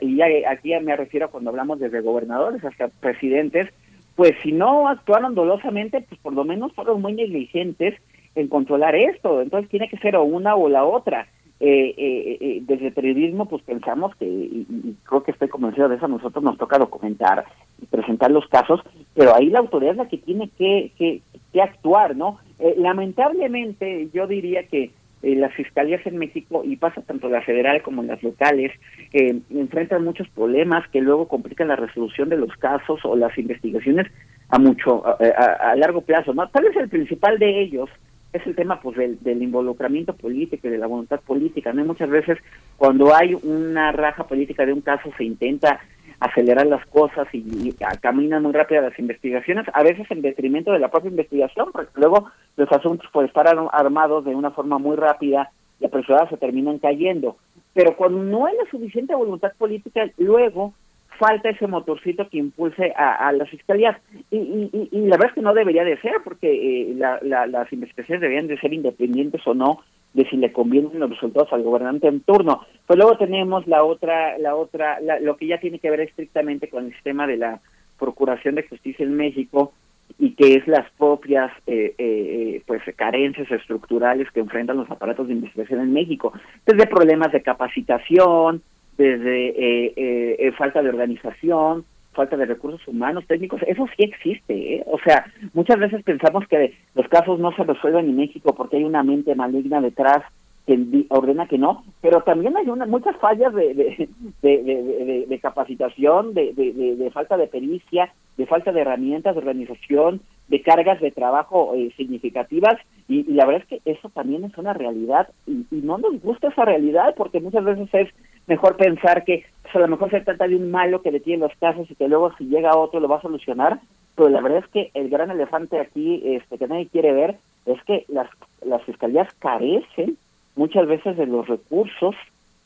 y 0.00 0.20
aquí 0.20 0.70
ya 0.70 0.80
me 0.80 0.96
refiero 0.96 1.30
cuando 1.30 1.50
hablamos 1.50 1.78
desde 1.78 2.00
gobernadores 2.00 2.64
hasta 2.64 2.88
presidentes 2.88 3.68
pues 4.16 4.32
si 4.42 4.52
no 4.52 4.88
actuaron 4.88 5.34
dolosamente 5.34 6.00
pues 6.08 6.20
por 6.20 6.32
lo 6.32 6.44
menos 6.44 6.72
fueron 6.72 7.02
muy 7.02 7.14
negligentes 7.14 7.94
en 8.34 8.48
controlar 8.48 8.94
esto. 8.94 9.42
Entonces 9.42 9.70
tiene 9.70 9.88
que 9.88 9.98
ser 9.98 10.16
o 10.16 10.24
una 10.24 10.54
o 10.56 10.68
la 10.68 10.84
otra 10.84 11.26
eh, 11.60 11.94
eh, 11.96 12.38
eh, 12.40 12.62
desde 12.66 12.90
periodismo 12.90 13.46
pues 13.46 13.62
pensamos 13.62 14.14
que 14.16 14.26
y, 14.26 14.96
creo 15.04 15.22
que 15.22 15.30
estoy 15.30 15.48
convencido 15.48 15.88
de 15.88 15.96
eso 15.96 16.06
a 16.06 16.08
nosotros 16.08 16.42
nos 16.42 16.58
toca 16.58 16.78
documentar 16.78 17.44
y 17.80 17.86
presentar 17.86 18.30
los 18.30 18.46
casos 18.48 18.80
pero 19.14 19.34
ahí 19.34 19.50
la 19.50 19.60
autoridad 19.60 19.92
es 19.92 19.98
la 19.98 20.08
que 20.08 20.18
tiene 20.18 20.50
que, 20.58 20.92
que, 20.98 21.22
que 21.52 21.62
actuar 21.62 22.16
no 22.16 22.38
eh, 22.58 22.74
lamentablemente, 22.78 24.08
yo 24.12 24.26
diría 24.26 24.66
que 24.68 24.90
eh, 25.22 25.34
las 25.36 25.52
fiscalías 25.54 26.06
en 26.06 26.18
México, 26.18 26.62
y 26.64 26.76
pasa 26.76 27.02
tanto 27.02 27.28
la 27.28 27.42
federal 27.42 27.82
como 27.82 28.02
las 28.02 28.22
locales, 28.22 28.72
eh, 29.12 29.40
enfrentan 29.50 30.04
muchos 30.04 30.28
problemas 30.28 30.88
que 30.90 31.00
luego 31.00 31.28
complican 31.28 31.68
la 31.68 31.76
resolución 31.76 32.28
de 32.28 32.36
los 32.36 32.54
casos 32.56 33.00
o 33.04 33.16
las 33.16 33.36
investigaciones 33.38 34.06
a 34.50 34.58
mucho, 34.58 35.04
a, 35.06 35.74
largo 35.76 36.02
plazo. 36.02 36.32
¿no? 36.32 36.48
Tal 36.48 36.64
vez 36.64 36.76
el 36.76 36.88
principal 36.88 37.38
de 37.38 37.62
ellos 37.62 37.90
es 38.34 38.46
el 38.46 38.56
tema 38.56 38.80
pues 38.80 38.96
del, 38.96 39.18
del, 39.22 39.42
involucramiento 39.42 40.12
político 40.14 40.66
y 40.66 40.70
de 40.70 40.78
la 40.78 40.88
voluntad 40.88 41.20
política. 41.20 41.72
¿no? 41.72 41.84
muchas 41.84 42.10
veces 42.10 42.38
cuando 42.76 43.14
hay 43.14 43.34
una 43.34 43.92
raja 43.92 44.24
política 44.24 44.66
de 44.66 44.72
un 44.72 44.80
caso 44.80 45.10
se 45.16 45.24
intenta 45.24 45.80
acelerar 46.20 46.66
las 46.66 46.84
cosas 46.86 47.28
y, 47.32 47.72
caminan 48.00 48.42
muy 48.42 48.52
rápido 48.52 48.82
las 48.82 48.98
investigaciones, 48.98 49.66
a 49.72 49.82
veces 49.82 50.06
en 50.10 50.22
detrimento 50.22 50.72
de 50.72 50.78
la 50.78 50.90
propia 50.90 51.10
investigación, 51.10 51.70
porque 51.72 51.90
luego 51.94 52.30
los 52.56 52.70
asuntos 52.72 53.08
por 53.12 53.24
estar 53.24 53.46
armados 53.72 54.24
de 54.24 54.34
una 54.34 54.50
forma 54.50 54.78
muy 54.78 54.96
rápida 54.96 55.50
y 55.80 55.86
apresurada 55.86 56.28
se 56.28 56.36
terminan 56.36 56.78
cayendo. 56.78 57.36
Pero 57.72 57.96
cuando 57.96 58.22
no 58.22 58.46
hay 58.46 58.56
la 58.56 58.70
suficiente 58.70 59.14
voluntad 59.14 59.52
política, 59.58 60.08
luego 60.16 60.72
falta 61.18 61.50
ese 61.50 61.66
motorcito 61.66 62.28
que 62.28 62.38
impulse 62.38 62.92
a, 62.96 63.28
a 63.28 63.32
las 63.32 63.48
fiscalías. 63.48 63.96
Y, 64.30 64.70
y, 64.90 65.00
la 65.02 65.16
verdad 65.16 65.28
es 65.28 65.34
que 65.34 65.42
no 65.42 65.54
debería 65.54 65.84
de 65.84 66.00
ser, 66.00 66.14
porque 66.22 66.90
eh, 66.90 66.94
las 66.94 67.72
investigaciones 67.72 68.20
deberían 68.20 68.46
de 68.46 68.58
ser 68.58 68.72
independientes 68.72 69.46
o 69.46 69.54
no 69.54 69.80
de 70.14 70.28
si 70.28 70.36
le 70.36 70.52
convienen 70.52 70.98
los 70.98 71.10
resultados 71.10 71.52
al 71.52 71.62
gobernante 71.62 72.06
en 72.06 72.20
turno. 72.20 72.64
Pues 72.86 72.96
luego 72.96 73.18
tenemos 73.18 73.66
la 73.66 73.82
otra, 73.84 74.38
la 74.38 74.54
otra, 74.54 74.98
lo 75.20 75.36
que 75.36 75.48
ya 75.48 75.58
tiene 75.58 75.80
que 75.80 75.90
ver 75.90 76.00
estrictamente 76.00 76.68
con 76.68 76.86
el 76.86 76.92
sistema 76.92 77.26
de 77.26 77.36
la 77.36 77.60
Procuración 77.98 78.54
de 78.54 78.66
Justicia 78.66 79.04
en 79.04 79.16
México 79.16 79.72
y 80.18 80.34
que 80.34 80.54
es 80.54 80.66
las 80.68 80.88
propias 80.92 81.50
eh, 81.66 81.94
eh, 81.98 82.62
pues 82.66 82.82
carencias 82.96 83.50
estructurales 83.50 84.30
que 84.30 84.40
enfrentan 84.40 84.76
los 84.76 84.90
aparatos 84.90 85.26
de 85.26 85.34
investigación 85.34 85.80
en 85.80 85.92
México, 85.92 86.32
desde 86.66 86.86
problemas 86.86 87.32
de 87.32 87.42
capacitación, 87.42 88.62
desde 88.96 89.48
eh, 89.48 90.36
eh 90.38 90.52
falta 90.52 90.82
de 90.82 90.88
organización, 90.88 91.84
falta 92.14 92.36
de 92.36 92.46
recursos 92.46 92.86
humanos, 92.88 93.24
técnicos, 93.26 93.60
eso 93.66 93.86
sí 93.96 94.04
existe. 94.04 94.76
¿eh? 94.76 94.84
O 94.86 94.98
sea, 95.04 95.26
muchas 95.52 95.78
veces 95.78 96.02
pensamos 96.02 96.46
que 96.48 96.74
los 96.94 97.06
casos 97.08 97.38
no 97.38 97.54
se 97.54 97.64
resuelven 97.64 98.08
en 98.08 98.16
México 98.16 98.54
porque 98.54 98.78
hay 98.78 98.84
una 98.84 99.02
mente 99.02 99.34
maligna 99.34 99.80
detrás 99.80 100.22
que 100.66 101.04
ordena 101.10 101.46
que 101.46 101.58
no, 101.58 101.84
pero 102.00 102.22
también 102.22 102.56
hay 102.56 102.68
una, 102.70 102.86
muchas 102.86 103.14
fallas 103.18 103.52
de, 103.52 104.08
de, 104.40 105.38
capacitación, 105.42 106.32
de, 106.32 107.10
falta 107.12 107.36
de 107.36 107.48
pericia, 107.48 108.14
de 108.38 108.46
falta 108.46 108.72
de 108.72 108.80
herramientas 108.80 109.34
de 109.34 109.40
organización, 109.40 110.22
de 110.48 110.62
cargas 110.62 111.02
de 111.02 111.10
trabajo 111.10 111.74
eh, 111.74 111.92
significativas 111.98 112.76
y, 113.08 113.24
la 113.32 113.44
verdad 113.44 113.62
es 113.68 113.68
que 113.82 113.90
eso 113.90 114.08
también 114.08 114.44
es 114.44 114.56
una 114.56 114.72
realidad 114.72 115.28
y, 115.46 115.66
y, 115.70 115.82
no 115.82 115.98
nos 115.98 116.20
gusta 116.22 116.48
esa 116.48 116.64
realidad 116.64 117.14
porque 117.14 117.40
muchas 117.40 117.64
veces 117.64 117.88
es 117.92 118.08
mejor 118.46 118.76
pensar 118.76 119.24
que 119.24 119.44
pues, 119.62 119.74
a 119.74 119.78
lo 119.78 119.88
mejor 119.88 120.10
se 120.10 120.20
trata 120.20 120.46
de 120.48 120.56
un 120.56 120.70
malo 120.70 121.02
que 121.02 121.10
detiene 121.10 121.46
los 121.46 121.56
casos 121.58 121.90
y 121.90 121.94
que 121.94 122.08
luego 122.08 122.32
si 122.36 122.44
llega 122.44 122.76
otro 122.76 123.00
lo 123.00 123.08
va 123.08 123.18
a 123.18 123.22
solucionar, 123.22 123.80
pero 124.14 124.28
la 124.28 124.40
verdad 124.40 124.62
es 124.64 124.70
que 124.70 124.90
el 124.94 125.08
gran 125.08 125.30
elefante 125.30 125.78
aquí 125.78 126.22
este 126.24 126.58
que 126.58 126.68
nadie 126.68 126.88
quiere 126.88 127.12
ver 127.12 127.36
es 127.66 127.82
que 127.84 128.04
las, 128.08 128.28
las 128.64 128.82
fiscalías 128.84 129.32
carecen 129.38 130.16
muchas 130.56 130.86
veces 130.86 131.16
de 131.16 131.26
los 131.26 131.48
recursos 131.48 132.14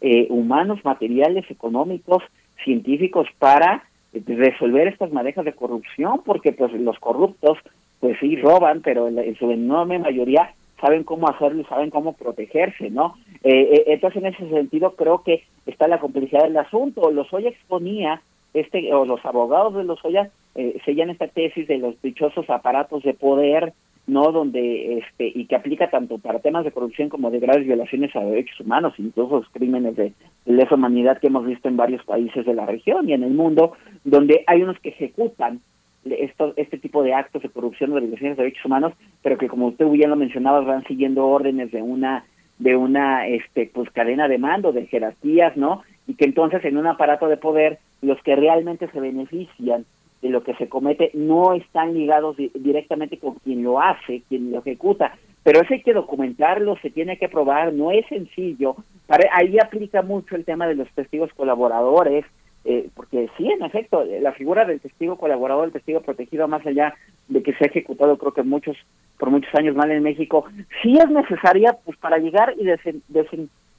eh, 0.00 0.26
humanos, 0.30 0.84
materiales, 0.84 1.50
económicos, 1.50 2.22
científicos 2.64 3.26
para 3.38 3.84
resolver 4.12 4.88
estas 4.88 5.12
manejas 5.12 5.44
de 5.44 5.52
corrupción, 5.52 6.22
porque 6.24 6.52
pues 6.52 6.72
los 6.72 6.98
corruptos 6.98 7.58
pues 8.00 8.16
sí 8.20 8.36
roban, 8.36 8.80
pero 8.82 9.08
en, 9.08 9.36
su 9.36 9.50
enorme 9.50 9.98
mayoría 9.98 10.54
saben 10.80 11.02
cómo 11.02 11.28
hacerlo 11.28 11.62
y 11.62 11.64
saben 11.64 11.90
cómo 11.90 12.12
protegerse, 12.12 12.90
¿no? 12.90 13.16
Eh, 13.44 13.84
entonces, 13.86 14.22
en 14.22 14.34
ese 14.34 14.48
sentido, 14.48 14.94
creo 14.96 15.22
que 15.22 15.44
está 15.66 15.88
la 15.88 16.00
complejidad 16.00 16.44
del 16.44 16.56
asunto. 16.56 17.10
Lozoya 17.10 17.50
exponía, 17.50 18.22
este, 18.54 18.92
o 18.92 19.04
los 19.04 19.24
abogados 19.24 19.74
de 19.74 19.84
Lozoya 19.84 20.30
eh, 20.54 20.78
seguían 20.84 21.10
esta 21.10 21.28
tesis 21.28 21.68
de 21.68 21.78
los 21.78 22.00
dichosos 22.02 22.48
aparatos 22.50 23.02
de 23.02 23.14
poder 23.14 23.72
no 24.08 24.32
donde 24.32 24.98
este 24.98 25.30
y 25.32 25.44
que 25.44 25.54
aplica 25.54 25.90
tanto 25.90 26.18
para 26.18 26.40
temas 26.40 26.64
de 26.64 26.72
corrupción 26.72 27.10
como 27.10 27.30
de 27.30 27.38
graves 27.38 27.66
violaciones 27.66 28.16
a 28.16 28.20
derechos 28.20 28.58
humanos 28.60 28.94
incluso 28.96 29.36
los 29.36 29.48
crímenes 29.50 29.96
de 29.96 30.14
lesa 30.46 30.74
humanidad 30.74 31.18
que 31.18 31.26
hemos 31.26 31.46
visto 31.46 31.68
en 31.68 31.76
varios 31.76 32.02
países 32.04 32.44
de 32.44 32.54
la 32.54 32.64
región 32.64 33.08
y 33.08 33.12
en 33.12 33.22
el 33.22 33.32
mundo 33.32 33.74
donde 34.04 34.44
hay 34.46 34.62
unos 34.62 34.78
que 34.80 34.88
ejecutan 34.88 35.60
esto, 36.06 36.54
este 36.56 36.78
tipo 36.78 37.02
de 37.02 37.12
actos 37.12 37.42
de 37.42 37.50
corrupción 37.50 37.92
o 37.92 37.96
de 37.96 38.00
violaciones 38.00 38.38
de 38.38 38.44
derechos 38.44 38.64
humanos 38.64 38.94
pero 39.22 39.36
que 39.36 39.48
como 39.48 39.66
usted 39.66 39.86
bien 39.86 40.08
lo 40.08 40.16
mencionaba 40.16 40.62
van 40.62 40.84
siguiendo 40.84 41.26
órdenes 41.26 41.70
de 41.70 41.82
una 41.82 42.24
de 42.58 42.76
una 42.76 43.26
este 43.26 43.70
pues 43.72 43.90
cadena 43.90 44.28
de 44.28 44.38
mando 44.38 44.72
de 44.72 44.86
jerarquías 44.86 45.56
no 45.56 45.82
y 46.06 46.14
que 46.14 46.24
entonces 46.24 46.64
en 46.64 46.76
un 46.76 46.86
aparato 46.86 47.28
de 47.28 47.36
poder 47.36 47.78
los 48.02 48.20
que 48.22 48.36
realmente 48.36 48.88
se 48.88 49.00
benefician 49.00 49.84
de 50.22 50.30
lo 50.30 50.42
que 50.42 50.54
se 50.54 50.68
comete 50.68 51.10
no 51.14 51.54
están 51.54 51.94
ligados 51.94 52.36
directamente 52.36 53.18
con 53.18 53.34
quien 53.36 53.62
lo 53.62 53.80
hace, 53.80 54.22
quien 54.28 54.50
lo 54.50 54.58
ejecuta, 54.58 55.16
pero 55.44 55.60
eso 55.60 55.72
hay 55.72 55.82
que 55.82 55.92
documentarlo, 55.92 56.76
se 56.82 56.90
tiene 56.90 57.18
que 57.18 57.28
probar, 57.28 57.72
no 57.72 57.92
es 57.92 58.04
sencillo, 58.08 58.76
ahí 59.32 59.56
aplica 59.62 60.02
mucho 60.02 60.34
el 60.34 60.44
tema 60.44 60.66
de 60.66 60.74
los 60.74 60.90
testigos 60.90 61.32
colaboradores, 61.34 62.24
eh, 62.70 62.90
porque 62.94 63.30
sí, 63.38 63.50
en 63.50 63.64
efecto, 63.64 64.04
la 64.04 64.32
figura 64.32 64.66
del 64.66 64.78
testigo 64.78 65.16
colaborador, 65.16 65.64
el 65.64 65.72
testigo 65.72 66.02
protegido, 66.02 66.46
más 66.48 66.66
allá 66.66 66.94
de 67.26 67.42
que 67.42 67.54
se 67.54 67.64
ha 67.64 67.68
ejecutado, 67.68 68.18
creo 68.18 68.34
que 68.34 68.42
muchos 68.42 68.76
por 69.18 69.30
muchos 69.30 69.54
años 69.54 69.74
mal 69.74 69.90
en 69.90 70.02
México, 70.02 70.44
sí 70.82 70.98
es 70.98 71.08
necesaria 71.08 71.78
pues 71.82 71.96
para 71.96 72.18
llegar 72.18 72.54
y 72.58 72.66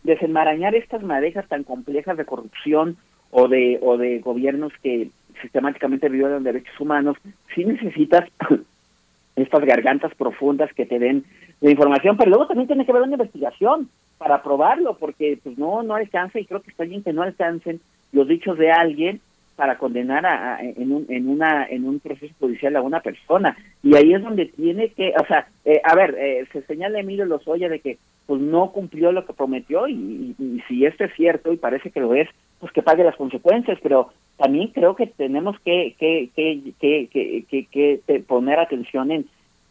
desenmarañar 0.02 0.74
estas 0.74 1.04
madejas 1.04 1.48
tan 1.48 1.64
complejas 1.64 2.18
de 2.18 2.26
corrupción 2.26 2.98
o 3.30 3.48
de 3.48 3.78
o 3.84 3.96
de 3.96 4.20
gobiernos 4.22 4.74
que 4.82 5.12
sistemáticamente 5.40 6.10
violan 6.10 6.44
derechos 6.44 6.78
humanos, 6.80 7.16
sí 7.54 7.66
necesitas 7.66 8.28
estas 9.36 9.66
gargantas 9.66 10.16
profundas 10.16 10.74
que 10.74 10.88
te 10.88 10.98
den 10.98 11.26
la 11.62 11.70
información, 11.70 12.18
pero 12.18 12.32
luego 12.32 12.48
también 12.48 12.66
tiene 12.66 12.86
que 12.86 12.92
haber 12.92 13.04
una 13.04 13.14
investigación 13.14 13.88
para 14.18 14.42
probarlo, 14.42 14.98
porque 14.98 15.38
pues 15.44 15.60
no 15.60 15.84
no 15.84 15.94
alcanza 15.94 16.40
y 16.40 16.46
creo 16.46 16.64
que 16.64 16.72
está 16.72 16.86
bien 16.86 17.04
que 17.04 17.14
no 17.14 17.22
alcancen 17.22 17.80
los 18.12 18.28
dichos 18.28 18.58
de 18.58 18.72
alguien 18.72 19.22
para 19.60 19.78
condenar 19.78 20.26
a, 20.26 20.62
en, 20.62 20.90
un, 20.90 21.06
en 21.10 21.28
una 21.28 21.66
en 21.66 21.86
un 21.86 22.00
proceso 22.00 22.34
judicial 22.40 22.78
a 22.78 22.82
una 22.82 23.02
persona. 23.02 23.58
Y 23.84 23.94
ahí 23.94 24.14
es 24.14 24.24
donde 24.24 24.46
tiene 24.46 24.88
que 24.90 25.14
o 25.22 25.26
sea 25.26 25.50
eh, 25.66 25.82
a 25.84 25.96
ver 25.96 26.16
eh, 26.18 26.48
se 26.54 26.62
señala 26.62 27.00
Emilio 27.00 27.26
Lozoya 27.26 27.68
de 27.68 27.82
que 27.82 27.98
pues 28.26 28.40
no 28.40 28.72
cumplió 28.72 29.12
lo 29.12 29.26
que 29.26 29.34
prometió 29.34 29.88
y, 29.90 30.34
si 30.68 30.86
esto 30.86 31.04
es 31.04 31.14
cierto 31.16 31.52
y 31.52 31.58
parece 31.58 31.92
que 31.92 32.00
lo 32.00 32.14
es 32.14 32.30
pues 32.60 32.72
que 32.72 32.82
pague 32.82 33.04
las 33.04 33.18
consecuencias 33.18 33.78
pero 33.84 34.12
también 34.38 34.70
creo 34.70 34.96
que 34.96 35.08
tenemos 35.08 35.60
que 35.66 35.94
que 36.00 36.30
que 36.36 36.74
que, 36.80 37.44
que, 37.50 37.66
que 37.66 38.20
poner 38.22 38.60
atención 38.60 39.12
en 39.12 39.26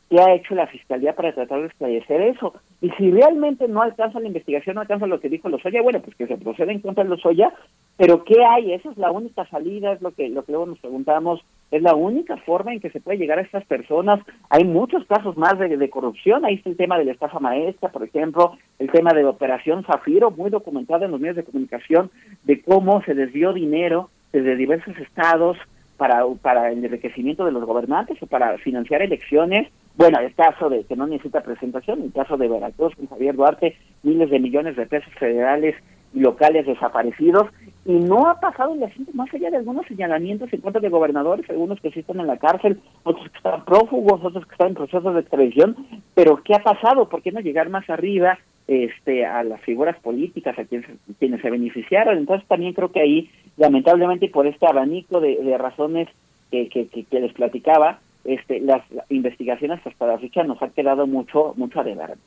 qué 0.09 0.21
ha 0.21 0.35
hecho 0.35 0.55
la 0.55 0.67
fiscalía 0.67 1.15
para 1.15 1.35
tratar 1.35 1.61
de 1.61 1.67
esclarecer 1.67 2.21
eso. 2.23 2.55
Y 2.81 2.91
si 2.91 3.11
realmente 3.11 3.69
no 3.69 3.83
alcanza 3.83 4.21
la 4.21 4.29
investigación, 4.29 4.75
no 4.75 4.81
alcanza 4.81 5.07
lo 5.07 5.21
que 5.21 5.29
dijo 5.29 5.49
Lozoya, 5.49 5.83
bueno, 5.83 6.01
pues 6.01 6.17
que 6.17 6.27
se 6.27 6.37
proceda 6.37 6.73
en 6.73 6.81
contra 6.81 7.05
de 7.05 7.11
Lozoya, 7.11 7.53
pero 7.97 8.25
¿qué 8.25 8.45
hay? 8.45 8.73
Esa 8.73 8.91
es 8.91 8.97
la 8.97 9.11
única 9.11 9.45
salida, 9.47 9.93
es 9.93 10.01
lo 10.01 10.13
que, 10.13 10.29
lo 10.29 10.45
que 10.45 10.53
luego 10.53 10.67
nos 10.67 10.79
preguntamos, 10.79 11.45
es 11.71 11.83
la 11.83 11.95
única 11.95 12.37
forma 12.39 12.73
en 12.73 12.81
que 12.81 12.91
se 12.91 13.01
puede 13.01 13.19
llegar 13.19 13.39
a 13.39 13.43
estas 13.43 13.65
personas. 13.67 14.21
Hay 14.49 14.65
muchos 14.65 15.05
casos 15.07 15.37
más 15.37 15.59
de, 15.59 15.77
de 15.77 15.91
corrupción, 15.91 16.45
ahí 16.45 16.55
está 16.55 16.71
el 16.71 16.77
tema 16.77 16.99
de 16.99 17.05
la 17.05 17.13
estafa 17.13 17.41
maestra, 17.41 17.91
por 17.91 18.05
ejemplo, 18.05 18.57
el 18.79 18.91
tema 18.91 19.13
de 19.13 19.25
la 19.25 19.31
operación 19.31 19.85
Zafiro, 19.85 20.31
muy 20.31 20.51
documentado 20.51 21.05
en 21.05 21.11
los 21.11 21.21
medios 21.21 21.37
de 21.37 21.45
comunicación, 21.45 22.11
de 22.45 22.63
cómo 22.63 23.03
se 23.03 23.15
desvió 23.15 23.53
dinero 23.53 24.11
desde 24.33 24.57
diversos 24.57 24.97
estados 24.99 25.59
para, 25.99 26.25
para 26.41 26.71
el 26.71 26.83
enriquecimiento 26.83 27.45
de 27.45 27.53
los 27.53 27.65
gobernantes 27.65 28.17
o 28.23 28.27
para 28.27 28.57
financiar 28.59 29.03
elecciones. 29.03 29.69
Bueno, 29.97 30.21
el 30.21 30.33
caso 30.35 30.71
de 30.71 30.85
que 30.85 30.97
no 30.97 31.07
necesita 31.07 31.43
presentación, 31.43 32.03
el 32.03 32.13
caso 32.13 32.37
de 32.37 32.49
Veracruz 32.49 32.95
con 32.95 33.09
Javier 33.09 33.35
Duarte, 33.35 33.77
miles 34.05 34.31
de 34.31 34.39
millones 34.39 34.77
de 34.77 34.87
pesos 34.87 35.13
federales 35.19 35.75
y 36.15 36.21
locales 36.21 36.67
desaparecidos, 36.67 37.49
y 37.85 37.93
no 37.93 38.29
ha 38.29 38.39
pasado 38.41 38.75
el 38.75 38.83
asunto 38.85 39.11
más 39.13 39.33
allá 39.35 39.51
de 39.51 39.57
algunos 39.57 39.87
señalamientos 39.87 40.53
en 40.53 40.61
contra 40.61 40.81
de 40.81 40.89
gobernadores, 40.89 41.51
algunos 41.51 41.81
que 41.81 41.91
sí 41.91 42.01
están 42.01 42.21
en 42.21 42.29
la 42.29 42.39
cárcel, 42.39 42.81
otros 43.03 43.29
que 43.29 43.37
están 43.37 43.65
prófugos, 43.65 44.25
otros 44.25 44.47
que 44.47 44.53
están 44.53 44.69
en 44.69 44.75
procesos 44.75 45.15
de 45.15 45.21
extradición, 45.21 45.77
pero 46.15 46.41
¿qué 46.45 46.55
ha 46.55 46.63
pasado? 46.63 47.09
¿Por 47.09 47.21
qué 47.21 47.33
no 47.33 47.41
llegar 47.41 47.69
más 47.69 47.91
arriba 47.91 48.39
este 48.69 49.25
a 49.27 49.43
las 49.43 49.61
figuras 49.63 49.99
políticas, 50.01 50.59
a 50.59 50.65
quienes, 50.65 50.89
quienes 51.19 51.41
se 51.41 51.51
beneficiaron? 51.51 52.19
Entonces 52.19 52.47
también 52.47 52.75
creo 52.75 52.93
que 52.93 53.01
ahí, 53.01 53.31
lamentablemente, 53.57 54.29
por 54.29 54.47
este 54.47 54.67
abanico 54.67 55.21
de, 55.21 55.57
razones 55.59 56.09
que, 56.51 56.69
que, 56.69 56.87
que 56.87 57.21
les 57.21 57.33
platicaba, 57.33 57.99
este, 58.25 58.61
las 58.61 58.83
investigaciones 59.09 59.81
hasta 59.87 60.07
la 60.07 60.19
fecha 60.19 60.45
nos 60.45 60.61
ha 60.63 60.69
quedado 60.69 61.07
mucho, 61.07 61.55
mucho 61.57 61.81
a 61.81 61.85
deber. 61.85 62.19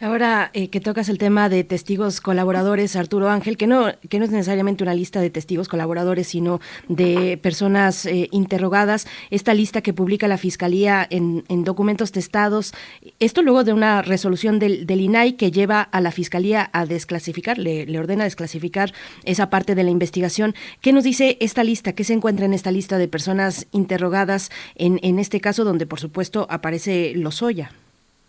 Ahora 0.00 0.50
eh, 0.54 0.68
que 0.68 0.80
tocas 0.80 1.08
el 1.08 1.18
tema 1.18 1.48
de 1.48 1.62
testigos 1.64 2.20
colaboradores, 2.20 2.96
Arturo 2.96 3.28
Ángel, 3.28 3.56
que 3.56 3.66
no, 3.66 3.92
que 4.08 4.18
no 4.18 4.24
es 4.24 4.30
necesariamente 4.30 4.82
una 4.84 4.94
lista 4.94 5.20
de 5.20 5.28
testigos 5.28 5.68
colaboradores, 5.68 6.28
sino 6.28 6.60
de 6.88 7.38
personas 7.42 8.06
eh, 8.06 8.28
interrogadas, 8.32 9.06
esta 9.30 9.52
lista 9.52 9.82
que 9.82 9.92
publica 9.92 10.28
la 10.28 10.38
Fiscalía 10.38 11.06
en, 11.10 11.44
documentos 11.64 12.12
testados, 12.12 12.72
esto 13.18 13.42
luego 13.42 13.64
de 13.64 13.72
una 13.72 14.00
resolución 14.00 14.58
del, 14.58 14.86
del, 14.86 15.00
INAI 15.00 15.34
que 15.34 15.50
lleva 15.50 15.82
a 15.82 16.00
la 16.00 16.12
Fiscalía 16.12 16.70
a 16.72 16.86
desclasificar, 16.86 17.58
le, 17.58 17.84
le 17.84 17.98
ordena 17.98 18.24
desclasificar 18.24 18.94
esa 19.24 19.50
parte 19.50 19.74
de 19.74 19.82
la 19.82 19.90
investigación. 19.90 20.54
¿Qué 20.80 20.92
nos 20.92 21.04
dice 21.04 21.36
esta 21.40 21.64
lista? 21.64 21.92
¿Qué 21.92 22.04
se 22.04 22.14
encuentra 22.14 22.46
en 22.46 22.54
esta 22.54 22.70
lista 22.70 22.96
de 22.96 23.08
personas 23.08 23.66
interrogadas 23.72 24.50
en, 24.76 25.00
en 25.02 25.18
este 25.18 25.40
caso 25.40 25.64
donde 25.64 25.86
por 25.86 26.00
supuesto 26.00 26.46
aparece 26.48 27.12
Lozoya? 27.14 27.72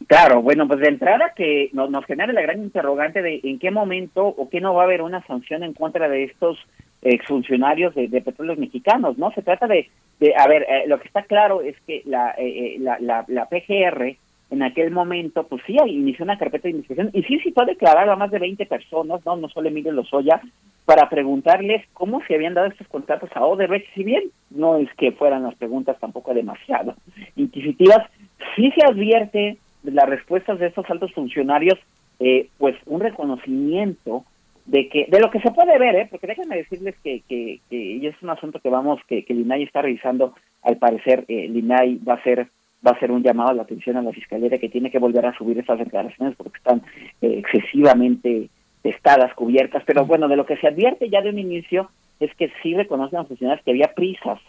Claro, 0.10 0.42
bueno, 0.42 0.68
pues 0.68 0.80
de 0.80 0.88
entrada 0.88 1.34
que 1.36 1.70
nos, 1.72 1.92
nos 1.92 2.04
genera 2.06 2.34
la 2.34 2.42
gran 2.42 2.64
interrogante 2.64 3.22
de 3.22 3.42
en 3.44 3.60
qué 3.60 3.70
momento 3.70 4.26
o 4.26 4.50
qué 4.50 4.60
no 4.60 4.74
va 4.74 4.82
a 4.82 4.86
haber 4.86 5.04
una 5.04 5.24
sanción 5.28 5.62
en 5.62 5.74
contra 5.74 6.10
de 6.10 6.24
estos 6.24 6.58
exfuncionarios 7.04 7.94
de, 7.94 8.08
de 8.08 8.20
petróleos 8.20 8.58
mexicanos, 8.58 9.20
¿no? 9.20 9.30
Se 9.34 9.44
trata 9.44 9.68
de, 9.68 9.88
de 10.20 10.34
a 10.36 10.48
ver, 10.48 10.64
eh, 10.64 10.86
lo 10.88 11.00
que 11.00 11.08
está 11.08 11.22
claro 11.22 11.62
es 11.62 11.76
que 11.86 12.02
la, 12.06 12.32
eh, 12.40 12.78
eh, 12.78 12.80
la, 12.80 13.46
PGR 13.52 14.16
en 14.50 14.64
aquel 14.64 14.90
momento, 14.90 15.44
pues 15.44 15.62
sí, 15.68 15.78
inició 15.86 16.26
una 16.26 16.40
carpeta 16.40 16.64
de 16.64 16.72
investigación 16.72 17.12
y 17.14 17.22
sí 17.22 17.38
citó 17.42 17.62
a 17.62 17.66
declarar 17.66 18.10
a 18.10 18.16
más 18.16 18.32
de 18.32 18.40
20 18.40 18.66
personas, 18.66 19.24
¿no? 19.28 19.36
No 19.36 19.48
solo 19.48 19.68
Emilio 19.68 19.92
Lozoya, 19.92 20.42
para 20.86 21.08
preguntarles 21.08 21.86
cómo 21.94 22.20
se 22.26 22.34
habían 22.34 22.56
dado 22.56 22.66
estos 22.66 22.88
contratos 22.88 23.30
a 23.36 23.46
Odebrecht, 23.46 23.94
si 23.94 24.04
bien 24.04 24.24
no 24.50 24.78
es 24.78 24.90
que 24.96 25.12
fueran 25.12 25.44
las 25.44 25.54
preguntas 25.54 26.00
tampoco 26.00 26.34
demasiado 26.34 26.96
inquisitivas, 27.36 28.10
sí 28.56 28.72
se 28.72 28.84
advierte 28.84 29.60
las 29.84 30.10
respuestas 30.10 30.60
de 30.60 30.68
estos 30.68 30.90
altos 30.90 31.14
funcionarios, 31.14 31.80
eh, 32.20 32.50
pues 32.58 32.76
un 32.86 33.00
reconocimiento 33.00 34.26
de 34.66 34.88
que 34.88 35.08
de 35.10 35.20
lo 35.20 35.32
que 35.32 35.40
se 35.40 35.52
puede 35.52 35.78
ver, 35.80 35.96
¿eh? 35.96 36.08
porque 36.10 36.28
déjenme 36.28 36.58
decirles 36.58 36.96
que, 37.04 37.24
que, 37.28 37.60
y 37.72 38.06
es 38.06 38.16
un 38.22 38.30
asunto 38.30 38.60
que 38.60 38.70
vamos, 38.70 39.00
que, 39.08 39.26
que 39.26 39.34
el 39.34 39.52
está 39.64 39.82
revisando, 39.82 40.36
al 40.62 40.78
parecer 40.78 41.26
eh, 41.28 41.46
el 41.46 41.58
INAI 41.58 42.00
va 42.08 42.16
a 42.16 42.24
ser 42.24 42.48
va 42.86 42.92
a 42.92 43.00
ser 43.00 43.12
un 43.12 43.24
llamado 43.24 43.50
a 43.50 43.54
la 43.54 43.64
atención 43.64 43.98
a 43.98 44.02
la 44.02 44.14
fiscalía 44.14 44.58
que 44.58 44.70
tiene 44.70 44.92
que 44.92 45.00
volver 45.00 45.26
a 45.26 45.38
subir 45.38 45.58
estas 45.58 45.80
declaraciones 45.80 46.36
porque 46.38 46.58
están 46.58 46.82
eh, 47.22 47.40
excesivamente 47.40 48.50
testadas, 48.82 49.34
cubiertas, 49.34 49.84
pero 49.86 50.06
bueno, 50.06 50.28
de 50.28 50.38
lo 50.38 50.46
que 50.46 50.56
se 50.58 50.68
advierte 50.68 51.10
ya 51.10 51.22
de 51.22 51.30
un 51.30 51.40
inicio 51.40 51.90
es 52.20 52.34
que 52.36 52.52
sí 52.62 52.74
reconocen 52.76 53.20
los 53.20 53.28
funcionarios 53.28 53.64
que 53.66 53.72
había 53.72 53.94
prisas 53.94 54.40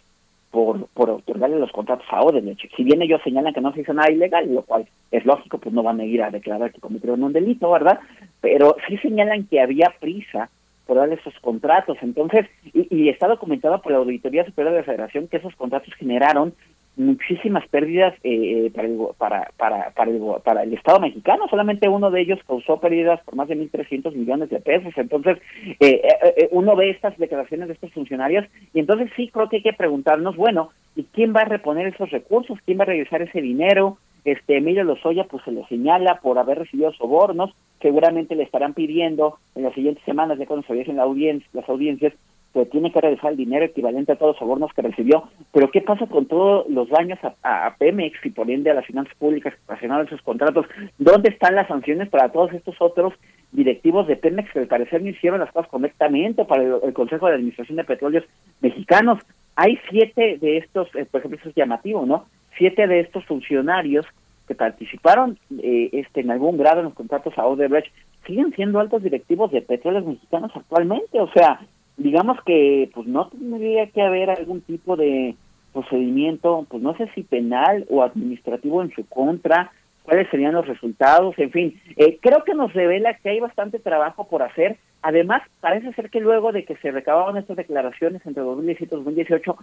por, 0.51 0.87
por 0.89 1.11
otorgarle 1.11 1.59
los 1.59 1.73
contratos 1.73 2.07
a 2.11 2.23
Odebrecht. 2.23 2.75
Si 2.77 2.85
bien 2.85 3.03
ellos 3.03 3.21
señalan 3.23 3.55
que 3.55 3.61
no 3.61 3.73
se 3.73 3.83
hizo 3.83 3.93
nada 3.93 4.11
ilegal, 4.11 4.53
lo 4.53 4.63
cual 4.63 4.87
es 5.11 5.25
lógico, 5.25 5.59
pues 5.59 5.75
no 5.75 5.83
van 5.83 6.01
a 6.01 6.05
ir 6.05 6.23
a 6.23 6.31
declarar 6.31 6.73
que 6.73 6.81
cometieron 6.81 7.23
un 7.23 7.33
delito, 7.33 7.71
¿verdad? 7.71 8.01
Pero 8.41 8.77
sí 8.89 8.97
señalan 8.99 9.47
que 9.47 9.61
había 9.61 9.95
prisa 10.01 10.51
por 10.87 10.97
darle 10.97 11.15
esos 11.15 11.39
contratos. 11.41 11.99
Entonces, 12.03 12.47
y, 12.73 12.87
y 12.91 13.09
está 13.09 13.29
documentado 13.29 13.81
por 13.81 13.93
la 13.93 13.99
Auditoría 13.99 14.45
Superior 14.45 14.73
de 14.73 14.81
la 14.81 14.85
Federación 14.87 15.29
que 15.29 15.37
esos 15.37 15.55
contratos 15.55 15.95
generaron 15.95 16.53
muchísimas 17.01 17.67
pérdidas 17.69 18.15
eh, 18.23 18.67
eh, 18.67 18.71
para, 18.75 18.89
el, 18.89 18.99
para, 19.19 19.51
para, 19.57 19.91
para, 19.91 20.11
el, 20.11 20.21
para 20.45 20.63
el 20.63 20.75
Estado 20.75 21.01
mexicano. 21.01 21.47
Solamente 21.49 21.89
uno 21.89 22.11
de 22.11 22.21
ellos 22.21 22.39
causó 22.47 22.79
pérdidas 22.79 23.21
por 23.25 23.37
más 23.37 23.49
de 23.49 23.57
1.300 23.57 24.15
millones 24.15 24.51
de 24.51 24.61
pesos. 24.61 24.93
Entonces, 24.97 25.39
eh, 25.81 26.49
uno 26.51 26.77
ve 26.77 26.91
estas 26.91 27.17
declaraciones 27.19 27.69
de 27.69 27.75
estos 27.75 27.93
funcionarios 27.93 28.47
y 28.75 28.81
entonces 28.81 29.11
sí 29.17 29.29
creo 29.29 29.49
que 29.49 29.57
hay 29.57 29.63
que 29.63 29.73
preguntarnos, 29.73 30.37
bueno, 30.37 30.71
¿y 30.95 31.05
quién 31.05 31.35
va 31.35 31.41
a 31.43 31.47
reponer 31.47 31.87
esos 31.87 32.11
recursos? 32.11 32.59
¿Quién 32.65 32.79
va 32.79 32.85
a 32.85 32.87
regresar 32.87 33.23
ese 33.23 33.41
dinero? 33.41 33.99
Este 34.25 34.59
Emilio 34.59 34.85
Lozoya 34.85 35.25
pues 35.25 35.43
se 35.45 35.53
le 35.53 35.65
señala 35.67 36.21
por 36.21 36.39
haber 36.39 36.59
recibido 36.59 36.93
sobornos, 36.93 37.55
seguramente 37.81 38.35
le 38.35 38.43
estarán 38.43 38.75
pidiendo 38.75 39.39
en 39.55 39.63
las 39.63 39.75
siguientes 39.75 40.05
semanas, 40.05 40.39
ya 40.39 40.47
cuando 40.47 40.67
se 40.67 40.75
en 40.75 40.97
la 40.97 41.07
las 41.53 41.69
audiencias, 41.69 42.13
que 42.53 42.67
tiene 42.67 42.91
que 42.93 43.01
regresar 43.01 43.33
el 43.33 43.37
dinero 43.37 43.65
equivalente 43.65 44.13
a 44.13 44.17
todos 44.17 44.33
los 44.33 44.39
sobornos 44.39 44.73
que 44.75 44.83
recibió, 44.83 45.29
pero 45.53 45.71
¿qué 45.71 45.81
pasa 45.81 46.07
con 46.07 46.27
todos 46.27 46.69
los 46.69 46.89
daños 46.89 47.19
a, 47.43 47.77
Pemex 47.79 48.19
y 48.25 48.31
por 48.31 48.51
ende 48.51 48.71
a 48.71 48.75
las 48.75 48.87
finanzas 48.87 49.15
públicas 49.17 49.55
que 49.55 49.89
de 49.89 50.03
esos 50.03 50.23
contratos? 50.23 50.67
¿Dónde 50.99 51.31
están 51.31 51.55
las 51.55 51.69
sanciones 51.69 52.09
para 52.09 52.31
todos 52.31 52.53
estos 52.53 52.75
otros 52.81 53.15
directivos 53.53 54.09
de 54.09 54.17
Pemex 54.17 54.53
que 54.53 54.59
al 54.61 54.67
parecer 54.67 55.03
no 55.03 55.11
hicieron 55.11 55.41
las 55.41 55.53
cosas 55.53 55.71
correctamente 55.71 56.45
para 56.45 56.63
el, 56.63 56.93
Consejo 56.93 57.29
de 57.29 57.35
Administración 57.35 57.77
de 57.77 57.85
Petróleos 57.85 58.25
Mexicanos? 58.61 59.21
Hay 59.55 59.79
siete 59.89 60.39
de 60.41 60.59
estos, 60.59 60.89
eh, 60.97 61.07
por 61.11 61.21
ejemplo, 61.21 61.39
eso 61.39 61.51
es 61.51 61.55
llamativo, 61.55 62.05
¿no? 62.05 62.27
Siete 62.59 62.87
de 62.89 63.01
estos 63.01 63.25
funcionarios 63.27 64.07
que 64.49 64.57
participaron 64.57 65.39
eh, 65.63 65.91
este 65.93 66.23
en 66.23 66.33
algún 66.33 66.57
grado 66.57 66.81
en 66.81 66.87
los 66.87 66.95
contratos 66.95 67.39
a 67.39 67.47
Odebrecht 67.47 67.93
siguen 68.27 68.53
siendo 68.55 68.81
altos 68.81 69.03
directivos 69.03 69.53
de 69.53 69.63
petróleos 69.63 70.05
mexicanos 70.05 70.51
actualmente, 70.55 71.21
o 71.21 71.31
sea, 71.33 71.61
digamos 72.01 72.39
que 72.45 72.91
pues 72.95 73.07
no 73.07 73.29
tendría 73.29 73.87
que 73.89 74.03
haber 74.03 74.31
algún 74.31 74.63
tipo 74.63 74.97
de 74.97 75.37
procedimiento, 75.73 76.67
pues 76.69 76.83
no 76.83 76.97
sé 76.97 77.09
si 77.15 77.23
penal 77.23 77.87
o 77.91 78.03
administrativo 78.03 78.83
en 78.83 78.91
su 78.93 79.07
contra, 79.07 79.71
cuáles 80.03 80.29
serían 80.31 80.55
los 80.55 80.67
resultados, 80.67 81.39
en 81.39 81.51
fin, 81.51 81.81
eh, 81.97 82.19
creo 82.21 82.43
que 82.43 82.55
nos 82.55 82.73
revela 82.73 83.15
que 83.15 83.29
hay 83.29 83.41
bastante 83.41 83.79
trabajo 83.79 84.27
por 84.29 84.43
hacer. 84.43 84.79
Además, 85.03 85.43
parece 85.61 85.93
ser 85.93 86.11
que 86.11 86.21
luego 86.21 86.53
de 86.53 86.65
que 86.65 86.77
se 86.77 86.91
recababan 86.91 87.37
estas 87.37 87.57
declaraciones 87.57 88.25
entre 88.27 88.43
2017 88.43 88.95
y 88.95 88.99
2018, 88.99 89.57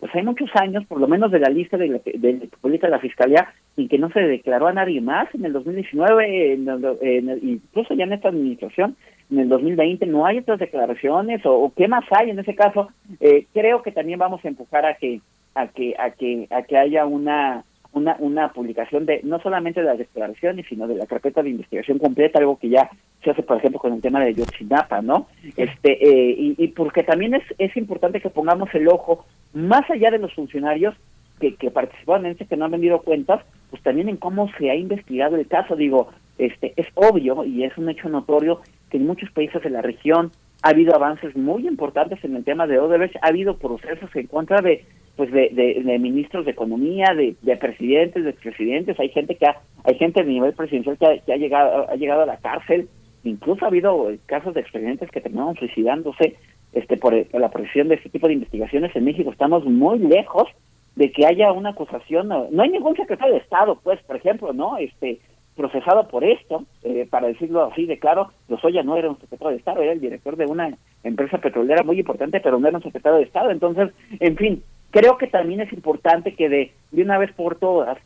pues 0.00 0.14
hay 0.14 0.22
muchos 0.22 0.50
años, 0.54 0.84
por 0.86 0.98
lo 0.98 1.08
menos 1.08 1.30
de 1.30 1.40
la 1.40 1.48
lista 1.48 1.76
de 1.76 1.88
la, 1.88 2.00
de, 2.04 2.48
de 2.62 2.88
la 2.88 2.98
Fiscalía, 2.98 3.52
en 3.76 3.88
que 3.88 3.98
no 3.98 4.10
se 4.10 4.20
declaró 4.20 4.66
a 4.66 4.72
nadie 4.72 5.00
más 5.00 5.32
en 5.34 5.44
el 5.44 5.52
2019, 5.52 6.52
en 6.52 7.40
incluso 7.42 7.94
ya 7.94 8.04
en 8.04 8.12
esta 8.12 8.28
administración, 8.28 8.96
en 9.30 9.38
el 9.38 9.48
2020, 9.48 10.06
no 10.06 10.26
hay 10.26 10.38
otras 10.38 10.58
declaraciones 10.58 11.40
o, 11.44 11.72
qué 11.76 11.88
más 11.88 12.04
hay 12.10 12.30
en 12.30 12.38
ese 12.38 12.54
caso. 12.54 12.88
Eh, 13.20 13.46
creo 13.52 13.82
que 13.82 13.92
también 13.92 14.18
vamos 14.18 14.44
a 14.44 14.48
empujar 14.48 14.84
a 14.86 14.94
que 14.94 15.20
a 15.54 15.68
que 15.68 15.94
a 15.98 16.10
que 16.10 16.46
a 16.50 16.62
que 16.62 16.78
haya 16.78 17.04
una 17.06 17.64
una, 17.92 18.16
una 18.20 18.52
publicación 18.52 19.04
de 19.04 19.20
no 19.22 19.38
solamente 19.40 19.80
de 19.80 19.86
las 19.86 19.98
declaraciones, 19.98 20.66
sino 20.68 20.88
de 20.88 20.94
la 20.94 21.06
carpeta 21.06 21.42
de 21.42 21.50
investigación 21.50 21.98
completa, 21.98 22.38
algo 22.38 22.58
que 22.58 22.70
ya 22.70 22.90
se 23.22 23.30
hace, 23.30 23.42
por 23.42 23.58
ejemplo, 23.58 23.78
con 23.78 23.92
el 23.92 24.00
tema 24.00 24.24
de 24.24 24.34
Yotzinapa, 24.34 25.02
¿no? 25.02 25.26
Este, 25.56 25.92
eh, 26.02 26.34
y, 26.38 26.54
y, 26.56 26.68
porque 26.68 27.02
también 27.02 27.34
es, 27.34 27.42
es 27.58 27.76
importante 27.76 28.20
que 28.20 28.30
pongamos 28.30 28.70
el 28.74 28.88
ojo, 28.88 29.26
más 29.52 29.88
allá 29.90 30.10
de 30.10 30.18
los 30.18 30.32
funcionarios 30.32 30.94
que, 31.38 31.54
que 31.56 31.70
participaron 31.70 32.26
en 32.26 32.32
este, 32.32 32.46
que 32.46 32.56
no 32.56 32.64
han 32.64 32.70
vendido 32.70 33.02
cuentas, 33.02 33.44
pues 33.70 33.82
también 33.82 34.08
en 34.08 34.16
cómo 34.16 34.50
se 34.58 34.70
ha 34.70 34.74
investigado 34.74 35.36
el 35.36 35.46
caso. 35.46 35.76
Digo, 35.76 36.08
este, 36.38 36.72
es 36.76 36.86
obvio 36.94 37.44
y 37.44 37.64
es 37.64 37.76
un 37.76 37.90
hecho 37.90 38.08
notorio 38.08 38.60
que 38.92 38.98
en 38.98 39.06
muchos 39.06 39.30
países 39.30 39.62
de 39.62 39.70
la 39.70 39.80
región 39.80 40.30
ha 40.62 40.68
habido 40.68 40.94
avances 40.94 41.34
muy 41.34 41.66
importantes 41.66 42.22
en 42.22 42.36
el 42.36 42.44
tema 42.44 42.66
de 42.66 42.78
Odebrecht, 42.78 43.16
ha 43.22 43.28
habido 43.28 43.56
procesos 43.56 44.14
en 44.14 44.26
contra 44.26 44.60
de 44.60 44.84
pues 45.16 45.30
de, 45.30 45.98
ministros 45.98 46.44
de 46.44 46.52
economía, 46.52 47.14
de, 47.14 47.36
de, 47.42 47.56
presidentes, 47.56 48.24
de 48.24 48.30
expresidentes, 48.30 48.98
hay 48.98 49.10
gente 49.10 49.34
que 49.34 49.46
ha, 49.46 49.60
hay 49.84 49.96
gente 49.96 50.22
de 50.22 50.30
nivel 50.30 50.54
presidencial 50.54 50.96
que 50.98 51.32
ha, 51.32 51.36
llegado 51.36 51.90
ha 51.90 51.96
llegado 51.96 52.22
a 52.22 52.26
la 52.26 52.38
cárcel, 52.38 52.88
incluso 53.24 53.64
ha 53.64 53.68
habido 53.68 54.10
casos 54.26 54.54
de 54.54 54.60
expresidentes 54.60 55.10
que 55.10 55.20
terminaron 55.20 55.56
suicidándose 55.56 56.36
este 56.72 56.96
por, 56.96 57.14
la 57.14 57.50
presión 57.50 57.88
de 57.88 57.96
este 57.96 58.08
tipo 58.08 58.26
de 58.26 58.34
investigaciones 58.34 58.94
en 58.96 59.04
México. 59.04 59.30
Estamos 59.30 59.64
muy 59.64 59.98
lejos 59.98 60.48
de 60.96 61.12
que 61.12 61.26
haya 61.26 61.52
una 61.52 61.70
acusación, 61.70 62.28
no, 62.28 62.48
hay 62.58 62.70
ningún 62.70 62.96
secretario 62.96 63.34
de 63.34 63.40
Estado, 63.40 63.78
pues, 63.82 64.00
por 64.02 64.16
ejemplo, 64.16 64.52
¿no? 64.52 64.78
Este 64.78 65.20
procesado 65.56 66.08
por 66.08 66.24
esto, 66.24 66.64
eh, 66.82 67.06
para 67.10 67.28
decirlo 67.28 67.64
así 67.64 67.86
de 67.86 67.98
claro, 67.98 68.30
Lozoya 68.48 68.82
no 68.82 68.96
era 68.96 69.10
un 69.10 69.18
secretario 69.18 69.50
de 69.50 69.58
Estado, 69.58 69.82
era 69.82 69.92
el 69.92 70.00
director 70.00 70.36
de 70.36 70.46
una 70.46 70.76
empresa 71.04 71.38
petrolera 71.38 71.82
muy 71.82 71.98
importante, 71.98 72.40
pero 72.40 72.58
no 72.58 72.68
era 72.68 72.78
un 72.78 72.82
secretario 72.82 73.18
de 73.18 73.24
Estado. 73.24 73.50
Entonces, 73.50 73.90
en 74.18 74.36
fin, 74.36 74.62
Creo 74.92 75.16
que 75.16 75.26
también 75.26 75.62
es 75.62 75.72
importante 75.72 76.34
que 76.34 76.50
de, 76.50 76.70
de 76.90 77.02
una 77.02 77.18
vez 77.18 77.32
por 77.32 77.56
todas 77.56 77.98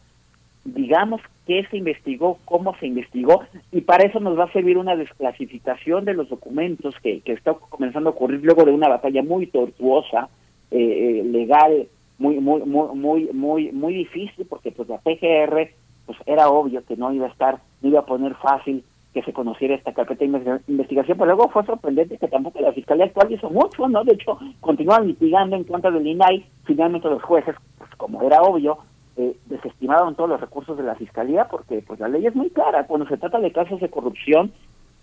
digamos 0.65 1.21
qué 1.47 1.65
se 1.71 1.77
investigó, 1.77 2.39
cómo 2.45 2.77
se 2.79 2.89
investigó, 2.89 3.45
y 3.71 3.83
para 3.83 4.03
eso 4.03 4.19
nos 4.19 4.37
va 4.37 4.45
a 4.45 4.53
servir 4.53 4.79
una 4.79 4.97
desclasificación 4.97 6.05
de 6.05 6.15
los 6.15 6.29
documentos 6.29 6.97
que, 7.05 7.21
que 7.21 7.35
está 7.35 7.55
comenzando 7.55 8.11
a 8.11 8.13
ocurrir 8.13 8.41
luego 8.43 8.65
de 8.65 8.73
una 8.73 8.89
batalla 8.89 9.23
muy 9.23 9.47
tortuosa, 9.47 10.29
eh, 10.73 11.21
eh, 11.21 11.25
legal, 11.25 11.87
muy, 12.19 12.41
muy, 12.41 12.63
muy, 12.63 12.89
muy, 12.97 13.29
muy, 13.33 13.71
muy 13.71 13.95
difícil, 13.95 14.45
porque 14.49 14.73
pues 14.73 14.89
la 14.89 14.99
PGR, 14.99 15.71
pues 16.07 16.19
era 16.27 16.49
obvio 16.49 16.85
que 16.85 16.97
no 16.97 17.13
iba 17.13 17.27
a 17.27 17.31
estar, 17.31 17.59
no 17.83 17.89
iba 17.89 18.01
a 18.01 18.07
poner 18.07 18.35
fácil 18.37 18.85
que 19.13 19.23
se 19.23 19.33
conociera 19.33 19.75
esta 19.75 19.95
carpeta 19.95 20.25
de 20.25 20.61
investigación, 20.69 21.17
pero 21.17 21.35
luego 21.35 21.49
fue 21.49 21.65
sorprendente 21.65 22.19
que 22.19 22.29
tampoco 22.29 22.61
la 22.61 22.73
Fiscalía 22.73 23.07
actual 23.07 23.33
hizo 23.33 23.49
mucho, 23.49 23.89
¿no? 23.89 24.05
De 24.05 24.13
hecho, 24.13 24.39
continúan 24.61 25.07
litigando 25.07 25.57
en 25.57 25.65
contra 25.65 25.91
del 25.91 26.07
INAI, 26.07 26.45
finalmente 26.65 27.09
los 27.09 27.23
jueces, 27.23 27.57
pues 27.79 27.91
como 27.97 28.23
era 28.23 28.43
obvio, 28.43 28.79
eh, 29.17 29.35
desestimaron 29.47 30.15
todos 30.15 30.29
los 30.29 30.41
recursos 30.41 30.77
de 30.77 30.83
la 30.83 30.95
Fiscalía 30.97 31.49
porque 31.49 31.83
pues 31.87 31.99
la 31.99 32.09
ley 32.09 32.27
es 32.27 32.35
muy 32.35 32.51
clara, 32.51 32.87
cuando 32.87 33.09
se 33.09 33.17
trata 33.17 33.41
de 33.41 33.53
casos 33.53 33.81
de 33.81 33.89
corrupción, 33.89 34.53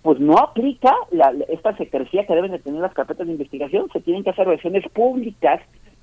pues 0.04 0.20
no 0.20 0.38
aplica 0.38 0.94
la, 1.10 1.34
esta 1.50 1.76
secrecía 1.78 2.28
que 2.28 2.36
deben 2.36 2.52
de 2.52 2.60
tener 2.60 2.82
las 2.82 2.94
carpetas 2.94 3.26
de 3.26 3.34
investigación, 3.34 3.90
se 3.92 4.02
tienen 4.02 4.24
que 4.24 4.30
hacer 4.30 4.48
versiones 4.48 4.88
públicas 4.90 5.60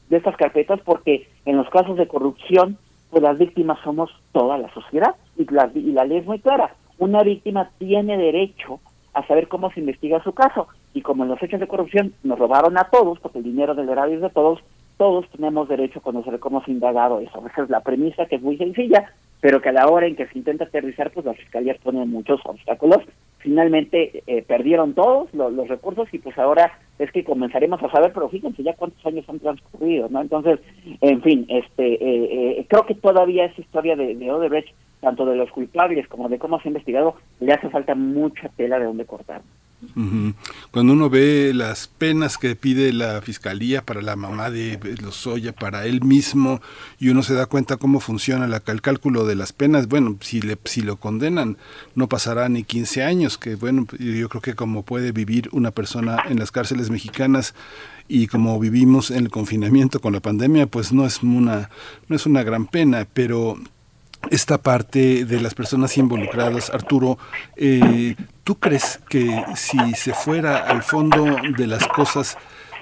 de 0.09 0.17
estas 0.17 0.37
carpetas 0.37 0.81
porque 0.85 1.29
en 1.45 1.57
los 1.57 1.71
casos 1.71 1.97
de 1.97 2.09
corrupción, 2.09 2.77
pues 3.11 3.23
las 3.23 3.39
víctimas 3.39 3.79
somos 3.83 4.11
toda 4.33 4.59
la 4.59 4.73
sociedad 4.73 5.15
y 5.37 5.45
la, 5.53 5.71
y 5.75 5.93
la 5.93 6.05
ley 6.05 6.19
es 6.19 6.27
muy 6.27 6.39
clara 6.39 6.75
una 7.01 7.23
víctima 7.23 7.71
tiene 7.79 8.17
derecho 8.17 8.79
a 9.15 9.27
saber 9.27 9.49
cómo 9.49 9.73
se 9.73 9.81
investiga 9.81 10.23
su 10.23 10.33
caso. 10.33 10.69
Y 10.95 11.03
como 11.03 11.25
en 11.25 11.31
los 11.31 11.43
hechos 11.43 11.59
de 11.59 11.67
corrupción 11.67 12.15
nos 12.23 12.39
robaron 12.39 12.79
a 12.79 12.85
todos, 12.85 13.19
porque 13.19 13.39
el 13.39 13.45
dinero 13.45 13.75
del 13.75 13.89
erario 13.89 14.17
es 14.17 14.23
de 14.23 14.31
todos, 14.31 14.61
todos 14.99 15.27
tenemos 15.31 15.69
derecho 15.69 15.99
a 15.99 16.03
conocer 16.03 16.39
cómo 16.39 16.63
se 16.63 16.71
ha 16.71 16.75
indagado 16.75 17.21
eso. 17.21 17.43
Esa 17.51 17.63
es 17.63 17.71
la 17.71 17.81
premisa 17.81 18.27
que 18.27 18.37
es 18.37 18.43
muy 18.43 18.59
sencilla, 18.59 19.13
pero 19.41 19.63
que 19.63 19.71
a 19.71 19.73
la 19.73 19.89
hora 19.89 20.07
en 20.07 20.15
que 20.15 20.27
se 20.27 20.39
intenta 20.39 20.65
aterrizar, 20.65 21.11
pues 21.11 21.25
las 21.25 21.39
fiscalías 21.39 21.79
ponen 21.79 22.11
muchos 22.11 22.39
obstáculos. 22.45 22.99
Finalmente 23.41 24.23
eh, 24.27 24.43
perdieron 24.47 24.95
todos 24.95 25.33
los, 25.35 25.69
recursos 25.69 26.09
y 26.13 26.19
pues 26.19 26.37
ahora 26.39 26.79
es 26.99 27.11
que 27.11 27.25
comenzaremos 27.25 27.83
a 27.83 27.91
saber, 27.91 28.13
pero 28.13 28.29
fíjense 28.29 28.63
ya 28.63 28.75
cuántos 28.75 29.05
años 29.05 29.25
han 29.29 29.39
transcurrido, 29.39 30.09
¿no? 30.11 30.21
Entonces, 30.21 30.61
en 31.01 31.23
fin, 31.23 31.47
este, 31.49 31.95
eh, 31.95 32.59
eh, 32.59 32.67
creo 32.69 32.85
que 32.85 32.95
todavía 32.95 33.47
esa 33.47 33.61
historia 33.61 33.97
de, 33.97 34.15
de 34.15 34.31
Odebrecht 34.31 34.75
tanto 35.01 35.25
de 35.25 35.37
los 35.37 35.51
culpables 35.51 36.07
como 36.09 36.29
de 36.29 36.39
cómo 36.39 36.61
se 36.61 36.69
ha 36.69 36.71
investigado, 36.71 37.15
le 37.41 37.53
hace 37.53 37.71
falta 37.71 37.95
mucha 37.95 38.49
tela 38.51 38.79
de 38.79 38.85
donde 38.85 39.07
cortar. 39.07 39.41
Cuando 40.71 40.93
uno 40.93 41.09
ve 41.09 41.53
las 41.55 41.89
penas 41.89 42.37
que 42.37 42.55
pide 42.55 42.93
la 42.93 43.23
fiscalía 43.23 43.83
para 43.83 44.03
la 44.03 44.15
mamá 44.15 44.51
de 44.51 44.79
Lozoya, 45.03 45.55
para 45.55 45.87
él 45.87 46.03
mismo, 46.03 46.61
y 46.99 47.09
uno 47.09 47.23
se 47.23 47.35
da 47.35 47.47
cuenta 47.47 47.79
cómo 47.79 48.01
funciona 48.01 48.45
el 48.45 48.83
cálculo 48.83 49.25
de 49.25 49.35
las 49.35 49.53
penas, 49.53 49.89
bueno, 49.89 50.17
si, 50.21 50.43
le, 50.43 50.59
si 50.65 50.83
lo 50.83 50.97
condenan, 50.97 51.57
no 51.95 52.09
pasará 52.09 52.49
ni 52.49 52.63
15 52.63 53.03
años, 53.03 53.39
que 53.39 53.55
bueno, 53.55 53.87
yo 53.99 54.29
creo 54.29 54.43
que 54.43 54.55
como 54.55 54.85
puede 54.85 55.13
vivir 55.13 55.49
una 55.53 55.71
persona 55.71 56.19
en 56.29 56.39
las 56.39 56.53
cárceles 56.53 56.91
mexicanas 56.91 57.55
y 58.07 58.27
como 58.27 58.59
vivimos 58.59 59.11
en 59.11 59.25
el 59.25 59.31
confinamiento 59.31 60.01
con 60.01 60.13
la 60.13 60.21
pandemia, 60.21 60.67
pues 60.67 60.93
no 60.93 61.07
es 61.07 61.23
una, 61.23 61.71
no 62.09 62.17
es 62.17 62.27
una 62.27 62.43
gran 62.43 62.67
pena, 62.67 63.07
pero 63.13 63.57
esta 64.29 64.59
parte 64.59 65.25
de 65.25 65.41
las 65.41 65.55
personas 65.55 65.97
involucradas. 65.97 66.71
Arturo, 66.71 67.19
eh, 67.57 68.17
¿tú 68.45 68.59
crees 68.59 69.01
que 69.09 69.45
si 69.57 69.95
se 69.95 70.13
fuera 70.13 70.59
al 70.59 70.83
fondo 70.83 71.37
de 71.57 71.67
las 71.67 71.87
cosas, 71.89 72.37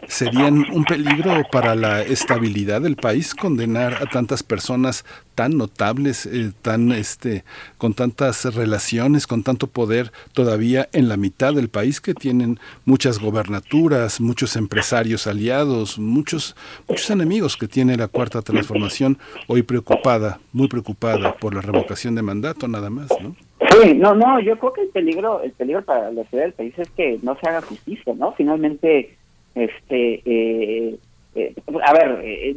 serían 0.09 0.65
un 0.73 0.85
peligro 0.85 1.43
para 1.53 1.75
la 1.75 2.03
estabilidad 2.03 2.81
del 2.81 2.97
país 2.97 3.35
condenar 3.35 3.95
a 4.03 4.07
tantas 4.07 4.43
personas 4.43 5.05
tan 5.35 5.57
notables, 5.57 6.27
eh, 6.27 6.51
tan 6.63 6.91
este, 6.91 7.45
con 7.77 7.95
tantas 7.95 8.53
relaciones, 8.55 9.27
con 9.27 9.45
tanto 9.45 9.69
poder 9.69 10.11
todavía 10.33 10.89
en 10.93 11.09
la 11.09 11.17
mitad 11.17 11.55
del 11.55 11.69
país 11.69 12.01
que 12.01 12.15
tienen 12.15 12.59
muchas 12.87 13.21
gobernaturas, 13.21 14.21
muchos 14.21 14.57
empresarios 14.57 15.27
aliados, 15.27 15.99
muchos 15.99 16.57
muchos 16.89 17.11
enemigos 17.11 17.57
que 17.57 17.69
tiene 17.69 17.97
la 17.97 18.09
cuarta 18.09 18.43
transformación 18.43 19.19
hoy 19.47 19.63
preocupada, 19.63 20.41
muy 20.53 20.69
preocupada 20.69 21.37
por 21.37 21.55
la 21.55 21.61
revocación 21.61 22.15
de 22.15 22.23
mandato 22.23 22.67
nada 22.67 22.91
más, 22.91 23.09
¿no? 23.21 23.37
Sí, 23.81 23.95
no, 23.95 24.15
no, 24.15 24.41
yo 24.41 24.59
creo 24.59 24.73
que 24.73 24.83
el 24.83 24.89
peligro, 24.89 25.43
el 25.43 25.53
peligro 25.53 25.85
para 25.85 26.11
la 26.11 26.25
ciudad 26.25 26.45
del 26.45 26.53
país 26.53 26.75
es 26.79 26.91
que 26.91 27.19
no 27.23 27.37
se 27.41 27.49
haga 27.49 27.63
justicia, 27.63 28.15
¿no? 28.17 28.33
Finalmente 28.33 29.17
este 29.55 30.23
eh, 30.25 30.99
eh, 31.35 31.55
a 31.85 31.93
ver 31.93 32.21
eh, 32.25 32.57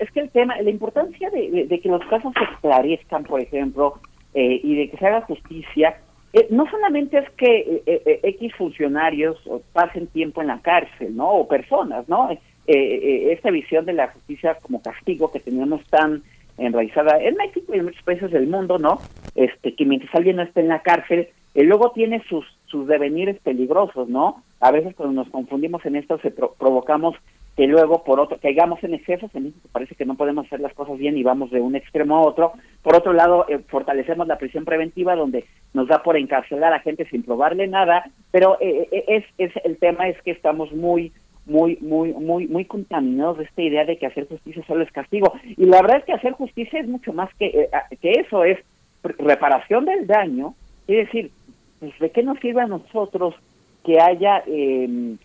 es 0.00 0.10
que 0.10 0.20
el 0.20 0.30
tema 0.30 0.60
la 0.60 0.70
importancia 0.70 1.30
de, 1.30 1.80
que 1.80 1.88
los 1.88 2.04
casos 2.06 2.32
se 2.36 2.44
esclarezcan 2.52 3.24
por 3.24 3.40
ejemplo 3.40 3.94
y 4.32 4.76
de 4.76 4.90
que 4.90 4.96
se 4.96 5.06
haga 5.06 5.22
justicia 5.22 5.96
no 6.50 6.70
solamente 6.70 7.18
es 7.18 7.30
que 7.30 7.82
x 8.22 8.54
funcionarios 8.54 9.36
pasen 9.72 10.06
tiempo 10.08 10.40
en 10.40 10.48
la 10.48 10.60
cárcel 10.60 11.16
no 11.16 11.30
o 11.30 11.48
personas 11.48 12.08
no 12.08 12.28
esta 12.66 13.50
visión 13.50 13.84
de 13.86 13.94
la 13.94 14.08
justicia 14.08 14.56
como 14.62 14.80
castigo 14.82 15.32
que 15.32 15.40
teníamos 15.40 15.84
tan 15.86 16.22
enraizada 16.58 17.20
en 17.20 17.34
México 17.34 17.74
y 17.74 17.78
en 17.78 17.86
muchos 17.86 18.02
países 18.04 18.30
del 18.30 18.46
mundo 18.46 18.78
no 18.78 19.00
este 19.34 19.74
que 19.74 19.84
mientras 19.84 20.14
alguien 20.14 20.36
no 20.36 20.42
esté 20.42 20.60
en 20.60 20.68
la 20.68 20.82
cárcel 20.82 21.28
luego 21.54 21.90
tiene 21.90 22.22
sus 22.28 22.46
sus 22.70 22.86
devenires 22.86 23.38
peligrosos, 23.40 24.08
¿no? 24.08 24.42
A 24.60 24.70
veces 24.70 24.94
cuando 24.94 25.22
nos 25.22 25.30
confundimos 25.30 25.84
en 25.84 25.96
esto 25.96 26.18
se 26.18 26.30
provocamos 26.30 27.16
que 27.56 27.66
luego 27.66 28.04
por 28.04 28.20
otro 28.20 28.38
caigamos 28.38 28.82
en 28.84 28.94
excesos, 28.94 29.30
en 29.34 29.44
México 29.44 29.68
parece 29.72 29.94
que 29.94 30.06
no 30.06 30.14
podemos 30.14 30.46
hacer 30.46 30.60
las 30.60 30.72
cosas 30.72 30.96
bien 30.98 31.18
y 31.18 31.22
vamos 31.22 31.50
de 31.50 31.60
un 31.60 31.74
extremo 31.74 32.16
a 32.16 32.22
otro. 32.22 32.52
Por 32.82 32.94
otro 32.94 33.12
lado, 33.12 33.44
eh, 33.48 33.58
fortalecemos 33.68 34.26
la 34.26 34.38
prisión 34.38 34.64
preventiva 34.64 35.16
donde 35.16 35.44
nos 35.74 35.88
da 35.88 36.02
por 36.02 36.16
encarcelar 36.16 36.72
a 36.72 36.80
gente 36.80 37.06
sin 37.10 37.22
probarle 37.22 37.66
nada, 37.66 38.04
pero 38.30 38.56
eh, 38.60 38.88
eh, 38.92 39.04
es, 39.08 39.24
es 39.36 39.52
el 39.64 39.76
tema 39.78 40.08
es 40.08 40.20
que 40.22 40.30
estamos 40.30 40.72
muy 40.72 41.12
muy 41.46 41.76
muy 41.80 42.12
muy 42.12 42.46
muy 42.46 42.64
contaminados 42.64 43.38
de 43.38 43.44
esta 43.44 43.62
idea 43.62 43.84
de 43.84 43.98
que 43.98 44.06
hacer 44.06 44.28
justicia 44.28 44.62
solo 44.66 44.84
es 44.84 44.92
castigo 44.92 45.32
y 45.44 45.64
la 45.64 45.80
verdad 45.82 45.98
es 45.98 46.04
que 46.04 46.12
hacer 46.12 46.32
justicia 46.34 46.78
es 46.78 46.86
mucho 46.86 47.12
más 47.12 47.28
que 47.38 47.68
que 48.00 48.10
eso 48.12 48.44
es 48.44 48.58
reparación 49.02 49.84
del 49.84 50.06
daño, 50.06 50.54
es 50.86 51.06
decir, 51.06 51.30
pues 51.80 51.98
de 51.98 52.10
qué 52.10 52.22
nos 52.22 52.38
sirve 52.38 52.60
a 52.60 52.66
nosotros 52.66 53.34
que 53.84 53.98
haya 54.00 54.44
eh, 54.46 55.16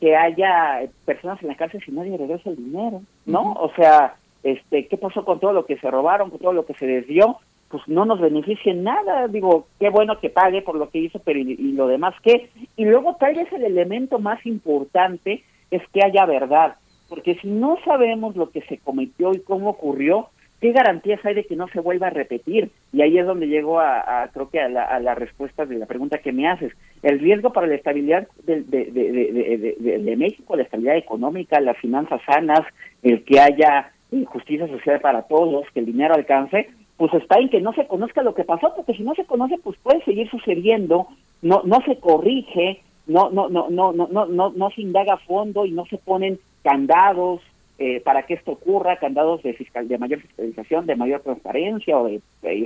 que 0.00 0.16
haya 0.16 0.88
personas 1.04 1.40
en 1.42 1.48
la 1.48 1.56
cárcel 1.56 1.82
si 1.84 1.92
nadie 1.92 2.16
regresa 2.16 2.50
el 2.50 2.56
dinero, 2.56 3.02
¿no? 3.26 3.52
O 3.52 3.72
sea, 3.74 4.16
este, 4.42 4.86
¿qué 4.86 4.96
pasó 4.96 5.24
con 5.24 5.40
todo 5.40 5.52
lo 5.52 5.66
que 5.66 5.78
se 5.78 5.90
robaron, 5.90 6.30
con 6.30 6.40
todo 6.40 6.52
lo 6.52 6.66
que 6.66 6.74
se 6.74 6.86
desvió? 6.86 7.38
Pues 7.68 7.82
no 7.86 8.04
nos 8.04 8.20
beneficia 8.20 8.72
en 8.72 8.84
nada, 8.84 9.26
digo, 9.28 9.66
qué 9.80 9.88
bueno 9.88 10.20
que 10.20 10.30
pague 10.30 10.62
por 10.62 10.76
lo 10.76 10.90
que 10.90 10.98
hizo, 10.98 11.18
pero 11.20 11.38
y, 11.38 11.56
lo 11.72 11.88
demás 11.88 12.14
qué? 12.22 12.50
Y 12.76 12.84
luego 12.84 13.16
tal 13.18 13.34
vez 13.34 13.50
el 13.52 13.64
elemento 13.64 14.18
más 14.18 14.44
importante 14.44 15.42
es 15.70 15.82
que 15.92 16.04
haya 16.04 16.26
verdad, 16.26 16.76
porque 17.08 17.36
si 17.36 17.48
no 17.48 17.78
sabemos 17.84 18.36
lo 18.36 18.50
que 18.50 18.60
se 18.62 18.78
cometió 18.78 19.32
y 19.32 19.40
cómo 19.40 19.70
ocurrió, 19.70 20.28
¿qué 20.64 20.72
garantías 20.72 21.22
hay 21.26 21.34
de 21.34 21.44
que 21.44 21.56
no 21.56 21.68
se 21.68 21.80
vuelva 21.80 22.06
a 22.06 22.10
repetir? 22.10 22.70
Y 22.90 23.02
ahí 23.02 23.18
es 23.18 23.26
donde 23.26 23.48
llego 23.48 23.80
a, 23.80 24.30
creo 24.32 24.48
que 24.48 24.60
a 24.60 24.70
la, 24.70 24.84
a 24.84 24.98
la, 24.98 25.14
respuesta 25.14 25.66
de 25.66 25.76
la 25.76 25.84
pregunta 25.84 26.22
que 26.22 26.32
me 26.32 26.48
haces. 26.48 26.72
El 27.02 27.20
riesgo 27.20 27.52
para 27.52 27.66
la 27.66 27.74
estabilidad 27.74 28.26
de, 28.44 30.16
México, 30.16 30.56
la 30.56 30.62
estabilidad 30.62 30.96
económica, 30.96 31.60
las 31.60 31.76
finanzas 31.76 32.22
sanas, 32.24 32.60
el 33.02 33.24
que 33.24 33.40
haya 33.40 33.92
justicia 34.24 34.66
social 34.66 35.00
para 35.00 35.24
todos, 35.24 35.66
que 35.74 35.80
el 35.80 35.86
dinero 35.86 36.14
alcance, 36.14 36.70
pues 36.96 37.12
está 37.12 37.38
en 37.40 37.50
que 37.50 37.60
no 37.60 37.74
se 37.74 37.86
conozca 37.86 38.22
lo 38.22 38.34
que 38.34 38.44
pasó, 38.44 38.72
porque 38.74 38.94
si 38.94 39.02
no 39.02 39.14
se 39.14 39.26
conoce, 39.26 39.58
pues 39.62 39.76
puede 39.82 40.02
seguir 40.04 40.30
sucediendo, 40.30 41.08
no, 41.42 41.60
no 41.66 41.82
se 41.84 41.98
corrige, 41.98 42.80
no, 43.06 43.28
no, 43.28 43.50
no, 43.50 43.68
no, 43.68 43.92
no, 43.92 44.08
no, 44.10 44.24
no, 44.24 44.50
no 44.56 44.70
se 44.70 44.80
indaga 44.80 45.12
a 45.12 45.26
fondo 45.26 45.66
y 45.66 45.72
no 45.72 45.84
se 45.84 45.98
ponen 45.98 46.38
candados 46.62 47.42
eh, 47.78 48.00
para 48.00 48.24
que 48.24 48.34
esto 48.34 48.52
ocurra, 48.52 48.98
candados 48.98 49.42
de 49.42 49.52
fiscal, 49.54 49.88
de 49.88 49.98
mayor 49.98 50.20
fiscalización, 50.20 50.86
de 50.86 50.94
mayor 50.94 51.22
transparencia 51.22 51.98
o 51.98 52.08
de, 52.08 52.20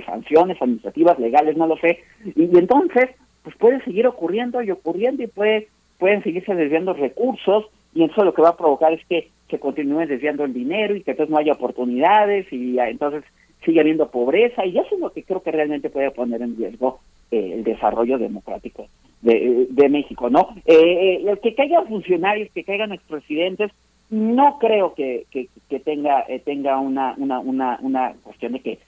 sanciones 0.05 0.61
administrativas, 0.61 1.17
legales, 1.17 1.57
no 1.57 1.65
lo 1.65 1.77
sé. 1.77 1.99
Y, 2.35 2.57
entonces, 2.57 3.09
pues 3.43 3.55
puede 3.55 3.83
seguir 3.83 4.05
ocurriendo 4.05 4.61
y 4.61 4.69
ocurriendo 4.69 5.23
y 5.23 5.27
puede, 5.27 5.67
pueden 5.97 6.21
seguirse 6.23 6.53
desviando 6.53 6.93
recursos 6.93 7.65
y 7.95 8.03
eso 8.03 8.23
lo 8.23 8.33
que 8.35 8.43
va 8.43 8.49
a 8.49 8.57
provocar 8.57 8.93
es 8.93 9.03
que 9.07 9.29
se 9.49 9.59
continúe 9.59 10.05
desviando 10.05 10.43
el 10.43 10.53
dinero 10.53 10.95
y 10.95 11.01
que 11.01 11.11
entonces 11.11 11.31
no 11.31 11.39
haya 11.39 11.53
oportunidades 11.53 12.45
y 12.53 12.77
entonces 12.77 13.23
sigue 13.65 13.79
habiendo 13.79 14.11
pobreza 14.11 14.65
y 14.65 14.77
eso 14.77 14.93
es 14.93 14.99
lo 14.99 15.11
que 15.11 15.23
creo 15.23 15.41
que 15.41 15.51
realmente 15.51 15.89
puede 15.89 16.11
poner 16.11 16.41
en 16.41 16.55
riesgo 16.55 16.99
eh, 17.31 17.53
el 17.55 17.63
desarrollo 17.63 18.17
democrático 18.17 18.87
de, 19.21 19.67
de 19.69 19.89
México, 19.89 20.29
¿no? 20.29 20.49
Eh, 20.65 21.23
eh, 21.27 21.37
que 21.41 21.55
caigan 21.55 21.87
funcionarios, 21.87 22.49
que 22.53 22.63
caigan 22.63 22.91
expresidentes, 22.91 23.71
no 24.09 24.57
creo 24.59 24.93
que, 24.95 25.25
que, 25.31 25.79
tenga 25.79 26.25
eh, 26.27 26.39
tenga 26.39 26.79
una, 26.79 27.13
una, 27.17 27.39
una, 27.39 27.77
una 27.81 28.13
cuestión 28.23 28.53
de 28.53 28.59
que 28.59 28.79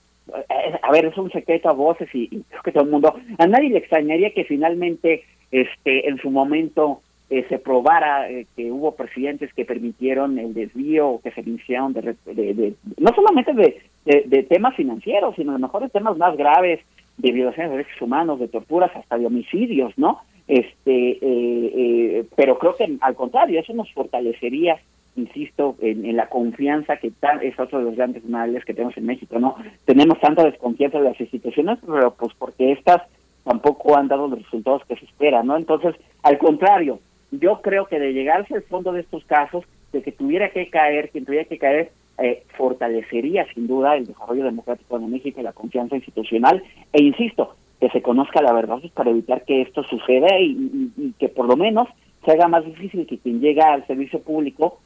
a 0.81 0.91
ver, 0.91 1.05
es 1.05 1.17
un 1.17 1.31
secreto 1.31 1.69
a 1.69 1.73
voces 1.73 2.07
y, 2.13 2.27
creo 2.29 2.63
que 2.63 2.71
todo 2.71 2.83
el 2.83 2.89
mundo, 2.89 3.13
a 3.37 3.47
nadie 3.47 3.69
le 3.69 3.79
extrañaría 3.79 4.33
que 4.33 4.45
finalmente 4.45 5.23
este 5.51 6.07
en 6.07 6.17
su 6.19 6.29
momento 6.29 7.01
se 7.29 7.59
probara 7.59 8.27
que 8.57 8.71
hubo 8.71 8.95
presidentes 8.95 9.53
que 9.53 9.63
permitieron 9.63 10.37
el 10.37 10.53
desvío 10.53 11.07
o 11.07 11.21
que 11.21 11.31
se 11.31 11.41
iniciaron 11.41 11.93
de, 11.93 12.15
de, 12.25 12.73
no 12.97 13.15
solamente 13.15 13.53
de, 13.53 13.81
de, 14.05 14.43
temas 14.43 14.75
financieros, 14.75 15.35
sino 15.35 15.51
a 15.51 15.53
lo 15.53 15.59
mejor 15.59 15.83
de 15.83 15.89
temas 15.89 16.17
más 16.17 16.35
graves, 16.35 16.81
de 17.17 17.31
violaciones 17.31 17.71
de 17.71 17.77
derechos 17.77 18.01
humanos, 18.01 18.39
de 18.39 18.47
torturas, 18.47 18.91
hasta 18.95 19.17
de 19.17 19.27
homicidios, 19.27 19.93
¿no? 19.97 20.21
Este, 20.47 21.11
eh, 21.11 21.19
eh, 21.21 22.25
pero 22.35 22.57
creo 22.57 22.75
que 22.75 22.97
al 22.99 23.15
contrario, 23.15 23.59
eso 23.59 23.73
nos 23.73 23.91
fortalecería, 23.93 24.79
insisto, 25.15 25.75
en, 25.81 26.15
la 26.15 26.27
confianza 26.27 26.97
que 26.97 27.11
tal 27.11 27.43
es 27.43 27.59
otro 27.59 27.79
de 27.79 27.85
los 27.85 27.95
grandes 27.95 28.23
males 28.25 28.63
que 28.65 28.73
tenemos 28.73 28.97
en 28.97 29.05
México, 29.05 29.39
¿no? 29.39 29.55
Tenemos 29.85 30.19
tanta 30.19 30.43
desconfianza 30.43 30.99
de 30.99 31.09
las 31.09 31.19
instituciones, 31.19 31.79
pero 31.85 32.13
pues 32.15 32.33
porque 32.37 32.71
estas 32.71 33.01
tampoco 33.43 33.97
han 33.97 34.07
dado 34.07 34.27
los 34.27 34.43
resultados 34.43 34.83
que 34.85 34.95
se 34.95 35.05
esperan, 35.05 35.47
¿no? 35.47 35.57
Entonces, 35.57 35.95
al 36.23 36.37
contrario, 36.37 36.99
yo 37.31 37.61
creo 37.61 37.87
que 37.87 37.99
de 37.99 38.13
llegarse 38.13 38.55
al 38.55 38.63
fondo 38.63 38.91
de 38.91 39.01
estos 39.01 39.23
casos, 39.25 39.65
de 39.91 40.01
que 40.01 40.11
tuviera 40.11 40.49
que 40.51 40.69
caer, 40.69 41.09
quien 41.09 41.25
tuviera 41.25 41.45
que 41.45 41.57
caer, 41.57 41.91
eh, 42.17 42.43
fortalecería 42.55 43.51
sin 43.53 43.67
duda 43.67 43.95
el 43.95 44.05
desarrollo 44.05 44.43
democrático 44.43 44.99
de 44.99 45.07
México 45.07 45.39
y 45.39 45.43
la 45.43 45.53
confianza 45.53 45.95
institucional. 45.95 46.61
E 46.93 47.01
insisto, 47.01 47.55
que 47.79 47.89
se 47.89 48.01
conozca 48.01 48.41
la 48.41 48.53
verdad 48.53 48.79
para 48.93 49.09
evitar 49.09 49.43
que 49.43 49.61
esto 49.61 49.83
suceda 49.83 50.39
y, 50.39 51.13
que 51.17 51.29
por 51.29 51.47
lo 51.47 51.57
menos 51.57 51.87
se 52.23 52.31
haga 52.31 52.47
más 52.47 52.63
difícil 52.63 53.07
que 53.07 53.17
quien 53.17 53.41
llega 53.41 53.73
al 53.73 53.87
servicio 53.87 54.21
público 54.21 54.79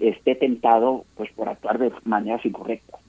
esté 0.00 0.34
tentado 0.34 1.04
pues 1.16 1.30
por 1.32 1.48
actuar 1.48 1.78
de 1.78 1.92
maneras 2.04 2.44
incorrectas. 2.44 3.00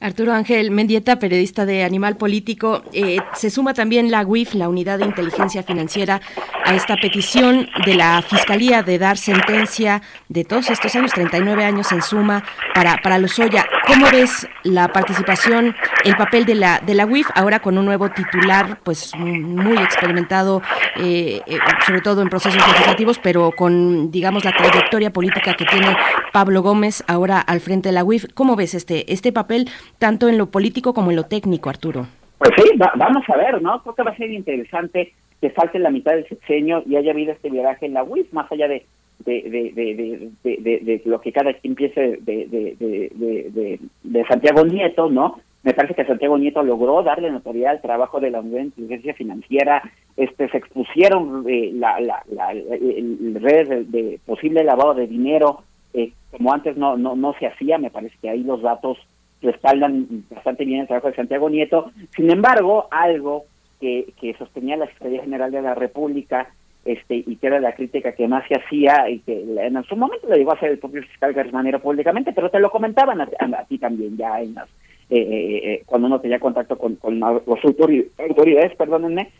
Arturo 0.00 0.32
Ángel 0.32 0.70
Mendieta, 0.70 1.18
periodista 1.18 1.66
de 1.66 1.84
Animal 1.84 2.16
Político, 2.16 2.82
eh, 2.92 3.18
se 3.34 3.50
suma 3.50 3.74
también 3.74 4.10
la 4.10 4.24
UIF, 4.24 4.54
la 4.54 4.68
Unidad 4.68 4.98
de 4.98 5.06
Inteligencia 5.06 5.62
Financiera, 5.62 6.20
a 6.64 6.74
esta 6.74 6.96
petición 6.96 7.68
de 7.84 7.94
la 7.94 8.22
Fiscalía 8.22 8.82
de 8.82 8.98
dar 8.98 9.18
sentencia 9.18 10.02
de 10.28 10.44
todos 10.44 10.70
estos 10.70 10.94
años, 10.94 11.12
39 11.12 11.64
años 11.64 11.90
en 11.92 12.02
suma, 12.02 12.44
para, 12.74 12.98
para 13.02 13.18
Lozoya. 13.18 13.66
¿Cómo 13.86 14.06
ves 14.10 14.46
la 14.62 14.88
participación, 14.88 15.74
el 16.04 16.16
papel 16.16 16.44
de 16.46 16.54
la, 16.54 16.80
de 16.80 16.94
la 16.94 17.06
UIF 17.06 17.28
ahora 17.34 17.60
con 17.60 17.76
un 17.76 17.84
nuevo 17.84 18.10
titular, 18.10 18.78
pues 18.82 19.14
muy 19.16 19.76
experimentado, 19.78 20.62
eh, 20.96 21.42
eh, 21.46 21.58
sobre 21.86 22.00
todo 22.00 22.22
en 22.22 22.28
procesos 22.28 22.66
legislativos, 22.66 23.18
pero 23.18 23.52
con, 23.56 24.10
digamos, 24.10 24.44
la 24.44 24.52
trayectoria 24.52 25.12
política 25.12 25.54
que 25.54 25.64
tiene 25.64 25.96
Pablo 26.32 26.62
Gómez 26.62 27.04
ahora 27.06 27.40
al 27.40 27.60
frente 27.60 27.90
de 27.90 27.92
la 27.92 28.04
UIF? 28.04 28.26
¿Cómo 28.34 28.56
ves 28.56 28.74
este, 28.74 29.12
este 29.12 29.23
papel 29.32 29.68
tanto 29.98 30.28
en 30.28 30.38
lo 30.38 30.46
político 30.46 30.94
como 30.94 31.10
en 31.10 31.16
lo 31.16 31.24
técnico, 31.24 31.70
Arturo? 31.70 32.06
Pues 32.38 32.50
sí, 32.56 32.70
vamos 32.76 33.24
a 33.28 33.36
ver, 33.36 33.62
¿no? 33.62 33.82
Creo 33.82 33.94
que 33.94 34.02
va 34.02 34.10
a 34.10 34.16
ser 34.16 34.30
interesante 34.30 35.12
que 35.40 35.50
falte 35.50 35.78
la 35.78 35.90
mitad 35.90 36.12
del 36.12 36.28
sexenio 36.28 36.82
y 36.86 36.96
haya 36.96 37.12
habido 37.12 37.32
este 37.32 37.50
viaje 37.50 37.86
en 37.86 37.94
la 37.94 38.04
UIF, 38.04 38.32
más 38.32 38.50
allá 38.50 38.68
de 38.68 38.86
de, 39.24 39.42
de, 39.74 40.30
de, 40.42 40.80
de, 40.80 41.02
lo 41.04 41.20
que 41.20 41.32
cada 41.32 41.54
quien 41.54 41.74
piense 41.74 42.18
de, 42.20 43.78
de, 44.02 44.24
Santiago 44.28 44.64
Nieto, 44.64 45.08
¿no? 45.08 45.40
Me 45.62 45.72
parece 45.72 45.94
que 45.94 46.04
Santiago 46.04 46.36
Nieto 46.36 46.62
logró 46.62 47.02
darle 47.02 47.30
notoriedad 47.30 47.72
al 47.72 47.80
trabajo 47.80 48.20
de 48.20 48.30
la 48.30 48.40
Unidad 48.40 48.58
de 48.58 48.64
Inteligencia 48.64 49.14
Financiera, 49.14 49.82
este, 50.16 50.48
se 50.50 50.58
expusieron 50.58 51.44
eh, 51.48 51.70
la, 51.72 52.00
la, 52.00 52.22
la, 52.30 52.52
redes 52.52 53.90
de, 53.90 54.20
posible 54.26 54.62
lavado 54.62 54.94
de 54.94 55.06
dinero, 55.06 55.62
eh, 55.94 56.12
como 56.30 56.52
antes 56.52 56.76
no, 56.76 56.98
no, 56.98 57.16
no 57.16 57.34
se 57.38 57.46
hacía, 57.46 57.78
me 57.78 57.90
parece 57.90 58.16
que 58.20 58.28
ahí 58.28 58.42
los 58.42 58.60
datos 58.60 58.98
respaldan 59.44 60.24
bastante 60.30 60.64
bien 60.64 60.80
el 60.80 60.86
trabajo 60.86 61.08
de 61.08 61.16
Santiago 61.16 61.48
Nieto. 61.48 61.90
Sin 62.16 62.30
embargo, 62.30 62.88
algo 62.90 63.44
que, 63.80 64.12
que 64.20 64.34
sostenía 64.34 64.76
la 64.76 64.86
Secretaría 64.86 65.22
General 65.22 65.50
de 65.50 65.62
la 65.62 65.74
República 65.74 66.48
este 66.84 67.16
y 67.16 67.36
que 67.36 67.46
era 67.46 67.60
la 67.60 67.74
crítica 67.74 68.12
que 68.12 68.28
más 68.28 68.46
se 68.46 68.56
hacía 68.56 69.08
y 69.08 69.20
que 69.20 69.42
en 69.58 69.82
su 69.84 69.96
momento 69.96 70.28
le 70.28 70.36
llegó 70.36 70.52
a 70.52 70.54
hacer 70.54 70.70
el 70.70 70.78
propio 70.78 71.02
fiscal 71.02 71.32
García 71.32 71.78
públicamente, 71.78 72.32
pero 72.32 72.50
te 72.50 72.60
lo 72.60 72.70
comentaban 72.70 73.20
a, 73.20 73.64
ti 73.64 73.78
también 73.78 74.16
ya 74.16 74.40
en 74.40 74.54
las, 74.54 74.68
eh, 75.10 75.16
eh, 75.18 75.60
eh, 75.64 75.82
cuando 75.86 76.08
uno 76.08 76.20
tenía 76.20 76.38
contacto 76.38 76.76
con, 76.76 76.96
con 76.96 77.18
las 77.18 77.42
autoridades, 77.46 78.76
perdónenme, 78.76 79.30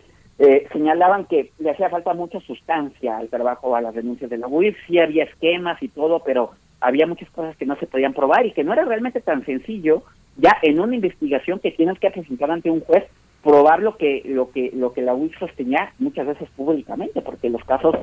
señalaban 0.72 1.26
que 1.26 1.52
le 1.58 1.70
hacía 1.70 1.90
falta 1.90 2.12
mucha 2.12 2.40
sustancia 2.40 3.18
al 3.18 3.28
trabajo, 3.28 3.76
a 3.76 3.80
las 3.80 3.94
denuncias 3.94 4.30
de 4.30 4.38
la 4.38 4.48
UIF, 4.48 4.76
sí 4.86 4.98
había 4.98 5.24
esquemas 5.24 5.82
y 5.82 5.88
todo, 5.88 6.20
pero 6.24 6.50
había 6.80 7.06
muchas 7.06 7.30
cosas 7.30 7.56
que 7.56 7.66
no 7.66 7.76
se 7.76 7.86
podían 7.86 8.12
probar 8.12 8.44
y 8.44 8.52
que 8.52 8.64
no 8.64 8.72
era 8.72 8.84
realmente 8.84 9.20
tan 9.20 9.44
sencillo 9.44 10.02
ya 10.36 10.56
en 10.62 10.80
una 10.80 10.94
investigación 10.94 11.58
que 11.60 11.70
tienes 11.70 11.98
que 11.98 12.10
presentar 12.10 12.50
ante 12.50 12.70
un 12.70 12.80
juez 12.80 13.04
probar 13.42 13.82
lo 13.82 13.96
que 13.96 14.22
lo 14.24 14.50
que 14.50 14.70
lo 14.74 14.92
que 14.92 15.02
la 15.02 15.14
UIF 15.14 15.38
sostenía 15.38 15.92
muchas 15.98 16.26
veces 16.26 16.48
públicamente 16.56 17.20
porque 17.20 17.50
los 17.50 17.62
casos 17.64 17.94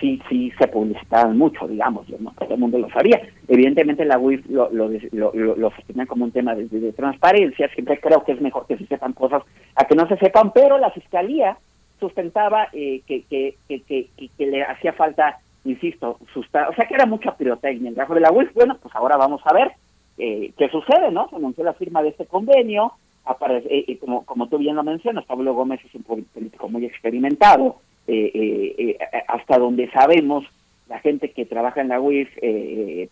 sí 0.00 0.20
sí 0.28 0.52
se 0.58 0.68
publicitaban 0.68 1.36
mucho 1.36 1.68
digamos 1.68 2.08
no 2.18 2.32
todo 2.38 2.54
el 2.54 2.60
mundo 2.60 2.78
lo 2.78 2.90
sabía. 2.90 3.20
Evidentemente 3.46 4.04
la 4.04 4.18
UIF 4.18 4.44
lo 4.48 4.70
lo, 4.70 4.90
lo, 5.32 5.70
sostenía 5.70 6.06
como 6.06 6.24
un 6.24 6.32
tema 6.32 6.54
de, 6.54 6.92
transparencia. 6.92 7.68
Siempre 7.74 8.00
creo 8.00 8.24
que 8.24 8.32
es 8.32 8.40
mejor 8.40 8.66
que 8.66 8.78
se 8.78 8.86
sepan 8.86 9.12
cosas 9.12 9.42
a 9.76 9.84
que 9.84 9.94
no 9.94 10.08
se 10.08 10.16
sepan 10.16 10.52
pero 10.52 10.78
la 10.78 10.90
fiscalía 10.90 11.58
sustentaba 11.98 12.68
eh, 12.72 13.02
que, 13.06 13.22
que, 13.22 13.56
que, 13.68 14.46
le 14.46 14.62
hacía 14.62 14.92
falta 14.92 15.38
insisto 15.64 16.18
o 16.34 16.74
sea 16.74 16.86
que 16.86 16.94
era 16.94 17.06
mucha 17.06 17.36
pirotecnia 17.36 17.88
el 17.88 17.94
trabajo 17.94 18.14
de 18.14 18.20
la 18.20 18.30
UIF 18.30 18.52
bueno 18.54 18.76
pues 18.80 18.94
ahora 18.94 19.16
vamos 19.16 19.40
a 19.44 19.52
ver 19.52 19.72
eh, 20.18 20.52
qué 20.56 20.68
sucede 20.68 21.10
no 21.10 21.28
se 21.28 21.36
anunció 21.36 21.64
la 21.64 21.74
firma 21.74 22.02
de 22.02 22.10
este 22.10 22.26
convenio 22.26 22.92
aparece, 23.26 23.68
eh, 23.68 23.84
eh, 23.88 23.98
como, 23.98 24.24
como 24.24 24.48
tú 24.48 24.56
bien 24.58 24.76
lo 24.76 24.84
mencionas, 24.84 25.24
Pablo 25.26 25.52
Gómez 25.52 25.80
es 25.84 25.94
un 25.94 26.04
político 26.04 26.68
muy 26.68 26.86
experimentado, 26.86 27.76
eh, 28.06 28.96
hasta 29.26 29.58
donde 29.58 29.90
sabemos, 29.90 30.44
la 30.88 31.00
gente 31.00 31.32
que 31.32 31.44
trabaja 31.44 31.80
en 31.80 31.88
la 31.88 32.00
UIF 32.00 32.28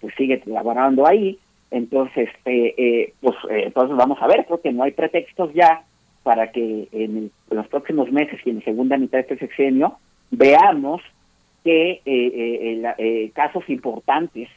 pues 0.01 0.15
sigue 0.17 0.39
trabajando 0.39 1.07
ahí, 1.07 1.39
entonces, 1.73 2.29
pues 2.45 3.37
entonces 3.51 3.97
vamos 3.97 4.19
a 4.21 4.29
ver, 4.29 4.47
creo 4.47 4.61
que 4.61 4.73
no 4.73 4.85
hay 4.85 4.93
pretextos 4.93 5.53
ya 5.55 5.83
para 6.25 6.51
que 6.51 6.89
en, 6.91 7.31
los 7.51 7.69
próximos 7.69 8.11
meses 8.11 8.41
y 8.45 8.51
en 8.51 8.57
la 8.57 8.65
segunda 8.65 8.97
mitad 8.97 9.19
de 9.19 9.23
este 9.23 9.39
sexenio 9.39 9.99
veamos 10.33 11.01
que 11.63 13.31
casos 13.35 13.63
importantes 13.69 14.49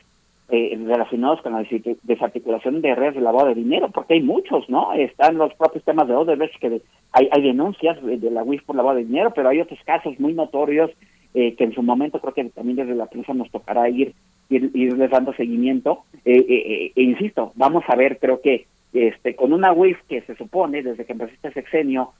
eh, 0.50 0.80
relacionados 0.86 1.42
con 1.42 1.52
la 1.52 1.66
desarticulación 2.04 2.82
de 2.82 2.96
redes 2.96 3.16
de 3.16 3.22
lavado 3.22 3.48
de 3.48 3.56
dinero, 3.56 3.90
porque 3.90 4.14
hay 4.14 4.22
muchos, 4.22 4.70
¿no? 4.70 4.94
Están 4.94 5.38
los 5.38 5.54
propios 5.56 5.84
temas 5.84 6.08
de 6.08 6.16
Odebrecht, 6.16 6.58
que 6.60 6.82
hay, 7.12 7.28
hay 7.32 7.42
denuncias 7.42 8.02
de, 8.02 8.32
la 8.32 8.44
UIF 8.44 8.64
por 8.64 8.78
lavado 8.78 8.96
de 8.96 9.04
dinero, 9.04 9.34
pero 9.36 9.50
hay 9.50 9.60
otros 9.60 9.80
casos 9.86 10.18
muy 10.20 10.32
notorios 10.32 10.90
eh, 11.34 11.54
que 11.56 11.66
en 11.66 11.74
su 11.74 11.84
momento 11.84 12.22
creo 12.22 12.34
que 12.34 12.46
también 12.46 12.78
desde 12.78 12.96
la 12.96 13.08
prensa 13.08 13.34
nos 13.34 13.52
tocará 13.52 13.90
ir, 13.90 14.14
ir 14.50 14.72
irles 14.74 15.12
dando 15.12 15.34
seguimiento. 15.34 16.04
Eh, 16.24 16.46
eh, 16.48 16.92
e 16.96 17.02
insisto, 17.04 17.52
vamos 17.56 17.84
a 17.90 17.98
ver, 17.98 18.18
creo 18.18 18.40
que 18.40 18.68
este 18.94 19.36
con 19.36 19.54
una 19.54 19.74
UIF 19.74 20.00
que 20.08 20.22
se 20.22 20.36
supone 20.36 20.82
desde 20.82 21.06
que 21.06 21.14
empezó 21.14 21.34
este 21.34 21.52
sexenio 21.54 22.14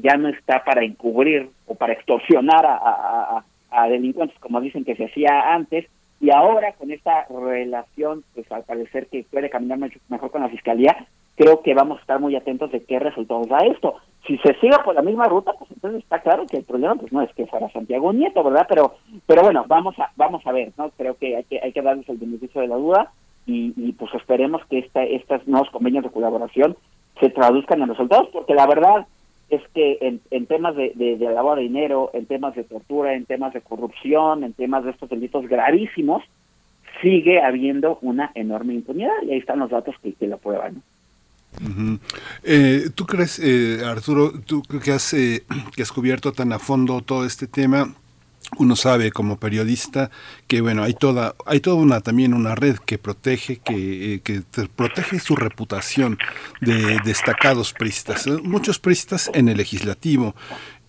ya 0.00 0.16
no 0.16 0.28
está 0.28 0.64
para 0.64 0.82
encubrir 0.82 1.50
o 1.66 1.74
para 1.74 1.92
extorsionar 1.92 2.64
a, 2.64 3.44
a, 3.70 3.88
delincuentes, 3.88 4.38
como 4.38 4.60
dicen 4.60 4.84
que 4.84 4.96
se 4.96 5.04
hacía 5.04 5.54
antes, 5.54 5.86
y 6.20 6.30
ahora 6.30 6.72
con 6.72 6.90
esta 6.90 7.26
relación, 7.28 8.24
pues 8.34 8.50
al 8.50 8.64
parecer 8.64 9.06
que 9.06 9.24
puede 9.30 9.50
caminar 9.50 9.78
mejor 9.78 10.30
con 10.30 10.42
la 10.42 10.48
fiscalía, 10.48 11.06
creo 11.36 11.62
que 11.62 11.74
vamos 11.74 11.98
a 11.98 12.00
estar 12.00 12.18
muy 12.18 12.34
atentos 12.34 12.72
de 12.72 12.82
qué 12.82 12.98
resultados 12.98 13.48
da 13.48 13.58
esto. 13.58 13.96
Si 14.26 14.36
se 14.38 14.54
sigue 14.54 14.76
por 14.84 14.94
la 14.94 15.02
misma 15.02 15.26
ruta, 15.26 15.52
pues 15.56 15.70
entonces 15.70 16.02
está 16.02 16.20
claro 16.20 16.46
que 16.46 16.56
el 16.56 16.64
problema 16.64 16.96
pues 16.96 17.12
no 17.12 17.22
es 17.22 17.32
que 17.34 17.46
fuera 17.46 17.70
Santiago 17.70 18.12
Nieto, 18.12 18.42
¿verdad? 18.42 18.66
Pero 18.68 18.96
pero 19.26 19.42
bueno, 19.42 19.64
vamos 19.68 19.96
a 19.98 20.10
vamos 20.16 20.44
a 20.46 20.52
ver, 20.52 20.72
¿no? 20.76 20.90
Creo 20.96 21.16
que 21.16 21.36
hay 21.36 21.44
que 21.44 21.60
hay 21.62 21.72
que 21.72 21.82
darles 21.82 22.08
el 22.08 22.16
beneficio 22.16 22.60
de 22.60 22.66
la 22.66 22.76
duda 22.76 23.12
y, 23.48 23.72
y 23.76 23.92
pues 23.92 24.14
esperemos 24.14 24.62
que 24.66 24.78
esta 24.78 25.02
estos 25.02 25.46
nuevos 25.48 25.70
convenios 25.70 26.04
de 26.04 26.10
colaboración 26.10 26.76
se 27.18 27.30
traduzcan 27.30 27.82
en 27.82 27.88
resultados, 27.88 28.28
porque 28.32 28.54
la 28.54 28.66
verdad 28.66 29.06
es 29.50 29.62
que 29.74 29.98
en, 30.30 30.46
temas 30.46 30.76
de, 30.76 30.92
de, 30.94 31.16
de 31.16 31.24
lavado 31.32 31.56
de 31.56 31.62
dinero, 31.62 32.10
en 32.12 32.26
temas 32.26 32.54
de 32.54 32.64
tortura, 32.64 33.14
en 33.14 33.24
temas 33.24 33.54
de 33.54 33.62
corrupción, 33.62 34.44
en 34.44 34.52
temas 34.52 34.84
de 34.84 34.90
estos 34.90 35.08
delitos 35.08 35.48
gravísimos, 35.48 36.22
sigue 37.00 37.40
habiendo 37.40 37.98
una 38.02 38.30
enorme 38.34 38.74
impunidad 38.74 39.22
y 39.22 39.32
ahí 39.32 39.38
están 39.38 39.58
los 39.58 39.70
datos 39.70 39.94
que, 40.02 40.12
que 40.12 40.26
lo 40.26 40.36
prueban. 40.36 40.82
Eh, 42.44 42.90
¿Tú 42.94 43.06
crees, 43.06 43.38
eh, 43.38 43.80
Arturo, 43.84 44.32
tú 44.44 44.62
que 44.62 44.92
has, 44.92 45.14
eh, 45.14 45.44
que 45.74 45.82
has 45.82 45.92
cubierto 45.92 46.32
tan 46.32 46.52
a 46.52 46.58
fondo 46.58 47.00
todo 47.00 47.24
este 47.24 47.46
tema? 47.46 47.94
Uno 48.56 48.76
sabe 48.76 49.12
como 49.12 49.38
periodista 49.38 50.10
que 50.46 50.62
bueno 50.62 50.82
hay 50.82 50.94
toda 50.94 51.34
hay 51.44 51.60
toda 51.60 51.76
una 51.76 52.00
también 52.00 52.32
una 52.32 52.54
red 52.54 52.76
que 52.78 52.96
protege 52.96 53.58
que, 53.58 54.14
eh, 54.14 54.20
que 54.20 54.40
te 54.40 54.66
protege 54.68 55.20
su 55.20 55.36
reputación 55.36 56.18
de 56.60 56.98
destacados 57.04 57.74
pristas 57.74 58.26
muchos 58.42 58.78
pristas 58.78 59.30
en 59.34 59.50
el 59.50 59.58
legislativo 59.58 60.34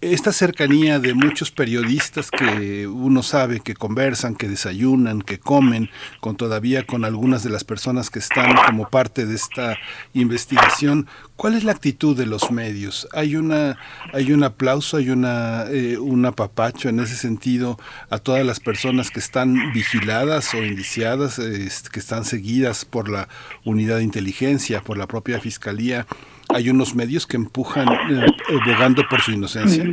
esta 0.02 0.32
cercanía 0.32 0.98
de 1.00 1.14
muchos 1.14 1.52
periodistas 1.52 2.32
que 2.32 2.88
uno 2.88 3.22
sabe 3.22 3.60
que 3.60 3.74
conversan, 3.74 4.36
que 4.36 4.48
desayunan, 4.48 5.22
que 5.22 5.40
comen, 5.40 5.90
con 6.22 6.38
todavía 6.38 6.86
con 6.86 7.04
algunas 7.04 7.44
de 7.44 7.50
las 7.50 7.66
personas 7.66 8.10
que 8.10 8.20
están 8.20 8.56
como 8.66 8.90
parte 8.90 9.26
de 9.26 9.36
esta 9.36 9.78
investigación, 10.14 11.08
¿cuál 11.36 11.56
es 11.56 11.66
la 11.66 11.74
actitud 11.74 12.16
de 12.16 12.26
los 12.26 12.50
medios? 12.50 13.10
¿Hay 13.12 13.36
una 13.36 13.78
hay 14.14 14.32
un 14.32 14.44
aplauso, 14.44 14.96
hay 14.98 15.10
una 15.10 15.66
eh, 15.70 15.98
un 15.98 16.26
apapacho 16.26 16.88
en 16.88 17.02
ese 17.02 17.16
sentido 17.16 17.78
a 18.10 18.20
todas 18.20 18.46
las 18.46 18.62
personas 18.62 19.12
que 19.12 19.20
están 19.20 19.74
vigiladas 19.74 20.54
o 20.54 20.64
indiciadas, 20.64 21.40
eh, 21.40 21.68
que 21.92 22.00
están 22.00 22.24
seguidas 22.24 22.86
por 22.86 23.10
la 23.10 23.28
unidad 23.66 23.98
de 23.98 24.04
inteligencia, 24.04 24.82
por 24.82 24.98
la 24.98 25.08
propia 25.08 25.42
fiscalía? 25.42 26.06
Hay 26.50 26.70
unos 26.70 26.96
medios 26.96 27.26
que 27.28 27.38
empujan 27.38 27.88
eh, 27.88 29.04
por 29.10 29.22
su 29.22 29.32
inocencia. 29.32 29.84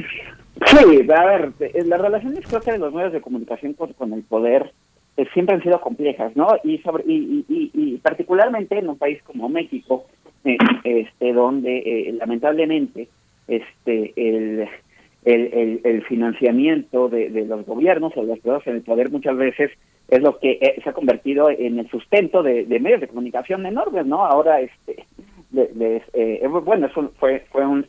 Sí, 0.65 1.11
a 1.15 1.25
ver, 1.27 1.53
eh, 1.61 1.85
las 1.85 2.01
relaciones 2.01 2.45
creo 2.49 2.61
que 2.61 2.73
de 2.73 2.79
los 2.79 2.93
medios 2.93 3.13
de 3.13 3.21
comunicación 3.21 3.75
con, 3.75 4.13
el 4.13 4.23
poder 4.23 4.73
eh, 5.17 5.27
siempre 5.35 5.55
han 5.55 5.63
sido 5.63 5.81
complejas, 5.81 6.35
¿no? 6.35 6.49
Y 6.65 6.79
sobre 6.79 7.05
y, 7.07 7.45
y, 7.49 7.97
particularmente 7.99 8.79
en 8.79 8.89
un 8.89 8.97
país 8.97 9.23
como 9.23 9.49
México, 9.49 10.07
eh, 10.45 10.57
este, 10.85 11.33
donde 11.33 12.15
lamentablemente 12.19 13.09
este 13.49 14.13
el 14.17 14.69
el, 15.25 16.05
financiamiento 16.07 17.09
de, 17.09 17.29
los 17.49 17.67
gobiernos 17.67 18.13
o 18.17 18.21
de 18.21 18.29
los 18.29 18.39
privados 18.39 18.67
en 18.69 18.77
el 18.77 18.83
poder 18.83 19.11
muchas 19.11 19.37
veces 19.37 19.73
es 20.09 20.23
lo 20.23 20.39
que 20.39 20.81
se 20.83 20.89
ha 20.89 20.93
convertido 20.93 21.51
en 21.51 21.81
el 21.81 21.91
sustento 21.91 22.45
de 22.45 22.79
medios 22.81 23.01
de 23.01 23.09
comunicación 23.09 23.67
enormes, 23.67 24.07
¿no? 24.07 24.25
Ahora, 24.25 24.61
este, 24.61 25.05
les, 25.53 26.03
eh, 26.13 26.47
bueno, 26.65 26.87
eso 26.87 27.13
fue 27.19 27.45
fue 27.51 27.67
un, 27.67 27.85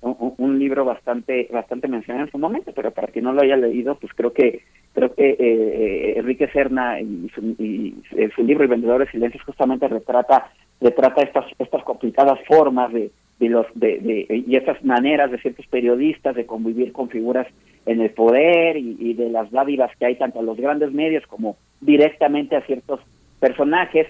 un, 0.00 0.58
libro 0.58 0.84
bastante 0.84 1.48
bastante 1.52 1.88
mencionado 1.88 2.26
en 2.26 2.32
su 2.32 2.38
momento, 2.38 2.72
pero 2.74 2.90
para 2.90 3.08
quien 3.08 3.24
no 3.24 3.32
lo 3.32 3.42
haya 3.42 3.56
leído, 3.56 3.96
pues 3.96 4.12
creo 4.14 4.32
que 4.32 4.62
creo 4.94 5.14
que 5.14 5.36
eh, 5.38 6.18
Enrique 6.18 6.48
Serna 6.48 7.00
y 7.00 7.28
su, 7.34 7.40
y 7.58 7.94
su 8.34 8.42
libro 8.42 8.64
El 8.64 8.70
vendedor 8.70 9.00
de 9.00 9.10
silencios 9.10 9.42
justamente 9.44 9.88
retrata 9.88 10.50
retrata 10.80 11.22
estas 11.22 11.46
estas 11.58 11.82
complicadas 11.84 12.38
formas 12.46 12.92
de 12.92 13.10
de 13.38 13.48
los 13.48 13.66
de, 13.74 14.26
y 14.46 14.56
estas 14.56 14.82
maneras 14.84 15.30
de 15.30 15.38
ciertos 15.38 15.66
periodistas 15.66 16.34
de 16.34 16.46
convivir 16.46 16.92
con 16.92 17.08
figuras 17.08 17.46
en 17.86 18.00
el 18.00 18.10
poder 18.10 18.76
y, 18.76 18.96
y 18.98 19.14
de 19.14 19.30
las 19.30 19.50
dádivas 19.50 19.90
que 19.96 20.06
hay 20.06 20.16
tanto 20.16 20.40
a 20.40 20.42
los 20.42 20.56
grandes 20.56 20.92
medios 20.92 21.24
como 21.26 21.56
directamente 21.80 22.56
a 22.56 22.62
ciertos 22.62 23.00
personajes. 23.38 24.06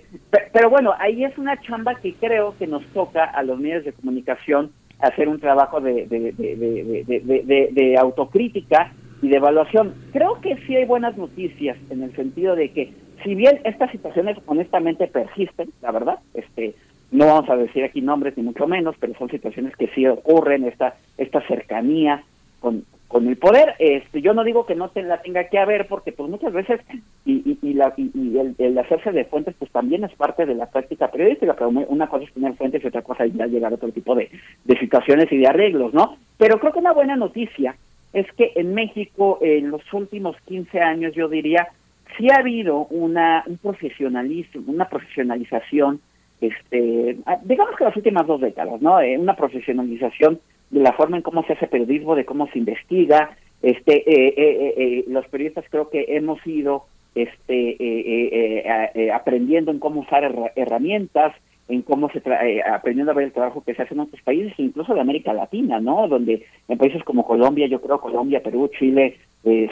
Pero 0.53 0.71
bueno, 0.71 0.95
ahí 0.99 1.25
es 1.25 1.37
una 1.39 1.61
chamba 1.61 1.95
que 1.97 2.15
creo 2.15 2.55
que 2.59 2.67
nos 2.67 2.85
toca 2.89 3.25
a 3.25 3.43
los 3.43 3.59
medios 3.59 3.85
de 3.85 3.93
comunicación 3.93 4.73
hacer 5.01 5.29
un 5.29 5.39
trabajo 5.39 5.81
de, 5.81 6.07
de, 6.07 6.33
de, 6.33 7.69
de, 7.73 7.97
autocrítica 7.99 8.93
y 9.23 9.29
de 9.29 9.37
evaluación. 9.37 9.95
Creo 10.13 10.41
que 10.41 10.57
sí 10.67 10.75
hay 10.75 10.85
buenas 10.85 11.17
noticias 11.17 11.77
en 11.91 12.03
el 12.03 12.15
sentido 12.17 12.57
de 12.57 12.73
que 12.73 12.93
si 13.23 13.35
bien 13.35 13.61
estas 13.65 13.91
situaciones 13.91 14.37
honestamente 14.47 15.07
persisten, 15.07 15.71
la 15.83 15.93
verdad, 15.93 16.19
este 16.35 16.75
no 17.11 17.27
vamos 17.27 17.49
a 17.49 17.57
decir 17.57 17.85
aquí 17.85 18.03
nombres 18.03 18.37
ni 18.37 18.43
mucho 18.43 18.67
menos, 18.67 18.95
pero 19.01 19.15
son 19.19 19.31
situaciones 19.31 19.75
que 19.77 19.89
sí 19.95 20.07
ocurren, 20.07 20.65
esta, 20.65 20.97
esta 21.17 21.41
cercanía 21.47 22.23
con, 22.61 22.85
con 23.09 23.27
el 23.27 23.37
poder. 23.37 23.75
Este, 23.79 24.21
yo 24.21 24.35
no 24.35 24.45
digo 24.45 24.67
que 24.67 24.75
no 24.75 24.91
te 24.91 25.03
la 25.03 25.21
tenga 25.23 25.45
que 25.49 25.59
haber, 25.59 25.89
porque 25.89 26.13
pues 26.13 26.31
muchas 26.31 26.53
veces, 26.53 26.81
y, 27.25 27.43
y, 27.51 27.59
y, 27.63 27.75
la, 27.75 27.95
y, 27.97 28.11
y 28.15 28.39
el, 28.39 28.55
el, 28.59 28.79
hacerse 28.79 29.11
de 29.13 29.25
fuentes, 29.25 29.55
pues 29.59 29.71
también 29.73 30.05
es 30.05 30.13
parte 30.15 30.47
de 30.47 30.55
la 30.55 30.67
práctica 30.67 31.11
periodística, 31.11 31.55
pero 31.55 31.71
una 31.71 32.07
cosa 32.07 32.25
es 32.25 32.33
tener 32.33 32.55
fuentes 32.55 32.85
y 32.85 32.87
otra 32.87 33.03
cosa 33.03 33.25
es 33.25 33.35
llegar 33.35 33.73
a 33.73 33.77
otro 33.77 33.91
tipo 33.91 34.15
de, 34.15 34.31
de 34.65 34.79
situaciones 34.79 35.33
y 35.33 35.39
de 35.39 35.49
arreglos, 35.49 35.93
¿no? 35.95 36.17
Pero 36.37 36.61
creo 36.61 36.73
que 36.73 36.79
una 36.79 36.93
buena 36.93 37.17
noticia 37.17 37.77
es 38.13 38.31
que 38.33 38.53
en 38.55 38.75
México, 38.75 39.39
en 39.41 39.71
los 39.71 39.83
últimos 39.93 40.37
15 40.47 40.81
años, 40.81 41.15
yo 41.15 41.29
diría, 41.29 41.69
sí 42.17 42.29
ha 42.31 42.41
habido 42.41 42.87
una, 42.91 43.43
un 43.47 43.57
profesionalismo, 43.59 44.63
una 44.67 44.89
profesionalización 44.89 46.01
este, 46.41 47.17
digamos 47.43 47.77
que 47.77 47.85
las 47.85 47.97
últimas 47.97 48.27
dos 48.27 48.41
décadas, 48.41 48.81
¿no? 48.81 49.01
Eh, 49.01 49.19
una 49.19 49.35
profesionalización 49.35 50.41
de 50.71 50.81
la 50.81 50.93
forma 50.93 51.17
en 51.17 51.23
cómo 51.23 51.43
se 51.45 51.55
hace 51.55 51.67
periodismo, 51.67 52.15
de 52.15 52.25
cómo 52.25 52.47
se 52.49 52.59
investiga. 52.59 53.37
Este, 53.63 53.97
eh, 54.09 54.35
eh, 54.37 54.75
eh 54.77 55.05
los 55.09 55.27
periodistas 55.29 55.65
creo 55.71 55.91
que 55.91 56.05
hemos 56.09 56.45
ido 56.47 56.85
este, 57.15 58.65
aprendiendo 59.13 59.71
en 59.71 59.79
cómo 59.79 60.01
usar 60.01 60.53
herramientas, 60.55 61.35
en 61.69 61.83
cómo 61.83 62.09
se 62.11 62.23
aprendiendo 62.71 63.13
a 63.13 63.15
ver 63.15 63.27
el 63.27 63.33
trabajo 63.33 63.63
que 63.63 63.75
se 63.75 63.83
hace 63.83 63.95
en 63.95 64.01
otros 64.01 64.23
países, 64.23 64.55
incluso 64.59 64.95
de 64.95 65.01
América 65.01 65.33
Latina, 65.33 65.81
¿no? 65.81 66.09
Donde 66.09 66.47
en 66.69 66.79
países 66.79 67.03
como 67.05 67.27
Colombia, 67.27 67.67
yo 67.67 67.81
creo 67.81 68.01
Colombia, 68.01 68.43
Perú, 68.43 68.71
Chile, 68.79 69.19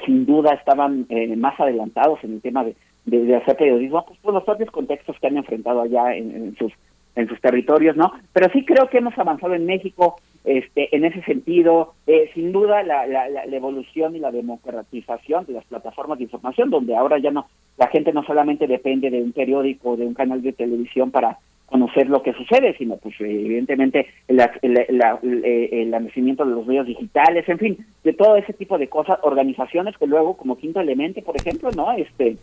sin 0.04 0.26
duda 0.26 0.54
estaban 0.54 1.06
más 1.36 1.58
adelantados 1.60 2.22
en 2.24 2.34
el 2.34 2.40
tema 2.40 2.64
de, 2.64 2.74
de, 3.06 3.36
hacer 3.36 3.56
periodismo, 3.56 4.04
pues 4.04 4.18
por 4.20 4.34
los 4.34 4.44
propios 4.44 4.70
contextos 4.70 5.16
que 5.20 5.28
han 5.28 5.36
enfrentado 5.36 5.80
allá 5.80 6.14
en, 6.14 6.54
sus 6.58 6.72
en 7.16 7.28
sus 7.28 7.40
territorios, 7.40 7.96
¿no? 7.96 8.12
Pero 8.32 8.48
sí 8.52 8.64
creo 8.64 8.88
que 8.88 8.98
hemos 8.98 9.16
avanzado 9.18 9.54
en 9.54 9.66
México 9.66 10.16
este, 10.44 10.94
en 10.94 11.04
ese 11.04 11.22
sentido. 11.22 11.94
Eh, 12.06 12.30
sin 12.34 12.52
duda, 12.52 12.84
la, 12.84 13.06
la, 13.06 13.28
la, 13.28 13.44
evolución 13.56 14.14
y 14.14 14.20
la 14.20 14.30
democratización 14.30 15.44
de 15.46 15.54
las 15.54 15.64
plataformas 15.64 16.18
de 16.18 16.24
información, 16.24 16.70
donde 16.70 16.94
ahora 16.94 17.18
ya 17.18 17.32
no, 17.32 17.48
la 17.78 17.88
gente 17.88 18.12
no 18.12 18.22
solamente 18.22 18.68
depende 18.68 19.10
de 19.10 19.20
un 19.20 19.32
periódico 19.32 19.90
o 19.90 19.96
de 19.96 20.06
un 20.06 20.14
canal 20.14 20.42
de 20.42 20.52
televisión 20.52 21.10
para 21.10 21.38
conocer 21.66 22.08
lo 22.08 22.22
que 22.22 22.32
sucede, 22.32 22.76
sino 22.78 22.96
pues 22.96 23.16
evidentemente 23.18 24.06
el, 24.28 24.40
el, 24.62 25.90
nacimiento 25.90 26.44
de 26.44 26.52
los 26.52 26.64
medios 26.64 26.86
digitales, 26.86 27.48
en 27.48 27.58
fin, 27.58 27.86
de 28.04 28.12
todo 28.12 28.36
ese 28.36 28.52
tipo 28.52 28.78
de 28.78 28.88
cosas, 28.88 29.18
organizaciones 29.22 29.98
que 29.98 30.06
luego, 30.06 30.36
como 30.36 30.56
quinto 30.56 30.80
elemento, 30.80 31.20
por 31.22 31.36
ejemplo, 31.36 31.70
¿no? 31.72 31.90
Este, 31.92 32.36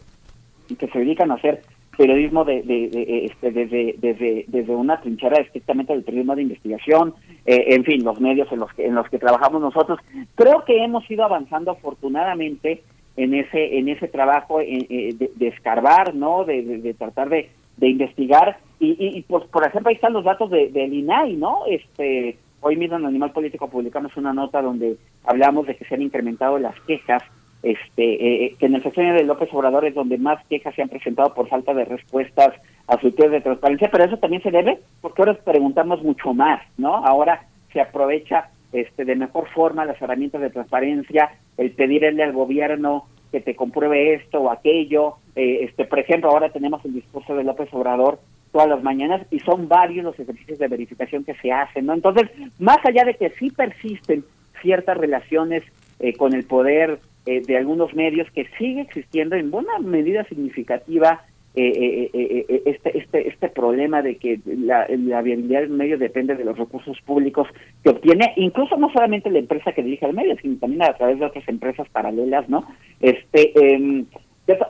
que 0.77 0.87
se 0.87 0.99
dedican 0.99 1.31
a 1.31 1.35
hacer 1.35 1.61
periodismo 1.97 2.43
de, 2.43 2.61
de, 2.63 3.25
este, 3.25 3.51
desde, 3.51 3.95
desde, 3.97 4.45
desde 4.47 4.75
una 4.75 4.99
trinchera 5.01 5.41
estrictamente 5.41 5.93
del 5.93 6.03
periodismo 6.03 6.35
de 6.35 6.41
investigación, 6.41 7.13
eh, 7.45 7.65
en 7.69 7.83
fin, 7.83 8.03
los 8.03 8.19
medios 8.19 8.51
en 8.51 8.59
los 8.59 8.73
que 8.73 8.85
en 8.85 8.95
los 8.95 9.07
que 9.09 9.19
trabajamos 9.19 9.61
nosotros. 9.61 9.99
Creo 10.35 10.63
que 10.65 10.83
hemos 10.83 11.09
ido 11.09 11.23
avanzando 11.23 11.71
afortunadamente 11.71 12.83
en 13.15 13.33
ese 13.33 13.77
en 13.77 13.89
ese 13.89 14.07
trabajo 14.07 14.59
eh, 14.59 14.85
eh, 14.89 15.29
de, 15.35 15.47
escarbar, 15.47 16.15
¿no? 16.15 16.45
De, 16.45 16.95
tratar 16.97 17.29
de, 17.29 17.49
de 17.77 17.89
investigar 17.89 18.57
y, 18.79 18.91
y, 18.91 19.17
y, 19.17 19.21
pues 19.23 19.45
por 19.45 19.65
ejemplo 19.65 19.89
ahí 19.89 19.95
están 19.95 20.13
los 20.13 20.25
datos 20.25 20.49
de, 20.49 20.69
del 20.69 20.93
INAI, 20.93 21.35
¿no? 21.35 21.65
Este 21.67 22.37
hoy 22.61 22.75
mismo 22.77 22.97
en 22.97 23.05
Animal 23.05 23.31
Político 23.31 23.69
publicamos 23.69 24.15
una 24.17 24.33
nota 24.33 24.61
donde 24.61 24.97
hablamos 25.25 25.67
de 25.67 25.75
que 25.75 25.85
se 25.85 25.95
han 25.95 26.01
incrementado 26.01 26.57
las 26.57 26.79
quejas 26.81 27.21
este, 27.63 28.45
eh, 28.45 28.55
que 28.59 28.65
en 28.65 28.75
el 28.75 28.83
sexenio 28.83 29.13
de 29.13 29.23
López 29.23 29.49
Obrador 29.53 29.85
es 29.85 29.95
donde 29.95 30.17
más 30.17 30.45
quejas 30.47 30.75
se 30.75 30.81
han 30.81 30.89
presentado 30.89 31.33
por 31.33 31.47
falta 31.47 31.73
de 31.73 31.85
respuestas 31.85 32.53
a 32.87 32.99
su 32.99 33.09
de 33.11 33.41
transparencia, 33.41 33.89
pero 33.89 34.03
eso 34.03 34.17
también 34.17 34.43
se 34.43 34.51
debe 34.51 34.79
porque 35.01 35.21
ahora 35.21 35.33
preguntamos 35.35 36.03
mucho 36.03 36.33
más, 36.33 36.61
¿no? 36.77 36.95
Ahora 36.95 37.45
se 37.71 37.79
aprovecha 37.79 38.49
este, 38.73 39.05
de 39.05 39.15
mejor 39.15 39.47
forma 39.49 39.85
las 39.85 40.01
herramientas 40.01 40.41
de 40.41 40.49
transparencia, 40.49 41.31
el 41.57 41.71
pedirle 41.71 42.21
al 42.21 42.33
gobierno 42.33 43.05
que 43.31 43.39
te 43.39 43.55
compruebe 43.55 44.13
esto 44.13 44.41
o 44.41 44.51
aquello, 44.51 45.15
eh, 45.35 45.59
este, 45.61 45.85
por 45.85 45.99
ejemplo, 45.99 46.29
ahora 46.29 46.49
tenemos 46.49 46.83
el 46.85 46.93
discurso 46.93 47.35
de 47.35 47.43
López 47.43 47.69
Obrador 47.71 48.19
todas 48.51 48.69
las 48.69 48.83
mañanas 48.83 49.25
y 49.31 49.39
son 49.39 49.67
varios 49.67 50.03
los 50.03 50.19
ejercicios 50.19 50.59
de 50.59 50.67
verificación 50.67 51.23
que 51.23 51.33
se 51.35 51.51
hacen, 51.51 51.85
¿no? 51.85 51.93
Entonces, 51.93 52.29
más 52.59 52.77
allá 52.85 53.05
de 53.05 53.15
que 53.15 53.31
sí 53.31 53.49
persisten 53.49 54.23
ciertas 54.61 54.97
relaciones 54.97 55.63
eh, 55.99 56.13
con 56.13 56.33
el 56.33 56.45
poder 56.45 56.99
eh, 57.25 57.41
de 57.41 57.57
algunos 57.57 57.93
medios 57.93 58.29
que 58.31 58.47
sigue 58.57 58.81
existiendo 58.81 59.35
en 59.35 59.49
buena 59.49 59.79
medida 59.79 60.25
significativa 60.25 61.21
eh, 61.55 62.09
eh, 62.13 62.61
este, 62.65 62.97
este, 62.97 63.27
este 63.29 63.47
problema 63.49 64.01
de 64.01 64.17
que 64.17 64.39
la, 64.45 64.87
la 64.89 65.21
viabilidad 65.21 65.61
del 65.61 65.69
medio 65.69 65.99
depende 65.99 66.35
de 66.35 66.43
los 66.43 66.57
recursos 66.57 66.99
públicos 67.01 67.47
que 67.83 67.91
obtiene, 67.91 68.33
incluso 68.37 68.75
no 68.75 68.91
solamente 68.91 69.29
la 69.29 69.39
empresa 69.39 69.71
que 69.71 69.83
dirige 69.83 70.07
el 70.07 70.13
medio, 70.13 70.35
sino 70.41 70.57
también 70.57 70.81
a 70.81 70.93
través 70.95 71.19
de 71.19 71.25
otras 71.25 71.47
empresas 71.47 71.87
paralelas, 71.89 72.49
¿no? 72.49 72.65
Este, 72.99 73.53
em, 73.55 74.05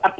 ah, 0.02 0.14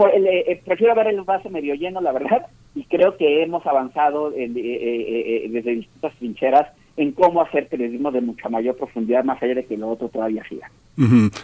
prefiero 0.65 0.94
ver 0.94 1.09
el 1.09 1.20
vaso 1.20 1.51
medio 1.51 1.74
lleno, 1.74 2.01
la 2.01 2.12
verdad, 2.12 2.47
y 2.74 2.85
creo 2.85 3.16
que 3.19 3.43
hemos 3.43 3.66
avanzado 3.66 4.31
desde 4.31 5.74
distintas 5.74 6.15
trincheras 6.15 6.69
en 6.96 7.12
cómo 7.12 7.42
hacer 7.42 7.68
periodismo 7.68 8.12
de 8.12 8.20
mucha 8.20 8.48
mayor 8.48 8.76
profundidad, 8.76 9.24
más 9.24 9.42
allá 9.42 9.54
de 9.54 9.66
que 9.66 9.76
lo 9.76 9.88
otro 9.88 10.08
todavía 10.08 10.42
siga. 10.48 10.70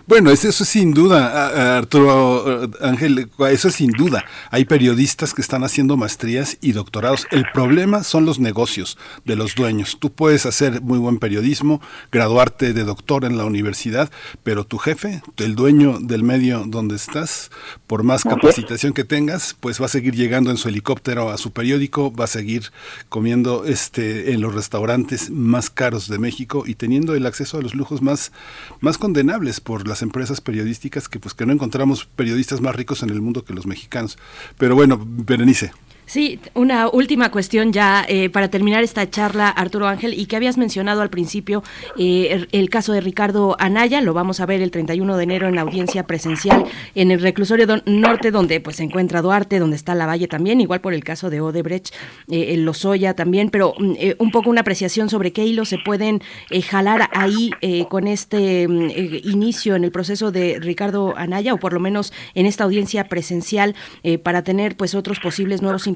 Bueno, 0.06 0.31
eso, 0.31 0.48
eso 0.48 0.64
sin 0.64 0.94
duda, 0.94 1.78
Arturo 1.78 2.70
Ángel, 2.81 3.28
eso 3.51 3.66
es 3.68 3.74
sin 3.74 3.90
duda. 3.90 4.24
Hay 4.51 4.64
periodistas 4.64 5.35
que 5.35 5.43
están 5.43 5.64
haciendo 5.64 5.97
maestrías 5.97 6.56
y 6.60 6.70
doctorados. 6.70 7.27
El 7.32 7.44
problema 7.52 8.05
son 8.05 8.24
los 8.24 8.39
negocios 8.39 8.97
de 9.24 9.35
los 9.35 9.56
dueños. 9.56 9.98
Tú 9.98 10.12
puedes 10.12 10.47
hacer 10.47 10.82
muy 10.82 10.98
buen 10.98 11.18
periodismo, 11.18 11.81
graduarte 12.12 12.72
de 12.72 12.85
doctor 12.85 13.24
en 13.24 13.39
la 13.39 13.44
universidad, 13.44 14.09
pero 14.44 14.64
tu 14.64 14.78
jefe, 14.78 15.20
el 15.39 15.56
dueño 15.56 15.98
del 15.98 16.22
medio 16.22 16.62
donde 16.66 16.94
estás, 16.94 17.51
por 17.89 18.05
más 18.05 18.22
capacitación 18.22 18.93
que 18.93 19.02
tengas, 19.02 19.56
pues 19.59 19.81
va 19.81 19.86
a 19.86 19.89
seguir 19.89 20.14
llegando 20.14 20.52
en 20.52 20.59
su 20.59 20.68
helicóptero 20.68 21.31
a 21.31 21.39
su 21.39 21.51
periódico, 21.52 22.14
va 22.14 22.24
a 22.24 22.28
seguir 22.28 22.66
comiendo 23.09 23.64
este 23.64 24.32
en 24.32 24.40
los 24.40 24.55
restaurantes 24.55 25.28
más 25.41 25.71
caros 25.71 26.09
de 26.09 26.19
México 26.19 26.65
y 26.67 26.75
teniendo 26.75 27.15
el 27.15 27.27
acceso 27.27 27.59
a 27.59 27.62
los 27.62 27.75
lujos 27.75 28.03
más, 28.03 28.33
más 28.81 28.99
condenables 28.99 29.61
por 29.61 29.89
las 29.89 30.03
empresas 30.03 30.41
periodísticas 30.41 31.09
que 31.09 31.19
pues 31.19 31.35
que 31.35 31.47
no 31.47 31.53
encontramos 31.53 32.05
periodistas 32.05 32.61
más 32.61 32.77
ricos 32.77 33.03
en 33.03 33.11
el 33.11 33.21
mundo 33.21 33.45
que 33.45 33.55
los 33.55 33.67
mexicanos. 33.67 34.19
Pero 34.59 34.75
bueno, 34.75 35.01
Berenice. 35.05 35.73
Sí, 36.11 36.41
una 36.55 36.89
última 36.89 37.31
cuestión 37.31 37.73
ya 37.73 38.05
eh, 38.09 38.31
para 38.31 38.49
terminar 38.51 38.82
esta 38.82 39.09
charla, 39.09 39.49
Arturo 39.49 39.87
Ángel, 39.87 40.12
y 40.12 40.27
que 40.27 40.35
habías 40.35 40.59
mencionado 40.59 41.03
al 41.03 41.09
principio 41.09 41.62
eh, 41.97 42.49
el, 42.51 42.69
caso 42.69 42.93
de 42.93 43.01
Ricardo 43.01 43.55
Anaya, 43.61 44.01
lo 44.01 44.12
vamos 44.12 44.41
a 44.41 44.47
ver 44.47 44.61
el 44.61 44.73
31 44.73 45.16
de 45.16 45.23
enero 45.23 45.47
en 45.47 45.55
la 45.55 45.61
audiencia 45.61 46.09
presencial 46.09 46.65
en 46.97 47.12
el 47.12 47.20
reclusorio 47.20 47.65
norte, 47.87 48.32
donde 48.32 48.59
pues 48.59 48.74
se 48.74 48.82
encuentra 48.82 49.23
Duarte, 49.23 49.61
donde 49.61 49.77
está 49.77 49.95
La 49.95 50.07
Valle 50.07 50.27
también, 50.27 50.61
igual 50.61 50.81
por 50.81 50.95
el 50.95 51.05
caso 51.05 51.31
de 51.31 51.41
Odebrecht, 51.41 51.95
eh, 52.28 52.57
Lozoya 52.57 53.15
también, 53.15 53.49
pero 53.49 53.74
mm, 53.78 53.95
un 54.19 54.32
poco 54.32 54.51
una 54.51 54.62
apreciación 54.62 55.11
sobre 55.11 55.32
qué 55.32 55.45
hilos 55.45 55.69
se 55.69 55.78
pueden 55.78 56.23
jalar 56.69 57.09
ahí 57.12 57.53
con 57.89 58.09
este 58.09 58.66
mm, 58.66 58.91
inicio 59.23 59.77
en 59.77 59.85
el 59.85 59.93
proceso 59.93 60.32
de 60.32 60.59
Ricardo 60.59 61.16
Anaya, 61.16 61.55
o 61.55 61.59
por 61.59 61.73
lo 61.73 61.78
menos 61.78 62.12
en 62.35 62.47
esta 62.47 62.65
audiencia 62.65 63.05
presencial, 63.05 63.77
para 64.24 64.43
tener 64.43 64.77
pues 64.77 64.97
otros 64.97 65.20
posibles 65.20 65.62
nuevos 65.62 65.87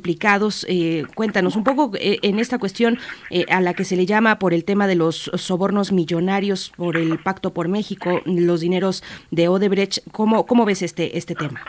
Eh, 0.68 1.04
cuéntanos 1.14 1.56
un 1.56 1.64
poco 1.64 1.90
eh, 1.98 2.18
en 2.22 2.38
esta 2.38 2.58
cuestión 2.58 2.98
eh, 3.30 3.46
a 3.48 3.60
la 3.60 3.72
que 3.72 3.84
se 3.84 3.96
le 3.96 4.04
llama 4.04 4.38
por 4.38 4.52
el 4.52 4.64
tema 4.64 4.86
de 4.86 4.94
los 4.94 5.30
sobornos 5.34 5.92
millonarios 5.92 6.72
por 6.76 6.96
el 6.96 7.18
Pacto 7.18 7.54
por 7.54 7.68
México, 7.68 8.20
los 8.26 8.60
dineros 8.60 9.02
de 9.30 9.48
Odebrecht. 9.48 9.98
¿Cómo, 10.12 10.44
cómo 10.46 10.66
ves 10.66 10.82
este, 10.82 11.16
este 11.16 11.34
tema? 11.34 11.60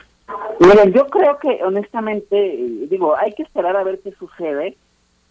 Miren, 0.60 0.94
yo 0.94 1.08
creo 1.08 1.38
que 1.40 1.64
honestamente, 1.64 2.58
digo, 2.90 3.16
hay 3.16 3.32
que 3.34 3.44
esperar 3.44 3.78
a 3.78 3.84
ver 3.84 4.00
qué 4.04 4.12
sucede, 4.20 4.76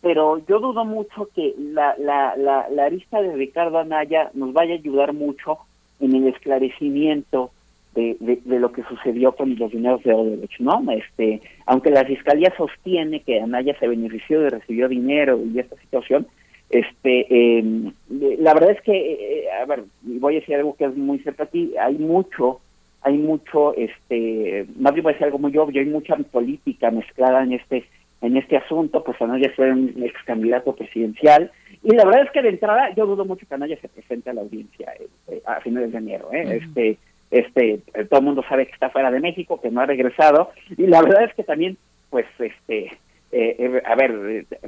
pero 0.01 0.39
yo 0.47 0.59
dudo 0.61 0.85
mucho 0.85 1.29
que 1.35 1.55
la, 1.59 1.95
la, 1.99 2.37
la, 2.37 2.69
la 2.71 2.85
arista 2.87 3.21
de 3.21 3.35
Ricardo 3.35 3.79
Anaya 3.79 4.31
nos 4.35 4.53
vaya 4.53 4.75
a 4.75 4.79
ayudar 4.79 5.13
mucho 5.13 5.59
en 6.01 6.15
el 6.15 6.29
esclarecimiento 6.29 7.51
de, 7.95 8.17
de, 8.45 8.59
lo 8.59 8.73
que 8.73 8.83
sucedió 8.85 9.33
con 9.33 9.57
los 9.57 9.71
dineros 9.71 10.03
de 10.03 10.13
Odebrecht, 10.13 10.61
¿no? 10.61 10.83
Este, 10.91 11.41
aunque 11.67 11.91
la 11.91 12.05
fiscalía 12.05 12.53
sostiene 12.57 13.21
que 13.21 13.41
Anaya 13.41 13.77
se 13.79 13.89
benefició 13.89 14.41
de 14.41 14.51
recibió 14.51 14.89
dinero 14.89 15.41
y 15.45 15.59
esta 15.59 15.77
situación, 15.77 16.27
este, 16.71 17.27
eh, 17.31 17.93
la 18.39 18.55
verdad 18.55 18.73
es 18.73 18.81
que, 18.83 19.13
eh, 19.13 19.45
a 19.63 19.65
ver, 19.67 19.85
voy 20.03 20.37
a 20.37 20.41
decir 20.41 20.57
algo 20.57 20.75
que 20.75 20.87
es 20.87 20.97
muy 20.97 21.21
cierto 21.21 21.45
aquí, 21.45 21.73
hay 21.81 21.95
mucho, 21.95 22.61
hay 23.03 23.17
mucho, 23.17 23.75
este, 23.77 24.67
más 24.77 24.93
bien 24.93 25.05
voy 25.05 25.13
a 25.13 25.15
decir 25.15 25.27
algo 25.27 25.39
muy 25.39 25.57
obvio, 25.57 25.81
hay 25.81 25.87
mucha 25.87 26.17
política 26.17 26.91
mezclada 26.91 27.45
en 27.45 27.53
este, 27.53 27.85
en 28.23 28.37
este 28.37 28.57
asunto, 28.57 29.05
pues 29.05 29.21
Anaya 29.23 29.53
fue 29.55 29.71
un 29.71 30.03
ex 30.03 30.21
candidato 30.25 30.75
presidencial, 30.75 31.53
y 31.83 31.95
la 31.95 32.07
verdad 32.07 32.23
es 32.25 32.31
que 32.33 32.43
de 32.43 32.49
entrada 32.49 32.93
yo 32.97 33.07
dudo 33.07 33.25
mucho 33.25 33.47
que 33.47 33.55
Anaya 33.55 33.79
se 33.81 33.89
presente 33.89 34.31
a 34.31 34.35
la 34.35 34.41
audiencia 34.41 34.95
eh, 35.29 35.43
a 35.45 35.61
finales 35.61 35.93
de 35.93 35.99
enero, 35.99 36.33
¿eh? 36.33 36.61
este 36.63 36.99
este 37.31 37.81
todo 38.09 38.21
el 38.21 38.27
mundo 38.27 38.45
sabe 38.49 38.67
que 38.67 38.73
está 38.73 38.91
fuera 38.91 39.11
de 39.11 39.21
México, 39.21 39.61
que 39.61 39.71
no 39.71 39.81
ha 39.81 39.87
regresado, 39.87 40.51
y 40.77 40.87
la 40.87 41.03
verdad 41.03 41.25
es 41.25 41.35
que 41.35 41.45
también, 41.45 41.77
pues, 42.11 42.27
este, 42.39 42.87
eh, 43.33 43.57
eh, 43.59 43.83
a 43.85 43.95
ver, 43.95 44.13
eh, 44.13 44.59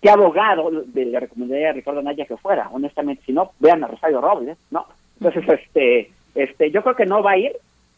qué 0.00 0.10
abogado 0.10 0.70
le 0.94 1.20
recomendaría 1.20 1.70
a 1.70 1.72
Ricardo 1.72 2.02
Naya 2.02 2.24
que 2.26 2.36
fuera, 2.36 2.68
honestamente, 2.72 3.22
si 3.26 3.32
no, 3.32 3.52
vean 3.58 3.84
a 3.84 3.88
Rosario 3.88 4.20
Robles, 4.20 4.56
¿no? 4.70 4.86
Entonces, 5.20 5.60
este, 5.60 6.10
este, 6.34 6.70
yo 6.70 6.82
creo 6.82 6.96
que 6.96 7.06
no 7.06 7.22
va 7.22 7.32
a 7.32 7.38
ir, 7.38 7.52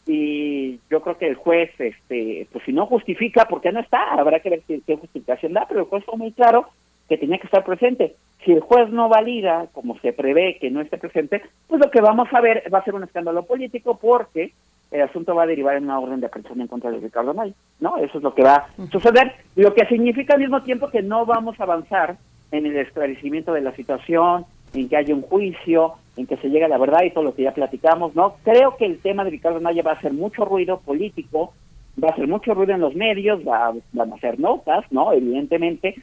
y 0.05 0.79
yo 0.89 1.01
creo 1.01 1.17
que 1.17 1.27
el 1.27 1.35
juez, 1.35 1.69
este, 1.79 2.47
pues 2.51 2.65
si 2.65 2.73
no 2.73 2.87
justifica, 2.87 3.45
porque 3.45 3.71
no 3.71 3.79
está, 3.79 4.13
habrá 4.13 4.39
que 4.39 4.49
ver 4.49 4.61
qué, 4.67 4.95
justificación 4.95 5.53
da, 5.53 5.65
pero 5.67 5.81
el 5.81 5.85
juez 5.85 6.03
fue 6.03 6.17
muy 6.17 6.31
claro 6.31 6.67
que 7.09 7.17
tenía 7.17 7.39
que 7.39 7.47
estar 7.47 7.65
presente. 7.65 8.15
Si 8.45 8.51
el 8.51 8.61
juez 8.61 8.89
no 8.89 9.09
valida, 9.09 9.67
como 9.73 9.99
se 9.99 10.13
prevé 10.13 10.57
que 10.61 10.69
no 10.69 10.79
esté 10.79 10.97
presente, 10.97 11.41
pues 11.67 11.81
lo 11.83 11.91
que 11.91 11.99
vamos 11.99 12.29
a 12.31 12.39
ver 12.39 12.63
va 12.73 12.79
a 12.79 12.85
ser 12.85 12.95
un 12.95 13.03
escándalo 13.03 13.43
político 13.43 13.97
porque 13.99 14.53
el 14.91 15.01
asunto 15.01 15.35
va 15.35 15.43
a 15.43 15.47
derivar 15.47 15.75
en 15.75 15.83
una 15.83 15.99
orden 15.99 16.19
de 16.19 16.27
aprehensión 16.27 16.61
en 16.61 16.67
contra 16.67 16.91
de 16.91 16.99
Ricardo 16.99 17.33
May, 17.33 17.53
¿no? 17.79 17.97
Eso 17.97 18.17
es 18.17 18.23
lo 18.23 18.33
que 18.33 18.43
va 18.43 18.55
a 18.55 18.87
suceder, 18.91 19.33
lo 19.55 19.73
que 19.73 19.85
significa 19.85 20.35
al 20.35 20.39
mismo 20.39 20.63
tiempo 20.63 20.89
que 20.89 21.01
no 21.01 21.25
vamos 21.25 21.59
a 21.59 21.63
avanzar 21.63 22.17
en 22.51 22.65
el 22.65 22.77
esclarecimiento 22.77 23.53
de 23.53 23.61
la 23.61 23.75
situación, 23.75 24.45
en 24.73 24.89
que 24.89 24.97
haya 24.97 25.13
un 25.13 25.21
juicio, 25.21 25.93
en 26.17 26.25
que 26.25 26.37
se 26.37 26.49
llegue 26.49 26.65
a 26.65 26.69
la 26.69 26.77
verdad 26.77 27.03
y 27.03 27.11
todo 27.11 27.23
lo 27.23 27.35
que 27.35 27.43
ya 27.43 27.53
platicamos, 27.53 28.15
¿no? 28.15 28.35
Creo 28.43 28.77
que 28.77 28.85
el 28.85 28.99
tema 28.99 29.23
de 29.23 29.31
Ricardo 29.31 29.59
Naya 29.59 29.83
va 29.83 29.91
a 29.91 29.95
hacer 29.95 30.13
mucho 30.13 30.45
ruido 30.45 30.79
político, 30.79 31.53
va 32.03 32.09
a 32.09 32.11
hacer 32.11 32.27
mucho 32.27 32.53
ruido 32.53 32.73
en 32.73 32.81
los 32.81 32.95
medios, 32.95 33.41
va, 33.47 33.73
van 33.93 34.11
a 34.11 34.15
hacer 34.15 34.39
notas, 34.39 34.85
¿no? 34.91 35.13
Evidentemente, 35.13 35.95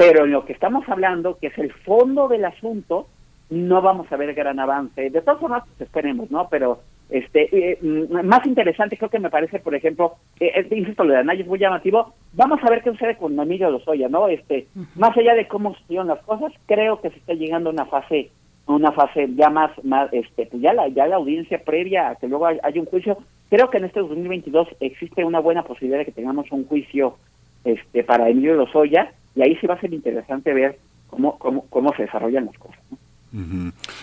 pero 0.00 0.24
en 0.24 0.30
lo 0.30 0.46
que 0.46 0.54
estamos 0.54 0.88
hablando, 0.88 1.36
que 1.36 1.48
es 1.48 1.58
el 1.58 1.70
fondo 1.72 2.26
del 2.26 2.46
asunto, 2.46 3.06
no 3.50 3.82
vamos 3.82 4.10
a 4.10 4.16
ver 4.16 4.32
gran 4.32 4.58
avance. 4.58 5.10
De 5.10 5.20
todas 5.20 5.38
formas, 5.38 5.62
pues, 5.66 5.82
esperemos, 5.82 6.30
¿no? 6.30 6.48
Pero 6.48 6.80
este 7.10 7.72
eh, 7.72 7.78
mm, 7.82 8.24
más 8.24 8.46
interesante 8.46 8.96
creo 8.96 9.10
que 9.10 9.18
me 9.18 9.28
parece, 9.28 9.58
por 9.58 9.74
ejemplo, 9.74 10.14
eh, 10.38 10.66
insisto, 10.70 11.04
lo 11.04 11.12
de 11.12 11.18
Anaya 11.18 11.42
es 11.42 11.46
muy 11.46 11.58
llamativo. 11.58 12.14
Vamos 12.32 12.60
a 12.62 12.70
ver 12.70 12.82
qué 12.82 12.92
sucede 12.92 13.18
con 13.18 13.38
Emilio 13.38 13.70
Lozoya, 13.70 14.08
¿no? 14.08 14.26
Este, 14.28 14.68
más 14.94 15.14
allá 15.18 15.34
de 15.34 15.46
cómo 15.46 15.74
sucedieron 15.74 16.08
las 16.08 16.22
cosas, 16.22 16.50
creo 16.64 17.02
que 17.02 17.10
se 17.10 17.18
está 17.18 17.34
llegando 17.34 17.68
a 17.68 17.72
una 17.74 17.84
fase 17.84 18.30
una 18.66 18.92
fase 18.92 19.28
ya 19.34 19.50
más, 19.50 19.72
más 19.84 20.12
este 20.12 20.46
pues 20.46 20.62
ya 20.62 20.72
la 20.72 20.86
ya 20.86 21.08
la 21.08 21.16
audiencia 21.16 21.60
previa 21.64 22.10
a 22.10 22.14
que 22.14 22.28
luego 22.28 22.46
haya 22.46 22.80
un 22.80 22.86
juicio 22.86 23.18
creo 23.48 23.68
que 23.68 23.78
en 23.78 23.86
este 23.86 23.98
2022 23.98 24.68
existe 24.78 25.24
una 25.24 25.40
buena 25.40 25.64
posibilidad 25.64 25.98
de 25.98 26.04
que 26.04 26.12
tengamos 26.12 26.46
un 26.52 26.66
juicio 26.66 27.16
este 27.64 28.04
para 28.04 28.28
Emilio 28.28 28.54
Lozoya 28.54 29.12
y 29.34 29.42
ahí 29.42 29.56
sí 29.56 29.66
va 29.66 29.74
a 29.74 29.80
ser 29.80 29.92
interesante 29.92 30.52
ver 30.52 30.78
cómo, 31.08 31.38
cómo, 31.38 31.66
cómo 31.68 31.94
se 31.96 32.02
desarrollan 32.02 32.46
las 32.46 32.58
cosas. 32.58 32.80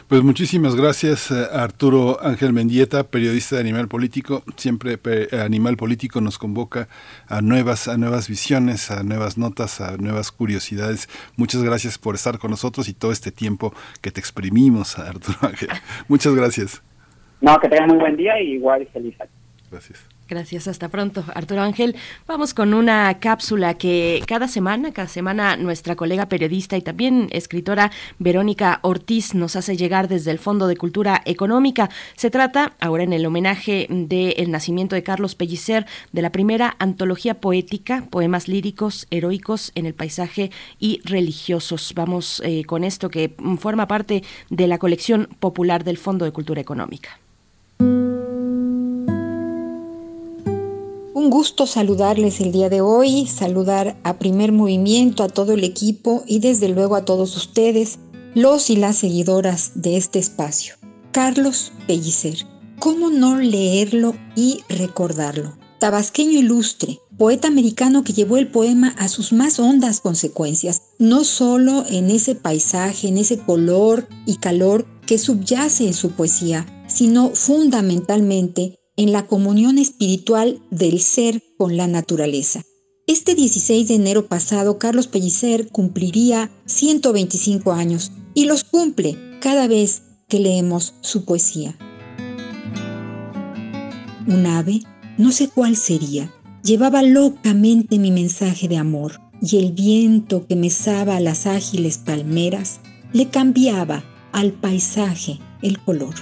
Pues 0.07 0.23
muchísimas 0.23 0.75
gracias 0.75 1.31
eh, 1.31 1.47
Arturo 1.51 2.17
Ángel 2.21 2.53
Mendieta, 2.53 3.03
periodista 3.03 3.55
de 3.55 3.61
Animal 3.61 3.89
Político. 3.89 4.41
Siempre 4.55 4.97
Animal 5.33 5.75
Político 5.75 6.21
nos 6.21 6.37
convoca 6.37 6.87
a 7.27 7.41
nuevas, 7.41 7.89
a 7.89 7.97
nuevas 7.97 8.29
visiones, 8.29 8.89
a 8.89 9.03
nuevas 9.03 9.37
notas, 9.37 9.81
a 9.81 9.97
nuevas 9.97 10.31
curiosidades. 10.31 11.09
Muchas 11.35 11.61
gracias 11.61 11.97
por 11.97 12.15
estar 12.15 12.39
con 12.39 12.51
nosotros 12.51 12.87
y 12.87 12.93
todo 12.93 13.11
este 13.11 13.31
tiempo 13.31 13.73
que 14.01 14.11
te 14.11 14.21
exprimimos, 14.21 14.97
Arturo 14.97 15.39
Ángel. 15.41 15.69
Muchas 16.07 16.33
gracias. 16.33 16.81
No, 17.41 17.59
que 17.59 17.67
tengan 17.67 17.89
muy 17.89 17.97
buen 17.97 18.15
día 18.15 18.41
y 18.41 18.53
igual 18.53 18.87
feliz 18.93 19.19
año. 19.19 19.31
Gracias. 19.69 20.16
Gracias, 20.29 20.67
hasta 20.67 20.89
pronto, 20.89 21.23
Arturo 21.33 21.61
Ángel. 21.61 21.95
Vamos 22.27 22.53
con 22.53 22.73
una 22.73 23.17
cápsula 23.17 23.75
que 23.75 24.21
cada 24.27 24.49
semana, 24.49 24.91
cada 24.91 25.07
semana 25.07 25.55
nuestra 25.55 25.95
colega 25.95 26.27
periodista 26.27 26.75
y 26.75 26.81
también 26.81 27.29
escritora 27.31 27.91
Verónica 28.19 28.79
Ortiz 28.83 29.33
nos 29.33 29.55
hace 29.55 29.77
llegar 29.77 30.09
desde 30.09 30.31
el 30.31 30.39
Fondo 30.39 30.67
de 30.67 30.75
Cultura 30.75 31.21
Económica. 31.23 31.89
Se 32.17 32.29
trata, 32.29 32.73
ahora 32.81 33.03
en 33.03 33.13
el 33.13 33.25
homenaje 33.25 33.87
del 33.89 34.51
nacimiento 34.51 34.95
de 34.95 35.03
Carlos 35.03 35.35
Pellicer, 35.35 35.85
de 36.11 36.21
la 36.21 36.33
primera 36.33 36.75
antología 36.77 37.35
poética, 37.35 38.05
poemas 38.09 38.49
líricos, 38.49 39.07
heroicos 39.11 39.71
en 39.75 39.85
el 39.85 39.93
paisaje 39.93 40.51
y 40.77 40.99
religiosos. 41.05 41.93
Vamos 41.95 42.41
eh, 42.43 42.65
con 42.65 42.83
esto 42.83 43.09
que 43.09 43.33
forma 43.59 43.87
parte 43.87 44.23
de 44.49 44.67
la 44.67 44.77
colección 44.77 45.29
popular 45.39 45.85
del 45.85 45.97
Fondo 45.97 46.25
de 46.25 46.33
Cultura 46.33 46.59
Económica. 46.59 47.17
Un 51.17 51.31
gusto 51.31 51.65
saludarles 51.65 52.41
el 52.41 52.51
día 52.51 52.69
de 52.69 52.81
hoy, 52.81 53.25
saludar 53.25 53.99
a 54.03 54.19
primer 54.19 54.51
movimiento, 54.51 55.23
a 55.23 55.29
todo 55.29 55.53
el 55.53 55.63
equipo 55.63 56.23
y 56.27 56.37
desde 56.37 56.69
luego 56.69 56.95
a 56.95 57.05
todos 57.05 57.35
ustedes, 57.35 57.97
los 58.35 58.69
y 58.69 58.75
las 58.75 58.97
seguidoras 58.97 59.71
de 59.73 59.97
este 59.97 60.19
espacio. 60.19 60.75
Carlos 61.11 61.71
Pellicer. 61.87 62.45
¿cómo 62.77 63.09
no 63.09 63.35
leerlo 63.37 64.13
y 64.35 64.61
recordarlo? 64.69 65.57
Tabasqueño 65.79 66.37
ilustre, 66.37 66.99
poeta 67.17 67.47
americano 67.47 68.03
que 68.03 68.13
llevó 68.13 68.37
el 68.37 68.51
poema 68.51 68.93
a 68.99 69.07
sus 69.07 69.33
más 69.33 69.59
hondas 69.59 70.01
consecuencias, 70.01 70.83
no 70.99 71.23
solo 71.23 71.83
en 71.89 72.11
ese 72.11 72.35
paisaje, 72.35 73.07
en 73.07 73.17
ese 73.17 73.39
color 73.39 74.07
y 74.27 74.35
calor 74.35 74.85
que 75.07 75.17
subyace 75.17 75.87
en 75.87 75.95
su 75.95 76.11
poesía, 76.11 76.85
sino 76.85 77.31
fundamentalmente 77.31 78.77
en 78.97 79.11
la 79.11 79.27
comunión 79.27 79.77
espiritual 79.77 80.59
del 80.71 80.99
ser 80.99 81.41
con 81.57 81.77
la 81.77 81.87
naturaleza. 81.87 82.63
Este 83.05 83.35
16 83.35 83.87
de 83.87 83.95
enero 83.95 84.27
pasado, 84.27 84.79
Carlos 84.79 85.07
Pellicer 85.07 85.69
cumpliría 85.69 86.51
125 86.65 87.71
años 87.71 88.11
y 88.33 88.45
los 88.45 88.65
cumple 88.65 89.17
cada 89.39 89.67
vez 89.67 90.01
que 90.27 90.39
leemos 90.39 90.95
su 91.01 91.23
poesía. 91.23 91.77
Un 94.27 94.45
ave, 94.45 94.81
no 95.17 95.31
sé 95.31 95.47
cuál 95.47 95.77
sería, 95.77 96.33
llevaba 96.63 97.01
locamente 97.01 97.97
mi 97.97 98.11
mensaje 98.11 98.67
de 98.67 98.75
amor 98.75 99.21
y 99.41 99.57
el 99.57 99.71
viento 99.71 100.45
que 100.47 100.55
mesaba 100.55 101.19
las 101.21 101.45
ágiles 101.45 101.99
palmeras 101.99 102.81
le 103.13 103.29
cambiaba 103.29 104.03
al 104.33 104.51
paisaje 104.51 105.39
el 105.61 105.79
color. 105.79 106.15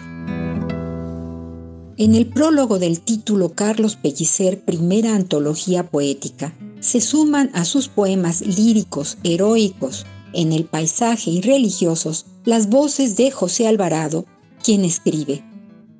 En 1.98 2.14
el 2.14 2.26
prólogo 2.26 2.78
del 2.78 3.00
título 3.00 3.54
Carlos 3.54 3.96
Pellicer, 3.96 4.60
primera 4.60 5.16
antología 5.16 5.90
poética, 5.90 6.54
se 6.82 7.00
suman 7.00 7.50
a 7.54 7.64
sus 7.64 7.88
poemas 7.88 8.42
líricos, 8.42 9.18
heroicos, 9.24 10.06
en 10.34 10.52
el 10.52 10.66
paisaje 10.66 11.32
y 11.32 11.40
religiosos, 11.40 12.26
las 12.44 12.68
voces 12.68 13.16
de 13.16 13.32
José 13.32 13.68
Alvarado, 13.70 14.26
quien 14.62 14.84
escribe, 14.84 15.46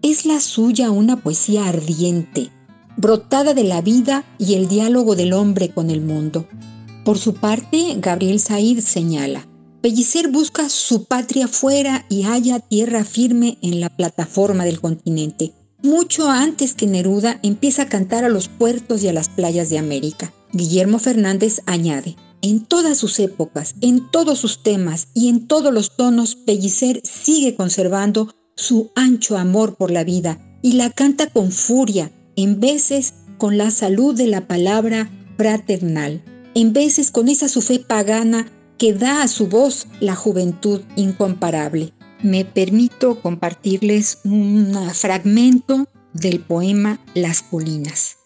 es 0.02 0.26
la 0.26 0.42
suya 0.42 0.92
una 0.92 1.24
poesía 1.24 1.70
ardiente, 1.70 2.52
brotada 2.98 3.54
de 3.54 3.64
la 3.64 3.82
vida 3.82 4.26
y 4.38 4.56
el 4.56 4.68
diálogo 4.68 5.16
del 5.16 5.32
hombre 5.32 5.70
con 5.70 5.90
el 5.90 6.02
mundo. 6.02 6.46
Por 7.06 7.18
su 7.18 7.36
parte, 7.36 7.96
Gabriel 8.00 8.42
Said 8.42 8.82
señala, 8.82 9.48
Pellicer 9.80 10.30
busca 10.30 10.68
su 10.68 11.06
patria 11.06 11.48
fuera 11.48 12.06
y 12.10 12.24
halla 12.24 12.60
tierra 12.60 13.06
firme 13.06 13.58
en 13.62 13.80
la 13.80 13.96
plataforma 13.96 14.66
del 14.66 14.82
continente, 14.82 15.54
mucho 15.86 16.30
antes 16.30 16.74
que 16.74 16.88
Neruda 16.88 17.40
empieza 17.44 17.84
a 17.84 17.90
cantar 17.90 18.26
a 18.26 18.30
los 18.30 18.50
puertos 18.50 19.04
y 19.04 19.08
a 19.08 19.14
las 19.14 19.30
playas 19.30 19.70
de 19.70 19.78
América. 19.78 20.34
Guillermo 20.52 21.00
Fernández 21.00 21.62
añade, 21.66 22.16
en 22.42 22.66
todas 22.66 22.98
sus 22.98 23.20
épocas, 23.20 23.76
en 23.82 24.12
todos 24.12 24.40
sus 24.40 24.64
temas 24.64 25.08
y 25.14 25.30
en 25.30 25.48
todos 25.48 25.74
los 25.74 25.96
tonos, 25.96 26.36
Pellicer 26.36 27.02
sigue 27.04 27.56
conservando 27.56 28.34
su 28.56 28.92
ancho 28.96 29.38
amor 29.38 29.76
por 29.76 29.92
la 29.92 30.04
vida 30.04 30.40
y 30.62 30.74
la 30.74 30.90
canta 30.90 31.28
con 31.28 31.52
furia, 31.52 32.12
en 32.36 32.60
veces 32.60 33.14
con 33.38 33.58
la 33.58 33.72
salud 33.72 34.16
de 34.16 34.28
la 34.28 34.48
palabra 34.48 35.10
fraternal, 35.38 36.24
en 36.54 36.74
veces 36.74 37.12
con 37.12 37.30
esa 37.30 37.50
su 37.50 37.62
fe 37.62 37.80
pagana 37.80 38.48
que 38.78 38.94
da 38.94 39.22
a 39.22 39.28
su 39.28 39.48
voz 39.48 39.88
la 40.00 40.16
juventud 40.16 40.82
incomparable 40.96 41.94
me 42.26 42.44
permito 42.44 43.22
compartirles 43.22 44.18
un 44.24 44.76
fragmento 44.94 45.88
del 46.12 46.40
poema 46.40 47.00
Las 47.14 47.44
colinas. 47.44 48.18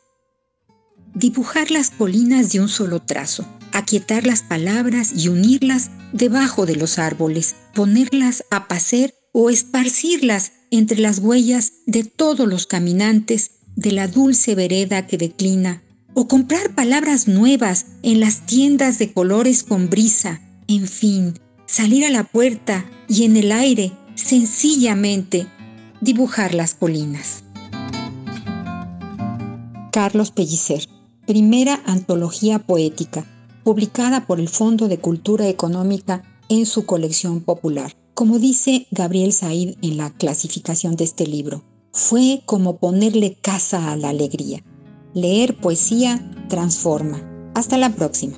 Dibujar 1.14 1.70
las 1.70 1.90
colinas 1.90 2.54
de 2.54 2.62
un 2.62 2.70
solo 2.70 3.02
trazo, 3.02 3.46
aquietar 3.74 4.26
las 4.26 4.42
palabras 4.42 5.12
y 5.14 5.28
unirlas 5.28 5.92
debajo 6.14 6.66
de 6.66 6.78
los 6.78 6.98
árboles, 6.98 7.58
ponerlas 7.76 8.46
a 8.52 8.70
pacer 8.70 9.16
o 9.34 9.50
esparcirlas 9.50 10.54
entre 10.72 11.00
las 11.00 11.20
huellas 11.20 11.74
de 11.86 12.06
todos 12.06 12.48
los 12.48 12.68
caminantes 12.68 13.52
de 13.76 13.92
la 13.92 14.08
dulce 14.08 14.56
vereda 14.56 15.08
que 15.08 15.18
declina, 15.18 15.84
o 16.14 16.30
comprar 16.30 16.74
palabras 16.74 17.28
nuevas 17.28 17.86
en 18.02 18.22
las 18.22 18.46
tiendas 18.46 18.98
de 18.98 19.12
colores 19.12 19.64
con 19.64 19.90
brisa, 19.90 20.42
en 20.70 20.88
fin, 20.88 21.34
salir 21.70 22.04
a 22.04 22.10
la 22.10 22.24
puerta 22.24 22.90
y 23.08 23.26
en 23.26 23.38
el 23.38 23.52
aire, 23.52 23.92
sencillamente, 24.16 25.46
dibujar 26.02 26.56
las 26.56 26.74
colinas. 26.74 27.44
Carlos 29.92 30.32
Pellicer, 30.32 30.88
primera 31.28 31.82
antología 31.86 32.58
poética, 32.58 33.26
publicada 33.64 34.26
por 34.26 34.40
el 34.40 34.50
Fondo 34.50 34.88
de 34.88 34.98
Cultura 34.98 35.48
Económica 35.48 36.24
en 36.50 36.66
su 36.66 36.88
colección 36.88 37.42
popular. 37.42 37.94
Como 38.16 38.40
dice 38.40 38.88
Gabriel 38.90 39.32
Said 39.32 39.76
en 39.84 39.98
la 39.98 40.10
clasificación 40.10 40.96
de 40.96 41.04
este 41.04 41.28
libro, 41.28 41.64
fue 41.94 42.42
como 42.46 42.78
ponerle 42.78 43.38
casa 43.40 43.92
a 43.92 43.96
la 43.96 44.10
alegría. 44.10 44.64
Leer 45.14 45.56
poesía 45.56 46.32
transforma. 46.50 47.22
Hasta 47.54 47.78
la 47.78 47.92
próxima. 47.92 48.38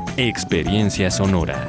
Experiencia 0.17 1.09
sonora. 1.09 1.67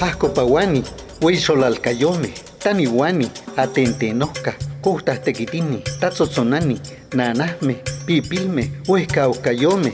Ascopawani, 0.00 0.82
Huizolalcayome, 1.20 2.32
Taniwani, 2.58 3.30
Atentenoca, 3.56 4.54
Custas 4.80 5.20
Tequitini, 5.20 5.82
Tazotzonani, 6.00 6.80
Nanasme, 7.14 7.82
Pipilme, 8.06 8.70
Huescauscayome. 8.88 9.92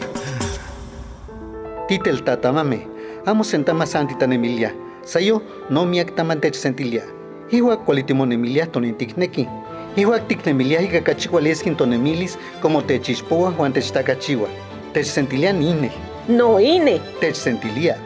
Titel 1.89 2.23
Tatamame, 2.23 2.87
Amo 3.27 3.43
Sentama 3.43 3.85
Santitan 3.85 4.33
Emilia, 4.33 4.73
Sayo 5.05 5.43
no 5.71 5.85
miak 5.87 6.15
tamantech 6.15 6.55
sentilia. 6.55 7.03
Iwa 7.51 7.77
cualitimon 7.77 8.33
Emilia 8.33 8.67
tonintikneki. 8.67 9.49
Iwa 9.97 10.21
tiknemilia 10.21 10.81
higa 10.81 11.01
cachihualeskin 11.01 11.77
tonemilis 11.77 12.39
como 12.63 12.83
techispoa 12.83 13.51
Juan 13.51 13.73
techtacachiwa. 13.73 14.68
Techsentilia 14.93 15.53
nine. 15.53 15.93
No 16.29 16.59
ine. 16.59 16.99
Techsentilia. 17.21 17.99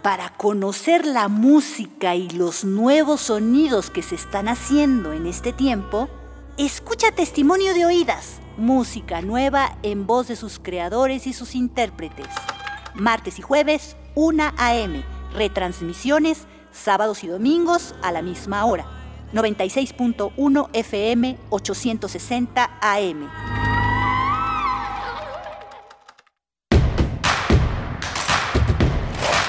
Para 0.00 0.30
conocer 0.36 1.04
la 1.04 1.26
música 1.26 2.14
y 2.14 2.30
los 2.30 2.64
nuevos 2.64 3.22
sonidos 3.22 3.90
que 3.90 4.02
se 4.02 4.14
están 4.14 4.46
haciendo 4.46 5.12
en 5.12 5.26
este 5.26 5.52
tiempo, 5.52 6.08
escucha 6.56 7.10
Testimonio 7.10 7.74
de 7.74 7.84
Oídas, 7.84 8.40
música 8.56 9.20
nueva 9.20 9.76
en 9.82 10.06
voz 10.06 10.28
de 10.28 10.36
sus 10.36 10.60
creadores 10.60 11.26
y 11.26 11.32
sus 11.32 11.56
intérpretes. 11.56 12.28
Martes 12.94 13.40
y 13.40 13.42
jueves, 13.42 13.96
1 14.14 14.52
a.m. 14.56 15.04
Retransmisiones, 15.34 16.46
sábados 16.70 17.24
y 17.24 17.26
domingos 17.26 17.96
a 18.02 18.12
la 18.12 18.22
misma 18.22 18.64
hora. 18.64 18.99
96.1 19.32 20.68
FM, 20.72 21.36
860 21.50 22.70
AM. 22.80 23.30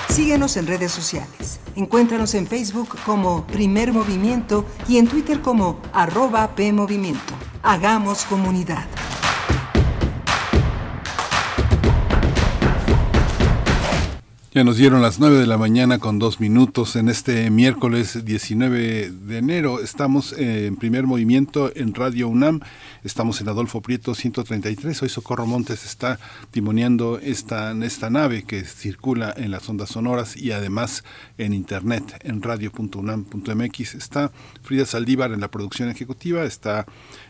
Síguenos 0.10 0.58
en 0.58 0.68
redes 0.68 0.92
sociales. 0.92 1.60
Encuéntranos 1.76 2.36
en 2.36 2.46
Facebook 2.46 2.98
como 3.06 3.48
Primer 3.48 3.94
Movimiento 3.94 4.66
y 4.88 4.98
en 4.98 5.08
Twitter 5.08 5.42
como 5.42 5.80
arroba 5.94 6.54
PMovimiento. 6.56 7.34
Hagamos 7.64 8.26
comunidad. 8.26 8.86
Ya 14.54 14.66
nos 14.66 14.76
dieron 14.76 15.02
las 15.02 15.18
9 15.18 15.38
de 15.38 15.48
la 15.48 15.58
mañana 15.58 15.98
con 15.98 16.20
dos 16.20 16.42
minutos 16.42 16.98
en 16.98 17.08
este 17.08 17.50
miércoles 17.50 18.26
19 18.26 19.10
de 19.10 19.38
enero. 19.38 19.80
Estamos 19.80 20.34
en 20.34 20.76
primer 20.76 21.08
movimiento 21.08 21.72
en 21.74 21.94
Radio 21.94 22.28
UNAM. 22.28 22.60
Estamos 23.06 23.40
en 23.40 23.48
Adolfo 23.48 23.82
Prieto 23.82 24.14
133. 24.14 25.04
Hoy 25.04 25.08
Socorro 25.08 25.46
Montes 25.46 25.86
está 25.86 26.20
timoneando 26.52 27.18
esta, 27.20 27.72
esta 27.72 28.10
nave 28.10 28.44
que 28.44 28.66
circula 28.66 29.34
en 29.38 29.52
las 29.52 29.70
ondas 29.70 29.88
sonoras 29.88 30.36
y 30.36 30.52
además 30.52 31.06
en 31.38 31.54
internet 31.54 32.20
en 32.26 32.42
radio.unam.mx. 32.42 33.96
Está 33.96 34.34
Frida 34.64 34.86
Saldívar 34.86 35.32
en 35.32 35.40
la 35.40 35.50
producción 35.50 35.88
ejecutiva. 35.88 36.44
Está 36.44 36.86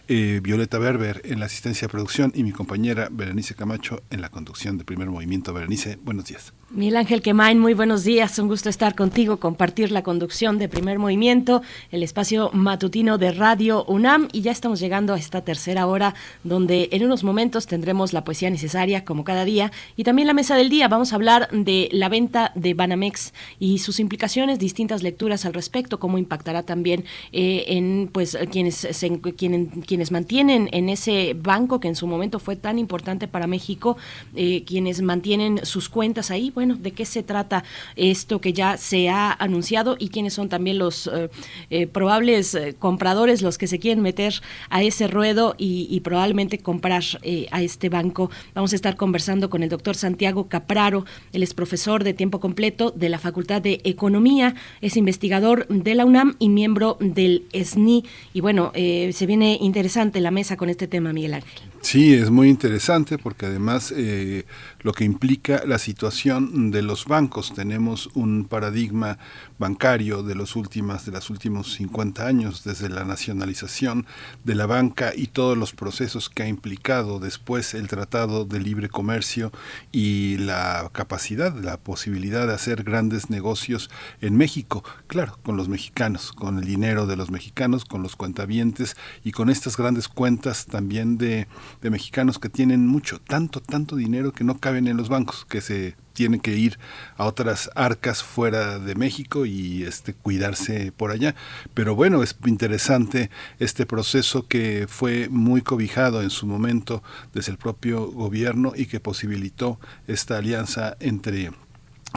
eh, 0.07 0.39
Violeta 0.41 0.79
Berber 0.79 1.21
en 1.23 1.39
la 1.39 1.45
asistencia 1.45 1.87
de 1.87 1.91
producción 1.91 2.31
y 2.33 2.41
mi 2.41 2.51
compañera 2.51 3.09
Berenice 3.11 3.53
Camacho 3.53 4.01
en 4.09 4.21
la 4.21 4.29
conducción 4.29 4.79
de 4.79 4.85
primer 4.85 5.11
movimiento. 5.11 5.53
Berenice, 5.53 5.99
buenos 6.03 6.25
días. 6.25 6.51
Miguel 6.73 6.95
Ángel 6.95 7.21
Quemain, 7.21 7.59
muy 7.59 7.73
buenos 7.73 8.05
días. 8.05 8.39
Un 8.39 8.47
gusto 8.47 8.69
estar 8.69 8.95
contigo, 8.95 9.41
compartir 9.41 9.91
la 9.91 10.03
conducción 10.03 10.57
de 10.57 10.69
primer 10.69 10.99
movimiento, 10.99 11.61
el 11.91 12.01
espacio 12.01 12.49
matutino 12.53 13.17
de 13.17 13.33
Radio 13.33 13.83
UNAM. 13.89 14.29
Y 14.31 14.39
ya 14.39 14.53
estamos 14.53 14.79
llegando 14.79 15.13
a 15.13 15.17
esta 15.17 15.41
tercera 15.41 15.85
hora, 15.85 16.15
donde 16.45 16.87
en 16.93 17.03
unos 17.03 17.25
momentos 17.25 17.67
tendremos 17.67 18.13
la 18.13 18.23
poesía 18.23 18.49
necesaria, 18.49 19.03
como 19.03 19.25
cada 19.25 19.43
día, 19.43 19.73
y 19.97 20.05
también 20.05 20.29
la 20.29 20.33
mesa 20.33 20.55
del 20.55 20.69
día. 20.69 20.87
Vamos 20.87 21.11
a 21.11 21.17
hablar 21.17 21.49
de 21.51 21.89
la 21.91 22.07
venta 22.07 22.53
de 22.55 22.73
Banamex 22.73 23.33
y 23.59 23.79
sus 23.79 23.99
implicaciones, 23.99 24.57
distintas 24.57 25.03
lecturas 25.03 25.45
al 25.45 25.53
respecto, 25.53 25.99
cómo 25.99 26.17
impactará 26.17 26.63
también 26.63 27.03
eh, 27.33 27.65
en 27.67 28.09
pues 28.13 28.37
quienes, 28.49 28.75
se, 28.75 29.19
quienes, 29.35 29.67
quienes 29.85 30.11
mantienen 30.11 30.69
en 30.71 30.87
ese 30.87 31.35
banco 31.37 31.81
que 31.81 31.89
en 31.89 31.97
su 31.97 32.07
momento 32.07 32.39
fue 32.39 32.55
tan 32.55 32.79
importante 32.79 33.27
para 33.27 33.45
México, 33.45 33.97
eh, 34.35 34.63
quienes 34.63 35.01
mantienen 35.01 35.65
sus 35.65 35.89
cuentas 35.89 36.31
ahí. 36.31 36.49
¿De 36.67 36.91
qué 36.91 37.05
se 37.05 37.23
trata 37.23 37.63
esto 37.95 38.39
que 38.39 38.53
ya 38.53 38.77
se 38.77 39.09
ha 39.09 39.31
anunciado 39.31 39.95
y 39.99 40.09
quiénes 40.09 40.33
son 40.33 40.49
también 40.49 40.77
los 40.77 41.07
eh, 41.07 41.29
eh, 41.69 41.87
probables 41.87 42.57
compradores, 42.79 43.41
los 43.41 43.57
que 43.57 43.67
se 43.67 43.79
quieren 43.79 44.01
meter 44.01 44.41
a 44.69 44.83
ese 44.83 45.07
ruedo 45.07 45.55
y, 45.57 45.99
probablemente 46.01 46.57
comprar 46.57 47.03
a 47.51 47.61
este 47.61 47.89
banco? 47.89 48.29
Vamos 48.53 48.73
a 48.73 48.75
estar 48.75 48.95
conversando 48.95 49.49
con 49.49 49.63
el 49.63 49.69
doctor 49.69 49.95
Santiago 49.95 50.47
Capraro, 50.47 51.05
él 51.33 51.43
es 51.43 51.53
profesor 51.53 52.03
de 52.03 52.13
tiempo 52.13 52.39
completo 52.39 52.91
de 52.91 53.09
la 53.09 53.19
Facultad 53.19 53.61
de 53.61 53.81
Economía, 53.83 54.55
es 54.81 54.97
investigador 54.97 55.67
de 55.67 55.95
la 55.95 56.05
UNAM 56.05 56.35
y 56.39 56.49
miembro 56.49 56.97
del 56.99 57.45
SNI. 57.53 58.03
Y 58.33 58.41
bueno, 58.41 58.71
se 58.73 59.25
viene 59.25 59.57
interesante 59.61 60.21
la 60.21 60.31
mesa 60.31 60.57
con 60.57 60.69
este 60.69 60.87
tema, 60.87 61.13
Miguel 61.13 61.35
Ángel. 61.35 61.70
Sí, 61.81 62.13
es 62.13 62.29
muy 62.29 62.47
interesante 62.47 63.17
porque 63.17 63.47
además 63.47 63.91
eh, 63.95 64.45
lo 64.81 64.93
que 64.93 65.03
implica 65.03 65.63
la 65.65 65.79
situación 65.79 66.69
de 66.69 66.83
los 66.83 67.05
bancos. 67.05 67.53
Tenemos 67.53 68.09
un 68.13 68.45
paradigma 68.45 69.17
bancario 69.61 70.23
de 70.23 70.35
los 70.35 70.57
últimas 70.57 71.05
de 71.05 71.13
los 71.13 71.29
últimos 71.29 71.71
50 71.75 72.27
años 72.27 72.65
desde 72.65 72.89
la 72.89 73.05
nacionalización 73.05 74.05
de 74.43 74.55
la 74.55 74.65
banca 74.65 75.13
y 75.15 75.27
todos 75.27 75.57
los 75.57 75.71
procesos 75.71 76.29
que 76.29 76.43
ha 76.43 76.47
implicado 76.49 77.21
después 77.21 77.73
el 77.73 77.87
Tratado 77.87 78.43
de 78.43 78.59
Libre 78.59 78.89
Comercio 78.89 79.53
y 79.93 80.35
la 80.37 80.89
capacidad, 80.91 81.55
la 81.55 81.77
posibilidad 81.77 82.45
de 82.45 82.53
hacer 82.53 82.83
grandes 82.83 83.29
negocios 83.29 83.89
en 84.19 84.35
México, 84.35 84.83
claro, 85.07 85.39
con 85.43 85.55
los 85.55 85.69
mexicanos, 85.69 86.33
con 86.33 86.57
el 86.57 86.65
dinero 86.65 87.07
de 87.07 87.15
los 87.15 87.31
mexicanos, 87.31 87.85
con 87.85 88.03
los 88.03 88.17
cuentavientes 88.17 88.97
y 89.23 89.31
con 89.31 89.49
estas 89.49 89.77
grandes 89.77 90.09
cuentas 90.09 90.65
también 90.65 91.17
de 91.17 91.47
de 91.81 91.89
mexicanos 91.89 92.39
que 92.39 92.49
tienen 92.49 92.87
mucho, 92.87 93.19
tanto, 93.19 93.61
tanto 93.61 93.95
dinero 93.95 94.31
que 94.31 94.43
no 94.43 94.57
caben 94.57 94.87
en 94.87 94.97
los 94.97 95.09
bancos, 95.09 95.45
que 95.45 95.61
se 95.61 95.95
tienen 96.13 96.39
que 96.39 96.55
ir 96.55 96.79
a 97.17 97.25
otras 97.25 97.69
arcas 97.75 98.23
fuera 98.23 98.79
de 98.79 98.95
México 98.95 99.45
y 99.45 99.83
este 99.83 100.13
cuidarse 100.13 100.91
por 100.91 101.11
allá. 101.11 101.35
Pero 101.73 101.95
bueno, 101.95 102.23
es 102.23 102.35
interesante 102.45 103.29
este 103.59 103.85
proceso 103.85 104.47
que 104.47 104.85
fue 104.89 105.29
muy 105.29 105.61
cobijado 105.61 106.21
en 106.21 106.29
su 106.29 106.45
momento 106.45 107.03
desde 107.33 107.51
el 107.51 107.57
propio 107.57 108.07
gobierno 108.11 108.73
y 108.75 108.85
que 108.85 108.99
posibilitó 108.99 109.79
esta 110.07 110.37
alianza 110.37 110.97
entre 110.99 111.51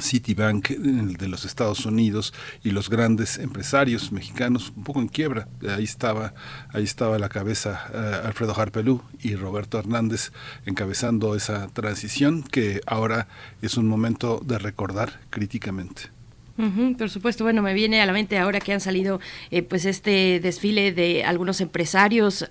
Citibank 0.00 0.70
de 0.70 1.28
los 1.28 1.44
Estados 1.44 1.86
Unidos 1.86 2.34
y 2.62 2.70
los 2.70 2.90
grandes 2.90 3.38
empresarios 3.38 4.12
mexicanos 4.12 4.72
un 4.76 4.84
poco 4.84 5.00
en 5.00 5.08
quiebra. 5.08 5.48
Ahí 5.68 5.84
estaba, 5.84 6.34
ahí 6.72 6.84
estaba 6.84 7.18
la 7.18 7.28
cabeza 7.28 7.90
uh, 7.92 8.26
Alfredo 8.26 8.58
Harpelú 8.58 9.02
y 9.20 9.36
Roberto 9.36 9.78
Hernández 9.78 10.32
encabezando 10.66 11.34
esa 11.34 11.68
transición 11.68 12.42
que 12.42 12.80
ahora 12.86 13.28
es 13.62 13.76
un 13.76 13.86
momento 13.86 14.40
de 14.44 14.58
recordar 14.58 15.20
críticamente. 15.30 16.14
Por 16.98 17.10
supuesto, 17.10 17.42
bueno, 17.42 17.62
me 17.62 17.74
viene 17.74 18.00
a 18.00 18.06
la 18.06 18.12
mente 18.12 18.38
ahora 18.38 18.60
que 18.60 18.72
han 18.72 18.80
salido 18.80 19.20
eh, 19.50 19.62
pues 19.62 19.84
este 19.86 20.38
desfile 20.38 20.92
de 20.92 21.24
algunos 21.24 21.60
empresarios, 21.60 22.48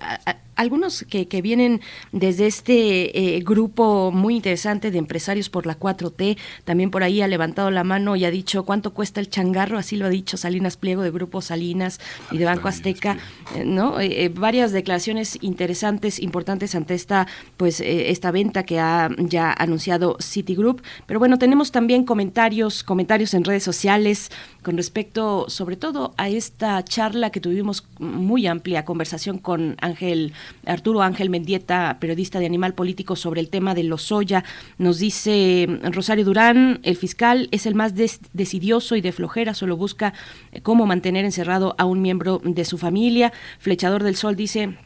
algunos 0.56 1.06
que, 1.10 1.28
que, 1.28 1.42
vienen 1.42 1.82
desde 2.12 2.48
este 2.48 3.36
eh, 3.36 3.40
grupo 3.42 4.12
muy 4.12 4.36
interesante 4.36 4.92
de 4.92 4.98
empresarios 4.98 5.50
por 5.50 5.66
la 5.66 5.78
4T, 5.78 6.38
también 6.64 6.92
por 6.92 7.04
ahí 7.04 7.22
ha 7.22 7.28
levantado 7.28 7.72
la 7.72 7.84
mano 7.84 8.16
y 8.16 8.26
ha 8.26 8.32
dicho 8.32 8.64
cuánto 8.64 8.94
cuesta 8.94 9.20
el 9.20 9.30
changarro, 9.30 9.78
así 9.78 9.98
lo 9.98 10.06
ha 10.06 10.10
dicho 10.10 10.38
Salinas 10.38 10.78
Pliego 10.78 11.02
de 11.02 11.12
Grupo 11.12 11.42
Salinas 11.42 12.00
y 12.32 12.38
de 12.38 12.46
Banco 12.46 12.68
Azteca, 12.68 13.18
eh, 13.56 13.64
¿no? 13.66 14.00
Eh, 14.00 14.32
varias 14.34 14.72
declaraciones 14.72 15.38
interesantes, 15.42 16.20
importantes 16.20 16.76
ante 16.76 16.94
esta 16.94 17.28
pues 17.58 17.82
esta 17.82 18.32
venta 18.32 18.64
que 18.64 18.80
ha 18.80 19.10
ya 19.18 19.52
anunciado 19.52 20.18
Citigroup, 20.20 20.82
pero 21.06 21.20
bueno, 21.20 21.38
tenemos 21.38 21.72
también 21.72 22.06
comentarios, 22.06 22.84
comentarios 22.84 23.34
en 23.34 23.44
redes 23.44 23.64
sociales 23.64 24.32
con 24.62 24.78
respecto 24.78 25.46
sobre 25.50 25.76
todo 25.76 26.14
a 26.18 26.30
esta 26.30 26.84
charla 26.84 27.30
que 27.30 27.40
tuvimos 27.40 27.86
muy 28.00 28.48
amplia 28.48 28.86
conversación 28.86 29.38
con 29.38 29.76
Ángel 29.82 30.34
Arturo 30.66 31.02
Ángel 31.02 31.30
Mendieta, 31.30 31.98
periodista 32.00 32.40
de 32.40 32.46
Animal 32.46 32.74
Político 32.74 33.16
sobre 33.16 33.42
el 33.42 33.50
tema 33.50 33.76
de 33.76 33.84
los 33.84 34.04
soya. 34.04 34.44
Nos 34.78 35.00
dice 35.00 35.68
Rosario 35.92 36.26
Durán, 36.26 36.80
el 36.84 36.96
fiscal 36.96 37.50
es 37.52 37.66
el 37.66 37.76
más 37.76 37.96
des 37.96 38.20
decidioso 38.34 38.96
y 38.96 39.02
de 39.02 39.12
flojera, 39.12 39.54
solo 39.54 39.78
busca 39.78 40.14
cómo 40.62 40.86
mantener 40.86 41.26
encerrado 41.26 41.76
a 41.78 41.86
un 41.86 42.02
miembro 42.02 42.42
de 42.44 42.66
su 42.66 42.78
familia. 42.78 43.34
Flechador 43.60 44.04
del 44.04 44.16
Sol 44.16 44.36
dice 44.36 44.78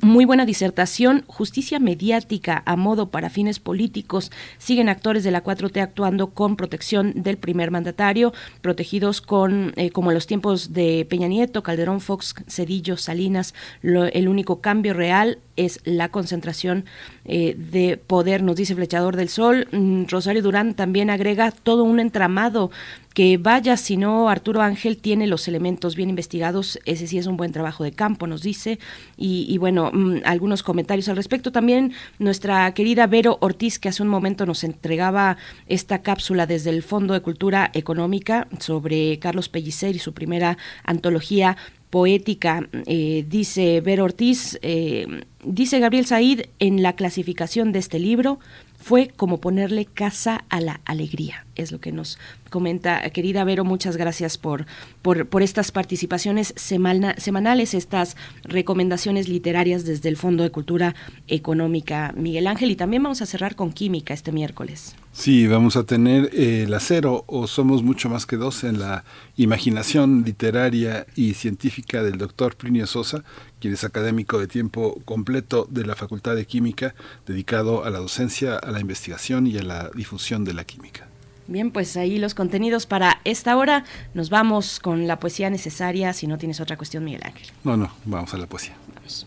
muy 0.00 0.24
buena 0.24 0.46
disertación, 0.46 1.24
justicia 1.26 1.78
mediática 1.78 2.62
a 2.66 2.76
modo 2.76 3.10
para 3.10 3.30
fines 3.30 3.58
políticos. 3.58 4.30
Siguen 4.58 4.88
actores 4.88 5.24
de 5.24 5.30
la 5.30 5.42
4T 5.42 5.80
actuando 5.80 6.30
con 6.30 6.56
protección 6.56 7.12
del 7.14 7.36
primer 7.36 7.70
mandatario, 7.70 8.32
protegidos 8.60 9.20
con, 9.20 9.72
eh, 9.76 9.90
como 9.90 10.10
en 10.10 10.14
los 10.14 10.26
tiempos 10.26 10.72
de 10.72 11.06
Peña 11.08 11.28
Nieto, 11.28 11.62
Calderón, 11.62 12.00
Fox, 12.00 12.34
Cedillo, 12.48 12.96
Salinas. 12.96 13.54
Lo, 13.82 14.04
el 14.04 14.28
único 14.28 14.60
cambio 14.60 14.94
real 14.94 15.38
es 15.56 15.80
la 15.84 16.08
concentración 16.08 16.86
eh, 17.24 17.54
de 17.54 17.96
poder, 17.98 18.42
nos 18.42 18.56
dice 18.56 18.74
Flechador 18.74 19.16
del 19.16 19.28
Sol. 19.28 19.68
Mm, 19.72 20.04
Rosario 20.08 20.42
Durán 20.42 20.74
también 20.74 21.10
agrega 21.10 21.50
todo 21.50 21.84
un 21.84 22.00
entramado 22.00 22.70
que 23.14 23.38
vaya, 23.38 23.76
si 23.76 23.96
no, 23.96 24.28
Arturo 24.28 24.62
Ángel 24.62 24.96
tiene 24.96 25.26
los 25.26 25.48
elementos 25.48 25.96
bien 25.96 26.10
investigados, 26.10 26.78
ese 26.84 27.06
sí 27.06 27.18
es 27.18 27.26
un 27.26 27.36
buen 27.36 27.52
trabajo 27.52 27.82
de 27.82 27.92
campo, 27.92 28.26
nos 28.26 28.42
dice, 28.42 28.78
y, 29.16 29.46
y 29.48 29.58
bueno, 29.58 29.90
mmm, 29.92 30.18
algunos 30.24 30.62
comentarios 30.62 31.08
al 31.08 31.16
respecto. 31.16 31.50
También 31.50 31.92
nuestra 32.18 32.72
querida 32.72 33.06
Vero 33.06 33.38
Ortiz, 33.40 33.78
que 33.78 33.88
hace 33.88 34.02
un 34.02 34.08
momento 34.08 34.46
nos 34.46 34.62
entregaba 34.62 35.36
esta 35.66 36.02
cápsula 36.02 36.46
desde 36.46 36.70
el 36.70 36.82
Fondo 36.82 37.14
de 37.14 37.20
Cultura 37.20 37.70
Económica 37.74 38.46
sobre 38.58 39.18
Carlos 39.18 39.48
Pellicer 39.48 39.96
y 39.96 39.98
su 39.98 40.12
primera 40.14 40.56
antología 40.84 41.56
poética, 41.90 42.68
eh, 42.86 43.24
dice 43.28 43.80
Vero 43.80 44.04
Ortiz, 44.04 44.58
eh, 44.62 45.24
dice 45.42 45.80
Gabriel 45.80 46.06
Said 46.06 46.42
en 46.60 46.82
la 46.82 46.94
clasificación 46.94 47.72
de 47.72 47.80
este 47.80 47.98
libro, 47.98 48.38
fue 48.80 49.08
como 49.14 49.40
ponerle 49.40 49.84
casa 49.84 50.44
a 50.48 50.60
la 50.60 50.80
alegría, 50.84 51.46
es 51.54 51.70
lo 51.70 51.80
que 51.80 51.92
nos 51.92 52.18
comenta 52.48 53.08
querida 53.10 53.44
Vero, 53.44 53.64
muchas 53.64 53.96
gracias 53.96 54.38
por, 54.38 54.66
por, 55.02 55.28
por 55.28 55.42
estas 55.42 55.70
participaciones 55.70 56.54
semanales, 56.56 57.74
estas 57.74 58.16
recomendaciones 58.42 59.28
literarias 59.28 59.84
desde 59.84 60.08
el 60.08 60.16
Fondo 60.16 60.42
de 60.42 60.50
Cultura 60.50 60.94
Económica 61.28 62.12
Miguel 62.16 62.46
Ángel 62.46 62.70
y 62.70 62.76
también 62.76 63.02
vamos 63.02 63.22
a 63.22 63.26
cerrar 63.26 63.54
con 63.54 63.72
química 63.72 64.14
este 64.14 64.32
miércoles. 64.32 64.96
Sí, 65.12 65.48
vamos 65.48 65.76
a 65.76 65.82
tener 65.82 66.30
eh, 66.32 66.62
el 66.62 66.72
acero 66.72 67.24
o 67.26 67.48
somos 67.48 67.82
mucho 67.82 68.08
más 68.08 68.26
que 68.26 68.36
dos 68.36 68.62
en 68.62 68.78
la 68.78 69.04
imaginación 69.36 70.22
literaria 70.24 71.04
y 71.16 71.34
científica 71.34 72.02
del 72.04 72.16
doctor 72.16 72.56
Plinio 72.56 72.86
Sosa, 72.86 73.24
quien 73.58 73.74
es 73.74 73.82
académico 73.82 74.38
de 74.38 74.46
tiempo 74.46 75.00
completo 75.04 75.66
de 75.68 75.84
la 75.84 75.96
Facultad 75.96 76.36
de 76.36 76.46
Química, 76.46 76.94
dedicado 77.26 77.84
a 77.84 77.90
la 77.90 77.98
docencia, 77.98 78.56
a 78.56 78.70
la 78.70 78.80
investigación 78.80 79.48
y 79.48 79.58
a 79.58 79.62
la 79.62 79.90
difusión 79.94 80.44
de 80.44 80.54
la 80.54 80.64
química. 80.64 81.08
Bien, 81.48 81.72
pues 81.72 81.96
ahí 81.96 82.18
los 82.18 82.34
contenidos 82.34 82.86
para 82.86 83.20
esta 83.24 83.56
hora. 83.56 83.84
Nos 84.14 84.30
vamos 84.30 84.78
con 84.78 85.08
la 85.08 85.18
poesía 85.18 85.50
necesaria, 85.50 86.12
si 86.12 86.28
no 86.28 86.38
tienes 86.38 86.60
otra 86.60 86.76
cuestión, 86.76 87.02
Miguel 87.02 87.22
Ángel. 87.24 87.48
No, 87.64 87.76
no, 87.76 87.90
vamos 88.04 88.32
a 88.34 88.38
la 88.38 88.46
poesía. 88.46 88.76
Vamos. 88.94 89.26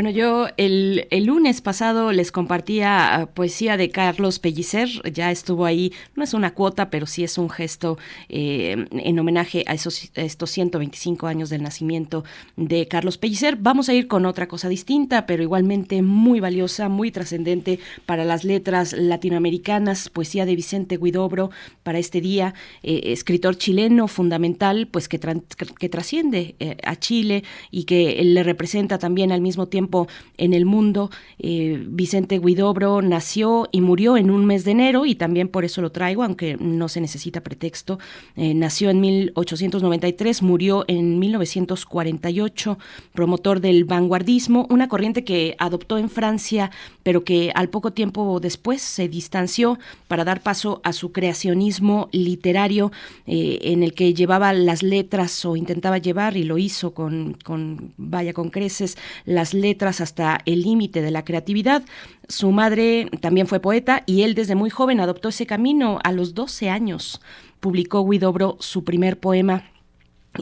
Bueno, 0.00 0.16
yo 0.16 0.46
el, 0.56 1.06
lunes 1.26 1.60
pasado 1.60 2.10
les 2.12 2.32
compartía 2.32 3.16
ah, 3.16 3.26
poesía 3.26 3.76
de 3.76 3.90
Carlos 3.90 4.38
Pellicer, 4.38 4.88
ya 5.12 5.30
estuvo 5.30 5.66
ahí, 5.66 5.92
no 6.16 6.24
es 6.24 6.32
una 6.32 6.54
cuota, 6.54 6.88
pero 6.88 7.04
sí 7.04 7.22
es 7.22 7.36
un 7.36 7.50
gesto 7.50 7.98
eh, 8.30 8.86
en 8.92 9.18
homenaje 9.18 9.62
a, 9.66 9.74
esos, 9.74 10.10
estos 10.14 10.50
125 10.52 11.26
años 11.26 11.50
del 11.50 11.62
nacimiento 11.62 12.24
de 12.56 12.88
Carlos 12.88 13.18
Pellicer. 13.18 13.56
Vamos 13.56 13.90
a 13.90 13.92
ir 13.92 14.08
con 14.08 14.24
otra 14.24 14.48
cosa 14.48 14.70
distinta, 14.70 15.26
pero 15.26 15.42
igualmente 15.42 16.00
muy 16.00 16.40
valiosa, 16.40 16.88
muy 16.88 17.10
trascendente 17.10 17.78
para 18.06 18.24
las 18.24 18.42
letras 18.42 18.94
latinoamericanas, 18.94 20.08
poesía 20.08 20.46
de 20.46 20.56
Vicente 20.56 20.96
Guidobro 20.96 21.50
para 21.82 21.98
este 21.98 22.22
día, 22.22 22.54
eh, 22.82 23.02
escritor 23.12 23.58
chileno 23.58 24.08
fundamental, 24.08 24.88
pues 24.90 25.10
que, 25.10 25.20
que 25.20 25.88
trasciende 25.90 26.54
eh, 26.58 26.78
a 26.84 26.96
Chile 26.96 27.44
y 27.70 27.84
que 27.84 28.24
le 28.24 28.42
representa 28.42 28.96
también 28.98 29.30
al 29.30 29.42
mismo 29.42 29.68
tiempo 29.68 29.89
en 30.36 30.54
el 30.54 30.64
mundo. 30.64 31.10
Eh, 31.38 31.82
Vicente 31.88 32.38
Guidobro 32.38 33.02
nació 33.02 33.68
y 33.72 33.80
murió 33.80 34.16
en 34.16 34.30
un 34.30 34.46
mes 34.46 34.64
de 34.64 34.72
enero 34.72 35.06
y 35.06 35.14
también 35.14 35.48
por 35.48 35.64
eso 35.64 35.82
lo 35.82 35.90
traigo, 35.90 36.22
aunque 36.22 36.56
no 36.58 36.88
se 36.88 37.00
necesita 37.00 37.40
pretexto. 37.42 37.98
Eh, 38.36 38.54
nació 38.54 38.90
en 38.90 39.00
1893, 39.00 40.42
murió 40.42 40.84
en 40.88 41.18
1948, 41.18 42.78
promotor 43.12 43.60
del 43.60 43.84
vanguardismo, 43.84 44.66
una 44.70 44.88
corriente 44.88 45.24
que 45.24 45.56
adoptó 45.58 45.98
en 45.98 46.08
Francia, 46.08 46.70
pero 47.02 47.24
que 47.24 47.52
al 47.54 47.68
poco 47.68 47.92
tiempo 47.92 48.40
después 48.40 48.80
se 48.82 49.08
distanció 49.08 49.78
para 50.08 50.24
dar 50.24 50.42
paso 50.42 50.80
a 50.84 50.92
su 50.92 51.12
creacionismo 51.12 52.08
literario 52.12 52.92
eh, 53.26 53.58
en 53.62 53.82
el 53.82 53.94
que 53.94 54.14
llevaba 54.14 54.52
las 54.52 54.82
letras 54.82 55.44
o 55.44 55.56
intentaba 55.56 55.98
llevar 55.98 56.36
y 56.36 56.44
lo 56.44 56.58
hizo 56.58 56.92
con, 56.94 57.36
con 57.44 57.92
vaya 57.96 58.32
con 58.32 58.50
creces 58.50 58.96
las 59.24 59.54
letras 59.54 59.79
hasta 59.88 60.40
el 60.44 60.62
límite 60.62 61.00
de 61.02 61.10
la 61.10 61.24
creatividad. 61.24 61.82
Su 62.28 62.50
madre 62.50 63.08
también 63.20 63.46
fue 63.46 63.60
poeta 63.60 64.02
y 64.06 64.22
él 64.22 64.34
desde 64.34 64.54
muy 64.54 64.70
joven 64.70 65.00
adoptó 65.00 65.30
ese 65.30 65.46
camino. 65.46 65.98
A 66.04 66.12
los 66.12 66.34
12 66.34 66.68
años 66.68 67.20
publicó 67.60 68.06
Guidobro 68.06 68.56
su 68.60 68.84
primer 68.84 69.18
poema. 69.18 69.64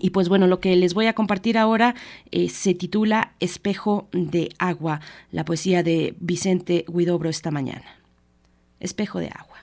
Y 0.00 0.10
pues 0.10 0.28
bueno, 0.28 0.46
lo 0.46 0.60
que 0.60 0.76
les 0.76 0.92
voy 0.92 1.06
a 1.06 1.14
compartir 1.14 1.56
ahora 1.56 1.94
eh, 2.30 2.48
se 2.48 2.74
titula 2.74 3.32
Espejo 3.40 4.08
de 4.12 4.50
agua, 4.58 5.00
la 5.30 5.44
poesía 5.44 5.82
de 5.82 6.14
Vicente 6.20 6.84
Guidobro 6.88 7.30
esta 7.30 7.50
mañana. 7.50 7.96
Espejo 8.80 9.20
de 9.20 9.28
agua. 9.28 9.58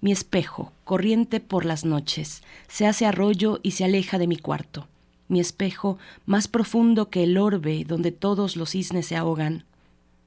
Mi 0.00 0.12
espejo, 0.12 0.72
corriente 0.84 1.40
por 1.40 1.64
las 1.64 1.84
noches, 1.84 2.42
se 2.68 2.86
hace 2.86 3.06
arroyo 3.06 3.60
y 3.62 3.72
se 3.72 3.84
aleja 3.84 4.18
de 4.18 4.26
mi 4.26 4.36
cuarto 4.36 4.86
mi 5.30 5.40
espejo, 5.40 5.98
más 6.26 6.48
profundo 6.48 7.08
que 7.08 7.24
el 7.24 7.38
orbe 7.38 7.84
donde 7.86 8.12
todos 8.12 8.56
los 8.56 8.70
cisnes 8.70 9.06
se 9.06 9.16
ahogan. 9.16 9.64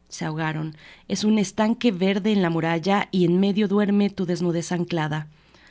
Se 0.10 0.26
ahogaron. 0.26 0.76
Es 1.08 1.24
un 1.24 1.40
estanque 1.40 1.92
verde 1.92 2.32
en 2.32 2.42
la 2.42 2.50
muralla 2.50 3.10
y 3.12 3.26
en 3.26 3.40
medio 3.40 3.68
duerme 3.68 4.10
tu 4.10 4.26
desnudez 4.26 4.72
anclada. 4.72 5.28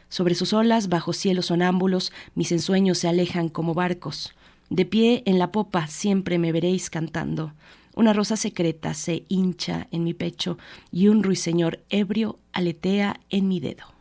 Sobre 0.09 0.35
sus 0.35 0.53
olas, 0.53 0.89
bajo 0.89 1.13
cielos 1.13 1.47
sonámbulos, 1.47 2.13
mis 2.35 2.53
ensueños 2.53 2.99
se 2.99 3.09
alejan 3.09 3.49
como 3.49 3.73
barcos. 3.73 4.35
De 4.69 4.85
pie 4.85 5.23
en 5.27 5.39
la 5.39 5.53
popa 5.53 5.87
siempre 5.87 6.39
me 6.39 6.53
veréis 6.53 6.91
cantando. 6.91 7.53
Una 7.95 8.13
rosa 8.13 8.37
secreta 8.37 8.95
se 8.95 9.25
hincha 9.29 9.87
en 9.91 10.03
mi 10.03 10.15
pecho 10.15 10.59
y 10.91 11.09
un 11.09 11.23
ruiseñor 11.23 11.81
ebrio 11.91 12.39
aletea 12.53 13.21
en 13.31 13.49
mi 13.49 13.61
dedo. 13.61 13.92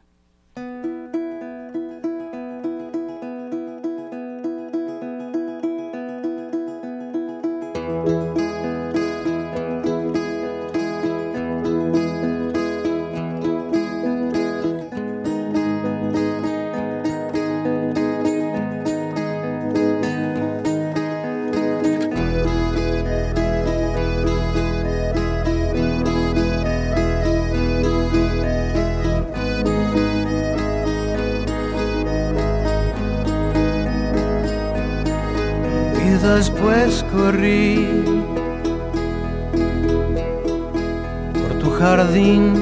Por 41.33 41.53
tu 41.59 41.69
jardín 41.71 42.53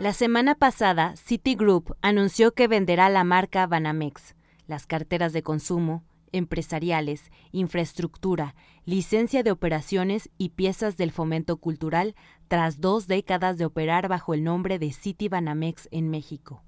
La 0.00 0.14
semana 0.14 0.54
pasada, 0.54 1.12
Citigroup 1.16 1.94
anunció 2.00 2.54
que 2.54 2.66
venderá 2.66 3.10
la 3.10 3.24
marca 3.24 3.66
Banamex, 3.66 4.34
las 4.66 4.86
carteras 4.86 5.34
de 5.34 5.42
consumo, 5.42 6.02
empresariales, 6.36 7.30
infraestructura, 7.52 8.54
licencia 8.84 9.42
de 9.42 9.50
operaciones 9.50 10.30
y 10.38 10.50
piezas 10.50 10.96
del 10.96 11.10
fomento 11.10 11.56
cultural 11.56 12.14
tras 12.48 12.80
dos 12.80 13.06
décadas 13.06 13.58
de 13.58 13.64
operar 13.64 14.08
bajo 14.08 14.34
el 14.34 14.44
nombre 14.44 14.78
de 14.78 14.92
Citi 14.92 15.28
Banamex 15.28 15.88
en 15.90 16.10
México. 16.10 16.62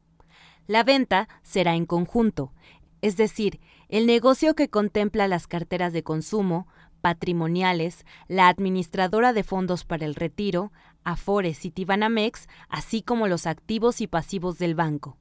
La 0.66 0.82
venta 0.82 1.28
será 1.43 1.74
en 1.77 1.86
conjunto, 1.86 2.53
es 3.01 3.16
decir, 3.16 3.61
el 3.89 4.07
negocio 4.07 4.55
que 4.55 4.69
contempla 4.69 5.28
las 5.28 5.47
carteras 5.47 5.93
de 5.93 6.03
consumo, 6.03 6.66
patrimoniales, 7.01 8.05
la 8.27 8.49
administradora 8.49 9.32
de 9.32 9.45
fondos 9.45 9.85
para 9.85 10.05
el 10.05 10.15
retiro, 10.15 10.73
Afore 11.05 11.55
Citibanamex, 11.55 12.49
así 12.69 13.03
como 13.03 13.28
los 13.28 13.47
activos 13.47 14.01
y 14.01 14.07
pasivos 14.07 14.59
del 14.59 14.74
banco. 14.74 15.16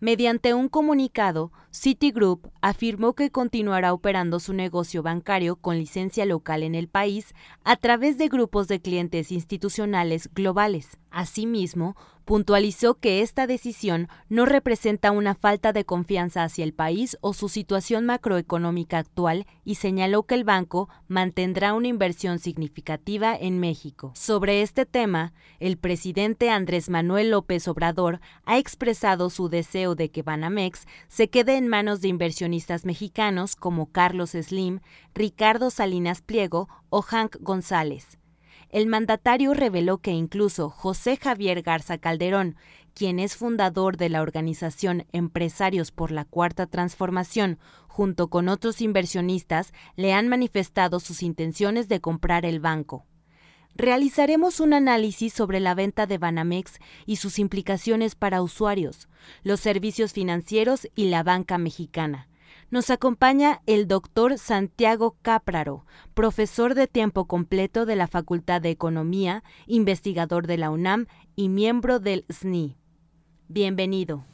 Mediante 0.00 0.52
un 0.54 0.68
comunicado, 0.68 1.52
Citigroup 1.70 2.50
afirmó 2.60 3.14
que 3.14 3.30
continuará 3.30 3.92
operando 3.92 4.38
su 4.40 4.52
negocio 4.52 5.02
bancario 5.02 5.56
con 5.56 5.78
licencia 5.78 6.26
local 6.26 6.62
en 6.62 6.74
el 6.74 6.88
país 6.88 7.34
a 7.64 7.76
través 7.76 8.18
de 8.18 8.28
grupos 8.28 8.68
de 8.68 8.80
clientes 8.80 9.32
institucionales 9.32 10.28
globales. 10.34 10.98
Asimismo, 11.10 11.96
puntualizó 12.24 12.94
que 12.94 13.20
esta 13.20 13.46
decisión 13.46 14.08
no 14.28 14.46
representa 14.46 15.10
una 15.10 15.34
falta 15.34 15.72
de 15.72 15.84
confianza 15.84 16.42
hacia 16.42 16.64
el 16.64 16.72
país 16.72 17.16
o 17.20 17.34
su 17.34 17.48
situación 17.48 18.06
macroeconómica 18.06 18.98
actual 18.98 19.46
y 19.64 19.76
señaló 19.76 20.24
que 20.24 20.34
el 20.34 20.44
banco 20.44 20.88
mantendrá 21.08 21.74
una 21.74 21.88
inversión 21.88 22.38
significativa 22.38 23.36
en 23.36 23.60
México. 23.60 24.12
Sobre 24.14 24.62
este 24.62 24.86
tema, 24.86 25.32
el 25.60 25.76
presidente 25.76 26.50
Andrés 26.50 26.88
Manuel 26.88 27.30
López 27.30 27.68
Obrador 27.68 28.20
ha 28.44 28.58
expresado 28.58 29.30
su 29.30 29.48
deseo 29.48 29.94
de 29.94 30.10
que 30.10 30.22
Banamex 30.22 30.86
se 31.08 31.28
quede 31.28 31.56
en 31.56 31.68
manos 31.68 32.00
de 32.00 32.08
inversionistas 32.08 32.84
mexicanos 32.84 33.56
como 33.56 33.90
Carlos 33.90 34.30
Slim, 34.30 34.80
Ricardo 35.14 35.70
Salinas 35.70 36.22
Pliego 36.22 36.68
o 36.88 37.02
Hank 37.02 37.36
González 37.40 38.18
el 38.74 38.88
mandatario 38.88 39.54
reveló 39.54 39.98
que 39.98 40.10
incluso 40.10 40.68
José 40.68 41.16
Javier 41.16 41.62
Garza 41.62 41.96
Calderón, 41.96 42.56
quien 42.92 43.20
es 43.20 43.36
fundador 43.36 43.96
de 43.96 44.08
la 44.08 44.20
organización 44.20 45.06
Empresarios 45.12 45.92
por 45.92 46.10
la 46.10 46.24
Cuarta 46.24 46.66
Transformación, 46.66 47.60
junto 47.86 48.30
con 48.30 48.48
otros 48.48 48.80
inversionistas, 48.80 49.72
le 49.94 50.12
han 50.12 50.26
manifestado 50.26 50.98
sus 50.98 51.22
intenciones 51.22 51.86
de 51.86 52.00
comprar 52.00 52.44
el 52.44 52.58
banco. 52.58 53.06
Realizaremos 53.76 54.58
un 54.58 54.74
análisis 54.74 55.32
sobre 55.32 55.60
la 55.60 55.76
venta 55.76 56.06
de 56.06 56.18
Banamex 56.18 56.80
y 57.06 57.16
sus 57.16 57.38
implicaciones 57.38 58.16
para 58.16 58.42
usuarios, 58.42 59.08
los 59.44 59.60
servicios 59.60 60.12
financieros 60.12 60.88
y 60.96 61.10
la 61.10 61.22
banca 61.22 61.58
mexicana 61.58 62.26
nos 62.74 62.90
acompaña 62.90 63.60
el 63.68 63.86
doctor 63.86 64.36
Santiago 64.36 65.14
Cápraro, 65.22 65.84
profesor 66.12 66.74
de 66.74 66.88
tiempo 66.88 67.26
completo 67.26 67.86
de 67.86 67.94
la 67.94 68.08
Facultad 68.08 68.60
de 68.60 68.70
Economía, 68.70 69.44
investigador 69.68 70.48
de 70.48 70.58
la 70.58 70.72
UNAM 70.72 71.06
y 71.36 71.50
miembro 71.50 72.00
del 72.00 72.24
SNI. 72.28 72.74
Bienvenido. 73.46 74.24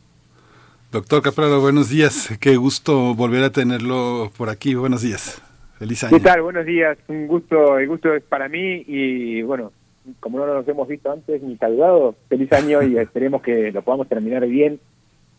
Doctor 0.91 1.21
Capraro, 1.21 1.61
buenos 1.61 1.91
días. 1.91 2.35
Qué 2.41 2.57
gusto 2.57 3.15
volver 3.15 3.45
a 3.45 3.51
tenerlo 3.51 4.31
por 4.35 4.49
aquí. 4.49 4.75
Buenos 4.75 5.03
días. 5.03 5.43
Feliz 5.79 6.03
año. 6.05 6.17
¿Qué 6.17 6.25
tal? 6.25 6.41
Buenos 6.41 6.65
días. 6.65 6.97
Un 7.09 7.27
gusto, 7.27 7.79
el 7.79 7.89
gusto 7.89 8.15
es 8.15 8.23
para 8.23 8.49
mí 8.49 8.85
y 8.87 9.43
bueno, 9.43 9.71
como 10.19 10.39
no 10.39 10.47
nos 10.47 10.67
hemos 10.67 10.89
visto 10.89 11.13
antes 11.13 11.43
ni 11.43 11.59
saludado, 11.59 12.15
feliz 12.31 12.51
año 12.55 12.83
y 12.83 12.97
esperemos 12.99 13.43
que 13.43 13.71
lo 13.71 13.83
podamos 13.83 14.09
terminar 14.09 14.47
bien 14.47 14.81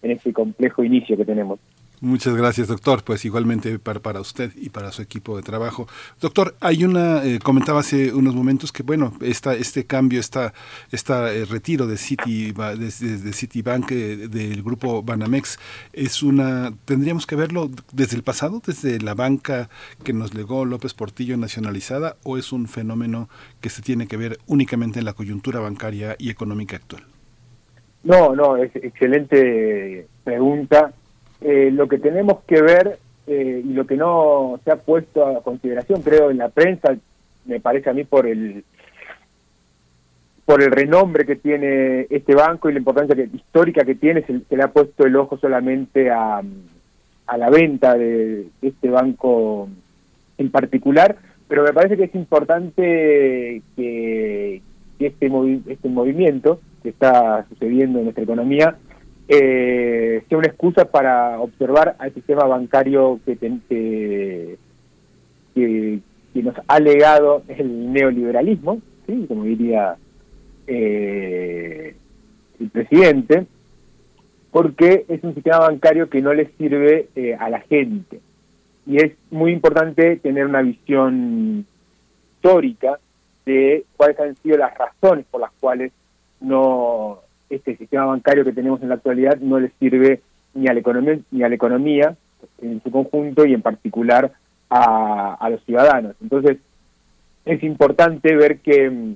en 0.04 0.12
este 0.12 0.32
complejo 0.34 0.84
inicio 0.84 1.18
que 1.18 1.26
tenemos. 1.26 1.60
Muchas 2.04 2.36
gracias, 2.36 2.68
doctor. 2.68 3.04
Pues 3.04 3.26
igualmente 3.26 3.78
para, 3.78 4.00
para, 4.00 4.20
usted 4.20 4.52
y 4.56 4.70
para 4.70 4.92
su 4.92 5.04
equipo 5.04 5.38
de 5.38 5.44
trabajo. 5.44 5.88
Doctor, 6.20 6.56
hay 6.60 6.84
una, 6.84 7.24
eh, 7.24 7.38
comentaba 7.38 7.82
hace 7.82 8.12
unos 8.12 8.34
momentos 8.34 8.72
que, 8.72 8.82
bueno, 8.82 9.14
esta, 9.22 9.54
este 9.54 9.86
cambio, 9.86 10.20
esta, 10.20 10.52
esta 10.92 11.32
eh, 11.32 11.46
retiro 11.46 11.86
de, 11.86 11.98
City, 11.98 12.54
de, 12.54 12.76
de 12.76 13.34
Citibank 13.34 13.92
eh, 13.92 14.28
del 14.28 14.64
grupo 14.64 15.04
Banamex, 15.04 15.60
es 15.94 16.24
una, 16.24 16.74
tendríamos 16.86 17.28
que 17.28 17.36
verlo 17.36 17.70
desde 17.94 18.16
el 18.16 18.24
pasado, 18.24 18.64
desde 18.66 19.00
la 19.00 19.14
banca 19.14 19.70
que 20.04 20.12
nos 20.12 20.34
legó 20.34 20.66
López 20.66 20.96
Portillo 20.96 21.38
nacionalizada, 21.38 22.18
o 22.24 22.40
es 22.40 22.52
un 22.52 22.68
fenómeno 22.68 23.30
que 23.62 23.70
se 23.70 23.84
tiene 23.84 24.08
que 24.08 24.18
ver 24.18 24.40
únicamente 24.48 24.98
en 24.98 25.06
la 25.06 25.14
coyuntura 25.14 25.60
bancaria 25.60 26.16
y 26.18 26.32
económica 26.32 26.78
actual? 26.78 27.04
No, 28.04 28.36
no, 28.36 28.58
es 28.58 28.76
excelente 28.76 30.08
pregunta 30.24 30.96
eh, 31.42 31.72
lo 31.72 31.88
que 31.88 31.98
tenemos 31.98 32.44
que 32.46 32.62
ver 32.62 33.00
eh, 33.28 33.62
y 33.66 33.74
lo 33.74 33.86
que 33.86 33.98
no 33.98 34.60
se 34.64 34.72
ha 34.72 34.76
puesto 34.76 35.26
a 35.26 35.44
consideración, 35.44 36.02
creo, 36.02 36.30
en 36.30 36.38
la 36.38 36.50
prensa, 36.50 36.96
me 37.46 37.60
parece 37.60 37.90
a 37.90 37.94
mí 37.94 38.04
por 38.04 38.28
el 38.28 38.64
por 40.46 40.62
el 40.62 40.72
renombre 40.72 41.26
que 41.26 41.36
tiene 41.36 42.08
este 42.10 42.36
banco 42.36 42.70
y 42.70 42.74
la 42.74 42.80
importancia 42.80 43.16
que, 43.16 43.30
histórica 43.34 43.86
que 43.86 43.96
tiene, 43.96 44.24
se, 44.24 44.56
le 44.56 44.64
ha 44.64 44.72
puesto 44.72 45.06
el 45.06 45.16
ojo 45.16 45.38
solamente 45.38 46.10
a, 46.10 46.42
a 47.28 47.38
la 47.38 47.50
venta 47.50 47.96
de, 47.96 48.48
este 48.62 48.90
banco 48.90 49.70
en 50.38 50.52
particular, 50.52 51.16
pero 51.48 51.64
me 51.64 51.74
parece 51.74 51.96
que 51.96 52.06
es 52.06 52.16
importante 52.16 53.62
que, 53.76 54.62
este, 55.00 55.62
este 55.68 55.90
movimiento 55.90 56.60
que 56.84 56.90
está 56.90 57.46
sucediendo 57.48 58.00
en 58.00 58.06
nuestra 58.06 58.24
economía 58.24 58.76
eh, 59.34 60.24
sea 60.28 60.38
una 60.38 60.48
excusa 60.50 60.84
para 60.84 61.40
observar 61.40 61.96
al 62.00 62.14
sistema 62.14 62.44
bancario 62.44 63.22
que, 63.26 63.38
que, 65.56 66.00
nos 66.36 66.56
ha 66.68 66.80
legado 66.82 67.42
el 67.48 67.94
neoliberalismo, 67.94 68.82
¿sí? 69.08 69.26
como 69.30 69.46
diría 69.46 69.96
eh, 70.68 71.96
el 72.60 72.70
presidente, 72.72 73.46
porque 74.52 75.06
es 75.08 75.24
un 75.24 75.34
sistema 75.34 75.60
bancario 75.60 76.10
que 76.10 76.22
no 76.22 76.34
le 76.34 76.50
sirve 76.58 77.08
eh, 77.16 77.34
a 77.40 77.50
la 77.50 77.62
gente. 77.62 78.20
Y 78.86 78.98
es 78.98 79.14
muy 79.30 79.54
importante 79.54 80.18
tener 80.18 80.46
una 80.46 80.62
visión 80.62 81.66
histórica 82.36 83.00
de 83.46 83.86
cuáles 83.96 84.20
han 84.20 84.36
sido 84.38 84.58
las 84.58 84.78
razones 84.78 85.26
por 85.32 85.40
las 85.40 85.52
cuales 85.62 85.94
no 86.42 87.22
este 87.52 87.78
sistema 87.78 88.06
bancario 88.06 88.44
que 88.44 88.54
tenemos 88.54 88.82
en 88.82 88.90
la 88.90 88.96
actualidad 88.96 89.38
no 89.38 89.60
le 89.60 89.72
sirve 89.80 90.22
ni 90.54 90.68
a 90.68 90.74
la 90.74 90.80
economía 90.80 91.20
ni 91.32 91.44
a 91.44 91.50
la 91.50 91.56
economía 91.56 92.16
en 92.62 92.82
su 92.82 92.90
conjunto 92.92 93.46
y 93.46 93.54
en 93.54 93.62
particular 93.62 94.32
a, 94.70 95.50
los 95.50 95.62
ciudadanos. 95.66 96.16
Entonces 96.22 96.58
es 97.46 97.64
importante 97.64 98.36
ver 98.36 98.60
que 98.60 99.16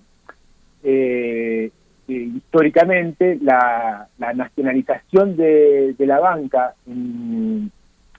eh, 0.84 1.72
históricamente 2.08 3.38
la, 3.42 4.08
nacionalización 4.18 5.36
de, 5.38 5.96
la 6.00 6.20
banca 6.20 6.74
en, 6.86 7.72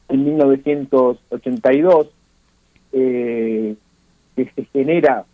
1982 0.09 2.09
eh, 2.93 3.75
que 4.35 4.51
se 4.55 4.65
genera 4.67 5.25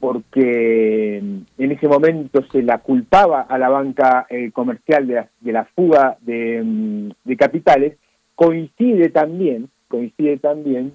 porque 0.00 1.18
en 1.18 1.72
ese 1.72 1.88
momento 1.88 2.42
se 2.52 2.62
la 2.62 2.78
culpaba 2.78 3.42
a 3.42 3.58
la 3.58 3.68
banca 3.68 4.26
eh, 4.30 4.50
comercial 4.52 5.06
de 5.06 5.14
la, 5.14 5.28
de 5.40 5.64
fuga 5.74 6.16
de, 6.20 6.62
mm, 6.64 7.10
de, 7.24 7.36
capitales, 7.36 7.96
coincide 8.34 9.08
también, 9.10 9.68
coincide 9.88 10.38
también 10.38 10.92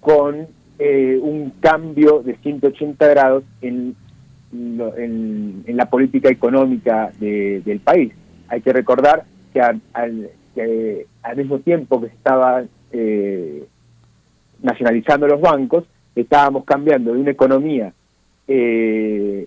con 0.00 0.46
eh, 0.78 1.18
un 1.20 1.50
cambio 1.60 2.22
de 2.22 2.36
180 2.36 3.06
grados 3.08 3.44
en, 3.60 3.94
en, 4.52 5.76
la 5.76 5.90
política 5.90 6.30
económica 6.30 7.12
del 7.20 7.80
país. 7.80 8.12
Hay 8.48 8.62
que 8.62 8.72
recordar 8.72 9.24
que 9.52 9.60
al, 9.60 9.80
al 9.94 11.36
mismo 11.36 11.58
tiempo 11.60 12.00
que 12.00 12.08
se 12.08 12.14
estaba 12.14 12.64
eh, 12.92 13.64
nacionalizando 14.62 15.26
los 15.26 15.40
bancos, 15.40 15.84
estábamos 16.14 16.64
cambiando 16.64 17.12
de 17.12 17.20
una 17.20 17.30
economía 17.30 17.92
eh, 18.52 19.46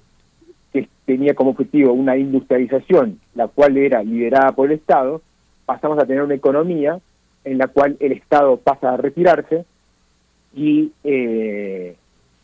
que 0.72 0.88
tenía 1.04 1.34
como 1.36 1.50
objetivo 1.50 1.92
una 1.92 2.16
industrialización, 2.16 3.20
la 3.36 3.50
cual 3.50 3.76
era 3.76 4.02
liderada 4.02 4.54
por 4.54 4.72
el 4.72 4.78
Estado, 4.78 5.22
pasamos 5.66 6.00
a 6.00 6.06
tener 6.06 6.24
una 6.24 6.36
economía 6.36 6.98
en 7.44 7.58
la 7.58 7.68
cual 7.68 7.98
el 8.00 8.14
Estado 8.14 8.56
pasa 8.56 8.94
a 8.94 8.98
retirarse 8.98 9.66
y 10.56 10.94
eh, 11.04 11.98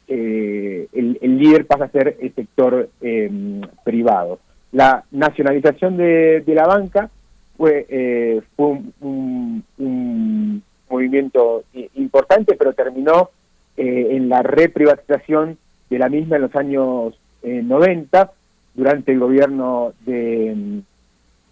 eh, 0.09 0.87
el, 0.91 1.37
líder 1.39 1.65
pasa 1.65 1.85
a 1.85 1.91
ser 1.91 2.17
el 2.19 2.35
sector 2.35 2.89
em, 2.99 3.61
privado. 3.85 4.39
La 4.73 5.05
nacionalización 5.11 5.95
de, 5.95 6.43
la 6.45 6.67
banca 6.67 7.09
fue, 7.55 8.43
fue 8.57 8.65
un, 8.99 9.63
un, 9.77 10.63
movimiento 10.89 11.63
importante, 11.95 12.55
pero 12.57 12.73
terminó 12.73 13.29
en 13.77 14.27
la 14.27 14.41
reprivatización 14.41 15.57
de 15.89 15.99
la 15.99 16.09
misma 16.09 16.35
en 16.35 16.41
los 16.43 16.55
años 16.55 17.19
90, 17.43 18.21
eh, 18.21 18.27
durante 18.75 19.11
el 19.11 19.19
gobierno 19.19 19.93
de 20.05 20.53
mm, 20.55 20.79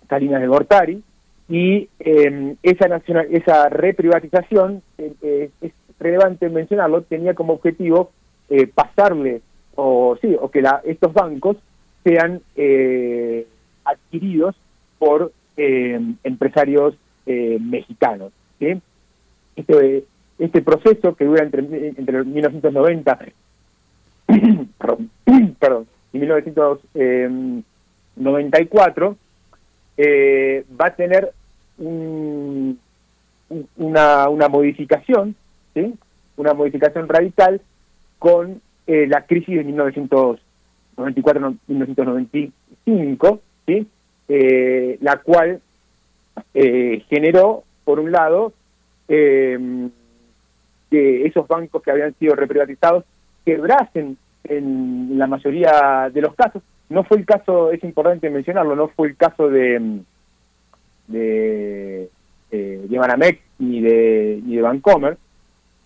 Salinas 0.09 0.41
de 0.41 0.47
Gortari, 0.47 1.03
y 1.49 1.89
em, 1.99 2.55
esa, 2.61 2.87
nacional, 2.87 3.27
esa 3.31 3.69
reprivatización, 3.69 4.81
eh, 4.97 5.13
eh, 5.21 5.49
es 5.61 5.71
relevante 5.99 6.49
mencionarlo, 6.49 7.03
tenía 7.03 7.33
como 7.33 7.53
objetivo 7.53 8.11
pasarle, 8.75 9.41
o 9.75 10.17
sí, 10.21 10.33
o 10.39 10.49
que 10.49 10.63
estos 10.85 11.11
bancos 11.11 11.57
sean 12.05 12.41
adquiridos 13.83 14.55
por 14.97 15.33
em, 15.57 16.15
empresarios 16.23 16.95
mexicanos. 17.25 18.31
Este, 19.57 20.05
este 20.39 20.61
proceso 20.61 21.15
que 21.15 21.25
dura 21.25 21.43
entre, 21.43 21.89
entre 21.89 22.23
1990 22.23 23.19
perdón, 25.59 25.87
en 26.13 26.21
1994, 26.21 29.17
eh, 29.97 30.63
va 30.79 30.85
a 30.87 30.95
tener 30.95 31.33
un, 31.77 32.79
una, 33.77 34.29
una 34.29 34.47
modificación, 34.47 35.35
¿sí? 35.73 35.93
una 36.37 36.53
modificación 36.53 37.07
radical 37.07 37.61
con 38.19 38.61
eh, 38.87 39.07
la 39.07 39.25
crisis 39.25 39.55
de 39.55 39.65
1994-1995, 40.97 43.39
¿sí? 43.65 43.87
Eh, 44.29 44.97
la 45.01 45.17
cual 45.17 45.61
generó, 46.53 47.63
por 47.83 47.99
un 47.99 48.11
lado, 48.11 48.53
que 49.07 49.89
esos 50.91 51.47
bancos 51.47 51.81
que 51.81 51.89
habían 51.91 52.13
sido 52.15 52.35
reprivatizados 52.35 53.05
quebrasen 53.47 54.17
en 54.43 55.17
la 55.17 55.25
mayoría 55.25 56.09
de 56.13 56.21
los 56.21 56.35
casos. 56.35 56.61
No 56.89 57.05
fue 57.05 57.17
el 57.17 57.25
caso, 57.25 57.71
es 57.71 57.81
importante 57.83 58.29
mencionarlo, 58.29 58.75
no 58.75 58.89
fue 58.89 59.07
el 59.07 59.15
caso 59.15 59.49
de 59.49 60.01
de, 61.07 62.09
eh, 62.51 62.85
de 62.89 62.97
Banamex 62.99 63.39
ni 63.59 63.79
de, 63.79 64.41
ni 64.43 64.57
de 64.57 64.61
Bancomer, 64.61 65.17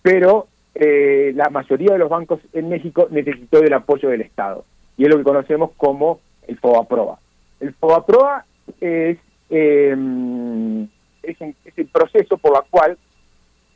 pero 0.02 0.48
eh, 0.74 1.32
la 1.36 1.48
mayoría 1.50 1.92
de 1.92 1.98
los 1.98 2.10
bancos 2.10 2.40
en 2.52 2.68
México 2.68 3.06
necesitó 3.10 3.60
del 3.60 3.74
apoyo 3.74 4.08
del 4.08 4.22
Estado. 4.22 4.64
Y 4.96 5.04
es 5.04 5.08
lo 5.08 5.18
que 5.18 5.22
conocemos 5.22 5.70
como 5.76 6.18
el 6.48 6.58
FOBAPROA. 6.58 7.20
El 7.60 7.72
FOBAPROA 7.74 8.44
es, 8.80 9.18
eh, 9.50 10.86
es, 11.22 11.36
el 11.76 11.86
proceso 11.86 12.36
por 12.38 12.54
la 12.54 12.62
cual, 12.68 12.98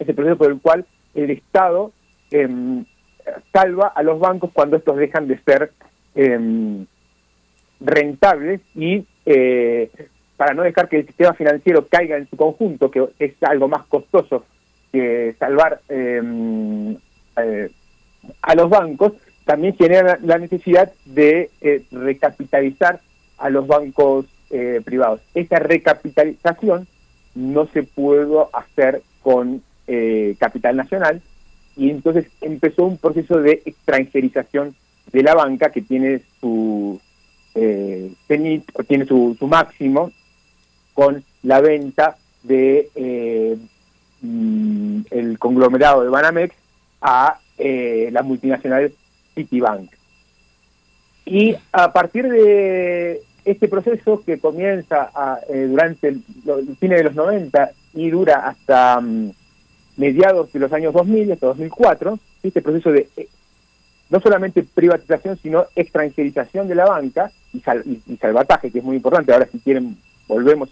es 0.00 0.08
el 0.08 0.14
proceso 0.16 0.36
por 0.36 0.50
el 0.50 0.60
cual 0.60 0.84
el 1.14 1.30
Estado 1.30 1.92
em, 2.32 2.84
salva 3.52 3.88
a 3.88 4.02
los 4.02 4.18
bancos 4.18 4.50
cuando 4.52 4.76
estos 4.76 4.96
dejan 4.96 5.28
de 5.28 5.38
ser 5.38 5.72
em, 6.14 6.86
rentables 7.80 8.60
y 8.74 9.06
eh, 9.24 9.90
para 10.36 10.54
no 10.54 10.62
dejar 10.62 10.88
que 10.88 10.98
el 10.98 11.06
sistema 11.06 11.34
financiero 11.34 11.86
caiga 11.86 12.16
en 12.16 12.28
su 12.28 12.36
conjunto, 12.36 12.90
que 12.90 13.06
es 13.18 13.34
algo 13.42 13.68
más 13.68 13.86
costoso 13.86 14.44
que 14.92 15.34
salvar 15.38 15.80
em, 15.88 16.96
eh, 17.36 17.70
a 18.42 18.54
los 18.54 18.68
bancos, 18.68 19.12
también 19.44 19.76
genera 19.76 20.18
la 20.22 20.38
necesidad 20.38 20.92
de 21.04 21.50
eh, 21.60 21.84
recapitalizar 21.90 23.00
a 23.38 23.50
los 23.50 23.66
bancos 23.66 24.26
privados. 24.84 25.20
Esa 25.34 25.58
recapitalización 25.58 26.86
no 27.34 27.66
se 27.66 27.82
pudo 27.82 28.48
hacer 28.52 29.02
con 29.20 29.60
capital 30.38 30.76
nacional, 30.76 31.20
y 31.76 31.90
entonces 31.90 32.26
empezó 32.40 32.84
un 32.84 32.96
proceso 32.96 33.40
de 33.40 33.62
extranjerización 33.64 34.74
de 35.12 35.22
la 35.22 35.34
banca 35.34 35.70
que 35.70 35.82
tiene 35.82 36.22
su 36.40 37.00
eh, 37.54 38.12
tiene 38.26 39.06
su, 39.06 39.36
máximo 39.42 40.10
con 40.94 41.22
la 41.42 41.60
venta 41.60 42.16
de 42.42 42.90
eh, 42.94 43.56
mm, 44.22 45.00
el 45.10 45.38
conglomerado 45.38 46.02
de 46.02 46.08
Banamex 46.08 46.54
a 47.00 47.38
eh, 47.58 48.08
la 48.12 48.22
multinacional 48.22 48.92
Citibank. 49.34 49.90
Y 51.24 51.56
a 51.72 51.92
partir 51.92 52.28
de 52.28 53.22
este 53.44 53.68
proceso 53.68 54.22
que 54.24 54.38
comienza 54.38 55.10
eh, 55.48 55.66
durante 55.68 56.08
el, 56.08 56.22
el, 56.46 56.76
fin 56.76 56.90
de 56.90 57.04
los 57.04 57.14
90 57.14 57.70
y 57.94 58.10
dura 58.10 58.48
hasta 58.48 59.00
mm, 59.00 59.30
mediados 59.96 60.52
de 60.52 60.58
los 60.58 60.72
años 60.72 60.92
2000 60.92 61.32
hasta 61.32 61.46
2004, 61.46 62.18
este 62.42 62.62
proceso 62.62 62.92
de 62.92 63.08
eh, 63.16 63.28
no 64.10 64.20
solamente 64.20 64.62
privatización, 64.62 65.38
sino 65.42 65.66
extranjerización 65.74 66.68
de 66.68 66.74
la 66.74 66.84
banca 66.86 67.30
y, 67.52 67.60
salvataje, 68.16 68.70
que 68.70 68.78
es 68.78 68.84
muy 68.84 68.96
importante. 68.96 69.32
Ahora, 69.32 69.48
si 69.50 69.58
quieren, 69.58 69.96
volvemos 70.28 70.68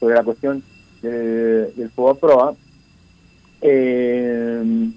sobre 0.00 0.14
la 0.14 0.22
cuestión 0.22 0.62
del, 1.02 1.74
del 1.76 1.90
proa. 1.90 2.54
Eh, 3.60 4.90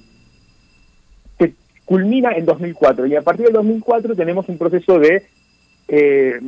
se 1.38 1.54
culmina 1.84 2.32
en 2.34 2.46
2004 2.46 3.08
y 3.08 3.16
a 3.16 3.24
partir 3.24 3.46
del 3.46 3.56
2004 3.56 4.16
tenemos 4.16 4.48
un 4.48 4.58
proceso 4.58 5.00
de 5.00 5.26
eh, 5.88 6.40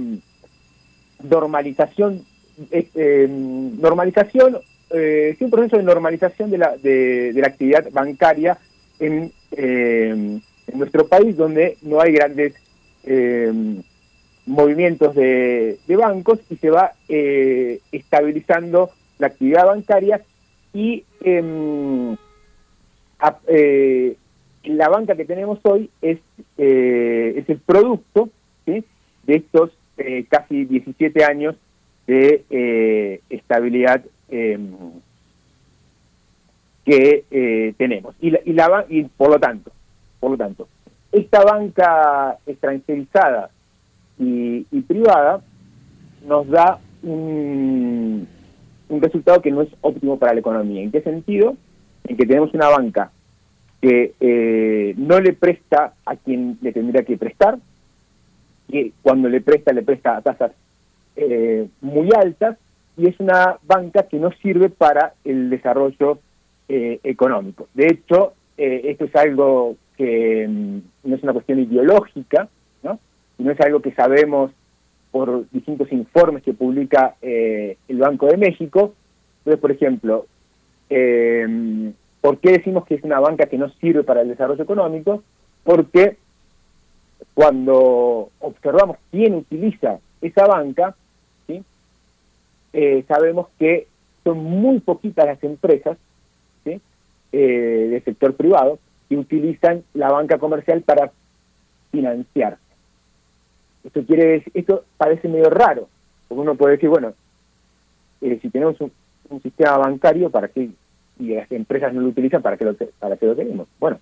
normalización 1.24 2.24
eh, 2.72 3.28
normalización 3.28 4.60
eh, 4.94 5.36
un 5.40 5.50
proceso 5.50 5.78
de 5.78 5.84
normalización 5.84 6.50
de 6.50 6.58
la, 6.58 6.78
de, 6.78 7.34
la 7.36 7.48
actividad 7.48 7.92
bancaria 7.92 8.58
en, 9.00 9.32
eh, 9.52 10.40
en 10.68 10.80
nuestro 10.80 11.08
país 11.08 11.36
donde 11.36 11.78
no 11.82 12.00
hay 12.00 12.14
grandes 12.14 12.54
eh, 13.04 13.52
movimientos 14.46 15.16
de, 15.16 15.80
de, 15.88 15.96
bancos 15.96 16.40
y 16.50 16.56
se 16.58 16.70
va 16.70 16.94
eh, 17.08 17.80
estabilizando 17.92 18.92
la 19.20 19.28
actividad 19.28 19.66
bancaria 19.66 20.22
y 20.74 21.04
em, 21.22 22.16
eh, 23.48 24.16
la 24.64 24.90
banca 24.90 25.16
que 25.16 25.26
tenemos 25.26 25.60
hoy 25.64 25.90
es, 26.02 26.20
es 26.58 27.50
el 27.50 27.60
producto 27.66 28.30
de 28.66 28.84
estos 29.28 29.72
casi 30.30 30.66
17 30.66 31.24
años 31.24 31.56
de 32.08 33.22
estabilidad 33.30 34.04
em, 34.30 34.68
que 36.86 37.74
tenemos 37.78 38.16
y, 38.20 38.32
la, 38.32 38.40
y, 38.44 38.54
la, 38.54 38.86
y 38.90 39.04
por 39.04 39.30
lo 39.30 39.40
tanto 39.40 39.72
por 40.24 40.32
lo 40.32 40.38
tanto, 40.38 40.70
esta 41.12 41.44
banca 41.44 42.38
extranjerizada 42.48 43.50
y, 44.18 44.64
privada 44.88 45.42
nos 46.26 46.48
da 46.48 46.80
un, 47.02 48.26
resultado 48.90 49.42
que 49.42 49.52
no 49.52 49.64
es 49.64 49.70
óptimo 49.82 50.18
para 50.18 50.34
la 50.34 50.40
economía. 50.40 50.82
¿En 50.82 50.94
qué 50.94 51.02
sentido? 51.02 51.58
En 52.06 52.16
que 52.16 52.26
tenemos 52.26 52.54
una 52.54 52.70
banca 52.70 53.12
que 53.82 54.14
eh, 54.22 54.94
no 54.96 55.20
le 55.20 55.34
presta 55.34 55.94
a 56.06 56.16
quien 56.16 56.58
le 56.62 56.72
tendría 56.72 57.04
que 57.04 57.18
prestar, 57.18 57.60
que 58.72 58.94
cuando 59.02 59.28
le 59.28 59.42
presta, 59.42 59.74
le 59.74 59.84
presta 59.84 60.16
a 60.16 60.22
tasas 60.22 60.54
eh, 61.18 61.68
muy 61.82 62.08
altas, 62.16 62.58
y 62.98 63.08
es 63.08 63.20
una 63.20 63.58
banca 63.64 64.04
que 64.04 64.18
no 64.18 64.32
sirve 64.42 64.70
para 64.70 65.14
el 65.24 65.50
desarrollo 65.50 66.20
eh, 66.70 67.00
económico. 67.04 67.68
De 67.74 67.88
hecho, 67.88 68.34
esto 68.56 69.06
es 69.06 69.16
algo 69.16 69.76
que 69.98 70.48
mm, 70.48 70.78
no 71.10 71.16
es 71.16 71.24
una 71.24 71.34
cuestión 71.34 71.60
ideológica, 71.60 72.48
¿no? 72.84 73.00
no 73.38 73.52
es 73.52 73.60
algo 73.62 73.82
que 73.82 73.94
sabemos 73.94 74.52
por 75.12 75.50
distintos 75.52 75.92
informes 75.92 76.42
que 76.44 76.54
publica 76.54 77.16
eh, 77.22 77.78
el 77.88 77.98
Banco 78.00 78.28
de 78.28 78.38
México. 78.38 78.94
Entonces, 79.40 79.62
por 79.62 79.72
ejemplo, 79.72 80.26
eh, 80.90 81.92
¿por 82.20 82.40
qué 82.40 82.54
decimos 82.54 82.86
que 82.86 82.96
es 82.96 83.04
una 83.04 83.20
banca 83.20 83.46
que 83.46 83.60
no 83.60 83.70
sirve 83.74 84.04
para 84.04 84.22
el 84.22 84.30
desarrollo 84.30 84.64
económico? 84.64 85.22
Porque 85.64 86.18
cuando 87.36 88.30
observamos 88.40 88.98
quién 89.12 89.36
utiliza 89.36 90.00
esa 90.22 90.48
banca. 90.48 90.96
Eh, 92.74 93.04
sabemos 93.08 93.48
que 93.60 93.88
son 94.24 94.44
muy 94.44 94.80
poquitas 94.80 95.26
las 95.26 95.44
empresas 95.44 95.98
¿sí? 96.64 96.82
del 97.32 98.04
sector 98.04 98.36
privado 98.36 98.80
que 99.10 99.18
utilizan 99.18 99.84
la 99.94 100.10
banca 100.12 100.38
comercial 100.40 100.82
para 100.82 101.12
financiarse. 101.92 102.62
Esto 103.84 104.04
quiere 104.06 104.26
decir, 104.26 104.52
esto 104.56 104.86
parece 104.98 105.28
medio 105.28 105.50
raro, 105.50 105.88
porque 106.28 106.42
uno 106.42 106.56
puede 106.56 106.74
decir, 106.76 106.90
bueno, 106.90 107.14
eh, 108.22 108.40
si 108.42 108.50
tenemos 108.50 108.80
un, 108.82 108.92
sistema 109.42 109.78
bancario, 109.78 110.30
¿para 110.30 110.48
qué? 110.48 110.70
Y 111.20 111.34
las 111.34 111.52
empresas 111.52 111.92
no 111.94 112.02
lo 112.02 112.10
utilizan, 112.10 112.42
¿para 112.42 112.56
qué 112.56 112.66
lo, 112.66 112.76
para 113.00 113.18
qué 113.18 113.26
lo 113.26 113.36
tenemos? 113.36 113.68
Bueno, 113.80 114.00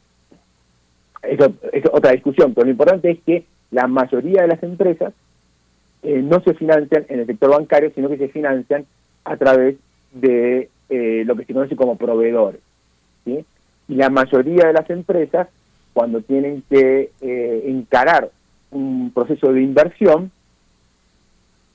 eso 1.23 1.53
es 1.71 1.83
otra 1.91 2.11
discusión, 2.11 2.53
pero 2.53 2.65
lo 2.65 2.71
importante 2.71 3.11
es 3.11 3.19
que 3.21 3.45
la 3.71 3.87
mayoría 3.87 4.41
de 4.41 4.49
las 4.49 4.61
empresas 4.61 5.13
eh, 6.03 6.21
no 6.21 6.41
se 6.41 6.53
financian 6.53 7.05
en 7.09 7.19
el 7.19 7.25
sector 7.25 7.51
bancario, 7.51 7.91
sino 7.93 8.09
que 8.09 8.17
se 8.17 8.29
financian 8.29 8.85
a 9.23 9.37
través 9.37 9.75
de 10.11 10.69
eh, 10.89 11.23
lo 11.25 11.35
que 11.35 11.45
se 11.45 11.53
conoce 11.53 11.75
como 11.75 11.95
proveedores. 11.95 12.59
y 13.25 13.45
la 13.87 14.09
mayoría 14.09 14.67
de 14.67 14.73
las 14.73 14.89
empresas, 14.89 15.47
cuando 15.93 16.21
tienen 16.21 16.63
que 16.69 17.11
eh, 17.21 17.63
encarar 17.65 18.29
un 18.71 19.11
proceso 19.13 19.51
de 19.53 19.61
inversión, 19.61 20.31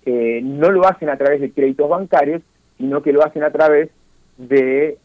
eh, 0.05 0.41
no 0.43 0.71
lo 0.71 0.87
hacen 0.87 1.09
a 1.09 1.17
través 1.17 1.41
de 1.41 1.51
créditos 1.51 1.89
bancarios, 1.89 2.43
sino 2.79 3.03
que 3.03 3.13
lo 3.13 3.25
hacen 3.25 3.43
a 3.43 3.51
través 3.51 3.91
de 4.39 4.99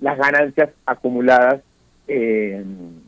las 0.00 0.16
ganancias 0.16 0.70
acumuladas 0.86 1.60
en, 2.08 3.02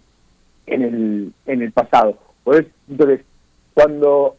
el, 0.66 1.32
en 1.46 1.62
el 1.62 1.72
pasado. 1.72 2.18
Entonces, 2.86 3.20
cuando 3.72 4.36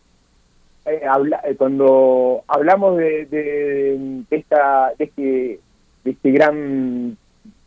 habla, 1.10 1.42
cuando 1.58 2.44
hablamos 2.48 2.98
de, 2.98 3.26
de, 3.26 4.24
esta 4.32 4.92
de 4.98 5.06
este, 5.06 5.60
de 6.03 6.12
este 6.12 6.32
gran 6.32 7.18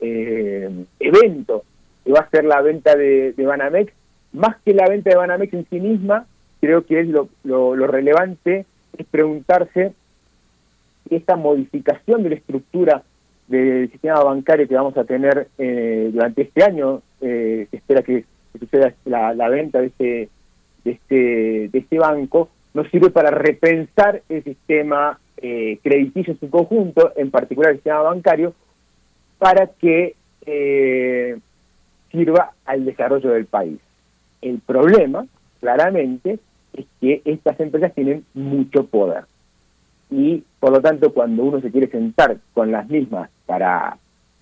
eh, 0.00 0.84
evento 1.00 1.64
que 2.04 2.12
va 2.12 2.20
a 2.20 2.30
ser 2.30 2.44
la 2.44 2.60
venta 2.62 2.94
de, 2.94 3.34
Banamex, 3.36 3.92
más 4.32 4.56
que 4.64 4.74
la 4.74 4.88
venta 4.88 5.10
de 5.10 5.16
Banamex 5.16 5.52
en 5.54 5.66
sí 5.68 5.80
misma, 5.80 6.26
creo 6.60 6.86
que 6.86 7.00
es 7.00 7.08
lo, 7.08 7.28
lo, 7.42 7.86
relevante, 7.86 8.64
es 8.96 9.06
preguntarse 9.06 9.92
si 11.08 11.16
esta 11.16 11.36
modificación 11.36 12.22
de 12.22 12.30
la 12.30 12.34
estructura 12.36 13.02
del 13.48 13.90
sistema 13.90 14.22
bancario 14.22 14.68
que 14.68 14.74
vamos 14.74 14.96
a 14.96 15.04
tener 15.04 15.48
eh, 15.58 16.10
durante 16.12 16.42
este 16.42 16.62
año, 16.62 17.02
eh, 17.20 17.66
se 17.70 17.76
espera 17.76 18.02
que, 18.02 18.24
suceda 18.58 18.94
la, 19.04 19.34
la, 19.34 19.48
venta 19.48 19.80
de 19.80 19.86
este, 19.88 20.28
de 20.84 20.90
este, 20.92 21.68
de 21.68 21.78
este 21.78 21.98
banco, 21.98 22.48
nos 22.76 22.90
sirve 22.90 23.08
para 23.08 23.30
repensar 23.30 24.22
el 24.28 24.44
sistema 24.44 25.18
eh, 25.38 25.78
crediticio 25.82 26.34
en 26.34 26.40
su 26.40 26.50
conjunto, 26.50 27.10
en 27.16 27.30
particular 27.30 27.70
el 27.70 27.78
sistema 27.78 28.02
bancario, 28.02 28.52
para 29.38 29.66
que 29.66 30.14
eh, 30.44 31.38
sirva 32.12 32.52
al 32.66 32.84
desarrollo 32.84 33.30
del 33.30 33.46
país. 33.46 33.78
El 34.42 34.58
problema, 34.58 35.26
claramente, 35.60 36.38
es 36.74 36.84
que 37.00 37.22
estas 37.24 37.58
empresas 37.60 37.94
tienen 37.94 38.26
mucho 38.34 38.84
poder. 38.84 39.24
Y 40.10 40.44
por 40.60 40.70
lo 40.70 40.82
tanto, 40.82 41.14
cuando 41.14 41.44
uno 41.44 41.62
se 41.62 41.70
quiere 41.70 41.88
sentar 41.88 42.36
con 42.52 42.72
las 42.72 42.90
mismas 42.90 43.30
para 43.46 43.96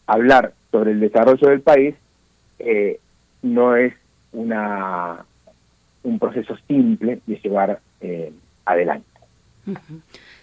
hablar 0.08 0.54
sobre 0.72 0.90
el 0.90 0.98
desarrollo 0.98 1.48
del 1.50 1.60
país, 1.60 1.94
eh, 2.58 2.98
no 3.42 3.76
es 3.76 3.94
una 4.32 5.24
un 6.02 6.18
proceso 6.18 6.56
simple 6.68 7.20
de 7.26 7.36
llevar 7.36 7.80
eh, 8.04 8.32
adelante. 8.66 9.06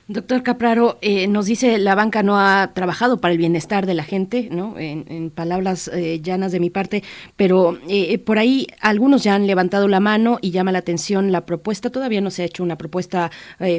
Doctor 0.08 0.44
Capraro, 0.44 0.98
eh, 1.02 1.28
nos 1.28 1.46
dice 1.46 1.78
la 1.78 1.96
banca 1.96 2.24
no 2.24 2.38
ha 2.38 2.72
trabajado 2.74 3.22
para 3.22 3.32
el 3.32 3.38
bienestar 3.38 3.86
de 3.86 3.94
la 3.94 4.04
gente, 4.04 4.50
¿no? 4.52 4.78
En, 4.78 5.30
palabras 5.30 5.90
eh, 5.94 6.20
llanas 6.22 6.52
de 6.52 6.60
mi 6.60 6.70
parte, 6.70 7.04
pero 7.38 7.78
eh, 7.88 8.18
por 8.18 8.40
ahí 8.40 8.68
algunos 8.82 9.24
ya 9.24 9.36
han 9.36 9.48
levantado 9.48 9.88
la 9.88 10.00
mano 10.00 10.40
y 10.42 10.52
llama 10.52 10.72
la 10.72 10.80
atención 10.80 11.32
la 11.32 11.46
propuesta. 11.46 11.90
Todavía 11.90 12.20
no 12.20 12.32
se 12.32 12.42
ha 12.42 12.46
hecho 12.46 12.64
una 12.64 12.78
propuesta 12.78 13.32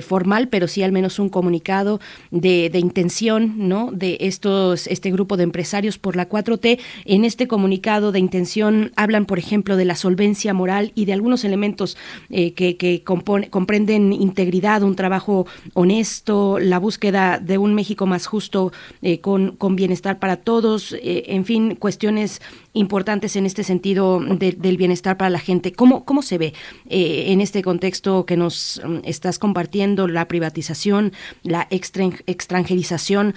formal, 0.02 0.48
pero 0.48 0.68
sí 0.68 0.82
al 0.82 0.92
menos 0.92 1.18
un 1.18 1.28
comunicado 1.28 2.00
de, 2.30 2.70
intención, 2.74 3.68
¿no? 3.68 3.90
De 3.92 4.16
estos, 4.20 4.86
este 4.86 5.10
grupo 5.10 5.36
de 5.36 5.42
empresarios 5.42 5.98
por 5.98 6.16
la 6.16 6.28
4T. 6.28 6.78
En 7.04 7.24
este 7.24 7.48
comunicado 7.48 8.12
de 8.12 8.20
intención 8.20 8.92
hablan, 8.96 9.26
por 9.26 9.38
ejemplo, 9.38 9.76
de 9.76 9.84
la 9.84 9.96
solvencia 9.96 10.54
moral 10.54 10.92
y 10.94 11.04
de 11.04 11.12
algunos 11.12 11.44
elementos 11.44 11.96
que, 12.28 12.54
que 12.54 13.02
comprenden 13.04 14.12
integridad, 14.12 14.82
un 14.82 14.96
trabajo 14.96 15.46
honesto 15.74 16.21
la 16.28 16.78
búsqueda 16.78 17.38
de 17.38 17.58
un 17.58 17.74
México 17.74 18.06
más 18.06 18.26
justo, 18.26 18.72
eh, 19.02 19.20
con, 19.20 19.56
con, 19.56 19.76
bienestar 19.76 20.18
para 20.18 20.36
todos, 20.36 20.92
eh, 20.92 21.24
en 21.28 21.44
fin, 21.44 21.74
cuestiones 21.74 22.40
importantes 22.74 23.36
en 23.36 23.44
este 23.44 23.64
sentido 23.64 24.20
del 24.20 24.76
bienestar 24.76 25.16
para 25.16 25.30
la 25.30 25.38
gente. 25.38 25.72
¿Cómo, 25.72 26.04
cómo 26.04 26.22
se 26.22 26.38
ve 26.38 26.54
eh, 26.88 27.24
en 27.28 27.40
este 27.40 27.62
contexto 27.62 28.24
que 28.24 28.36
nos 28.36 28.80
mm, 28.84 28.98
estás 29.04 29.38
compartiendo 29.38 30.06
la 30.08 30.28
privatización, 30.28 31.12
la 31.42 31.66
extranjerización, 31.70 33.34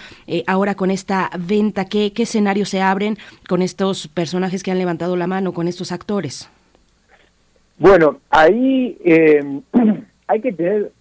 ahora 0.48 0.76
con 0.76 0.92
esta 0.92 1.32
venta? 1.40 1.86
¿qué, 1.86 2.14
¿Qué 2.14 2.24
escenarios 2.24 2.70
se 2.70 2.82
abren 2.82 3.18
con 3.48 3.62
estos 3.62 4.08
personajes 4.08 4.64
que 4.64 4.72
han 4.72 4.78
levantado 4.78 5.16
la 5.16 5.28
mano, 5.28 5.54
con 5.54 5.68
estos 5.68 5.92
actores? 5.92 6.50
Bueno, 7.78 8.20
ahí 8.30 8.98
hay 10.28 10.42
que 10.42 10.52
tener 10.54 10.92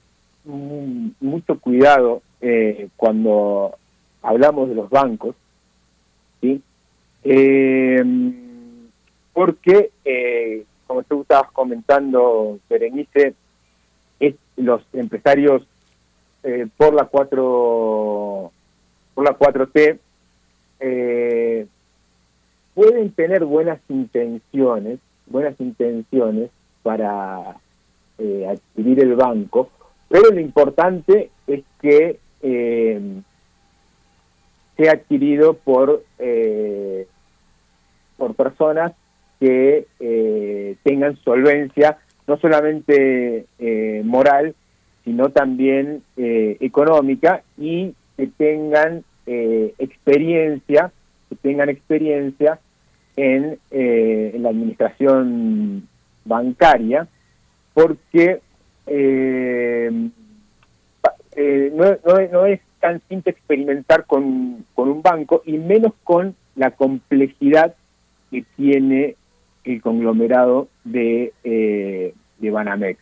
mucho 0.44 1.58
cuidado 1.58 2.22
eh, 2.40 2.88
cuando 2.96 3.74
hablamos 4.22 4.68
de 4.68 4.74
los 4.74 4.90
bancos, 4.90 5.34
¿sí? 6.40 6.60
Eh, 7.24 8.04
porque, 9.32 9.90
eh, 10.04 10.64
como 10.86 11.02
tú 11.04 11.22
estabas 11.22 11.50
comentando, 11.52 12.58
Berenice, 12.68 13.34
es, 14.20 14.34
los 14.56 14.82
empresarios 14.92 15.66
por 16.76 16.92
la 16.92 17.06
4 17.06 18.52
por 19.14 19.24
la 19.24 19.38
4T 19.38 19.98
pueden 22.74 23.12
tener 23.12 23.46
buenas 23.46 23.80
intenciones, 23.88 24.98
buenas 25.26 25.58
intenciones 25.58 26.50
para 26.82 27.56
adquirir 28.18 29.00
el 29.00 29.14
banco, 29.14 29.70
pero 30.08 30.30
lo 30.30 30.40
importante 30.40 31.30
es 31.46 31.62
que 31.80 32.18
eh, 32.42 33.00
sea 34.76 34.92
adquirido 34.92 35.54
por, 35.54 36.04
eh, 36.18 37.06
por 38.16 38.34
personas 38.34 38.92
que 39.40 39.86
eh, 40.00 40.76
tengan 40.82 41.16
solvencia, 41.18 41.98
no 42.26 42.38
solamente 42.38 43.46
eh, 43.58 44.02
moral, 44.04 44.54
sino 45.04 45.28
también 45.30 46.02
eh, 46.16 46.56
económica 46.60 47.42
y 47.58 47.94
que 48.16 48.26
tengan 48.28 49.04
experiencia, 49.26 50.92
que 51.30 51.36
tengan 51.36 51.70
experiencia 51.70 52.58
en, 53.16 53.58
en, 53.70 54.42
la 54.42 54.50
administración 54.50 55.88
bancaria, 56.26 57.08
porque 57.72 58.40
no, 61.72 61.96
no, 62.32 62.46
es 62.46 62.60
tan 62.80 63.00
simple 63.08 63.32
experimentar 63.32 64.06
con, 64.06 64.64
con 64.74 64.88
un 64.88 65.02
banco 65.02 65.42
y 65.44 65.58
menos 65.58 65.92
con 66.04 66.34
la 66.56 66.70
complejidad 66.70 67.74
que 68.30 68.44
tiene 68.56 69.16
el 69.64 69.80
conglomerado 69.80 70.68
de, 70.84 71.32
eh, 71.42 72.14
de 72.38 72.50
Banamex. 72.50 73.00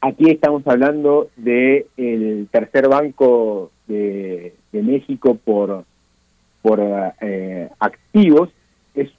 Aquí 0.00 0.30
estamos 0.30 0.66
hablando 0.66 1.30
del 1.36 1.86
el 1.96 2.48
tercer 2.50 2.88
banco 2.88 3.70
de, 3.86 4.54
México 4.72 5.36
por, 5.36 5.84
por 6.60 6.80
eh, 7.20 7.68
activos. 7.78 8.50
Es 8.94 9.10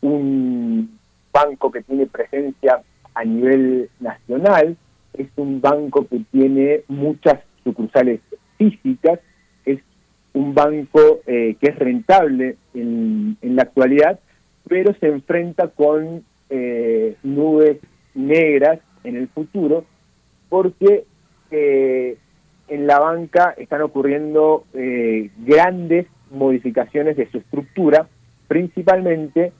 un 0.00 0.98
banco 1.32 1.70
que 1.70 1.82
tiene 1.82 2.06
presencia 2.06 2.82
a 3.14 3.24
nivel 3.24 3.90
nacional, 4.00 4.76
es 5.14 5.28
un 5.36 5.60
banco 5.60 6.06
que 6.06 6.20
tiene 6.30 6.82
muchas 6.88 7.40
sucursales 7.64 8.20
físicas, 8.58 9.20
es 9.64 9.80
un 10.32 10.54
banco 10.54 11.20
eh, 11.26 11.56
que 11.60 11.70
es 11.70 11.78
rentable 11.78 12.56
en, 12.74 13.36
en 13.42 13.56
la 13.56 13.62
actualidad, 13.62 14.20
pero 14.68 14.94
se 15.00 15.08
enfrenta 15.08 15.68
con 15.68 16.24
eh, 16.50 17.16
nubes 17.22 17.78
negras 18.14 18.80
en 19.04 19.16
el 19.16 19.28
futuro 19.28 19.84
porque 20.48 21.04
eh, 21.50 22.16
en 22.68 22.86
la 22.86 22.98
banca 22.98 23.54
están 23.56 23.82
ocurriendo 23.82 24.64
eh, 24.74 25.30
grandes 25.38 26.06
modificaciones 26.30 27.16
de 27.16 27.30
su 27.30 27.38
estructura, 27.38 28.08
principalmente 28.48 29.52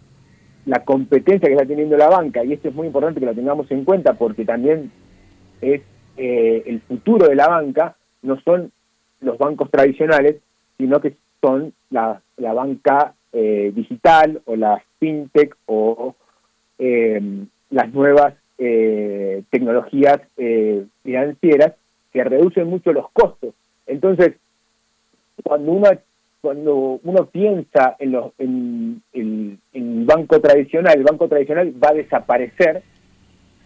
la 0.64 0.84
competencia 0.84 1.48
que 1.48 1.54
está 1.54 1.66
teniendo 1.66 1.96
la 1.96 2.08
banca, 2.08 2.44
y 2.44 2.52
esto 2.52 2.68
es 2.68 2.74
muy 2.74 2.86
importante 2.86 3.20
que 3.20 3.26
lo 3.26 3.34
tengamos 3.34 3.70
en 3.70 3.84
cuenta 3.84 4.14
porque 4.14 4.44
también 4.44 4.90
es 5.62 5.80
el 6.16 6.80
futuro 6.82 7.26
de 7.26 7.34
la 7.34 7.48
banca, 7.48 7.96
no 8.20 8.38
son 8.42 8.70
los 9.20 9.38
bancos 9.38 9.70
tradicionales, 9.70 10.36
sino 10.76 11.00
que 11.00 11.16
son 11.40 11.72
la, 11.90 12.20
la 12.36 12.52
banca 12.52 13.14
digital 13.32 14.42
o 14.44 14.56
la 14.56 14.82
fintech 14.98 15.56
o 15.66 16.14
em, 16.78 17.46
las 17.70 17.92
nuevas 17.92 18.34
eh, 18.58 19.42
tecnologías 19.50 20.20
eh, 20.36 20.84
financieras 21.02 21.72
que 22.12 22.22
reducen 22.22 22.68
mucho 22.68 22.92
los 22.92 23.10
costos. 23.10 23.54
Entonces, 23.86 24.34
cuando 25.42 25.72
uno 25.72 25.88
cuando 26.40 27.00
uno 27.02 27.26
piensa 27.26 27.96
en, 28.00 28.12
los, 28.12 28.32
en, 28.38 29.02
el 29.12 30.04
banco 30.04 30.40
tradicional, 30.40 30.98
el 30.98 31.04
banco 31.04 31.28
tradicional 31.28 31.72
va 31.82 31.90
a 31.90 31.94
desaparecer 31.94 32.82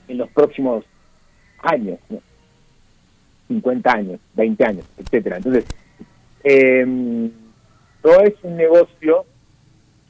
en 0.08 0.18
los 0.18 0.28
próximos 0.30 0.84
años, 1.58 1.98
50 3.48 3.90
años, 3.90 4.20
20 4.34 4.64
años, 4.64 4.84
etcétera. 4.98 5.36
Entonces, 5.36 5.64
em, 6.44 7.30
no 8.04 8.20
es 8.22 8.34
un 8.42 8.56
negocio 8.56 9.24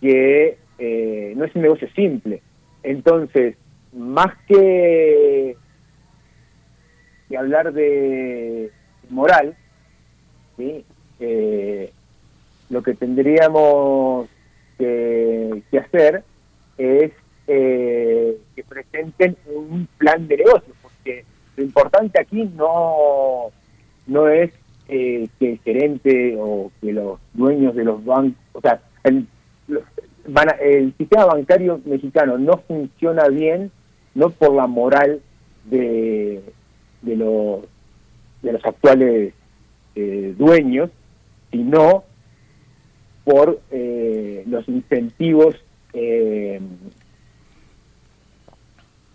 que 0.01 0.59
eh, 0.79 1.33
no 1.37 1.45
es 1.45 1.55
un 1.55 1.63
negocio 1.63 1.89
simple. 1.95 2.43
Entonces, 2.83 3.57
más 3.93 4.33
que, 4.47 5.57
hablar 7.37 7.73
de 7.73 8.71
moral, 9.11 9.57
eh, 10.59 11.91
lo 12.71 12.83
que 12.83 12.95
tendríamos 12.95 14.29
que, 14.79 15.63
hacer 15.79 16.23
es 16.79 17.13
eh, 17.47 18.39
que 18.55 18.65
presenten 18.65 19.37
un 19.47 19.89
plan 19.99 20.27
de 20.29 20.37
negocio, 20.39 20.75
porque 20.75 20.76
lo 21.57 21.65
importante 21.65 22.21
aquí 22.21 22.45
no, 22.57 23.51
no 24.07 24.29
es 24.29 24.53
que 24.87 25.29
el 25.41 25.59
gerente 25.65 26.37
o 26.39 26.71
que 26.81 26.93
los 26.93 27.19
dueños 27.35 27.75
de 27.75 27.85
los 27.85 28.05
bancos, 28.05 28.39
o 28.53 28.61
sea, 28.61 28.81
el, 29.03 29.27
el 30.61 30.95
sistema 30.97 31.25
bancario 31.25 31.81
mexicano 31.85 32.39
no 32.39 32.59
funciona 32.59 33.29
bien, 33.29 33.71
no 34.15 34.31
por 34.31 34.55
la 34.55 34.67
moral 34.67 35.21
de, 35.65 36.43
de, 37.03 37.17
los, 37.17 37.65
de 38.43 38.53
los 38.53 38.65
actuales 38.65 39.35
eh, 39.95 40.35
dueños, 40.37 40.91
sino 41.51 42.05
por 43.25 43.61
eh, 43.71 44.45
los 44.47 44.69
incentivos 44.69 45.57
eh, 45.93 46.61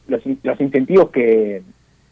los, 0.07 0.21
los 0.43 0.59
incentivos 0.59 1.11
que, 1.11 1.61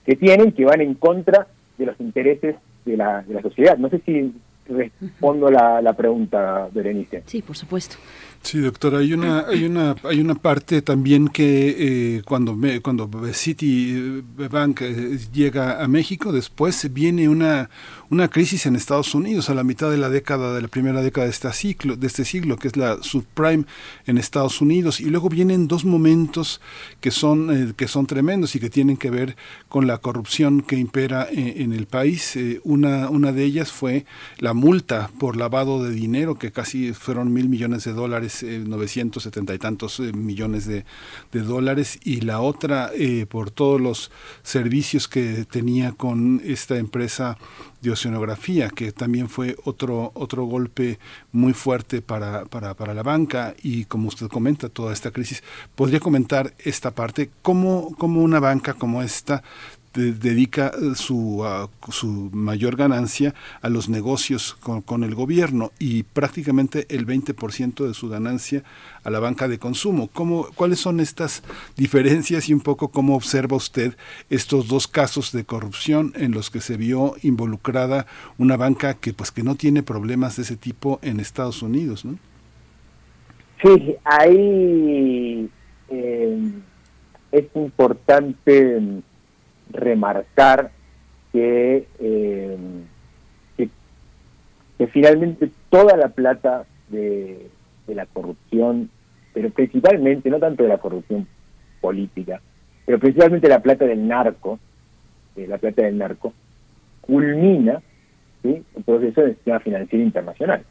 que 0.05 0.15
tienen 0.15 0.51
que 0.51 0.65
van 0.65 0.81
en 0.81 0.95
contra 0.95 1.47
de 1.77 1.85
los 1.85 1.99
intereses 1.99 2.55
de 2.85 2.97
la, 2.97 3.21
de 3.21 3.33
la 3.33 3.41
sociedad. 3.41 3.77
No 3.77 3.89
sé 3.89 4.01
si 4.05 4.33
respondo 4.67 5.49
la, 5.49 5.81
la 5.81 5.93
pregunta, 5.93 6.69
Berenice. 6.71 7.23
Sí, 7.25 7.41
por 7.41 7.55
supuesto. 7.55 7.97
Sí, 8.41 8.59
doctor, 8.59 8.95
hay 8.95 9.13
una, 9.13 9.41
hay 9.47 9.65
una, 9.65 9.95
hay 10.03 10.21
una 10.21 10.33
parte 10.33 10.81
también 10.81 11.27
que 11.27 11.75
eh, 12.17 12.21
cuando 12.25 12.55
me, 12.55 12.79
cuando 12.79 13.09
City 13.33 14.23
Bank 14.49 14.81
eh, 14.81 15.19
llega 15.31 15.83
a 15.83 15.87
México, 15.87 16.31
después 16.31 16.91
viene 16.93 17.27
una, 17.27 17.69
una 18.09 18.29
crisis 18.29 18.65
en 18.65 18.75
Estados 18.75 19.13
Unidos 19.13 19.49
a 19.49 19.53
la 19.53 19.63
mitad 19.63 19.91
de 19.91 19.97
la 19.97 20.09
década, 20.09 20.53
de 20.55 20.61
la 20.61 20.67
primera 20.69 21.01
década 21.01 21.25
de 21.25 21.31
este 21.31 21.51
siglo, 21.51 21.97
de 21.97 22.07
este 22.07 22.23
siglo, 22.23 22.57
que 22.57 22.69
es 22.69 22.77
la 22.77 23.03
subprime 23.03 23.65
en 24.07 24.17
Estados 24.17 24.61
Unidos, 24.61 25.01
y 25.01 25.09
luego 25.09 25.29
vienen 25.29 25.67
dos 25.67 25.83
momentos 25.83 26.61
que 27.01 27.11
son, 27.11 27.51
eh, 27.51 27.73
que 27.75 27.87
son 27.87 28.07
tremendos 28.07 28.55
y 28.55 28.59
que 28.59 28.69
tienen 28.69 28.97
que 28.97 29.11
ver 29.11 29.35
con 29.67 29.85
la 29.85 29.97
corrupción 29.97 30.61
que 30.61 30.77
impera 30.77 31.27
en, 31.29 31.73
el 31.73 31.85
país. 31.85 32.37
una, 32.63 33.09
una 33.09 33.31
de 33.31 33.43
ellas 33.43 33.71
fue 33.71 34.05
la 34.37 34.53
multa 34.53 35.11
por 35.19 35.35
lavado 35.35 35.83
de 35.83 35.91
dinero, 35.91 36.39
que 36.39 36.51
casi 36.51 36.93
fueron 36.93 37.31
mil 37.33 37.49
millones 37.49 37.83
de 37.83 37.93
dólares 37.93 38.28
970 38.43 39.51
eh, 39.51 39.55
y 39.55 39.59
tantos 39.59 39.99
eh, 39.99 40.11
millones 40.13 40.65
de, 40.65 40.85
dólares, 41.31 41.99
y 42.03 42.21
la 42.21 42.41
otra 42.41 42.91
eh, 42.93 43.25
por 43.27 43.51
todos 43.51 43.79
los 43.79 44.11
servicios 44.43 45.07
que 45.07 45.45
tenía 45.45 45.91
con 45.93 46.41
esta 46.43 46.77
empresa 46.77 47.37
de 47.81 47.91
oceanografía, 47.91 48.69
que 48.69 48.91
también 48.91 49.29
fue 49.29 49.55
otro, 49.63 50.11
otro 50.13 50.43
golpe 50.43 50.99
muy 51.31 51.53
fuerte 51.53 52.01
para, 52.01 52.45
para, 52.45 52.73
para, 52.73 52.93
la 52.93 53.03
banca 53.03 53.55
y 53.61 53.85
como 53.85 54.09
usted 54.09 54.27
comenta, 54.27 54.69
toda 54.69 54.91
esta 54.91 55.11
crisis. 55.11 55.43
¿Podría 55.75 55.99
comentar 55.99 56.53
esta 56.59 56.91
parte? 56.91 57.29
¿Cómo, 57.41 57.95
cómo 57.97 58.21
una 58.21 58.39
banca 58.39 58.73
como 58.73 59.01
esta 59.01 59.43
dedica 59.99 60.67
eh, 60.67 60.95
su, 60.95 61.45
su 61.89 62.29
mayor 62.33 62.75
ganancia 62.75 63.33
a 63.61 63.69
los 63.69 63.89
negocios 63.89 64.57
con, 64.59 65.03
el 65.03 65.15
gobierno 65.15 65.71
y 65.79 66.03
prácticamente 66.03 66.85
el 66.89 67.05
20% 67.05 67.87
de 67.87 67.93
su 67.93 68.09
ganancia 68.09 68.63
a 69.03 69.09
la 69.09 69.19
banca 69.19 69.47
de 69.47 69.59
consumo. 69.59 70.09
¿Cómo, 70.11 70.47
¿Cuáles 70.55 70.79
son 70.79 70.99
estas 70.99 71.43
diferencias 71.75 72.49
y 72.49 72.53
un 72.53 72.61
poco 72.61 72.89
cómo 72.89 73.15
observa 73.15 73.57
usted 73.57 73.95
estos 74.29 74.67
dos 74.67 74.87
casos 74.87 75.31
de 75.31 75.43
corrupción 75.43 76.13
en 76.15 76.31
los 76.31 76.49
que 76.49 76.61
se 76.61 76.77
vio 76.77 77.15
involucrada 77.21 78.05
una 78.37 78.57
banca 78.57 78.93
que 78.93 79.13
pues 79.13 79.31
que 79.31 79.43
no 79.43 79.55
tiene 79.55 79.83
problemas 79.83 80.35
de 80.35 80.43
ese 80.43 80.55
tipo 80.55 80.99
en 81.01 81.19
Estados 81.19 81.61
Unidos? 81.61 82.05
¿no? 82.05 82.17
Sí, 83.61 83.95
ahí 84.05 85.49
eh, 85.89 86.51
es 87.31 87.45
importante 87.55 89.01
remarcar 89.69 90.71
que, 91.31 91.87
eh, 91.99 92.57
que, 93.57 94.87
finalmente 94.87 95.49
toda 95.69 95.97
la 95.97 96.09
plata 96.09 96.65
de, 96.89 97.47
la 97.87 98.05
corrupción, 98.05 98.89
pero 99.33 99.49
principalmente, 99.49 100.29
no 100.29 100.39
tanto 100.39 100.63
de 100.63 100.69
la 100.69 100.77
corrupción 100.77 101.27
política, 101.81 102.39
pero 102.85 102.99
principalmente 102.99 103.49
la 103.49 103.61
plata 103.61 103.85
del 103.85 104.07
narco, 104.07 104.59
de 105.35 105.47
la 105.47 105.57
plata 105.57 105.83
del 105.83 105.97
narco, 105.97 106.33
culmina 107.01 107.81
¿sí? 108.43 108.63
el 108.75 108.83
proceso 108.83 109.21
del 109.21 109.35
sistema 109.35 109.59
financiero 109.59 110.03
internacional. 110.03 110.63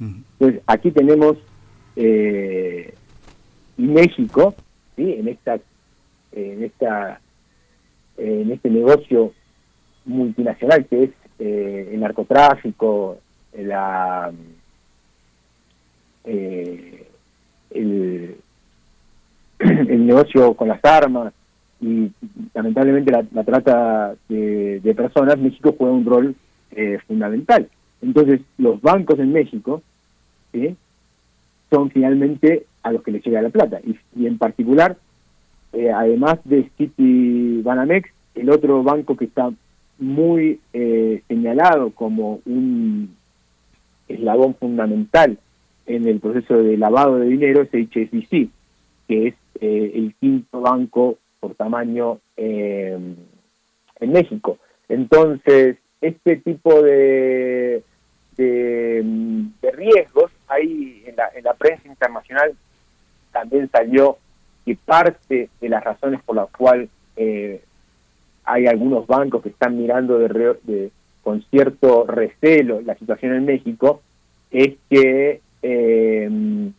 Entonces, 0.00 0.62
aquí 0.66 0.92
tenemos 0.92 1.36
eh, 1.96 2.94
México, 3.76 4.54
¿sí? 4.96 5.14
en 5.18 5.28
esta 5.28 5.58
en 6.32 6.64
esta 6.64 7.20
en 8.20 8.52
este 8.52 8.70
negocio 8.70 9.32
multinacional 10.04 10.86
que 10.86 11.04
es 11.04 11.10
eh, 11.38 11.90
el 11.92 12.00
narcotráfico, 12.00 13.18
la, 13.56 14.30
eh, 16.24 17.06
el, 17.70 18.36
negocio 20.06 20.54
con 20.54 20.68
las 20.68 20.84
armas 20.84 21.32
y 21.80 22.10
lamentablemente 22.52 23.10
la, 23.10 23.44
trata 23.44 24.14
de, 24.28 24.94
personas, 24.94 25.38
México 25.38 25.74
juega 25.76 25.94
un 25.94 26.04
rol 26.04 26.34
eh, 26.72 26.98
fundamental. 27.06 27.68
Entonces, 28.02 28.40
los 28.58 28.80
bancos 28.82 29.18
en 29.18 29.32
México 29.32 29.82
son 31.70 31.90
finalmente 31.90 32.66
a 32.82 32.92
los 32.92 33.02
que 33.02 33.12
les 33.12 33.24
llega 33.24 33.40
la 33.40 33.50
plata. 33.50 33.80
Y, 34.14 34.26
en 34.26 34.36
particular, 34.36 34.96
eh, 35.72 35.90
además 35.90 36.38
de 36.44 36.68
City 36.76 37.62
Banamex, 37.62 38.10
el 38.34 38.50
otro 38.50 38.82
banco 38.82 39.16
que 39.16 39.26
está 39.26 39.50
muy 39.98 40.60
eh, 40.72 41.22
señalado 41.28 41.90
como 41.90 42.40
un 42.46 43.16
eslabón 44.08 44.54
fundamental 44.54 45.38
en 45.86 46.08
el 46.08 46.20
proceso 46.20 46.56
de 46.56 46.76
lavado 46.76 47.18
de 47.18 47.26
dinero 47.26 47.62
es 47.62 47.68
HSBC, 47.72 48.48
que 49.06 49.28
es 49.28 49.34
eh, 49.60 49.92
el 49.94 50.14
quinto 50.18 50.60
banco 50.60 51.18
por 51.38 51.54
tamaño 51.54 52.18
en 52.36 53.16
México. 54.00 54.58
Entonces, 54.88 55.76
este 56.00 56.36
tipo 56.36 56.82
de, 56.82 57.82
de, 58.36 59.50
riesgos, 59.72 60.32
hay 60.48 61.02
en 61.06 61.16
la, 61.16 61.30
en 61.34 61.44
la 61.44 61.54
prensa 61.54 61.86
internacional 61.86 62.54
también 63.32 63.70
salió 63.70 64.18
que 64.70 64.76
parte 64.84 65.48
de 65.60 65.68
las 65.68 65.82
razones 65.82 66.20
por 66.22 66.36
las 66.36 66.48
cuales 66.50 66.88
eh, 67.16 67.60
hay 68.44 68.66
algunos 68.66 69.06
bancos 69.06 69.42
que 69.42 69.48
están 69.48 69.76
mirando 69.76 70.18
de, 70.18 70.90
con 71.22 71.42
cierto 71.50 72.06
recelo 72.06 72.80
la 72.80 72.94
situación 72.94 73.34
en 73.34 73.46
México 73.46 74.00
es 74.52 74.74
que 74.88 75.40
eh, 75.62 76.70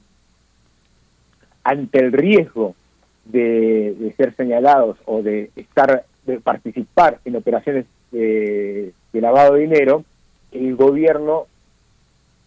ante 1.63 1.99
el 1.99 2.11
riesgo 2.13 2.75
de, 3.25 4.13
ser 4.15 4.33
señalados 4.35 4.97
o 5.05 5.21
de 5.21 5.51
estar 5.57 6.05
de 6.25 6.39
participar 6.39 7.19
en 7.25 7.35
operaciones 7.35 7.85
de 8.11 8.93
lavado 9.13 9.55
de 9.55 9.61
dinero, 9.61 10.03
el 10.51 10.75
gobierno 10.75 11.47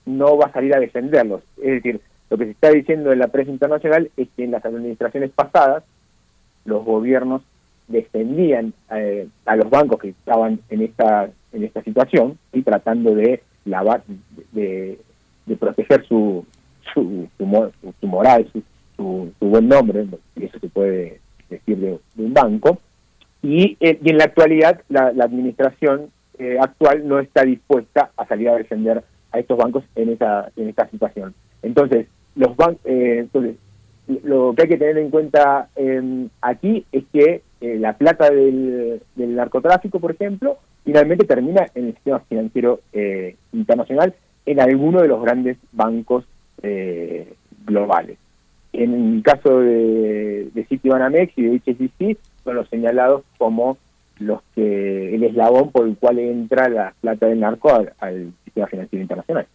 no 0.06 0.36
va 0.36 0.46
a 0.46 0.52
salir 0.52 0.74
a 0.74 0.80
defenderlos. 0.80 1.42
Es 1.58 1.82
decir, 1.82 2.00
lo 2.30 2.38
que 2.38 2.44
se 2.44 2.50
está 2.52 2.70
diciendo 2.70 3.12
en 3.12 3.18
la 3.18 3.28
prensa 3.28 3.52
internacional 3.52 4.10
es 4.16 4.28
que 4.36 4.44
en 4.44 4.50
las 4.52 4.64
administraciones 4.64 5.30
pasadas 5.30 5.84
los 6.64 6.84
gobiernos 6.84 7.42
defendían 7.88 8.72
eh, 8.90 9.28
a 9.44 9.56
los 9.56 9.68
bancos 9.68 10.00
que 10.00 10.08
estaban 10.08 10.60
en 10.70 10.82
esta 10.82 11.30
en 11.52 11.64
esta 11.64 11.82
situación 11.82 12.38
y 12.52 12.62
tratando 12.62 13.14
de 13.14 13.42
lavar 13.64 14.02
de, 14.52 14.98
proteger 15.58 16.04
su 16.06 16.44
su, 16.92 17.28
su, 17.36 18.06
moral 18.06 18.48
su, 18.52 18.62
su, 19.38 19.46
buen 19.46 19.68
nombre 19.68 20.06
y 20.36 20.44
eso 20.44 20.58
se 20.58 20.68
puede 20.68 21.20
decir 21.50 21.78
de, 21.78 21.98
un 22.16 22.34
banco. 22.34 22.78
Y, 23.42 23.76
eh, 23.80 23.98
y, 24.02 24.10
en 24.10 24.18
la 24.18 24.24
actualidad 24.24 24.80
la, 24.88 25.08
administración 25.08 26.10
eh, 26.38 26.56
actual 26.58 27.06
no 27.06 27.18
está 27.18 27.44
dispuesta 27.44 28.10
a 28.16 28.26
salir 28.26 28.48
a 28.48 28.56
defender 28.56 29.04
a 29.32 29.38
estos 29.38 29.58
bancos 29.58 29.84
en 29.94 30.10
esa 30.10 30.50
en 30.56 30.68
esta 30.68 30.88
situación 30.88 31.34
entonces 31.64 32.06
los 32.36 32.56
bancos, 32.56 32.80
eh, 32.84 33.18
entonces, 33.20 33.56
lo 34.22 34.54
que 34.54 34.62
hay 34.62 34.68
que 34.68 34.76
tener 34.76 34.98
en 34.98 35.10
cuenta 35.10 35.68
em, 35.76 36.28
aquí 36.42 36.84
es 36.92 37.04
que 37.12 37.42
eh, 37.60 37.78
la 37.78 37.96
plata 37.96 38.30
del, 38.30 39.00
narcotráfico, 39.16 39.98
por 39.98 40.10
ejemplo, 40.10 40.58
finalmente 40.84 41.24
termina 41.24 41.66
en 41.74 41.86
el 41.86 41.94
sistema 41.94 42.20
financiero 42.20 42.80
eh, 42.92 43.36
internacional 43.52 44.14
en 44.46 44.60
alguno 44.60 45.00
de 45.00 45.08
los 45.08 45.22
grandes 45.22 45.56
bancos 45.72 46.24
globales. 47.66 48.16
En 48.72 48.94
el 49.16 49.22
caso 49.22 49.60
de, 49.60 50.48
de 50.54 50.64
Citibanamex 50.64 51.36
y 51.36 51.42
de 51.42 51.58
HSBC 51.58 52.18
son 52.42 52.56
los 52.56 52.68
señalados 52.70 53.22
como 53.36 53.76
los 54.18 54.40
que 54.54 55.14
el 55.14 55.24
eslabón 55.24 55.70
por 55.70 55.86
el 55.86 55.96
cual 55.96 56.18
entra 56.18 56.70
la 56.70 56.94
plata 57.02 57.26
del 57.26 57.40
narco 57.40 57.70
al 57.98 58.32
sistema 58.44 58.66
financiero 58.66 59.02
internacional. 59.02 59.46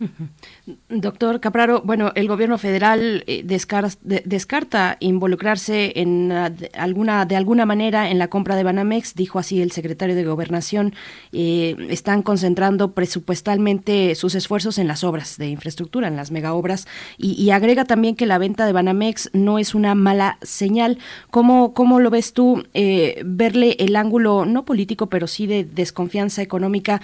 Doctor 0.88 1.40
Capraro, 1.40 1.82
bueno, 1.84 2.12
el 2.14 2.26
gobierno 2.26 2.58
federal 2.58 3.24
eh, 3.26 3.42
descarta, 3.44 4.96
involucrarse 5.00 5.92
en 5.96 6.32
ah, 6.32 6.52
alguna 6.74 7.26
de 7.26 7.36
alguna 7.36 7.66
manera 7.66 8.10
en 8.10 8.18
la 8.18 8.28
compra 8.28 8.56
de 8.56 8.62
Banamex, 8.62 9.14
dijo 9.14 9.38
así 9.38 9.60
el 9.60 9.72
secretario 9.72 10.14
de 10.14 10.24
Gobernación. 10.24 10.94
Eh, 11.32 11.76
están 11.90 12.22
concentrando 12.22 12.92
presupuestalmente 12.92 14.14
sus 14.14 14.34
esfuerzos 14.34 14.78
en 14.78 14.88
las 14.88 15.04
obras 15.04 15.36
de 15.36 15.48
infraestructura, 15.48 16.08
en 16.08 16.16
las 16.16 16.30
megaobras, 16.30 16.86
y, 17.18 17.50
agrega 17.50 17.84
también 17.84 18.14
que 18.14 18.26
la 18.26 18.38
venta 18.38 18.64
de 18.64 18.72
Banamex 18.72 19.30
no 19.32 19.58
es 19.58 19.74
una 19.74 19.96
mala 19.96 20.38
señal. 20.40 20.98
¿Cómo, 21.30 21.74
cómo 21.74 21.98
lo 21.98 22.10
ves 22.10 22.32
tú? 22.32 22.64
Eh, 22.74 23.22
verle 23.26 23.74
el 23.80 23.96
ángulo 23.96 24.46
no 24.46 24.64
político, 24.64 25.08
pero 25.08 25.26
sí 25.26 25.46
de 25.46 25.64
desconfianza 25.64 26.42
económica 26.42 27.02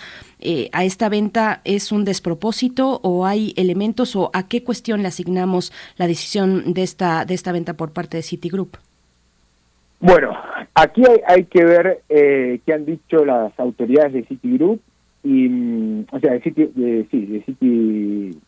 a 0.73 0.85
esta 0.85 1.09
venta 1.09 1.61
es 1.65 1.91
un 1.91 2.05
despropósito 2.05 2.86
o 2.95 3.27
hay 3.27 3.53
elementos 3.57 4.17
o 4.17 4.31
a 4.33 4.49
qué 4.49 4.63
cuestión 4.63 5.03
le 5.03 5.09
asignamos 5.09 5.73
la 5.97 6.07
decisión 6.07 6.73
de 6.73 6.83
esta, 6.83 7.25
de 7.25 7.35
esta 7.35 7.53
venta 7.53 7.75
por 7.75 7.93
parte 7.93 8.17
de 8.17 8.23
Citigroup? 8.23 8.77
Bueno, 10.01 10.37
aquí 10.75 11.03
hay, 11.27 11.45
que 11.45 11.65
ver 11.65 12.03
eh, 12.09 12.61
qué 12.65 12.73
han 12.75 12.85
dicho 12.85 13.25
las 13.25 13.59
autoridades 13.59 14.13
de 14.13 14.25
Citigroup 14.25 14.81
y, 15.25 15.49
mm, 15.49 16.07
o 16.13 16.21
sea, 16.21 16.33
de, 16.33 16.41
Citi, 16.41 16.71
de, 16.75 17.07
sí, 17.11 17.27
de, 17.27 17.43
Citi, 17.43 18.41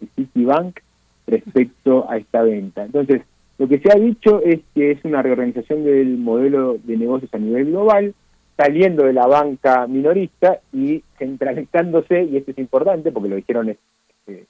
de 0.00 0.06
Citibank 0.16 0.80
respecto 1.26 2.10
a 2.10 2.16
esta 2.16 2.42
venta. 2.42 2.84
Entonces, 2.84 3.22
lo 3.58 3.68
que 3.68 3.78
se 3.78 3.90
ha 3.92 3.96
dicho 3.96 4.42
es 4.42 4.60
que 4.74 4.92
es 4.92 5.04
una 5.04 5.22
reorganización 5.22 5.84
del 5.84 6.18
modelo 6.18 6.78
de 6.84 6.96
negocios 6.96 7.32
a 7.32 7.38
nivel 7.38 7.66
global, 7.66 8.14
saliendo 8.56 9.04
de 9.04 9.12
la 9.12 9.26
banca 9.26 9.86
minorista 9.86 10.60
y 10.72 11.02
centralizándose, 11.18 12.24
y 12.24 12.36
esto 12.36 12.52
es 12.52 12.58
importante 12.58 13.12
porque 13.12 13.28
lo 13.28 13.36
dijeron 13.36 13.68
este, 13.68 14.46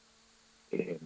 eh, 0.72 0.98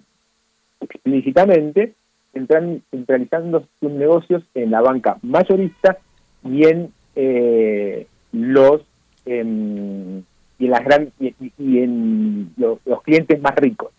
explícitamente, 0.80 1.94
centralizando 2.32 3.66
sus 3.80 3.90
negocios 3.90 4.42
en 4.54 4.70
la 4.70 4.80
banca 4.80 5.18
mayorista 5.22 5.98
y 6.44 6.64
en 6.64 6.92
eh, 7.16 8.06
los 8.32 8.82
em, 9.26 10.22
y 10.58 10.66
en 10.66 10.70
las 10.70 10.84
gran, 10.84 11.12
y, 11.18 11.78
en 11.78 12.52
los, 12.56 12.78
clientes 13.02 13.40
más 13.40 13.54
ricos 13.56 13.90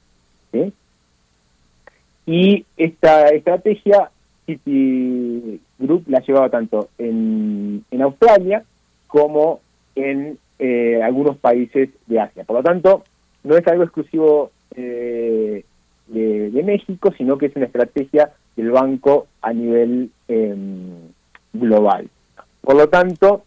y 2.25 2.65
esta 2.77 3.29
estrategia 3.29 4.11
Citigroup 4.45 6.07
la 6.07 6.19
ha 6.19 6.21
llevado 6.21 6.49
tanto 6.49 6.89
en, 6.97 7.83
en 7.91 8.01
Australia 8.01 8.63
como 9.11 9.59
en 9.93 10.39
eh, 10.57 11.01
algunos 11.03 11.37
países 11.37 11.89
de 12.07 12.19
Asia. 12.19 12.45
Por 12.45 12.55
lo 12.55 12.63
tanto, 12.63 13.03
no 13.43 13.57
es 13.57 13.67
algo 13.67 13.83
exclusivo 13.83 14.51
eh, 14.73 15.65
de, 16.07 16.63
México, 16.63 17.13
sino 17.17 17.37
que 17.37 17.47
es 17.47 17.55
una 17.55 17.65
estrategia 17.65 18.31
del 18.55 18.71
banco 18.71 19.27
a 19.41 19.51
nivel 19.51 20.11
em, 20.29 21.09
global. 21.51 22.09
Por 22.61 22.75
lo 22.75 22.87
tanto, 22.87 23.43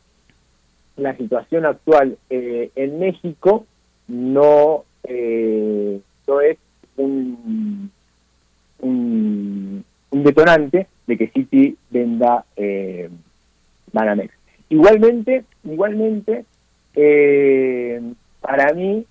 la 0.96 1.16
situación 1.16 1.64
actual 1.64 2.18
eh, 2.28 2.70
en 2.76 2.98
México 2.98 3.64
no, 4.08 4.84
no 5.08 6.40
es 6.40 6.58
un, 6.96 7.90
detonante 10.10 10.88
de 11.06 11.16
que 11.16 11.28
Citi 11.28 11.76
venda 11.90 12.44
Banamex. 13.92 14.43
Igualmente, 14.68 15.44
igualmente, 15.64 16.44
eh, 16.94 18.00
para 18.40 18.72
mí, 18.72 19.04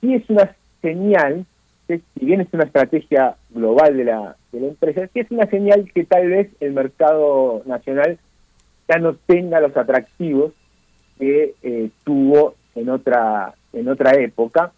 sí 0.00 0.14
es 0.14 0.28
una 0.28 0.54
señal, 0.82 1.46
si 1.86 2.02
bien 2.24 2.40
es 2.40 2.48
una 2.52 2.64
estrategia 2.64 3.36
global 3.50 3.96
de 3.96 4.04
la, 4.04 4.36
de 4.52 4.60
la 4.60 4.66
empresa, 4.68 5.08
sí 5.12 5.20
es 5.20 5.30
una 5.30 5.46
señal 5.46 5.90
que 5.92 6.04
tal 6.04 6.28
vez 6.28 6.50
el 6.60 6.72
mercado 6.72 7.62
nacional 7.66 8.18
ya 8.88 8.98
no 8.98 9.14
tenga 9.26 9.60
los 9.60 9.76
atractivos 9.76 10.52
que 11.18 11.54
eh, 11.62 11.90
tuvo 12.04 12.54
en 12.74 12.88
otra, 12.88 13.54
en 13.72 13.88
otra 13.88 14.14
época, 14.14 14.72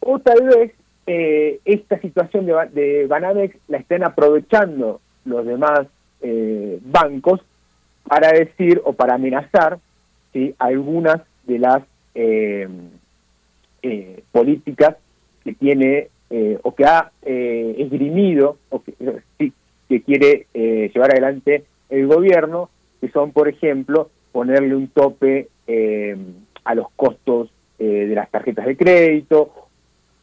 o 0.00 0.18
tal 0.18 0.48
vez 0.48 0.72
eh, 1.06 1.60
esta 1.64 1.98
situación 2.00 2.46
de, 2.46 2.54
de 2.72 3.06
Banamex 3.06 3.56
la 3.68 3.78
estén 3.78 4.04
aprovechando 4.04 5.00
los 5.24 5.46
demás 5.46 5.86
bancos 6.86 7.40
para 8.06 8.32
decir 8.32 8.80
o 8.84 8.92
para 8.92 9.14
amenazar 9.14 9.78
¿sí? 10.32 10.54
algunas 10.58 11.20
de 11.44 11.58
las 11.58 11.82
eh, 12.14 12.68
eh, 13.82 14.22
políticas 14.32 14.96
que 15.42 15.54
tiene 15.54 16.08
eh, 16.30 16.58
o 16.62 16.74
que 16.74 16.84
ha 16.84 17.10
esgrimido 17.22 18.56
o 18.70 18.82
que, 18.82 18.94
que 19.88 20.02
quiere 20.02 20.46
llevar 20.54 21.12
adelante 21.12 21.64
el 21.90 22.06
gobierno, 22.06 22.70
que 23.00 23.08
son, 23.10 23.32
por 23.32 23.48
ejemplo, 23.48 24.10
ponerle 24.32 24.74
un 24.74 24.88
tope 24.88 25.48
a 26.64 26.74
los 26.74 26.88
costos 26.96 27.50
de 27.78 28.06
las 28.14 28.30
tarjetas 28.30 28.66
de 28.66 28.76
crédito, 28.76 29.52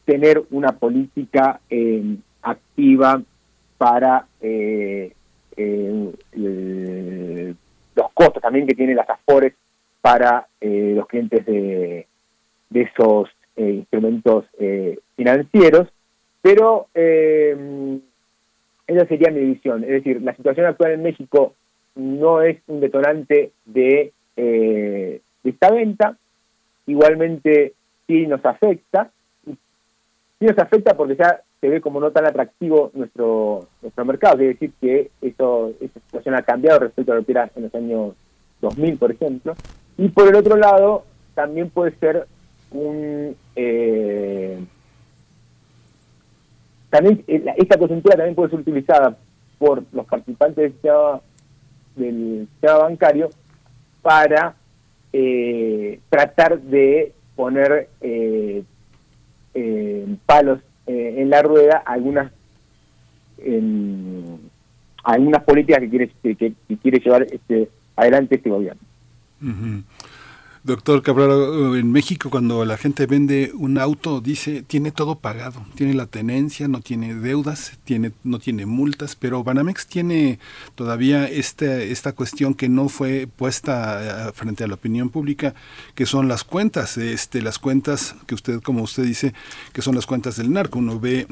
tener 0.04 0.42
una 0.50 0.72
política 0.72 1.60
activa 2.42 3.22
para 3.78 4.26
eh, 4.40 5.12
eh, 5.56 6.12
el- 6.32 7.56
los 8.02 8.12
costos 8.12 8.42
también 8.42 8.66
que 8.66 8.74
tienen 8.74 8.96
las 8.96 9.08
AFORES 9.08 9.54
para 10.00 10.46
eh, 10.60 10.92
los 10.96 11.06
clientes 11.06 11.44
de, 11.46 12.06
de 12.70 12.80
esos 12.82 13.28
eh, 13.56 13.70
instrumentos 13.70 14.44
eh, 14.58 14.98
financieros, 15.16 15.88
pero 16.40 16.88
eh, 16.94 17.98
esa 18.86 19.06
sería 19.06 19.30
mi 19.30 19.40
visión. 19.40 19.84
Es 19.84 19.90
decir, 19.90 20.20
la 20.22 20.34
situación 20.34 20.66
actual 20.66 20.92
en 20.92 21.02
México 21.02 21.54
no 21.94 22.42
es 22.42 22.58
un 22.66 22.80
detonante 22.80 23.52
de, 23.64 24.12
eh, 24.36 25.20
de 25.42 25.50
esta 25.50 25.70
venta, 25.70 26.16
igualmente 26.86 27.74
sí 28.06 28.26
nos 28.26 28.44
afecta, 28.44 29.10
sí 29.44 30.46
nos 30.46 30.58
afecta 30.58 30.96
porque 30.96 31.16
ya 31.16 31.40
se 31.62 31.68
ve 31.68 31.80
como 31.80 32.00
no 32.00 32.10
tan 32.10 32.26
atractivo 32.26 32.90
nuestro 32.92 33.68
nuestro 33.82 34.04
mercado, 34.04 34.36
quiere 34.36 34.54
decir 34.54 34.72
que 34.80 35.12
eso, 35.22 35.72
esa 35.80 36.00
situación 36.00 36.34
ha 36.34 36.42
cambiado 36.42 36.80
respecto 36.80 37.12
a 37.12 37.14
lo 37.14 37.24
que 37.24 37.30
era 37.30 37.48
en 37.54 37.62
los 37.62 37.74
años 37.76 38.14
2000, 38.60 38.98
por 38.98 39.12
ejemplo, 39.12 39.54
y 39.96 40.08
por 40.08 40.26
el 40.26 40.34
otro 40.34 40.56
lado 40.56 41.04
también 41.34 41.70
puede 41.70 41.92
ser 42.00 42.26
un... 42.72 43.36
eh, 43.54 44.58
también 46.90 47.22
eh, 47.28 47.44
esta 47.56 47.78
coyuntura 47.78 48.16
también 48.16 48.34
puede 48.34 48.50
ser 48.50 48.58
utilizada 48.58 49.16
por 49.58 49.84
los 49.92 50.04
participantes 50.06 50.56
del 50.56 50.72
sistema, 50.72 51.20
del 51.94 52.48
sistema 52.50 52.78
bancario 52.78 53.30
para 54.02 54.56
eh, 55.12 56.00
tratar 56.10 56.60
de 56.60 57.12
poner 57.36 57.88
eh, 58.00 58.64
eh, 59.54 60.16
palos 60.26 60.58
eh, 60.92 61.22
en 61.22 61.30
la 61.30 61.40
rueda 61.42 61.82
algunas 61.86 62.30
en- 63.38 64.38
algunas 65.04 65.42
políticas 65.44 65.80
que 65.80 65.88
quiere 65.90 66.10
que, 66.22 66.52
quiere 66.82 66.98
llevar 67.00 67.22
este 67.30 67.68
adelante 67.96 68.36
este 68.36 68.50
gobierno. 68.50 68.80
Doctor 70.64 71.02
Cabrera, 71.02 71.34
en 71.76 71.90
México 71.90 72.30
cuando 72.30 72.64
la 72.64 72.76
gente 72.76 73.06
vende 73.06 73.50
un 73.52 73.78
auto 73.78 74.20
dice 74.20 74.62
tiene 74.62 74.92
todo 74.92 75.16
pagado, 75.16 75.66
tiene 75.74 75.92
la 75.92 76.06
tenencia, 76.06 76.68
no 76.68 76.80
tiene 76.80 77.16
deudas, 77.16 77.80
tiene 77.82 78.12
no 78.22 78.38
tiene 78.38 78.64
multas, 78.64 79.16
pero 79.16 79.42
Banamex 79.42 79.88
tiene 79.88 80.38
todavía 80.76 81.26
esta 81.26 81.82
esta 81.82 82.12
cuestión 82.12 82.54
que 82.54 82.68
no 82.68 82.88
fue 82.88 83.26
puesta 83.26 84.28
eh, 84.28 84.32
frente 84.34 84.62
a 84.62 84.68
la 84.68 84.74
opinión 84.74 85.08
pública, 85.08 85.52
que 85.96 86.06
son 86.06 86.28
las 86.28 86.44
cuentas, 86.44 86.96
este 86.96 87.42
las 87.42 87.58
cuentas 87.58 88.14
que 88.26 88.36
usted 88.36 88.60
como 88.60 88.84
usted 88.84 89.02
dice 89.02 89.34
que 89.72 89.82
son 89.82 89.96
las 89.96 90.06
cuentas 90.06 90.36
del 90.36 90.52
narco, 90.52 90.78
uno 90.78 91.00
ve 91.00 91.26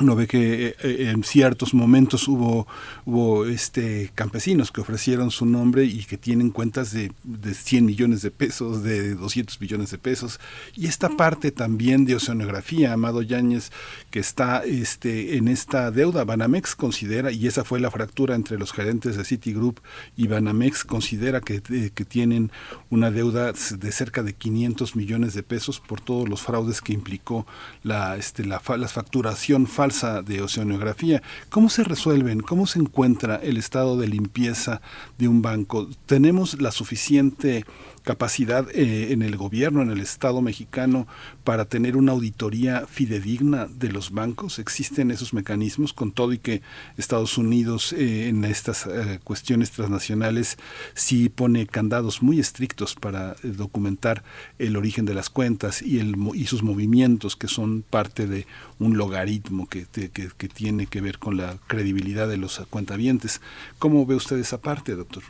uno 0.00 0.16
ve 0.16 0.26
que 0.26 0.66
eh, 0.66 0.76
eh, 0.82 1.10
en 1.10 1.22
ciertos 1.22 1.72
momentos 1.72 2.26
hubo 2.26 2.66
hubo 3.04 3.46
este 3.46 4.10
campesinos 4.14 4.72
que 4.72 4.80
ofrecieron 4.80 5.30
su 5.30 5.46
nombre 5.46 5.84
y 5.84 6.04
que 6.04 6.18
tienen 6.18 6.50
cuentas 6.50 6.92
de, 6.92 7.12
de 7.22 7.54
100 7.54 7.84
millones 7.84 8.22
de 8.22 8.30
pesos, 8.30 8.82
de 8.82 9.14
200 9.14 9.60
millones 9.60 9.90
de 9.90 9.98
pesos. 9.98 10.40
Y 10.74 10.86
esta 10.86 11.10
parte 11.10 11.52
también 11.52 12.04
de 12.06 12.16
oceanografía, 12.16 12.92
Amado 12.92 13.22
Yáñez 13.22 13.70
que 14.10 14.18
está 14.18 14.64
este 14.64 15.36
en 15.36 15.48
esta 15.48 15.90
deuda 15.90 16.24
Banamex 16.24 16.74
considera 16.74 17.30
y 17.30 17.46
esa 17.46 17.64
fue 17.64 17.78
la 17.78 17.90
fractura 17.90 18.34
entre 18.34 18.58
los 18.58 18.72
gerentes 18.72 19.16
de 19.16 19.24
Citigroup 19.24 19.80
y 20.16 20.26
Banamex 20.26 20.84
considera 20.84 21.40
que, 21.40 21.62
eh, 21.70 21.90
que 21.94 22.04
tienen 22.04 22.50
una 22.90 23.10
deuda 23.10 23.52
de 23.52 23.92
cerca 23.92 24.22
de 24.22 24.32
500 24.32 24.96
millones 24.96 25.34
de 25.34 25.42
pesos 25.42 25.80
por 25.80 26.00
todos 26.00 26.28
los 26.28 26.42
fraudes 26.42 26.80
que 26.80 26.92
implicó 26.92 27.46
la 27.82 28.16
este 28.16 28.44
la, 28.44 28.60
la 28.76 28.88
facturación 28.88 29.66
falsa 29.66 29.83
de 29.84 30.40
oceanografía. 30.40 31.22
¿Cómo 31.50 31.68
se 31.68 31.84
resuelven? 31.84 32.40
¿Cómo 32.40 32.66
se 32.66 32.78
encuentra 32.78 33.36
el 33.36 33.58
estado 33.58 33.98
de 33.98 34.08
limpieza 34.08 34.80
de 35.18 35.28
un 35.28 35.42
banco? 35.42 35.88
¿Tenemos 36.06 36.58
la 36.62 36.72
suficiente 36.72 37.66
capacidad 38.04 38.68
eh, 38.70 39.12
en 39.12 39.22
el 39.22 39.36
gobierno, 39.36 39.82
en 39.82 39.90
el 39.90 40.00
Estado 40.00 40.42
mexicano, 40.42 41.08
para 41.42 41.64
tener 41.64 41.96
una 41.96 42.12
auditoría 42.12 42.86
fidedigna 42.86 43.66
de 43.66 43.90
los 43.90 44.12
bancos? 44.12 44.58
¿Existen 44.58 45.10
esos 45.10 45.32
mecanismos 45.32 45.92
con 45.92 46.12
todo 46.12 46.32
y 46.32 46.38
que 46.38 46.62
Estados 46.98 47.38
Unidos 47.38 47.92
eh, 47.94 48.28
en 48.28 48.44
estas 48.44 48.86
eh, 48.86 49.20
cuestiones 49.24 49.70
transnacionales 49.70 50.58
sí 50.94 51.30
pone 51.30 51.66
candados 51.66 52.22
muy 52.22 52.38
estrictos 52.38 52.94
para 52.94 53.36
documentar 53.42 54.22
el 54.58 54.76
origen 54.76 55.06
de 55.06 55.14
las 55.14 55.30
cuentas 55.30 55.82
y, 55.82 55.98
el, 55.98 56.14
y 56.34 56.46
sus 56.46 56.62
movimientos 56.62 57.36
que 57.36 57.48
son 57.48 57.82
parte 57.82 58.26
de 58.26 58.46
un 58.78 58.98
logaritmo 58.98 59.66
que, 59.66 59.86
que, 59.86 60.10
que 60.10 60.48
tiene 60.48 60.86
que 60.86 61.00
ver 61.00 61.18
con 61.18 61.38
la 61.38 61.56
credibilidad 61.66 62.28
de 62.28 62.36
los 62.36 62.60
cuentavientes? 62.68 63.40
¿Cómo 63.78 64.04
ve 64.04 64.14
usted 64.14 64.36
esa 64.36 64.58
parte, 64.58 64.94
doctor? 64.94 65.22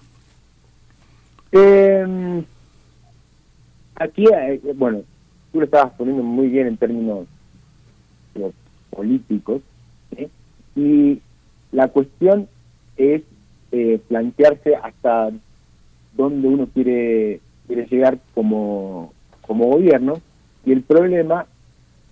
Eh, 1.56 2.44
aquí, 3.96 4.24
eh, 4.26 4.60
bueno, 4.74 5.02
tú 5.52 5.60
lo 5.60 5.64
estabas 5.64 5.92
poniendo 5.94 6.22
muy 6.22 6.48
bien 6.48 6.66
en 6.66 6.76
términos 6.76 7.26
eh, 8.34 8.50
políticos, 8.90 9.62
y 10.76 11.20
la 11.72 11.88
cuestión 11.88 12.48
es 12.96 13.22
eh, 13.72 14.00
plantearse 14.08 14.74
hasta 14.76 15.30
dónde 16.16 16.48
uno 16.48 16.68
quiere, 16.72 17.40
quiere 17.66 17.86
llegar 17.86 18.18
como, 18.34 19.12
como 19.42 19.66
gobierno, 19.66 20.20
y 20.64 20.72
el 20.72 20.82
problema 20.82 21.46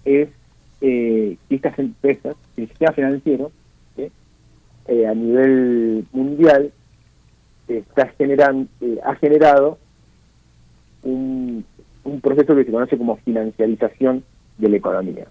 es 0.05 0.29
eh, 0.81 1.37
que 1.49 1.55
estas 1.55 1.79
empresas, 1.79 2.37
el 2.57 2.69
sistema 2.69 2.93
financiero, 2.93 3.51
eh, 4.89 5.07
a 5.07 5.15
nivel 5.15 6.05
mundial, 6.13 6.73
está 7.69 8.09
generando, 8.19 8.69
eh, 8.81 8.99
ha 9.05 9.15
generado 9.15 9.79
un, 11.05 11.65
un 12.05 12.21
proceso 12.21 12.55
que 12.55 12.65
se 12.65 12.73
conoce 12.73 12.99
como 12.99 13.17
financiarización 13.17 14.25
de 14.59 14.69
la 14.69 14.77
economía. 14.77 15.27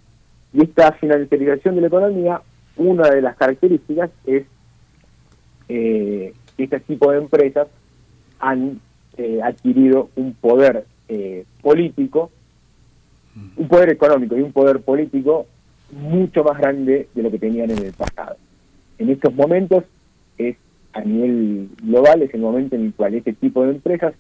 Y 0.54 0.64
esta 0.64 0.92
financiarización 0.94 1.76
de 1.76 1.82
la 1.82 1.88
economía, 1.88 2.42
una 2.78 3.10
de 3.10 3.22
las 3.22 3.36
características 3.36 4.10
es 4.26 4.46
eh, 5.70 6.34
que 6.58 6.64
este 6.64 6.80
tipo 6.82 7.12
de 7.12 7.20
empresas 7.20 7.68
han 8.40 8.80
eh, 9.18 9.40
adquirido 9.44 10.10
un 10.16 10.34
poder 10.34 10.86
eh, 11.08 11.46
político, 11.62 12.32
un 13.56 13.68
poder 13.68 13.90
económico 13.90 14.38
y 14.38 14.42
un 14.42 14.52
poder 14.52 14.82
político 14.82 15.46
mucho 15.92 16.44
más 16.44 16.58
grande 16.58 17.08
de 17.14 17.24
lo 17.24 17.32
que 17.32 17.40
tenían 17.40 17.72
en 17.72 17.80
el 17.80 17.94
pasado. 17.94 18.36
En 18.98 19.10
estos 19.10 19.34
momentos 19.34 19.84
es 20.38 20.58
a 20.94 21.02
nivel 21.02 21.70
global 21.84 22.22
es 22.22 22.34
el 22.34 22.42
momento 22.42 22.76
en 22.76 22.88
el 22.88 22.94
cual 22.94 23.16
este 23.16 23.34
tipo 23.34 23.64
de 23.64 23.72
empresas 23.72 24.14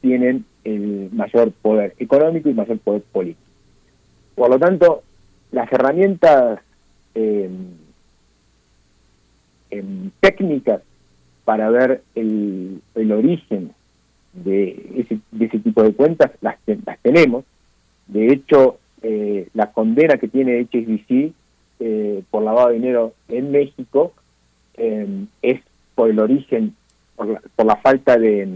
tienen 0.00 0.44
el 0.64 1.10
mayor 1.12 1.52
poder 1.52 1.94
económico 1.98 2.48
y 2.48 2.54
mayor 2.54 2.78
poder 2.78 3.02
político. 3.02 3.40
Por 4.34 4.50
lo 4.50 4.58
tanto, 4.58 5.02
las 5.52 5.72
herramientas 5.72 6.60
eh, 7.14 7.48
em, 9.70 10.10
técnicas 10.20 10.82
para 11.44 11.70
ver 11.70 12.02
el, 12.14 12.82
el 12.94 13.12
origen 13.12 13.72
de 14.32 14.90
ese, 14.96 15.18
de 15.30 15.46
ese 15.46 15.58
tipo 15.60 15.82
de 15.82 15.94
cuentas 15.94 16.32
las, 16.40 16.56
las 16.84 16.98
tenemos. 17.00 17.44
De 18.06 18.32
hecho, 18.32 18.78
eh, 19.02 19.48
la 19.54 19.72
condena 19.72 20.18
que 20.18 20.28
tiene 20.28 20.60
HSBC 20.62 21.32
eh, 21.80 22.22
por 22.30 22.42
lavado 22.42 22.68
de 22.68 22.74
dinero 22.74 23.14
en 23.28 23.50
México 23.52 24.12
eh, 24.76 25.26
es 25.42 25.60
por 25.94 26.10
el 26.10 26.18
origen, 26.18 26.74
por 27.14 27.26
la, 27.28 27.42
por 27.54 27.66
la 27.66 27.76
falta 27.76 28.18
de, 28.18 28.48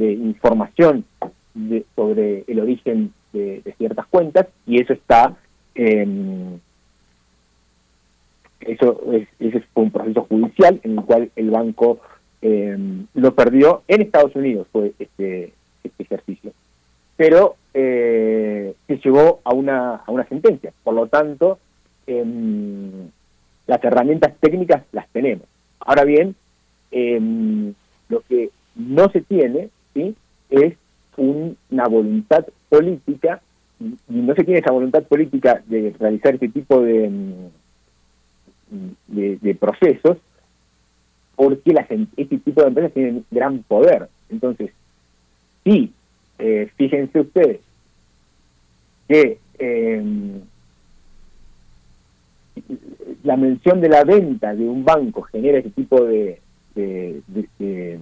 de 0.00 0.12
información 0.12 1.04
de- 1.54 1.84
sobre 1.94 2.44
el 2.48 2.58
origen 2.60 3.12
de, 3.32 3.62
ciertas 3.78 4.06
cuentas 4.06 4.46
y 4.66 4.80
eso 4.80 4.92
está 4.92 5.36
em, 5.74 6.58
eso 8.60 9.00
es, 9.12 9.28
ese 9.38 9.60
fue 9.72 9.84
un 9.84 9.90
proceso 9.90 10.22
judicial 10.28 10.80
en 10.82 10.98
el 10.98 11.04
cual 11.04 11.30
el 11.36 11.50
banco 11.50 12.00
em, 12.42 13.06
lo 13.14 13.34
perdió 13.34 13.82
en 13.88 14.02
Estados 14.02 14.34
Unidos 14.34 14.66
fue 14.72 14.92
este, 14.98 15.52
este 15.84 16.02
ejercicio. 16.02 16.52
Pero 17.16 17.56
eh, 17.74 18.74
se 18.86 18.96
llegó 18.96 19.40
a 19.44 19.52
una 19.54 19.96
a 19.96 20.10
una 20.10 20.26
sentencia. 20.26 20.72
Por 20.82 20.94
lo 20.94 21.06
tanto 21.06 21.58
em, 22.06 23.08
las 23.66 23.84
herramientas 23.84 24.32
técnicas 24.40 24.82
las 24.92 25.06
tenemos. 25.08 25.46
Ahora 25.80 26.04
bien 26.04 26.34
em, 26.90 27.74
lo 28.08 28.20
que 28.28 28.50
no 28.74 29.10
se 29.10 29.20
tiene 29.20 29.68
¿sí? 29.94 30.14
es 30.50 30.74
un- 31.16 31.56
una 31.70 31.86
voluntad 31.86 32.44
política 32.68 33.40
y 33.80 33.94
no 34.14 34.34
se 34.34 34.44
tiene 34.44 34.60
esa 34.60 34.72
voluntad 34.72 35.02
política 35.04 35.62
de 35.66 35.94
realizar 35.98 36.34
este 36.34 36.48
tipo 36.48 36.80
de, 36.82 37.08
mm, 37.08 37.48
de, 39.08 39.54
procesos 39.54 40.18
porque 41.36 41.72
las, 41.72 41.90
em- 41.90 42.06
este 42.16 42.38
tipo 42.38 42.60
de 42.60 42.68
empresas 42.68 42.92
tienen 42.92 43.24
gran 43.30 43.62
poder. 43.62 44.08
Entonces, 44.28 44.70
sí, 45.64 45.92
eh, 46.38 46.70
fíjense 46.76 47.20
ustedes 47.20 47.60
que 49.08 49.38
eh, 49.58 50.02
la 53.24 53.36
mención 53.36 53.80
de 53.80 53.88
la 53.88 54.04
venta 54.04 54.54
de 54.54 54.64
un 54.68 54.84
banco 54.84 55.22
genera 55.22 55.58
ese 55.58 55.70
tipo 55.70 56.04
de, 56.04 56.40
de, 56.74 57.22
de, 57.58 57.98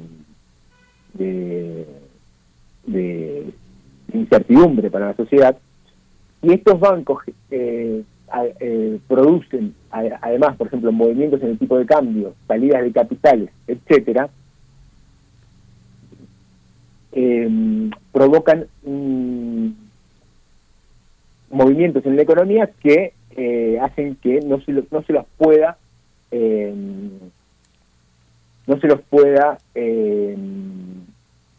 de 1.18 1.86
incertidumbre 4.12 4.90
para 4.90 5.08
la 5.08 5.16
sociedad, 5.16 5.56
y 6.42 6.52
estos 6.52 6.78
bancos 6.78 7.22
eh, 7.50 8.05
eh, 8.60 8.98
producen, 9.08 9.74
además, 9.90 10.56
por 10.56 10.68
ejemplo, 10.68 10.92
movimientos 10.92 11.42
en 11.42 11.50
el 11.50 11.58
tipo 11.58 11.76
de 11.78 11.86
cambio, 11.86 12.34
salidas 12.47 12.82
de 12.82 12.92
capitales, 12.92 13.50
etcétera, 13.66 14.28
eh, 17.12 17.90
provocan 18.12 18.66
movimientos 21.50 22.05
en 22.06 22.16
la 22.16 22.22
economía 22.22 22.70
que 22.80 23.14
hacen 23.80 24.16
que 24.16 24.40
no 24.40 24.60
se, 24.60 24.72
no 24.72 25.02
se 25.02 25.12
los 25.12 25.24
pueda 25.36 25.78
no 28.66 28.80
se 28.80 28.86
los 28.88 29.00
pueda 29.02 29.58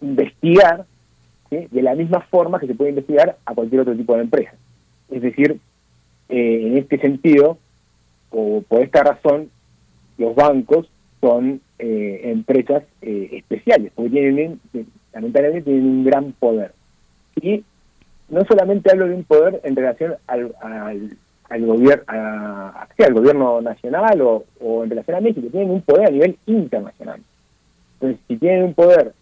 investigar 0.02 0.86
de 1.50 1.82
la 1.82 1.96
misma 1.96 2.22
forma 2.22 2.60
que 2.60 2.68
se 2.68 2.76
puede 2.76 2.92
investigar 2.92 3.38
a 3.46 3.56
cualquier 3.56 3.82
otro 3.82 3.96
tipo 3.96 4.16
de 4.16 4.22
empresa. 4.22 4.54
Es 5.10 5.22
decir, 5.22 5.60
eh, 6.30 6.68
en 6.68 6.78
este 6.78 7.00
sentido, 7.00 7.58
o 8.30 8.62
por 8.68 8.82
esta 8.82 9.04
razón, 9.04 9.50
los 10.18 10.36
bancos 10.36 10.90
son 11.22 11.62
eh, 11.80 12.22
empresas 12.26 12.84
eh, 13.02 13.30
especiales, 13.34 13.92
porque 13.96 14.12
tienen, 14.12 14.60
lamentablemente, 15.12 15.64
tienen 15.64 15.86
un 15.86 16.04
gran 16.04 16.32
poder. 16.34 16.74
Y 17.42 17.64
no 18.30 18.46
solamente 18.46 18.92
hablo 18.92 19.08
de 19.08 19.16
un 19.16 19.24
poder 19.24 19.60
en 19.64 19.76
relación 19.76 20.16
al, 20.28 20.54
al, 20.62 21.66
gobierno 21.66 22.04
al 22.06 23.14
gobierno 23.14 23.62
nacional 23.62 24.22
o, 24.22 24.44
o 24.60 24.84
en 24.84 24.92
relación 24.92 25.18
a 25.18 25.22
México, 25.22 25.48
tienen 25.50 25.72
un 25.72 25.82
poder 25.82 26.08
a 26.08 26.12
nivel 26.12 26.38
internacional. 26.46 27.22
Entonces, 27.96 28.20
si 28.28 28.38
tienen 28.38 28.66
un 28.66 28.74
poder 28.76 29.14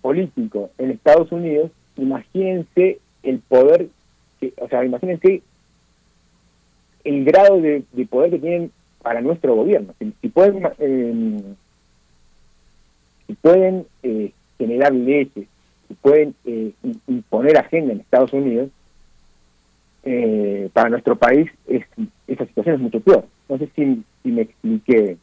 político 0.00 0.70
en 0.78 0.90
Estados 0.90 1.30
Unidos, 1.32 1.70
imagínense 1.96 2.98
el 3.22 3.38
poder, 3.40 3.88
que, 4.40 4.52
o 4.58 4.68
sea, 4.68 4.84
imagínense 4.84 5.42
el 7.04 7.24
grado 7.24 7.60
de, 7.60 7.84
poder 8.08 8.30
que 8.30 8.38
tienen 8.38 8.70
para 9.02 9.20
nuestro 9.20 9.54
gobierno. 9.54 9.94
Si, 9.98 10.28
pueden, 10.28 10.68
eh, 10.78 11.42
si 13.26 13.32
pueden 13.34 13.86
eh, 14.02 14.32
generar 14.58 14.92
leyes, 14.92 15.46
si 15.88 15.94
pueden 15.94 16.34
eh, 16.44 16.72
imponer 17.06 17.58
agenda 17.58 17.92
en 17.92 18.00
Estados 18.00 18.32
Unidos, 18.32 18.70
para 20.72 20.88
nuestro 20.88 21.14
país 21.14 21.50
es, 21.68 21.84
esa 22.26 22.46
situación 22.46 22.76
es 22.76 22.80
mucho 22.80 23.00
peor. 23.00 23.26
No 23.50 23.58
sé 23.58 23.68
si, 23.76 24.02
si 24.22 24.30
me 24.30 24.42
expliqué 24.42 25.18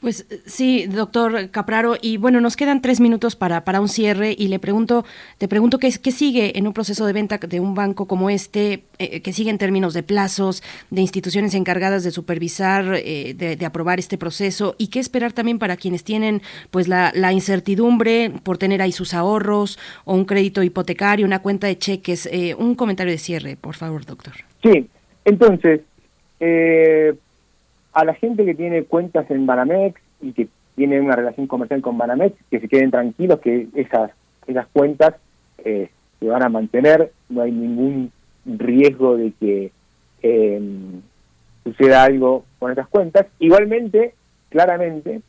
pues 0.00 0.26
sí, 0.46 0.86
doctor 0.86 1.50
Capraro, 1.50 1.96
y 2.00 2.16
bueno, 2.16 2.40
nos 2.40 2.56
quedan 2.56 2.80
tres 2.80 3.00
minutos 3.00 3.36
para, 3.36 3.64
para 3.64 3.80
un 3.80 3.88
cierre 3.88 4.34
y 4.36 4.48
le 4.48 4.58
pregunto, 4.58 5.04
te 5.38 5.46
pregunto 5.46 5.78
qué, 5.78 5.92
qué 6.02 6.10
sigue 6.10 6.58
en 6.58 6.66
un 6.66 6.72
proceso 6.72 7.04
de 7.04 7.12
venta 7.12 7.38
de 7.38 7.60
un 7.60 7.74
banco 7.74 8.06
como 8.06 8.30
este, 8.30 8.84
eh, 8.98 9.20
que 9.20 9.32
sigue 9.32 9.50
en 9.50 9.58
términos 9.58 9.92
de 9.92 10.02
plazos, 10.02 10.62
de 10.90 11.02
instituciones 11.02 11.54
encargadas 11.54 12.02
de 12.02 12.10
supervisar, 12.10 12.94
eh, 12.96 13.34
de, 13.34 13.66
aprobar 13.66 13.98
este 13.98 14.16
proceso 14.16 14.74
y 14.78 14.88
qué 14.88 15.00
esperar 15.00 15.32
también 15.32 15.58
para 15.58 15.76
quienes 15.76 16.02
tienen 16.02 16.40
pues 16.70 16.88
la, 16.88 17.12
la, 17.14 17.32
incertidumbre 17.32 18.32
por 18.42 18.58
tener 18.58 18.82
ahí 18.82 18.92
sus 18.92 19.14
ahorros 19.14 19.78
o 20.04 20.14
un 20.14 20.24
crédito 20.24 20.62
hipotecario, 20.62 21.26
una 21.26 21.40
cuenta 21.40 21.66
de 21.66 21.78
cheques. 21.78 22.28
Eh, 22.32 22.54
un 22.54 22.74
comentario 22.74 23.12
de 23.12 23.18
cierre, 23.18 23.56
por 23.56 23.76
favor, 23.76 24.04
doctor. 24.06 24.32
Sí, 24.62 24.88
entonces, 25.24 25.82
eh, 26.40 27.14
a 27.92 28.04
la 28.04 28.14
gente 28.14 28.44
que 28.44 28.54
tiene 28.54 28.84
cuentas 28.84 29.30
en 29.30 29.46
Banamex 29.46 30.00
y 30.20 30.32
que 30.32 30.48
tiene 30.76 31.00
una 31.00 31.16
relación 31.16 31.46
comercial 31.46 31.82
con 31.82 31.98
Banamex, 31.98 32.36
que 32.50 32.60
se 32.60 32.68
queden 32.68 32.90
tranquilos 32.90 33.40
que 33.40 33.68
esas, 33.74 34.12
esas 34.46 34.66
cuentas 34.68 35.14
eh, 35.64 35.90
se 36.18 36.26
van 36.26 36.42
a 36.42 36.48
mantener, 36.48 37.12
no 37.28 37.42
hay 37.42 37.52
ningún 37.52 38.12
riesgo 38.44 39.16
de 39.16 39.32
que 39.38 39.72
em, 40.22 41.00
suceda 41.64 42.04
algo 42.04 42.44
con 42.58 42.72
esas 42.72 42.88
cuentas. 42.88 43.26
Igualmente, 43.38 44.14
claramente, 44.48 45.20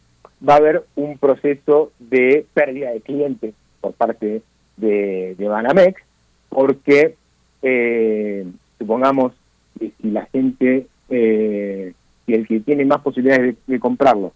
va 0.47 0.55
a 0.55 0.57
haber 0.57 0.83
un 0.95 1.17
proceso 1.17 1.91
de 1.99 2.45
pérdida 2.53 2.91
de 2.91 3.01
clientes 3.01 3.53
por 3.79 3.93
parte 3.93 4.41
de, 4.77 5.35
de 5.37 5.47
Banamex, 5.47 6.01
porque 6.49 7.15
eh, 7.61 8.45
supongamos 8.77 9.33
que 9.79 9.91
si 10.01 10.11
la 10.11 10.25
gente 10.27 10.87
eh, 11.09 11.93
y 12.27 12.33
el 12.33 12.47
que 12.47 12.59
tiene 12.59 12.85
más 12.85 13.01
posibilidades 13.01 13.55
de, 13.65 13.79
comprarlo 13.79 14.33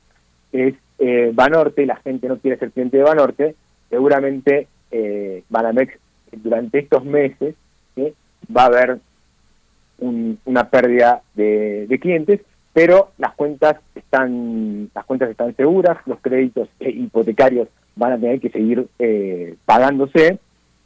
es 0.51 0.73
eh, 0.99 1.31
Banorte, 1.33 1.85
la 1.85 1.97
gente 1.97 2.27
no 2.27 2.37
quiere 2.37 2.57
ser 2.57 2.71
cliente 2.71 2.97
de 2.97 3.03
Banorte, 3.03 3.55
seguramente 3.89 4.67
eh, 4.91 5.43
Banamex 5.49 5.93
durante 6.31 6.79
estos 6.79 7.03
meses 7.03 7.55
va 8.55 8.63
a 8.63 8.65
haber 8.65 8.99
una 9.97 10.69
pérdida 10.69 11.21
de, 11.35 11.97
clientes, 12.01 12.41
pero 12.73 13.11
las 13.17 13.33
cuentas 13.35 13.77
están 13.95 14.89
las 14.93 15.05
cuentas 15.05 15.29
están 15.29 15.55
seguras, 15.55 15.97
los 16.05 16.19
créditos 16.19 16.67
eh, 16.79 16.89
hipotecarios 16.89 17.69
van 17.95 18.11
a 18.13 18.19
tener 18.19 18.41
que 18.41 18.49
seguir 18.49 18.87
eh, 18.99 19.55
pagándose 19.65 20.39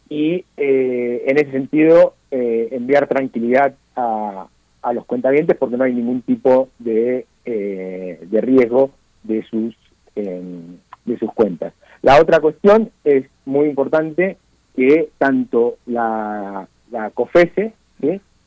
y 0.10 0.46
eh, 0.58 1.24
en 1.28 1.38
ese 1.38 1.52
sentido 1.52 2.16
enviar 2.32 3.08
tranquilidad 3.08 3.74
a, 3.96 4.48
a 4.82 4.94
los 4.94 5.06
cuentavientes 5.06 5.58
porque 5.58 5.78
no 5.78 5.84
hay 5.84 5.94
ningún 5.94 6.22
tipo 6.22 6.70
de, 6.80 7.26
eh, 7.46 8.20
de 8.22 8.42
riesgo 8.42 8.92
de 9.24 9.44
sus, 9.44 9.76
em, 10.16 10.78
de 11.06 11.18
sus 11.18 11.32
cuentas. 11.34 11.74
La 12.02 12.22
otra 12.22 12.40
cuestión 12.40 12.92
es 13.04 13.26
muy 13.46 13.68
importante 13.68 14.38
que 14.76 15.10
tanto 15.18 15.78
la, 15.86 16.68
la 16.92 17.10
COFESE, 17.12 17.74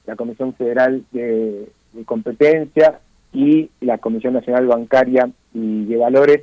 la 0.06 0.16
Comisión 0.16 0.54
Federal 0.54 1.04
de, 1.12 1.68
Competencia 2.06 3.00
y 3.32 3.70
la 3.80 3.98
Comisión 3.98 4.32
Nacional 4.32 4.66
Bancaria 4.66 5.30
y 5.52 5.84
de 5.84 5.96
Valores 5.96 6.42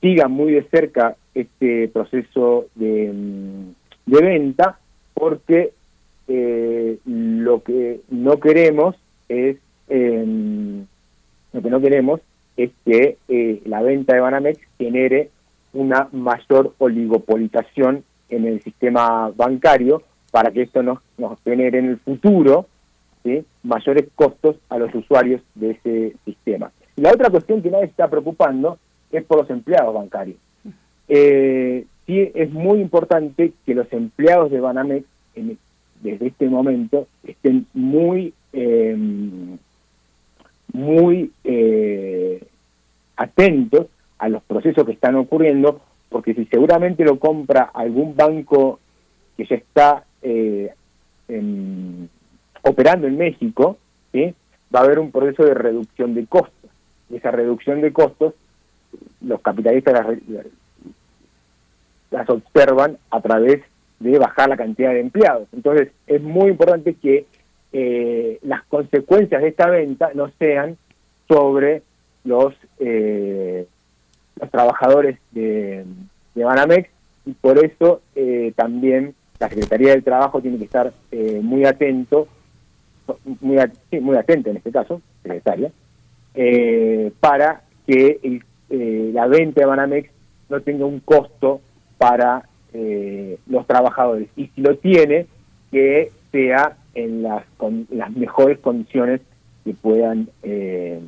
sigan 0.00 0.30
muy 0.30 0.52
de 0.52 0.62
cerca 0.70 1.16
este 1.34 1.88
proceso 1.88 2.66
de, 2.76 3.08
em, 3.08 3.74
de 4.06 4.20
venta 4.22 4.78
porque 5.12 5.72
eh, 6.28 6.98
lo 7.04 7.62
que 7.62 8.00
no 8.10 8.38
queremos 8.38 8.96
es 9.28 9.56
em, 9.88 10.86
lo 11.52 11.62
que 11.62 11.70
no 11.70 11.80
queremos 11.80 12.20
es 12.56 12.70
que 12.84 13.18
eh, 13.28 13.62
la 13.66 13.82
venta 13.82 14.14
de 14.14 14.20
Banamex 14.20 14.58
genere 14.78 15.30
una 15.72 16.08
mayor 16.12 16.72
oligopolización 16.78 18.04
en 18.28 18.46
el 18.46 18.62
sistema 18.62 19.30
bancario 19.34 20.02
para 20.30 20.50
que 20.50 20.62
esto 20.62 20.82
nos, 20.82 20.98
nos 21.18 21.38
genere 21.42 21.78
en 21.78 21.86
el 21.90 21.98
futuro 21.98 22.66
mayores 23.62 24.06
costos 24.14 24.56
a 24.68 24.78
los 24.78 24.94
usuarios 24.94 25.40
de 25.54 25.70
ese 25.72 26.16
sistema. 26.24 26.70
Y 26.96 27.00
la 27.00 27.10
otra 27.10 27.30
cuestión 27.30 27.62
que 27.62 27.70
nadie 27.70 27.86
está 27.86 28.08
preocupando 28.08 28.78
es 29.10 29.24
por 29.24 29.38
los 29.38 29.50
empleados 29.50 29.94
bancarios. 29.94 30.36
Eh, 31.08 31.84
sí 32.06 32.30
es 32.34 32.50
muy 32.52 32.80
importante 32.80 33.52
que 33.64 33.74
los 33.74 33.92
empleados 33.92 34.50
de 34.50 34.60
Banamex 34.60 35.06
desde 36.02 36.28
este 36.28 36.48
momento 36.48 37.06
estén 37.24 37.66
muy 37.74 38.32
eh, 38.52 38.96
muy 40.72 41.30
eh, 41.44 42.42
atentos 43.16 43.86
a 44.18 44.28
los 44.28 44.42
procesos 44.44 44.84
que 44.84 44.92
están 44.92 45.14
ocurriendo, 45.16 45.80
porque 46.08 46.34
si 46.34 46.46
seguramente 46.46 47.04
lo 47.04 47.18
compra 47.18 47.70
algún 47.74 48.16
banco 48.16 48.80
que 49.36 49.44
ya 49.46 49.56
está 49.56 50.04
eh, 50.22 50.72
operando 52.62 53.06
en 53.06 53.18
México, 53.18 53.78
va 54.74 54.80
a 54.80 54.84
haber 54.84 54.98
un 54.98 55.10
proceso 55.10 55.44
de 55.44 55.54
reducción 55.54 56.14
de 56.14 56.26
costos. 56.26 56.70
Y 57.10 57.16
esa 57.16 57.30
reducción 57.30 57.80
de 57.82 57.92
costos, 57.92 58.34
los 59.20 59.40
capitalistas 59.40 59.94
las, 59.94 60.18
las 62.10 62.30
observan 62.30 62.96
a 63.10 63.20
través 63.20 63.62
de 64.00 64.18
bajar 64.18 64.48
la 64.48 64.56
cantidad 64.56 64.92
de 64.92 65.00
empleados. 65.00 65.48
Entonces, 65.52 65.90
es 66.06 66.22
muy 66.22 66.50
importante 66.50 66.94
que 66.94 67.26
eh, 67.72 68.38
las 68.42 68.64
consecuencias 68.64 69.42
de 69.42 69.48
esta 69.48 69.68
venta 69.68 70.10
no 70.14 70.30
sean 70.38 70.76
sobre 71.28 71.82
los, 72.24 72.54
eh, 72.78 73.66
los 74.40 74.50
trabajadores 74.50 75.18
de, 75.32 75.84
Banamex 76.34 76.90
y 77.24 77.32
por 77.32 77.58
eso 77.64 78.02
eh, 78.14 78.52
también 78.54 79.14
la 79.38 79.48
Secretaría 79.48 79.90
del 79.90 80.04
Trabajo 80.04 80.40
tiene 80.42 80.58
que 80.58 80.64
estar 80.64 80.92
eh, 81.10 81.40
muy 81.42 81.64
atento, 81.64 82.28
muy, 83.40 83.58
muy 84.00 84.16
atenta 84.16 84.50
en 84.50 84.58
este 84.58 84.70
caso, 84.70 85.00
secretaria, 85.22 85.70
para 87.20 87.62
que 87.86 88.40
la 88.68 89.26
venta 89.26 89.62
de 89.62 89.66
Banamex 89.66 90.10
no 90.50 90.60
tenga 90.60 90.84
un 90.84 91.00
costo 91.00 91.60
para 91.96 92.46
los 93.46 93.66
trabajadores 93.66 94.28
y 94.36 94.46
si 94.48 94.60
lo 94.60 94.76
tiene, 94.76 95.26
que 95.70 96.12
sea 96.32 96.76
en 96.94 97.22
las, 97.22 97.44
las 97.90 98.10
mejores 98.12 98.58
condiciones 98.58 99.20
que 99.64 99.74
puedan 99.74 100.28
eh, 100.42 101.00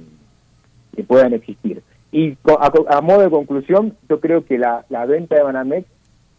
que 0.94 1.05
puedan 1.05 1.32
existir. 1.32 1.82
Y 2.10 2.36
a, 2.88 3.00
modo 3.02 3.20
de 3.20 3.30
conclusión, 3.30 3.97
yo 4.08 4.18
creo 4.20 4.44
que 4.44 4.58
la, 4.58 4.84
la 4.88 5.06
venta 5.06 5.36
de 5.36 5.42
Banamex, 5.42 5.86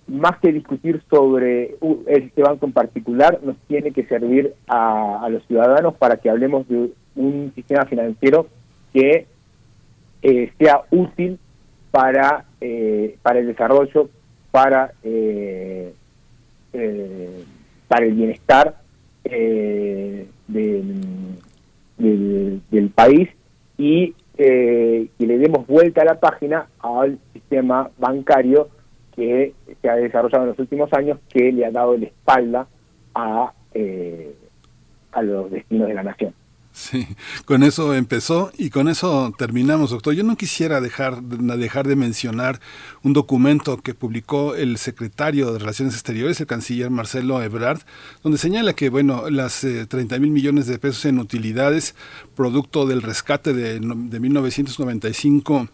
más 0.07 0.37
que 0.39 0.51
discutir 0.51 1.01
sobre 1.09 1.75
este 2.07 2.41
banco 2.41 2.65
en 2.65 2.73
particular, 2.73 3.39
nos 3.43 3.55
tiene 3.67 3.91
que 3.91 4.05
servir 4.05 4.53
a, 4.67 5.23
a 5.23 5.29
los 5.29 5.45
ciudadanos 5.45 5.93
para 5.93 6.17
que 6.17 6.29
hablemos 6.29 6.67
de 6.67 6.89
un 7.15 7.51
sistema 7.55 7.85
financiero 7.85 8.47
que 8.91 9.27
eh, 10.21 10.51
sea 10.57 10.81
útil 10.91 11.39
para, 11.91 12.45
eh, 12.59 13.17
para 13.21 13.39
el 13.39 13.47
desarrollo, 13.47 14.09
para, 14.51 14.91
eh, 15.03 15.93
para 17.87 18.05
el 18.05 18.13
bienestar 18.13 18.75
del, 19.23 20.27
del, 21.97 22.89
país 22.89 23.29
y 23.77 24.13
que 24.35 25.09
le 25.19 25.37
demos 25.37 25.67
vuelta 25.67 26.01
a 26.01 26.05
la 26.05 26.19
página 26.19 26.67
al 26.79 27.19
sistema 27.33 27.89
bancario 27.97 28.69
que 29.15 29.53
se 29.81 29.89
ha 29.89 29.95
desarrollado 29.95 30.43
en 30.43 30.49
los 30.49 30.59
últimos 30.59 30.91
años, 30.93 31.19
que 31.29 31.51
le 31.51 31.65
ha 31.65 31.71
dado 31.71 31.97
la 31.97 32.05
espalda 32.05 32.67
a, 33.13 33.51
a 35.11 35.21
los 35.21 35.51
destinos 35.51 35.87
de 35.87 35.93
la 35.93 36.03
nación. 36.03 36.33
Sí, 36.71 37.07
con 37.45 37.63
eso 37.63 37.93
empezó 37.93 38.51
y 38.57 38.69
con 38.69 38.87
eso 38.87 39.33
terminamos, 39.37 39.89
doctor. 39.89 40.13
Yo 40.13 40.23
no 40.23 40.37
quisiera 40.37 40.79
dejar, 40.79 41.21
dejar 41.23 41.87
de 41.87 41.95
mencionar 41.95 42.61
un 43.03 43.13
documento 43.13 43.77
que 43.77 43.93
publicó 43.93 44.55
el 44.55 44.77
secretario 44.77 45.51
de 45.51 45.59
Relaciones 45.59 45.95
Exteriores, 45.95 46.39
el 46.39 46.47
canciller 46.47 46.89
Marcelo 46.89 47.41
Ebrard, 47.41 47.81
donde 48.23 48.37
señala 48.37 48.73
que, 48.73 48.89
bueno, 48.89 49.29
las 49.29 49.61
30 49.61 50.15
eh, 50.15 50.19
mil 50.19 50.31
millones 50.31 50.67
de 50.67 50.79
pesos 50.79 51.05
en 51.05 51.19
utilidades, 51.19 51.95
producto 52.35 52.85
del 52.85 53.01
rescate 53.01 53.53
de, 53.53 53.79
de 53.79 54.19
1995 54.19 55.69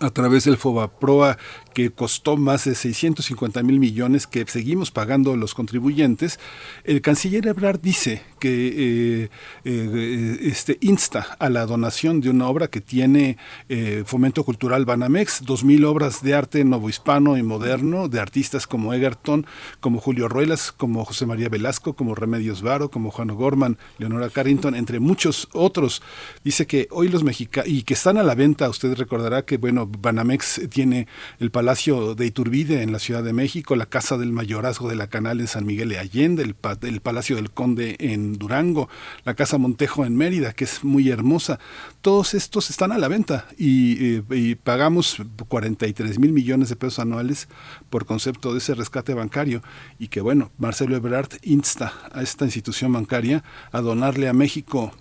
a 0.00 0.10
través 0.10 0.44
del 0.44 0.56
FOBAPROA 0.56 1.38
que 1.74 1.90
costó 1.90 2.36
más 2.36 2.64
de 2.64 2.74
650 2.74 3.62
mil 3.62 3.78
millones 3.78 4.26
que 4.26 4.44
seguimos 4.46 4.90
pagando 4.90 5.36
los 5.36 5.54
contribuyentes, 5.54 6.40
el 6.84 7.00
canciller 7.00 7.46
Ebrard 7.46 7.80
dice 7.80 8.22
que 8.40 9.22
eh, 9.24 9.30
eh, 9.64 10.38
este, 10.42 10.78
insta 10.80 11.36
a 11.38 11.48
la 11.48 11.66
donación 11.66 12.20
de 12.20 12.30
una 12.30 12.48
obra 12.48 12.68
que 12.68 12.80
tiene 12.80 13.36
eh, 13.68 14.02
Fomento 14.06 14.44
Cultural 14.44 14.84
Banamex, 14.84 15.42
dos 15.44 15.62
mil 15.62 15.84
obras 15.84 16.22
de 16.22 16.34
arte 16.34 16.64
novohispano 16.64 17.36
y 17.36 17.42
moderno 17.42 18.08
de 18.08 18.20
artistas 18.20 18.66
como 18.66 18.94
Egerton, 18.94 19.46
como 19.80 20.00
Julio 20.00 20.28
Ruelas, 20.28 20.72
como 20.72 21.04
José 21.04 21.26
María 21.26 21.48
Velasco, 21.48 21.94
como 21.94 22.14
Remedios 22.14 22.62
Varo, 22.62 22.90
como 22.90 23.10
Juan 23.10 23.28
Gorman, 23.28 23.78
Leonora 23.98 24.30
Carrington, 24.30 24.74
entre 24.74 25.00
muchos 25.00 25.48
otros. 25.52 26.02
Dice 26.42 26.66
que 26.66 26.88
hoy 26.90 27.08
los 27.08 27.22
mexicanos, 27.22 27.70
y 27.70 27.82
que 27.82 27.94
están 27.94 28.16
a 28.16 28.22
la 28.22 28.34
venta, 28.34 28.68
usted 28.68 28.94
recordará 28.96 29.44
que, 29.44 29.58
bueno, 29.58 29.89
Banamex 29.98 30.62
tiene 30.70 31.06
el 31.38 31.50
Palacio 31.50 32.14
de 32.14 32.26
Iturbide 32.26 32.82
en 32.82 32.92
la 32.92 32.98
Ciudad 32.98 33.22
de 33.22 33.32
México, 33.32 33.76
la 33.76 33.86
Casa 33.86 34.16
del 34.18 34.32
Mayorazgo 34.32 34.88
de 34.88 34.96
la 34.96 35.08
Canal 35.08 35.40
en 35.40 35.46
San 35.46 35.66
Miguel 35.66 35.88
de 35.90 35.98
Allende, 35.98 36.42
el, 36.42 37.00
Palacio 37.00 37.36
del 37.36 37.50
Conde 37.50 37.96
en 37.98 38.34
Durango, 38.34 38.88
la 39.24 39.34
Casa 39.34 39.58
Montejo 39.58 40.04
en 40.04 40.16
Mérida, 40.16 40.52
que 40.52 40.64
es 40.64 40.84
muy 40.84 41.10
hermosa. 41.10 41.58
Todos 42.00 42.34
estos 42.34 42.70
están 42.70 42.92
a 42.92 42.98
la 42.98 43.08
venta 43.08 43.46
y, 43.58 44.16
eh, 44.30 44.56
pagamos 44.62 45.16
43 45.48 46.18
mil 46.18 46.32
millones 46.32 46.68
de 46.68 46.76
pesos 46.76 46.98
anuales 46.98 47.48
por 47.88 48.06
concepto 48.06 48.52
de 48.52 48.58
ese 48.58 48.74
rescate 48.74 49.14
bancario 49.14 49.62
y 49.98 50.08
que 50.08 50.20
bueno, 50.20 50.50
Marcelo 50.58 50.96
Ebrard 50.96 51.30
insta 51.42 51.92
a 52.12 52.22
esta 52.22 52.44
institución 52.44 52.92
bancaria 52.92 53.42
a 53.72 53.80
donarle 53.80 54.28
a 54.28 54.32
México 54.32 54.92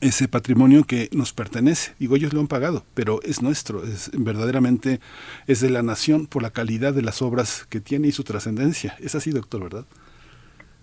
ese 0.00 0.28
patrimonio 0.28 0.84
que 0.84 1.08
nos 1.12 1.32
pertenece. 1.32 1.92
Digo, 1.98 2.16
ellos 2.16 2.32
lo 2.32 2.40
han 2.40 2.48
pagado, 2.48 2.84
pero 2.94 3.20
es 3.22 3.42
nuestro, 3.42 3.82
es 3.84 4.10
verdaderamente 4.12 5.00
es 5.46 5.60
de 5.60 5.70
la 5.70 5.82
nación 5.82 6.26
por 6.26 6.42
la 6.42 6.50
calidad 6.50 6.92
de 6.92 7.02
las 7.02 7.22
obras 7.22 7.66
que 7.70 7.80
tiene 7.80 8.08
y 8.08 8.12
su 8.12 8.24
trascendencia. 8.24 8.96
Es 9.00 9.14
así, 9.14 9.30
doctor, 9.30 9.62
¿verdad? 9.62 9.84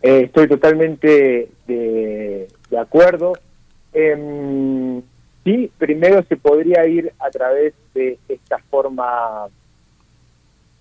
Eh, 0.01 0.23
estoy 0.25 0.47
totalmente 0.47 1.49
de, 1.67 2.47
acuerdo. 2.77 3.33
Em, 3.93 5.01
sí, 5.43 5.71
primero 5.77 6.23
se 6.27 6.35
podría 6.35 6.85
ir 6.87 7.13
a 7.19 7.29
través 7.29 7.73
de 7.93 8.17
esta 8.27 8.57
forma 8.69 9.47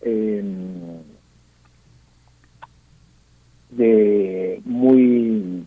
em, 0.01 1.03
de 3.71 4.61
muy 4.65 5.67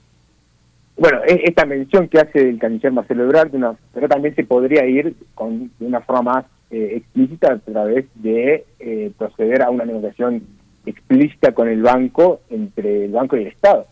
bueno, 0.97 1.19
e-, 1.27 1.41
esta 1.45 1.65
mención 1.65 2.07
que 2.07 2.19
hace 2.19 2.49
el 2.49 2.59
canciller 2.59 2.91
Marcelo 2.91 3.23
Ebrard, 3.23 3.51
pero 3.93 4.07
también 4.07 4.35
se 4.35 4.43
podría 4.43 4.85
ir 4.85 5.15
con, 5.33 5.71
de 5.79 5.85
una 5.85 6.01
forma 6.01 6.21
más 6.21 6.45
eh, 6.71 6.93
explícita 6.97 7.53
a 7.53 7.59
través 7.59 8.05
de 8.15 8.65
eh, 8.79 9.11
proceder 9.17 9.61
a 9.61 9.69
una 9.69 9.85
negociación 9.85 10.43
explícita 10.85 11.53
con 11.53 11.67
el 11.67 11.81
banco, 11.81 12.41
entre 12.49 13.05
el 13.05 13.11
banco 13.11 13.37
y 13.37 13.41
el 13.41 13.47
Estado, 13.47 13.87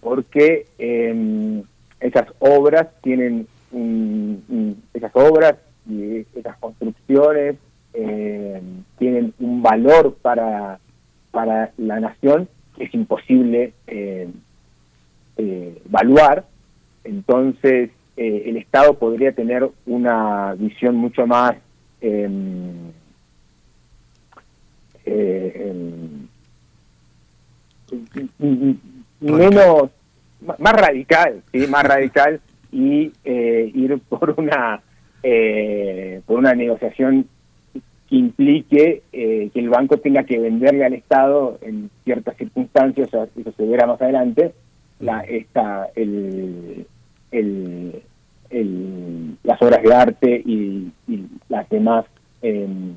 porque 0.00 0.66
em, 0.78 1.62
esas 2.00 2.28
obras 2.38 2.88
tienen, 3.02 3.46
esas 4.94 5.10
obras 5.14 5.56
y 5.88 6.24
esas 6.34 6.56
construcciones 6.58 7.56
em, 7.92 8.84
tienen 8.98 9.34
un 9.40 9.62
valor 9.62 10.16
para, 10.22 10.78
para 11.30 11.72
la 11.76 12.00
nación 12.00 12.48
que 12.76 12.84
es 12.84 12.94
imposible 12.94 13.72
em, 13.86 14.32
eh, 15.36 15.82
evaluar, 15.86 16.44
entonces 17.02 17.90
eh, 18.16 18.42
el 18.46 18.56
Estado 18.56 18.94
podría 18.94 19.32
tener 19.32 19.68
una 19.84 20.54
visión 20.54 20.94
mucho 20.94 21.26
más 21.26 21.56
em, 22.00 22.92
eh, 25.04 25.72
em, 25.72 26.28
menos 29.20 29.90
más 30.40 30.72
radical, 30.72 31.42
¿sí? 31.52 31.66
más 31.66 31.82
radical 31.82 32.40
y 32.72 33.12
ir 33.24 33.98
por 34.08 34.34
una 34.38 34.80
por 36.26 36.38
una 36.38 36.54
negociación 36.54 37.26
que 37.72 38.16
implique 38.16 39.02
que 39.10 39.50
el 39.54 39.68
banco 39.68 39.96
tenga 39.96 40.22
que 40.24 40.38
venderle 40.38 40.84
al 40.84 40.94
Estado 40.94 41.58
en 41.62 41.90
ciertas 42.04 42.36
circunstancias, 42.36 43.08
eso 43.12 43.52
se 43.56 43.66
verá 43.66 43.86
más 43.86 44.00
adelante, 44.00 44.52
la, 45.04 45.20
esta, 45.20 45.88
el, 45.94 46.86
el, 47.30 48.02
las 49.42 49.60
obras 49.60 49.82
de 49.82 49.94
arte 49.94 50.42
y, 50.44 50.90
las 51.48 51.68
demás 51.68 52.06
em, 52.42 52.94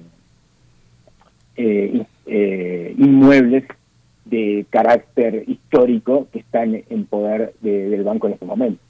eh, 1.55 2.05
eh, 2.25 2.95
inmuebles 2.97 3.65
de 4.25 4.65
carácter 4.69 5.43
histórico 5.47 6.27
que 6.31 6.39
están 6.39 6.83
en 6.89 7.05
poder 7.05 7.53
del 7.61 8.03
banco 8.03 8.27
en 8.27 8.33
este 8.33 8.45
momento. 8.45 8.81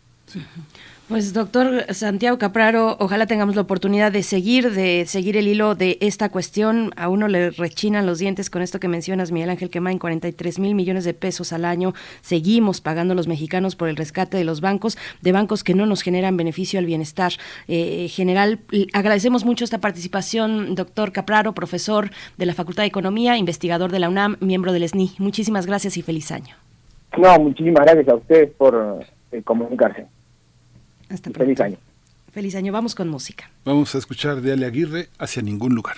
Pues 1.08 1.32
doctor 1.32 1.86
Santiago 1.94 2.38
Capraro, 2.38 2.98
ojalá 3.00 3.28
tengamos 3.28 3.56
la 3.56 3.62
oportunidad 3.62 4.12
de 4.12 4.24
seguir, 4.24 4.72
de 4.74 5.06
seguir 5.06 5.38
el 5.38 5.48
hilo 5.48 5.74
de 5.74 5.98
esta 6.02 6.28
cuestión. 6.28 6.92
A 6.98 7.08
uno 7.08 7.30
le 7.30 7.52
rechinan 7.52 8.06
los 8.06 8.20
dientes 8.20 8.50
con 8.50 8.62
esto 8.62 8.82
que 8.82 8.90
mencionas, 8.90 9.32
Miguel 9.32 9.50
Ángel 9.50 9.70
en 9.74 10.00
43 10.00 10.60
mil 10.60 10.76
millones 10.76 11.06
de 11.06 11.14
pesos 11.14 11.54
al 11.54 11.64
año. 11.64 11.94
Seguimos 12.20 12.82
pagando 12.82 13.16
los 13.16 13.30
mexicanos 13.30 13.78
por 13.78 13.88
el 13.88 13.96
rescate 13.96 14.36
de 14.36 14.44
los 14.44 14.60
bancos, 14.60 14.98
de 15.22 15.32
bancos 15.32 15.64
que 15.64 15.74
no 15.74 15.86
nos 15.86 16.02
generan 16.02 16.36
beneficio 16.36 16.78
al 16.78 16.86
bienestar 16.86 17.32
eh, 17.70 18.10
general. 18.10 18.60
Agradecemos 18.92 19.46
mucho 19.46 19.64
esta 19.64 19.78
participación, 19.78 20.76
doctor 20.76 21.14
Capraro, 21.14 21.54
profesor 21.54 22.10
de 22.36 22.46
la 22.46 22.54
Facultad 22.54 22.84
de 22.84 22.88
Economía, 22.88 23.38
investigador 23.38 23.94
de 23.94 24.00
la 24.00 24.10
UNAM, 24.10 24.36
miembro 24.42 24.74
del 24.74 24.86
SNI. 24.86 25.12
Muchísimas 25.20 25.68
gracias 25.68 25.96
y 25.96 26.02
feliz 26.02 26.34
año. 26.34 26.54
No, 27.18 27.40
muchísimas 27.40 27.86
gracias 27.86 28.10
a 28.10 28.16
ustedes 28.16 28.50
por 28.58 29.06
eh, 29.32 29.42
comunicarse. 29.42 30.17
Hasta 31.10 31.30
pronto. 31.32 31.46
Feliz 31.46 31.62
año. 31.62 31.78
Feliz 32.32 32.56
año. 32.56 32.72
Vamos 32.74 32.96
con 32.96 33.10
música. 33.10 33.50
Vamos 33.66 33.96
a 33.96 33.98
escuchar 33.98 34.42
de 34.42 34.54
Ale 34.54 34.66
Aguirre 34.66 35.10
hacia 35.18 35.42
ningún 35.42 35.74
lugar. 35.74 35.98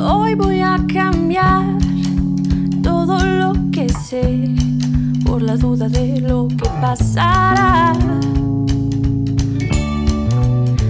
Hoy 0.00 0.34
voy 0.34 0.60
a 0.60 0.78
cambiar 0.92 1.78
todo 2.82 3.18
lo 3.24 3.52
que 3.72 3.88
sé 3.88 4.54
por 5.26 5.42
la 5.42 5.56
duda 5.56 5.88
de 5.88 6.20
lo 6.20 6.48
que 6.48 6.68
pasará. 6.80 7.92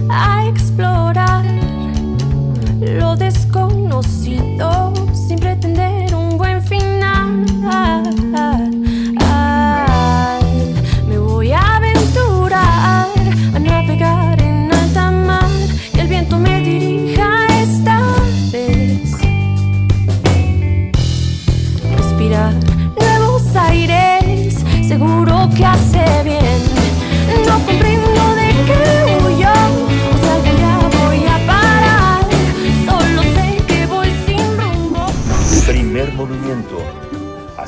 A 0.09 0.47
explorar 0.47 1.45
lo 2.79 3.15
desconocido 3.15 4.93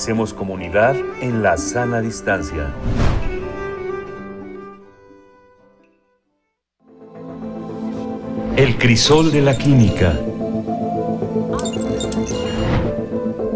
Hacemos 0.02 0.34
comunidad 0.34 0.96
en 1.22 1.44
la 1.44 1.58
sana 1.58 2.02
distancia. 2.02 2.74
El 8.58 8.80
crisol 8.80 9.32
de 9.32 9.42
la 9.44 9.56
química. 9.56 10.14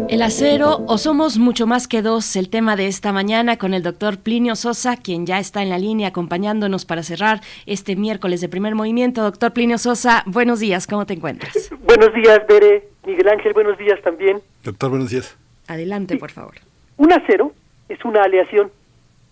El 0.08 0.22
acero 0.22 0.84
o 0.86 0.98
somos 0.98 1.36
mucho 1.36 1.66
más 1.66 1.88
que 1.88 2.00
dos, 2.00 2.36
el 2.36 2.48
tema 2.48 2.76
de 2.76 2.86
esta 2.86 3.10
mañana 3.10 3.56
con 3.56 3.74
el 3.74 3.82
doctor 3.82 4.18
Plinio 4.18 4.54
Sosa, 4.54 4.96
quien 4.96 5.26
ya 5.26 5.40
está 5.40 5.64
en 5.64 5.70
la 5.70 5.80
línea 5.80 6.10
acompañándonos 6.10 6.84
para 6.84 7.02
cerrar 7.02 7.40
este 7.66 7.96
miércoles 7.96 8.40
de 8.40 8.48
primer 8.48 8.76
movimiento. 8.76 9.22
Doctor 9.22 9.52
Plinio 9.52 9.78
Sosa, 9.78 10.22
buenos 10.26 10.60
días, 10.60 10.86
¿cómo 10.86 11.06
te 11.06 11.14
encuentras? 11.14 11.70
Buenos 11.82 12.14
días, 12.14 12.38
Bere. 12.48 12.88
Miguel 13.04 13.30
Ángel, 13.30 13.52
buenos 13.52 13.76
días 13.78 14.00
también. 14.04 14.40
Doctor, 14.62 14.90
buenos 14.90 15.10
días. 15.10 15.36
Adelante, 15.68 16.16
por 16.16 16.30
favor. 16.30 16.54
Un 16.96 17.12
acero 17.12 17.52
es 17.88 18.04
una 18.04 18.22
aleación, 18.22 18.70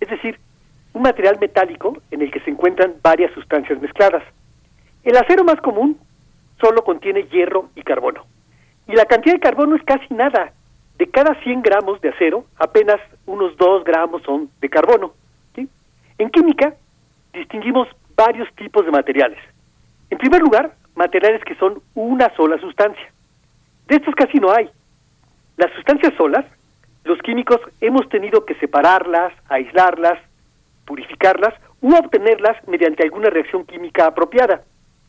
es 0.01 0.09
decir, 0.09 0.39
un 0.93 1.03
material 1.03 1.39
metálico 1.41 1.97
en 2.11 2.23
el 2.23 2.31
que 2.31 2.41
se 2.41 2.51
encuentran 2.51 2.95
varias 3.03 3.33
sustancias 3.33 3.81
mezcladas. 3.81 4.23
El 5.03 5.17
acero 5.17 5.45
más 5.45 5.61
común 5.61 5.99
solo 6.61 6.85
contiene 6.85 7.25
hierro 7.25 7.71
y 7.75 7.83
carbono. 7.83 8.25
Y 8.87 8.93
la 8.93 9.07
cantidad 9.07 9.35
de 9.35 9.41
carbono 9.41 9.77
es 9.77 9.83
casi 9.83 10.13
nada. 10.15 10.53
De 10.99 11.09
cada 11.09 11.35
100 11.43 11.63
gramos 11.63 12.01
de 12.01 12.11
acero, 12.11 12.45
apenas 12.57 13.01
unos 13.27 13.57
2 13.57 13.85
gramos 13.85 14.23
son 14.23 14.51
de 14.61 14.69
carbono. 14.69 15.15
En 16.17 16.31
química, 16.31 16.75
distinguimos 17.33 17.89
varios 18.17 18.49
tipos 18.55 18.85
de 18.85 18.93
materiales. 18.93 19.39
En 20.11 20.19
primer 20.19 20.41
lugar, 20.41 20.77
materiales 20.95 21.43
que 21.43 21.57
son 21.57 21.83
una 21.95 22.33
sola 22.37 22.57
sustancia. 22.61 23.13
De 23.89 23.97
estos 23.97 24.15
casi 24.15 24.39
no 24.39 24.53
hay. 24.53 24.71
Las 25.57 25.73
sustancias 25.73 26.13
solas, 26.17 26.45
los 27.05 27.19
químicos 27.21 27.61
hemos 27.81 28.09
tenido 28.09 28.45
que 28.45 28.55
separarlas, 28.57 29.33
aislarlas, 29.49 30.19
purificarlas 30.85 31.55
u 31.81 31.95
obtenerlas 31.95 32.57
mediante 32.67 33.05
alguna 33.05 33.31
reacción 33.31 33.65
química 33.65 34.07
apropiada. 34.07 34.63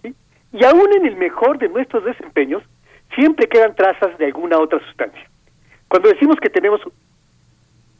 Y 0.04 0.64
aún 0.64 0.94
en 0.94 1.06
el 1.06 1.16
mejor 1.16 1.58
de 1.58 1.70
nuestros 1.70 2.06
desempeños, 2.06 2.64
siempre 3.16 3.48
quedan 3.48 3.76
trazas 3.76 4.18
de 4.18 4.26
alguna 4.26 4.60
otra 4.60 4.80
sustancia. 4.86 5.30
Cuando 5.88 6.10
decimos 6.10 6.38
que 6.42 6.50
tenemos 6.50 6.82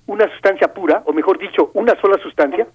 una 0.08 0.30
sustancia 0.32 0.74
pura, 0.74 1.02
o 1.06 1.14
mejor 1.14 1.38
dicho, 1.38 1.72
una 1.74 2.00
sola 2.00 2.18
sustancia, 2.22 2.68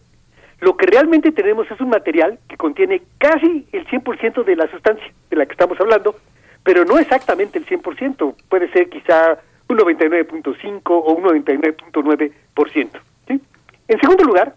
lo 0.61 0.77
que 0.77 0.87
realmente 0.87 1.33
tenemos 1.33 1.71
es 1.71 1.81
un 1.81 1.89
material 1.89 2.39
que 2.49 2.57
contiene 2.57 3.03
casi 3.19 3.67
el 3.73 3.87
100% 3.87 4.45
de 4.45 4.57
la 4.57 4.71
sustancia 4.71 5.13
de 5.31 5.37
la 5.37 5.47
que 5.47 5.53
estamos 5.53 5.81
hablando, 5.81 6.17
pero 6.63 6.85
no 6.85 6.99
exactamente 6.99 7.59
el 7.59 7.67
100%, 7.67 8.35
puede 8.49 8.71
ser 8.73 8.91
quizá 8.91 9.39
un 9.71 9.79
99.5 9.79 10.81
o 10.87 11.13
un 11.13 11.25
99.9%. 11.25 13.01
¿sí? 13.29 13.41
En 13.89 14.01
segundo 14.01 14.25
lugar, 14.25 14.55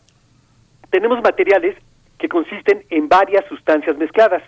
tenemos 0.89 1.21
materiales 1.21 1.77
que 2.17 2.27
consisten 2.27 2.83
en 2.89 3.07
varias 3.07 3.45
sustancias 3.45 3.97
mezcladas. 3.97 4.43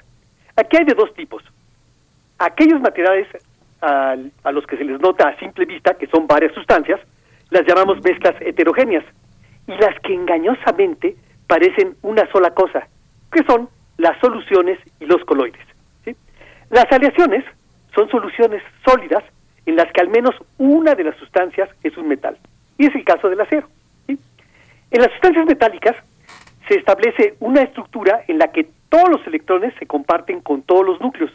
Aquí 0.56 0.78
hay 0.78 0.86
de 0.86 0.94
dos 0.94 1.14
tipos. 1.14 1.44
Aquellos 2.40 2.82
materiales 2.82 3.28
a, 3.82 4.16
a 4.44 4.52
los 4.52 4.66
que 4.66 4.78
se 4.78 4.84
les 4.84 5.00
nota 5.00 5.28
a 5.28 5.40
simple 5.40 5.66
vista 5.66 5.94
que 5.94 6.08
son 6.08 6.28
varias 6.28 6.54
sustancias, 6.54 7.00
las 7.50 7.66
llamamos 7.68 8.04
mezclas 8.04 8.36
heterogéneas. 8.42 9.04
Y 9.68 9.72
las 9.72 10.00
que 10.02 10.14
engañosamente 10.14 11.16
parecen 11.48 11.96
una 12.02 12.30
sola 12.32 12.52
cosa, 12.52 12.88
que 13.32 13.44
son 13.46 13.70
las 13.98 14.20
soluciones 14.20 14.80
y 15.00 15.06
los 15.06 15.24
coloides. 15.26 15.66
Las 16.70 16.92
aleaciones 16.92 17.46
son 17.94 18.10
soluciones 18.10 18.62
sólidas 18.86 19.24
en 19.66 19.76
las 19.76 19.92
que 19.92 20.02
al 20.02 20.10
menos 20.10 20.36
una 20.58 20.96
de 20.96 21.04
las 21.04 21.18
sustancias 21.18 21.70
es 21.84 21.98
un 21.98 22.08
metal. 22.08 22.38
Y 22.78 22.86
es 22.86 22.96
el 22.96 23.04
caso 23.04 23.30
del 23.30 23.42
acero. 23.42 23.68
En 24.08 25.02
las 25.02 25.12
sustancias 25.12 25.46
metálicas 25.46 25.96
se 26.68 26.76
establece 26.76 27.36
una 27.40 27.62
estructura 27.62 28.24
en 28.28 28.38
la 28.38 28.52
que 28.52 28.68
todos 28.90 29.10
los 29.10 29.28
electrones 29.28 29.74
se 29.80 29.86
comparten 29.86 30.42
con 30.42 30.62
todos 30.62 30.86
los 30.86 31.02
núcleos, 31.02 31.32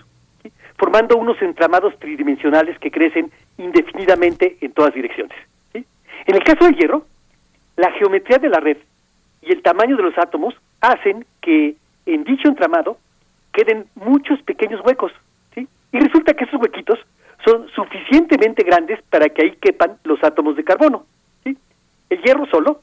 formando 0.77 1.17
unos 1.17 1.41
entramados 1.43 1.99
tridimensionales 1.99 2.79
que 2.79 2.91
crecen 2.91 3.31
indefinidamente 3.59 4.57
en 4.61 4.73
todas 4.73 4.95
direcciones. 4.95 5.37
En 5.75 6.37
el 6.37 6.45
caso 6.45 6.65
del 6.65 6.77
hierro, 6.77 7.07
la 7.77 7.91
geometría 7.93 8.39
de 8.39 8.49
la 8.49 8.61
red 8.61 8.77
y 9.43 9.53
el 9.53 9.63
tamaño 9.63 9.97
de 9.97 10.03
los 10.03 10.17
átomos 10.19 10.55
hacen 10.81 11.25
que 11.41 11.75
en 12.07 12.25
dicho 12.25 12.49
entramado 12.49 12.99
queden 13.53 13.87
muchos 13.95 14.41
pequeños 14.43 14.81
huecos. 14.85 15.13
Y 15.57 15.99
resulta 15.99 16.35
que 16.35 16.45
esos 16.45 16.61
huequitos 16.61 17.01
son 17.45 17.69
suficientemente 17.71 18.63
grandes 18.63 19.01
para 19.11 19.29
que 19.29 19.43
ahí 19.43 19.57
quepan 19.61 19.99
los 20.05 20.23
átomos 20.23 20.57
de 20.57 20.65
carbono. 20.65 21.07
El 21.45 22.23
hierro 22.23 22.47
solo 22.47 22.83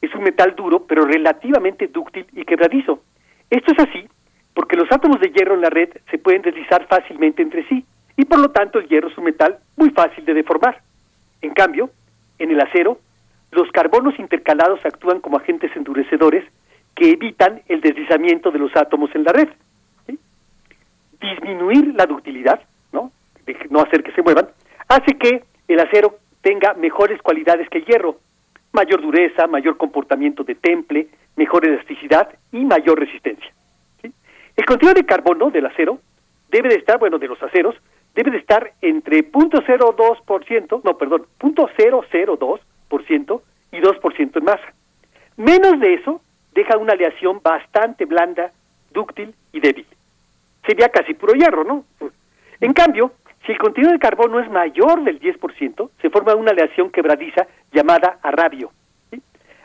es 0.00 0.14
un 0.14 0.22
metal 0.22 0.54
duro, 0.54 0.86
pero 0.86 1.04
relativamente 1.04 1.88
dúctil 1.88 2.26
y 2.32 2.44
quebradizo. 2.44 3.02
Esto 3.50 3.72
es 3.72 3.78
así 3.80 4.08
porque 4.54 4.76
los 4.76 4.90
átomos 4.90 5.20
de 5.20 5.30
hierro 5.30 5.54
en 5.54 5.60
la 5.60 5.70
red 5.70 5.90
se 6.10 6.18
pueden 6.18 6.42
deslizar 6.42 6.86
fácilmente 6.86 7.42
entre 7.42 7.66
sí 7.68 7.84
y 8.16 8.24
por 8.24 8.40
lo 8.40 8.50
tanto 8.50 8.78
el 8.78 8.88
hierro 8.88 9.08
es 9.08 9.16
un 9.16 9.24
metal 9.24 9.58
muy 9.76 9.90
fácil 9.90 10.24
de 10.24 10.34
deformar. 10.34 10.82
En 11.42 11.54
cambio, 11.54 11.90
en 12.38 12.50
el 12.50 12.60
acero, 12.60 12.98
los 13.52 13.70
carbonos 13.70 14.18
intercalados 14.18 14.84
actúan 14.84 15.20
como 15.20 15.36
agentes 15.36 15.70
endurecedores 15.76 16.44
que 16.94 17.10
evitan 17.10 17.62
el 17.68 17.80
deslizamiento 17.80 18.50
de 18.50 18.58
los 18.58 18.74
átomos 18.76 19.10
en 19.14 19.24
la 19.24 19.32
red. 19.32 19.48
Disminuir 21.20 21.94
la 21.94 22.06
ductilidad. 22.06 22.60
De 23.48 23.56
no 23.70 23.80
hacer 23.80 24.02
que 24.02 24.12
se 24.12 24.20
muevan, 24.20 24.48
hace 24.88 25.16
que 25.16 25.42
el 25.68 25.80
acero 25.80 26.18
tenga 26.42 26.74
mejores 26.74 27.22
cualidades 27.22 27.66
que 27.70 27.78
el 27.78 27.86
hierro, 27.86 28.18
mayor 28.72 29.00
dureza, 29.00 29.46
mayor 29.46 29.78
comportamiento 29.78 30.44
de 30.44 30.54
temple, 30.54 31.08
mejor 31.34 31.66
elasticidad 31.66 32.28
y 32.52 32.66
mayor 32.66 33.00
resistencia. 33.00 33.50
El 34.54 34.66
contenido 34.66 34.92
de 34.92 35.06
carbono 35.06 35.50
del 35.50 35.64
acero 35.64 35.98
debe 36.50 36.68
de 36.68 36.74
estar, 36.74 36.98
bueno, 36.98 37.18
de 37.18 37.26
los 37.26 37.42
aceros, 37.42 37.74
debe 38.14 38.32
de 38.32 38.36
estar 38.36 38.70
entre 38.82 39.24
0.02%, 39.24 40.82
no, 40.84 40.98
perdón, 40.98 41.24
0.002% 41.40 43.40
y 43.72 43.78
2% 43.78 44.36
en 44.36 44.44
masa. 44.44 44.74
Menos 45.38 45.80
de 45.80 45.94
eso 45.94 46.20
deja 46.52 46.76
una 46.76 46.92
aleación 46.92 47.40
bastante 47.42 48.04
blanda, 48.04 48.52
dúctil 48.92 49.34
y 49.52 49.60
débil. 49.60 49.86
Sería 50.66 50.90
casi 50.90 51.14
puro 51.14 51.32
hierro, 51.32 51.64
¿no? 51.64 51.86
En 52.60 52.74
cambio, 52.74 53.12
si 53.48 53.52
el 53.52 53.58
contenido 53.58 53.94
de 53.94 53.98
carbono 53.98 54.40
es 54.40 54.50
mayor 54.50 55.02
del 55.04 55.18
10%, 55.18 55.90
se 56.02 56.10
forma 56.10 56.34
una 56.34 56.50
aleación 56.50 56.90
quebradiza 56.90 57.46
llamada 57.72 58.18
arrabio. 58.22 58.70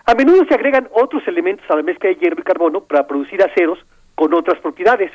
A 0.06 0.16
menudo 0.16 0.46
se 0.48 0.54
agregan 0.54 0.88
otros 0.94 1.28
elementos 1.28 1.70
a 1.70 1.76
la 1.76 1.84
mezcla 1.84 2.08
de 2.08 2.16
hierro 2.16 2.40
y 2.40 2.44
carbono 2.44 2.86
para 2.86 3.06
producir 3.06 3.44
aceros 3.44 3.78
con 4.16 4.34
otras 4.34 4.58
propiedades. 4.62 5.12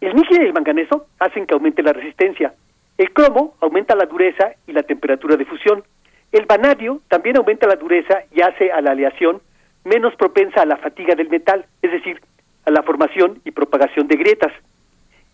El 0.00 0.16
níquel 0.16 0.40
y 0.40 0.46
el 0.46 0.54
manganeso 0.54 1.04
hacen 1.18 1.46
que 1.46 1.52
aumente 1.52 1.82
la 1.82 1.92
resistencia. 1.92 2.54
El 2.96 3.12
cromo 3.12 3.56
aumenta 3.60 3.94
la 3.94 4.06
dureza 4.06 4.52
y 4.66 4.72
la 4.72 4.84
temperatura 4.84 5.36
de 5.36 5.44
fusión. 5.44 5.84
El 6.32 6.46
vanadio 6.46 7.02
también 7.08 7.36
aumenta 7.36 7.66
la 7.66 7.76
dureza 7.76 8.22
y 8.34 8.40
hace 8.40 8.72
a 8.72 8.80
la 8.80 8.92
aleación 8.92 9.42
menos 9.84 10.16
propensa 10.16 10.62
a 10.62 10.66
la 10.66 10.78
fatiga 10.78 11.14
del 11.14 11.28
metal, 11.28 11.66
es 11.82 11.92
decir, 11.92 12.22
a 12.64 12.70
la 12.70 12.82
formación 12.84 13.42
y 13.44 13.50
propagación 13.50 14.08
de 14.08 14.16
grietas. 14.16 14.52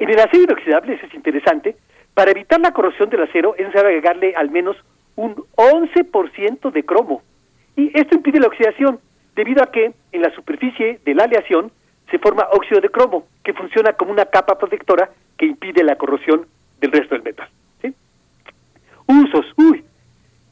En 0.00 0.10
el 0.10 0.18
acero 0.18 0.42
inoxidable, 0.42 0.94
eso 0.94 1.06
es 1.06 1.14
interesante, 1.14 1.76
para 2.18 2.32
evitar 2.32 2.60
la 2.60 2.72
corrosión 2.72 3.10
del 3.10 3.22
acero 3.22 3.54
es 3.54 3.66
necesario 3.66 3.90
agregarle 3.90 4.34
al 4.34 4.50
menos 4.50 4.76
un 5.14 5.36
11% 5.54 6.72
de 6.72 6.82
cromo. 6.84 7.22
Y 7.76 7.96
esto 7.96 8.16
impide 8.16 8.40
la 8.40 8.48
oxidación, 8.48 8.98
debido 9.36 9.62
a 9.62 9.70
que 9.70 9.92
en 10.10 10.22
la 10.22 10.34
superficie 10.34 10.98
de 11.04 11.14
la 11.14 11.26
aleación 11.26 11.70
se 12.10 12.18
forma 12.18 12.48
óxido 12.50 12.80
de 12.80 12.88
cromo, 12.88 13.28
que 13.44 13.52
funciona 13.52 13.92
como 13.92 14.10
una 14.10 14.24
capa 14.24 14.58
protectora 14.58 15.10
que 15.36 15.46
impide 15.46 15.84
la 15.84 15.94
corrosión 15.94 16.44
del 16.80 16.90
resto 16.90 17.14
del 17.14 17.22
metal. 17.22 17.48
Usos, 19.06 19.46
uy, 19.56 19.84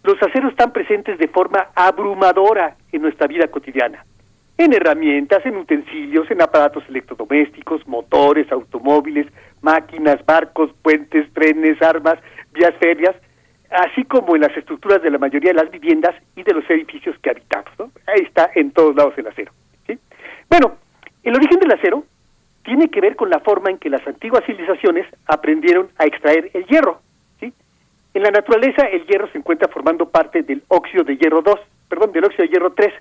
los 0.05 0.23
aceros 0.23 0.53
están 0.53 0.73
presentes 0.73 1.19
de 1.19 1.27
forma 1.27 1.71
abrumadora 1.75 2.77
en 2.93 3.03
nuestra 3.03 3.27
vida 3.27 3.49
cotidiana. 3.49 4.05
En 4.59 4.73
herramientas, 4.73 5.45
en 5.45 5.57
utensilios, 5.57 6.31
en 6.31 6.41
aparatos 6.41 6.83
electrodomésticos, 6.89 7.87
motores, 7.87 8.51
automóviles, 8.51 9.27
máquinas, 9.61 10.25
barcos, 10.25 10.71
puentes, 10.83 11.31
trenes, 11.35 11.81
armas, 11.83 12.19
vías 12.53 12.75
ferias, 12.81 13.15
así 13.71 14.05
como 14.05 14.35
en 14.35 14.43
las 14.43 14.57
estructuras 14.57 15.03
de 15.03 15.11
la 15.11 15.19
mayoría 15.19 15.51
de 15.51 15.63
las 15.63 15.71
viviendas 15.71 16.15
y 16.37 16.43
de 16.43 16.55
los 16.55 16.69
edificios 16.71 17.17
que 17.21 17.31
habitamos. 17.31 17.71
Ahí 18.07 18.23
está 18.23 18.51
en 18.55 18.71
todos 18.71 18.97
lados 18.97 19.13
el 19.19 19.27
acero. 19.27 19.53
Bueno, 20.49 20.77
el 21.23 21.35
origen 21.35 21.59
del 21.59 21.73
acero 21.73 22.05
tiene 22.63 22.89
que 22.89 23.01
ver 23.01 23.17
con 23.17 23.29
la 23.29 23.41
forma 23.41 23.71
en 23.71 23.79
que 23.79 23.91
las 23.91 24.07
antiguas 24.07 24.45
civilizaciones 24.47 25.07
aprendieron 25.27 25.89
a 25.99 26.07
extraer 26.07 26.51
el 26.55 26.65
hierro. 26.67 27.01
En 27.41 28.23
la 28.23 28.31
naturaleza 28.31 28.87
el 28.87 29.05
hierro 29.07 29.29
se 29.31 29.37
encuentra 29.37 29.69
formando 29.69 30.09
parte 30.09 30.43
del 30.43 30.63
óxido 30.69 31.05
de 31.05 31.19
hierro 31.19 31.43
2, 31.43 31.61
perdón, 31.89 32.13
del 32.13 32.25
óxido 32.25 32.45
de 32.45 32.49
hierro 32.49 32.73
3, 32.73 32.95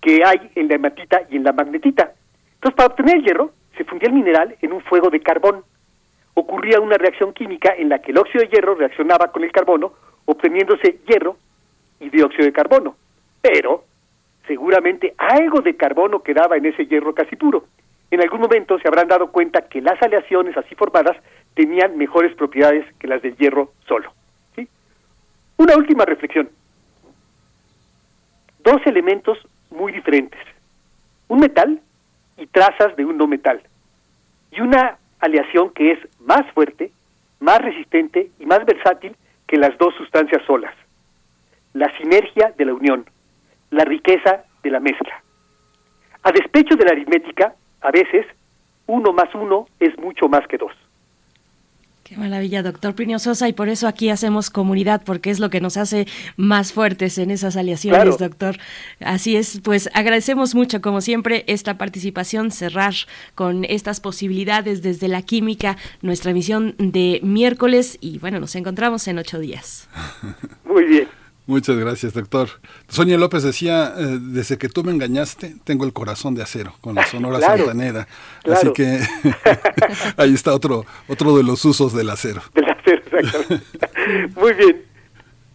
que 0.00 0.22
hay 0.24 0.50
en 0.54 0.68
la 0.68 0.74
hematita 0.74 1.22
y 1.30 1.36
en 1.36 1.44
la 1.44 1.52
magnetita. 1.52 2.12
Entonces, 2.54 2.76
para 2.76 2.88
obtener 2.88 3.16
el 3.16 3.24
hierro, 3.24 3.52
se 3.76 3.84
fundía 3.84 4.08
el 4.08 4.14
mineral 4.14 4.56
en 4.60 4.72
un 4.72 4.80
fuego 4.82 5.10
de 5.10 5.20
carbón. 5.20 5.64
Ocurría 6.34 6.80
una 6.80 6.96
reacción 6.96 7.32
química 7.32 7.74
en 7.76 7.88
la 7.88 8.00
que 8.00 8.12
el 8.12 8.18
óxido 8.18 8.44
de 8.44 8.50
hierro 8.50 8.74
reaccionaba 8.74 9.32
con 9.32 9.44
el 9.44 9.52
carbono, 9.52 9.92
obteniéndose 10.26 11.00
hierro 11.06 11.36
y 12.00 12.10
dióxido 12.10 12.44
de 12.44 12.52
carbono. 12.52 12.96
Pero 13.40 13.84
seguramente 14.46 15.14
algo 15.18 15.60
de 15.60 15.76
carbono 15.76 16.22
quedaba 16.22 16.56
en 16.56 16.66
ese 16.66 16.86
hierro 16.86 17.14
casi 17.14 17.36
puro. 17.36 17.64
En 18.10 18.20
algún 18.20 18.40
momento 18.40 18.78
se 18.78 18.88
habrán 18.88 19.08
dado 19.08 19.32
cuenta 19.32 19.62
que 19.62 19.80
las 19.80 20.00
aleaciones 20.02 20.56
así 20.56 20.74
formadas 20.74 21.16
tenían 21.54 21.96
mejores 21.96 22.34
propiedades 22.36 22.84
que 22.98 23.08
las 23.08 23.22
del 23.22 23.36
hierro 23.36 23.72
solo. 23.86 24.12
Una 25.58 25.74
última 25.76 26.04
reflexión. 26.04 26.50
Dos 28.62 28.80
elementos 28.84 29.38
muy 29.76 29.92
diferentes. 29.92 30.40
Un 31.28 31.40
metal 31.40 31.80
y 32.36 32.46
trazas 32.46 32.96
de 32.96 33.04
un 33.04 33.16
no 33.16 33.26
metal. 33.26 33.60
Y 34.50 34.60
una 34.60 34.98
aleación 35.20 35.70
que 35.70 35.92
es 35.92 35.98
más 36.20 36.50
fuerte, 36.52 36.90
más 37.40 37.60
resistente 37.60 38.30
y 38.38 38.46
más 38.46 38.64
versátil 38.64 39.14
que 39.46 39.56
las 39.56 39.76
dos 39.78 39.94
sustancias 39.94 40.42
solas. 40.46 40.74
La 41.74 41.94
sinergia 41.98 42.52
de 42.56 42.64
la 42.64 42.74
unión, 42.74 43.06
la 43.70 43.84
riqueza 43.84 44.44
de 44.62 44.70
la 44.70 44.80
mezcla. 44.80 45.22
A 46.22 46.32
despecho 46.32 46.74
de 46.74 46.84
la 46.84 46.92
aritmética, 46.92 47.54
a 47.82 47.90
veces, 47.90 48.26
uno 48.86 49.12
más 49.12 49.32
uno 49.34 49.68
es 49.78 49.96
mucho 49.98 50.28
más 50.28 50.46
que 50.48 50.56
dos. 50.56 50.72
Qué 52.08 52.16
maravilla, 52.16 52.62
doctor 52.62 52.94
Plinio 52.94 53.18
Sosa, 53.18 53.48
y 53.48 53.52
por 53.52 53.68
eso 53.68 53.88
aquí 53.88 54.10
hacemos 54.10 54.48
comunidad, 54.48 55.02
porque 55.04 55.28
es 55.30 55.40
lo 55.40 55.50
que 55.50 55.60
nos 55.60 55.76
hace 55.76 56.06
más 56.36 56.72
fuertes 56.72 57.18
en 57.18 57.32
esas 57.32 57.56
aleaciones, 57.56 58.00
Claro. 58.00 58.16
doctor. 58.16 58.58
Así 59.00 59.34
es, 59.34 59.60
pues 59.64 59.90
agradecemos 59.92 60.54
mucho, 60.54 60.80
como 60.80 61.00
siempre, 61.00 61.42
esta 61.48 61.78
participación, 61.78 62.52
cerrar 62.52 62.94
con 63.34 63.64
estas 63.64 63.98
posibilidades 63.98 64.82
desde 64.82 65.08
la 65.08 65.22
química, 65.22 65.78
nuestra 66.00 66.30
emisión 66.30 66.76
de 66.78 67.18
miércoles, 67.24 67.98
y 68.00 68.20
bueno, 68.20 68.38
nos 68.38 68.54
encontramos 68.54 69.08
en 69.08 69.18
ocho 69.18 69.40
días. 69.40 69.88
Muy 70.64 70.84
bien. 70.84 71.08
Muchas 71.46 71.76
gracias, 71.76 72.12
doctor. 72.12 72.48
Sonia 72.88 73.16
López 73.16 73.44
decía, 73.44 73.94
eh, 73.96 74.18
desde 74.20 74.58
que 74.58 74.68
tú 74.68 74.82
me 74.82 74.90
engañaste, 74.90 75.56
tengo 75.64 75.84
el 75.84 75.92
corazón 75.92 76.34
de 76.34 76.42
acero, 76.42 76.74
con 76.80 76.96
la 76.96 77.06
Sonora 77.06 77.38
Claro, 77.38 77.58
Santanera. 77.66 78.08
claro. 78.42 78.60
Así 78.60 78.72
que 78.72 79.00
ahí 80.16 80.34
está 80.34 80.52
otro, 80.54 80.84
otro 81.06 81.36
de 81.36 81.44
los 81.44 81.64
usos 81.64 81.92
del 81.92 82.10
acero. 82.10 82.42
Del 82.52 82.64
acero, 82.70 83.02
exactamente. 83.18 83.64
Muy 84.40 84.54
bien. 84.54 84.82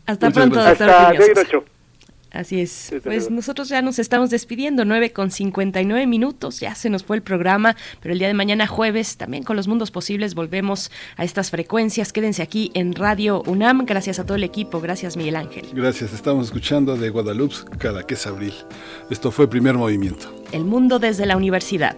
Hasta 0.06 0.28
Muchas 0.28 0.34
pronto, 0.50 0.56
gracias. 0.62 0.80
doctor 0.80 1.44
Hasta 1.44 1.64
Así 2.32 2.62
es. 2.62 2.94
Pues 3.04 3.30
nosotros 3.30 3.68
ya 3.68 3.82
nos 3.82 4.00
estamos 4.00 4.30
despidiendo, 4.30 4.86
9 4.86 5.12
con 5.12 5.32
59 5.32 6.08
minutos, 6.08 6.60
ya 6.60 6.76
se 6.76 6.90
nos 6.90 7.04
fue 7.04 7.18
el 7.18 7.22
programa, 7.22 7.76
pero 8.00 8.14
el 8.14 8.20
día 8.20 8.30
de 8.30 8.34
mañana 8.34 8.68
jueves 8.68 9.18
también 9.18 9.44
con 9.44 9.58
los 9.58 9.68
mundos 9.68 9.92
posibles 9.92 10.34
volvemos 10.34 10.92
a 11.18 11.26
estas 11.26 11.52
frecuencias. 11.52 12.14
Quédense 12.14 12.42
aquí 12.42 12.72
en 12.74 12.94
Radio 12.94 13.44
UNAM. 13.46 13.86
Gracias 13.86 14.20
a 14.20 14.26
todo 14.26 14.36
el 14.36 14.44
equipo, 14.44 14.80
gracias 14.80 15.18
Miguel 15.18 15.36
Ángel. 15.36 15.68
Gracias, 15.74 16.14
estamos 16.14 16.46
escuchando 16.46 16.96
de 16.96 17.10
Guadalupe 17.10 17.56
cada 17.78 18.04
que 18.04 18.14
es 18.14 18.26
abril. 18.26 18.54
Esto 19.10 19.32
fue 19.32 19.50
Primer 19.50 19.76
Movimiento. 19.76 20.34
El 20.52 20.64
mundo 20.64 21.00
desde 21.00 21.26
la 21.26 21.36
universidad. 21.36 21.98